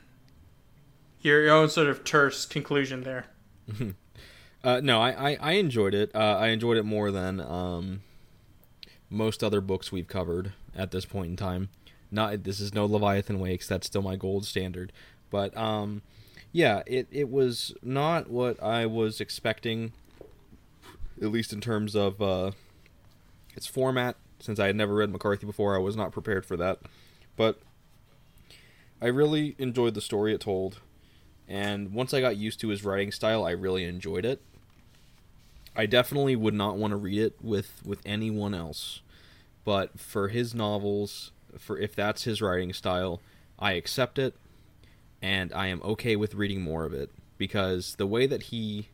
your, 1.20 1.42
your 1.44 1.54
own 1.54 1.68
sort 1.68 1.88
of 1.88 2.04
terse 2.04 2.46
conclusion 2.46 3.02
there. 3.02 3.26
Uh, 4.64 4.80
no, 4.82 5.00
I, 5.00 5.32
I, 5.32 5.38
I 5.40 5.52
enjoyed 5.52 5.94
it. 5.94 6.10
Uh, 6.14 6.38
I 6.38 6.48
enjoyed 6.48 6.78
it 6.78 6.84
more 6.84 7.10
than 7.10 7.40
um, 7.40 8.00
most 9.10 9.44
other 9.44 9.60
books 9.60 9.92
we've 9.92 10.08
covered 10.08 10.54
at 10.74 10.90
this 10.90 11.04
point 11.04 11.28
in 11.28 11.36
time. 11.36 11.68
Not 12.10 12.44
this 12.44 12.60
is 12.60 12.72
no 12.72 12.86
Leviathan 12.86 13.38
Wakes. 13.38 13.68
That's 13.68 13.86
still 13.86 14.02
my 14.02 14.16
gold 14.16 14.46
standard. 14.46 14.92
But 15.30 15.56
um, 15.56 16.02
yeah, 16.50 16.82
it 16.86 17.06
it 17.10 17.30
was 17.30 17.74
not 17.82 18.30
what 18.30 18.60
I 18.62 18.86
was 18.86 19.20
expecting. 19.20 19.92
At 21.20 21.30
least 21.30 21.52
in 21.52 21.60
terms 21.60 21.94
of 21.94 22.20
uh, 22.22 22.52
its 23.54 23.66
format. 23.66 24.16
Since 24.40 24.58
I 24.58 24.66
had 24.66 24.76
never 24.76 24.94
read 24.94 25.10
McCarthy 25.10 25.46
before, 25.46 25.74
I 25.74 25.78
was 25.78 25.96
not 25.96 26.10
prepared 26.12 26.44
for 26.44 26.56
that. 26.56 26.80
But 27.36 27.60
I 29.00 29.06
really 29.06 29.54
enjoyed 29.58 29.94
the 29.94 30.00
story 30.00 30.34
it 30.34 30.40
told. 30.40 30.80
And 31.46 31.92
once 31.92 32.14
I 32.14 32.20
got 32.20 32.36
used 32.36 32.60
to 32.60 32.68
his 32.68 32.84
writing 32.84 33.12
style, 33.12 33.44
I 33.44 33.50
really 33.50 33.84
enjoyed 33.84 34.24
it. 34.24 34.42
I 35.76 35.86
definitely 35.86 36.36
would 36.36 36.54
not 36.54 36.76
want 36.76 36.92
to 36.92 36.96
read 36.96 37.18
it 37.18 37.36
with, 37.42 37.82
with 37.84 38.00
anyone 38.06 38.54
else. 38.54 39.00
But 39.64 39.98
for 39.98 40.28
his 40.28 40.54
novels, 40.54 41.32
for 41.58 41.78
if 41.78 41.94
that's 41.94 42.24
his 42.24 42.42
writing 42.42 42.72
style, 42.72 43.20
I 43.58 43.72
accept 43.72 44.18
it 44.18 44.34
and 45.22 45.52
I 45.54 45.68
am 45.68 45.80
okay 45.82 46.16
with 46.16 46.34
reading 46.34 46.60
more 46.60 46.84
of 46.84 46.92
it 46.92 47.10
because 47.38 47.94
the 47.96 48.06
way 48.06 48.26
that 48.26 48.44
he 48.44 48.88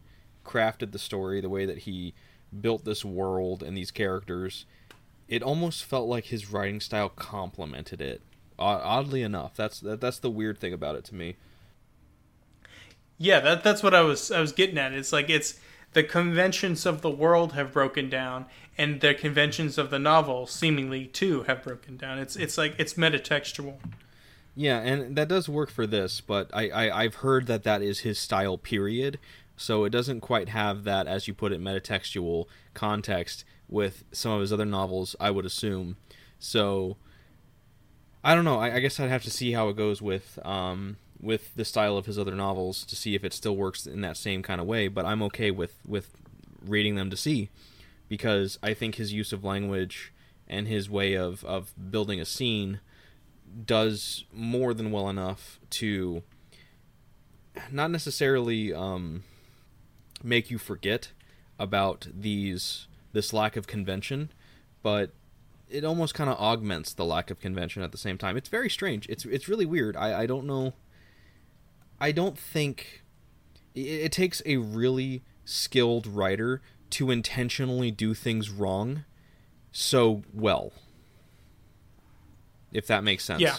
crafted 0.45 0.93
the 0.93 0.99
story, 0.99 1.41
the 1.41 1.49
way 1.49 1.67
that 1.67 1.79
he 1.79 2.15
built 2.61 2.85
this 2.85 3.05
world 3.05 3.63
and 3.63 3.77
these 3.77 3.91
characters, 3.91 4.65
it 5.29 5.43
almost 5.43 5.85
felt 5.85 6.09
like 6.09 6.27
his 6.27 6.51
writing 6.51 6.81
style 6.81 7.09
complemented 7.09 8.01
it. 8.01 8.23
Oddly 8.59 9.23
enough, 9.23 9.55
that's 9.57 9.81
that, 9.81 10.01
that's 10.01 10.19
the 10.19 10.31
weird 10.31 10.59
thing 10.59 10.73
about 10.73 10.95
it 10.95 11.05
to 11.07 11.15
me. 11.15 11.37
Yeah, 13.19 13.41
that 13.41 13.65
that's 13.65 13.83
what 13.83 13.95
I 13.95 14.03
was 14.03 14.31
I 14.31 14.41
was 14.41 14.53
getting 14.53 14.77
at. 14.79 14.93
It's 14.93 15.13
like 15.13 15.31
it's 15.31 15.59
the 15.93 16.03
conventions 16.03 16.87
of 16.87 17.03
the 17.03 17.11
world 17.11 17.53
have 17.53 17.73
broken 17.73 18.09
down 18.09 18.47
and 18.79 19.01
the 19.01 19.15
conventions 19.15 19.77
of 19.77 19.91
the 19.91 19.99
novel 19.99 20.47
seemingly 20.47 21.07
too 21.07 21.43
have 21.45 21.63
broken 21.63 21.97
down. 21.97 22.19
It's 22.19 22.37
it's 22.37 22.57
like 22.57 22.75
it's 22.79 22.95
metatextual. 22.95 23.77
Yeah, 24.55 24.79
and 24.81 25.17
that 25.17 25.29
does 25.29 25.49
work 25.49 25.71
for 25.71 25.87
this, 25.87 26.21
but 26.21 26.51
I, 26.53 26.69
I 26.71 27.03
I've 27.03 27.17
heard 27.17 27.47
that 27.47 27.63
that 27.65 27.83
is 27.83 28.01
his 28.01 28.19
style. 28.19 28.59
Period. 28.59 29.19
So 29.57 29.85
it 29.85 29.91
doesn't 29.91 30.21
quite 30.21 30.49
have 30.49 30.85
that, 30.85 31.07
as 31.07 31.29
you 31.29 31.35
put 31.35 31.53
it, 31.53 31.61
metatextual 31.61 32.47
context 32.73 33.45
with 33.69 34.05
some 34.11 34.33
of 34.33 34.41
his 34.41 34.53
other 34.53 34.65
novels. 34.65 35.15
I 35.21 35.31
would 35.31 35.45
assume. 35.45 35.99
So 36.39 36.97
I 38.25 38.35
don't 38.35 38.45
know. 38.45 38.59
I, 38.59 38.77
I 38.77 38.81
guess 38.81 38.99
I'd 38.99 39.11
have 39.11 39.25
to 39.25 39.31
see 39.31 39.53
how 39.53 39.69
it 39.69 39.77
goes 39.77 40.01
with 40.01 40.39
um, 40.45 40.97
with 41.21 41.55
the 41.55 41.65
style 41.65 41.97
of 41.97 42.07
his 42.07 42.19
other 42.19 42.35
novels 42.35 42.85
to 42.85 42.97
see 42.97 43.15
if 43.15 43.25
it 43.25 43.33
still 43.33 43.57
works 43.57 43.87
in 43.87 44.01
that 44.01 44.17
same 44.17 44.43
kind 44.43 44.61
of 44.61 44.67
way. 44.67 44.89
But 44.89 45.05
I'm 45.05 45.23
okay 45.25 45.51
with 45.51 45.75
with 45.87 46.11
reading 46.65 46.95
them 46.95 47.11
to 47.11 47.17
see 47.17 47.51
because 48.09 48.59
I 48.63 48.75
think 48.75 48.97
his 48.97 49.13
use 49.13 49.33
of 49.33 49.45
language 49.45 50.13
and 50.49 50.67
his 50.67 50.91
way 50.91 51.15
of 51.15 51.45
of 51.45 51.73
building 51.91 52.21
a 52.21 52.25
scene 52.25 52.81
does 53.65 54.25
more 54.33 54.75
than 54.75 54.91
well 54.91 55.09
enough 55.09 55.59
to 55.71 56.23
not 57.71 57.91
necessarily 57.91 58.73
um, 58.73 59.25
make 60.23 60.51
you 60.51 60.59
forget 60.59 61.13
about 61.59 62.07
these 62.13 62.87
this 63.13 63.33
lack 63.33 63.57
of 63.57 63.67
convention, 63.67 64.31
but 64.83 65.11
it 65.69 65.85
almost 65.85 66.15
kind 66.15 66.31
of 66.31 66.39
augments 66.39 66.93
the 66.93 67.05
lack 67.05 67.31
of 67.31 67.41
convention 67.41 67.83
at 67.83 67.93
the 67.93 67.99
same 67.99 68.19
time. 68.19 68.37
It's 68.37 68.49
very 68.49 68.71
strange. 68.71 69.09
It's 69.09 69.25
it's 69.25 69.49
really 69.49 69.67
weird. 69.67 69.97
I, 69.97 70.23
I 70.23 70.27
don't 70.27 70.47
know 70.47 70.75
I 72.01 72.13
don't 72.13 72.39
think 72.39 73.03
it, 73.75 73.81
it 73.81 74.13
takes 74.13 74.43
a 74.47 74.57
really 74.57 75.23
skilled 75.45 76.07
writer 76.07 76.63
to 76.91 77.11
intentionally 77.11 77.91
do 77.91 78.15
things 78.15 78.51
wrong 78.51 79.05
so 79.73 80.23
well. 80.33 80.73
If 82.73 82.87
that 82.87 83.05
makes 83.05 83.25
sense. 83.25 83.41
Yeah. 83.41 83.57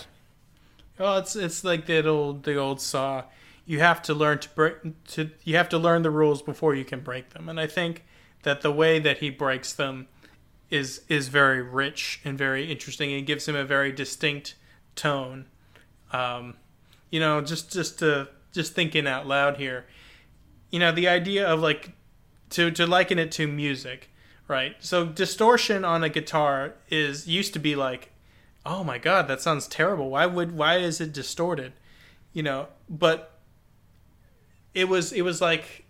Well, 0.98 1.18
it's 1.18 1.36
it's 1.36 1.64
like 1.64 1.86
that 1.88 2.06
old 2.06 2.44
the 2.44 2.56
old 2.56 2.82
saw. 2.82 3.24
You 3.66 3.80
have 3.80 4.02
to 4.04 4.14
learn 4.14 4.40
to 4.40 4.50
break 4.50 5.06
to 5.08 5.32
you 5.44 5.56
have 5.56 5.70
to 5.70 5.78
learn 5.78 6.02
the 6.02 6.10
rules 6.10 6.42
before 6.42 6.76
you 6.76 6.86
can 6.86 7.02
break 7.02 7.32
them. 7.32 7.50
And 7.50 7.60
I 7.60 7.68
think 7.68 8.04
that 8.44 8.62
the 8.62 8.72
way 8.72 9.00
that 9.00 9.20
he 9.20 9.30
breaks 9.30 9.74
them 9.74 10.08
is 10.70 11.02
is 11.10 11.28
very 11.28 11.62
rich 11.62 12.22
and 12.24 12.38
very 12.38 12.72
interesting 12.72 13.14
and 13.14 13.26
gives 13.26 13.48
him 13.48 13.56
a 13.56 13.66
very 13.66 13.92
distinct 13.92 14.56
tone. 14.96 15.48
Um, 16.12 16.56
you 17.12 17.20
know, 17.20 17.42
just 17.42 17.72
just 17.72 18.00
to 18.00 18.30
just 18.52 18.74
thinking 18.74 19.06
out 19.06 19.28
loud 19.28 19.58
here, 19.58 19.86
you 20.72 20.80
know, 20.80 20.92
the 20.92 21.08
idea 21.08 21.48
of 21.48 21.60
like 21.60 21.92
to 22.52 22.72
to 22.72 22.88
liken 22.88 23.20
it 23.20 23.32
to 23.34 23.48
music, 23.48 24.10
right? 24.48 24.76
So 24.80 25.06
distortion 25.06 25.86
on 25.86 26.04
a 26.04 26.10
guitar 26.10 26.74
is 26.90 27.28
used 27.28 27.54
to 27.54 27.60
be 27.60 27.76
like, 27.76 28.12
oh 28.66 28.84
my 28.84 28.98
god, 28.98 29.28
that 29.28 29.42
sounds 29.42 29.68
terrible. 29.68 30.10
Why 30.10 30.26
would 30.26 30.54
why 30.54 30.78
is 30.78 31.00
it 31.00 31.14
distorted? 31.14 31.74
You 32.34 32.44
know, 32.44 32.68
but 32.90 33.40
it 34.74 34.88
was 34.88 35.12
it 35.12 35.24
was 35.24 35.42
like, 35.42 35.86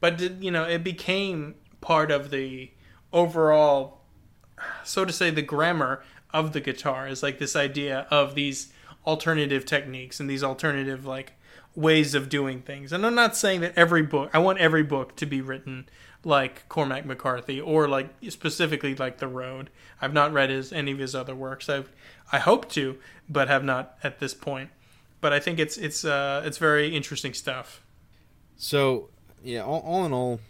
but 0.00 0.20
you 0.42 0.50
know, 0.50 0.64
it 0.64 0.82
became 0.82 1.54
part 1.80 2.10
of 2.10 2.30
the 2.30 2.72
overall, 3.12 4.00
so 4.82 5.04
to 5.04 5.12
say, 5.12 5.30
the 5.30 5.42
grammar 5.42 6.02
of 6.32 6.52
the 6.52 6.60
guitar 6.60 7.06
is 7.06 7.22
like 7.22 7.38
this 7.38 7.54
idea 7.54 8.08
of 8.10 8.34
these 8.34 8.72
alternative 9.06 9.64
techniques 9.64 10.20
and 10.20 10.28
these 10.28 10.42
alternative 10.42 11.04
like 11.04 11.34
ways 11.74 12.14
of 12.14 12.28
doing 12.28 12.62
things. 12.62 12.92
And 12.92 13.04
I'm 13.04 13.14
not 13.14 13.36
saying 13.36 13.60
that 13.60 13.72
every 13.76 14.02
book, 14.02 14.30
I 14.32 14.38
want 14.38 14.58
every 14.58 14.82
book 14.82 15.16
to 15.16 15.26
be 15.26 15.40
written 15.40 15.88
like 16.24 16.68
Cormac 16.68 17.04
McCarthy 17.04 17.60
or 17.60 17.88
like 17.88 18.08
specifically 18.28 18.94
like 18.94 19.18
The 19.18 19.28
Road. 19.28 19.70
I've 20.00 20.12
not 20.12 20.32
read 20.32 20.50
his 20.50 20.72
any 20.72 20.92
of 20.92 20.98
his 20.98 21.14
other 21.14 21.34
works. 21.34 21.68
I've 21.68 21.90
I 22.32 22.38
hope 22.38 22.68
to, 22.70 22.98
but 23.28 23.48
have 23.48 23.64
not 23.64 23.96
at 24.02 24.20
this 24.20 24.34
point. 24.34 24.70
But 25.20 25.32
I 25.32 25.40
think 25.40 25.58
it's 25.58 25.76
it's 25.76 26.04
uh 26.04 26.42
it's 26.44 26.58
very 26.58 26.94
interesting 26.94 27.34
stuff. 27.34 27.82
So, 28.56 29.08
yeah, 29.42 29.64
all, 29.64 29.80
all 29.80 30.06
in 30.06 30.12
all, 30.12 30.40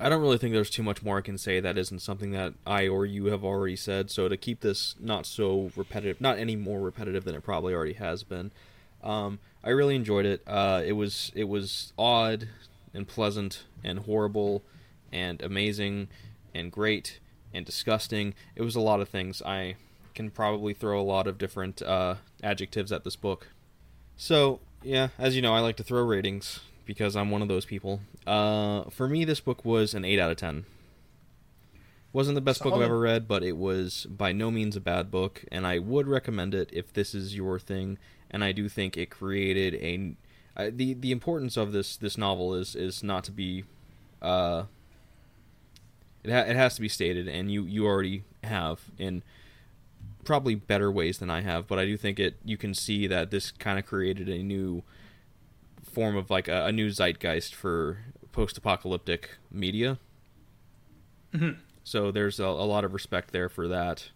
I 0.00 0.08
don't 0.08 0.22
really 0.22 0.38
think 0.38 0.52
there's 0.52 0.70
too 0.70 0.82
much 0.82 1.02
more 1.02 1.18
I 1.18 1.22
can 1.22 1.38
say 1.38 1.58
that 1.58 1.76
isn't 1.76 2.00
something 2.00 2.30
that 2.30 2.54
I 2.66 2.86
or 2.86 3.04
you 3.04 3.26
have 3.26 3.44
already 3.44 3.76
said. 3.76 4.10
So 4.10 4.28
to 4.28 4.36
keep 4.36 4.60
this 4.60 4.94
not 5.00 5.26
so 5.26 5.70
repetitive, 5.74 6.20
not 6.20 6.38
any 6.38 6.54
more 6.54 6.80
repetitive 6.80 7.24
than 7.24 7.34
it 7.34 7.42
probably 7.42 7.74
already 7.74 7.94
has 7.94 8.22
been, 8.22 8.52
um, 9.02 9.40
I 9.64 9.70
really 9.70 9.96
enjoyed 9.96 10.24
it. 10.24 10.42
Uh, 10.46 10.82
it 10.84 10.92
was 10.92 11.32
it 11.34 11.48
was 11.48 11.92
odd 11.98 12.48
and 12.94 13.08
pleasant 13.08 13.64
and 13.82 14.00
horrible 14.00 14.62
and 15.12 15.42
amazing 15.42 16.08
and 16.54 16.70
great 16.70 17.18
and 17.52 17.66
disgusting. 17.66 18.34
It 18.54 18.62
was 18.62 18.76
a 18.76 18.80
lot 18.80 19.00
of 19.00 19.08
things. 19.08 19.42
I 19.42 19.76
can 20.14 20.30
probably 20.30 20.74
throw 20.74 21.00
a 21.00 21.02
lot 21.02 21.26
of 21.26 21.38
different 21.38 21.82
uh, 21.82 22.16
adjectives 22.42 22.92
at 22.92 23.04
this 23.04 23.16
book. 23.16 23.48
So 24.16 24.60
yeah, 24.82 25.08
as 25.18 25.34
you 25.34 25.42
know, 25.42 25.54
I 25.54 25.60
like 25.60 25.76
to 25.76 25.82
throw 25.82 26.02
ratings 26.04 26.60
because 26.88 27.14
I'm 27.14 27.30
one 27.30 27.42
of 27.42 27.48
those 27.48 27.64
people. 27.64 28.00
Uh, 28.26 28.84
for 28.90 29.06
me, 29.08 29.24
this 29.24 29.38
book 29.38 29.64
was 29.64 29.94
an 29.94 30.04
eight 30.04 30.18
out 30.18 30.32
of 30.32 30.38
ten. 30.38 30.64
Wasn't 32.12 32.34
the 32.34 32.40
best 32.40 32.58
Solid. 32.58 32.70
book 32.72 32.78
I've 32.80 32.86
ever 32.86 32.98
read, 32.98 33.28
but 33.28 33.44
it 33.44 33.56
was 33.56 34.06
by 34.10 34.32
no 34.32 34.50
means 34.50 34.74
a 34.74 34.80
bad 34.80 35.10
book, 35.10 35.44
and 35.52 35.66
I 35.66 35.78
would 35.78 36.08
recommend 36.08 36.54
it 36.54 36.70
if 36.72 36.92
this 36.92 37.14
is 37.14 37.36
your 37.36 37.60
thing 37.60 37.98
and 38.30 38.44
I 38.44 38.52
do 38.52 38.68
think 38.68 38.96
it 38.96 39.10
created 39.10 39.74
a 39.74 40.14
uh, 40.56 40.70
the 40.74 40.94
the 40.94 41.12
importance 41.12 41.56
of 41.56 41.72
this 41.72 41.96
this 41.96 42.18
novel 42.18 42.54
is 42.54 42.74
is 42.74 43.02
not 43.02 43.24
to 43.24 43.32
be 43.32 43.64
uh 44.20 44.64
it 46.24 46.32
ha- 46.32 46.50
it 46.50 46.56
has 46.56 46.74
to 46.76 46.80
be 46.80 46.88
stated 46.88 47.28
and 47.28 47.50
you 47.50 47.62
you 47.62 47.86
already 47.86 48.24
have 48.44 48.80
in 48.98 49.22
probably 50.24 50.54
better 50.54 50.92
ways 50.92 51.18
than 51.18 51.30
I 51.30 51.40
have, 51.40 51.66
but 51.66 51.78
I 51.78 51.86
do 51.86 51.96
think 51.96 52.18
it 52.20 52.36
you 52.44 52.56
can 52.56 52.74
see 52.74 53.06
that 53.06 53.30
this 53.30 53.50
kind 53.50 53.78
of 53.78 53.86
created 53.86 54.28
a 54.28 54.42
new 54.42 54.82
form 55.98 56.16
of 56.16 56.30
like 56.30 56.46
a, 56.46 56.66
a 56.66 56.70
new 56.70 56.90
zeitgeist 56.90 57.56
for 57.56 57.98
post-apocalyptic 58.30 59.30
media. 59.50 59.98
Mhm. 61.34 61.56
So 61.82 62.12
there's 62.12 62.38
a, 62.38 62.44
a 62.44 62.66
lot 62.66 62.84
of 62.84 62.92
respect 62.92 63.32
there 63.32 63.48
for 63.48 63.66
that. 63.66 64.10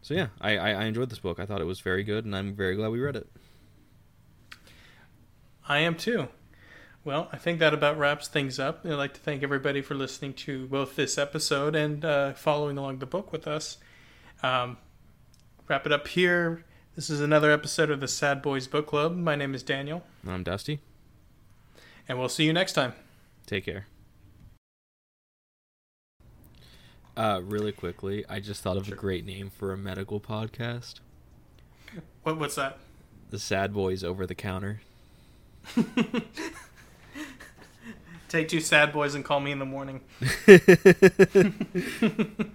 So 0.00 0.14
yeah, 0.14 0.28
I, 0.40 0.56
I, 0.56 0.70
I 0.70 0.84
enjoyed 0.84 1.10
this 1.10 1.18
book. 1.18 1.38
I 1.38 1.44
thought 1.44 1.60
it 1.60 1.66
was 1.66 1.80
very 1.80 2.02
good, 2.02 2.24
and 2.24 2.34
I'm 2.34 2.54
very 2.54 2.76
glad 2.76 2.92
we 2.92 3.00
read 3.00 3.14
it. 3.14 3.28
I 5.68 5.80
am 5.80 5.96
too. 5.96 6.28
Well, 7.04 7.28
I 7.30 7.36
think 7.36 7.58
that 7.58 7.74
about 7.74 7.98
wraps 7.98 8.26
things 8.26 8.58
up. 8.58 8.86
I'd 8.86 8.92
like 8.92 9.12
to 9.12 9.20
thank 9.20 9.42
everybody 9.42 9.82
for 9.82 9.94
listening 9.94 10.32
to 10.44 10.66
both 10.66 10.96
this 10.96 11.18
episode 11.18 11.76
and 11.76 12.02
uh, 12.06 12.32
following 12.32 12.78
along 12.78 13.00
the 13.00 13.06
book 13.06 13.32
with 13.32 13.46
us. 13.46 13.76
Um, 14.42 14.78
wrap 15.68 15.84
it 15.84 15.92
up 15.92 16.08
here. 16.08 16.64
This 16.96 17.10
is 17.10 17.20
another 17.20 17.50
episode 17.50 17.90
of 17.90 18.00
the 18.00 18.08
Sad 18.08 18.40
Boys 18.42 18.66
Book 18.68 18.86
Club. 18.86 19.16
My 19.16 19.34
name 19.34 19.54
is 19.54 19.62
Daniel, 19.62 20.04
I'm 20.26 20.42
Dusty. 20.42 20.80
and 22.08 22.18
we'll 22.18 22.28
see 22.28 22.44
you 22.44 22.52
next 22.52 22.72
time. 22.74 22.92
Take 23.46 23.64
care. 23.64 23.86
Uh, 27.16 27.40
really 27.44 27.72
quickly, 27.72 28.24
I 28.28 28.40
just 28.40 28.62
thought 28.62 28.76
of 28.76 28.86
Sure. 28.86 28.94
a 28.94 28.98
great 28.98 29.24
name 29.24 29.50
for 29.50 29.72
a 29.72 29.76
medical 29.76 30.20
podcast: 30.20 31.00
What, 32.22 32.38
what's 32.38 32.54
that? 32.56 32.78
the 33.30 33.38
Sad 33.38 33.72
Boys 33.72 34.04
Over 34.04 34.26
the 34.26 34.34
Counter. 34.34 34.80
Take 38.28 38.48
two 38.48 38.60
sad 38.60 38.92
boys 38.92 39.14
and 39.14 39.24
call 39.24 39.38
me 39.40 39.50
in 39.52 39.58
the 39.60 39.64
morning. 39.64 40.00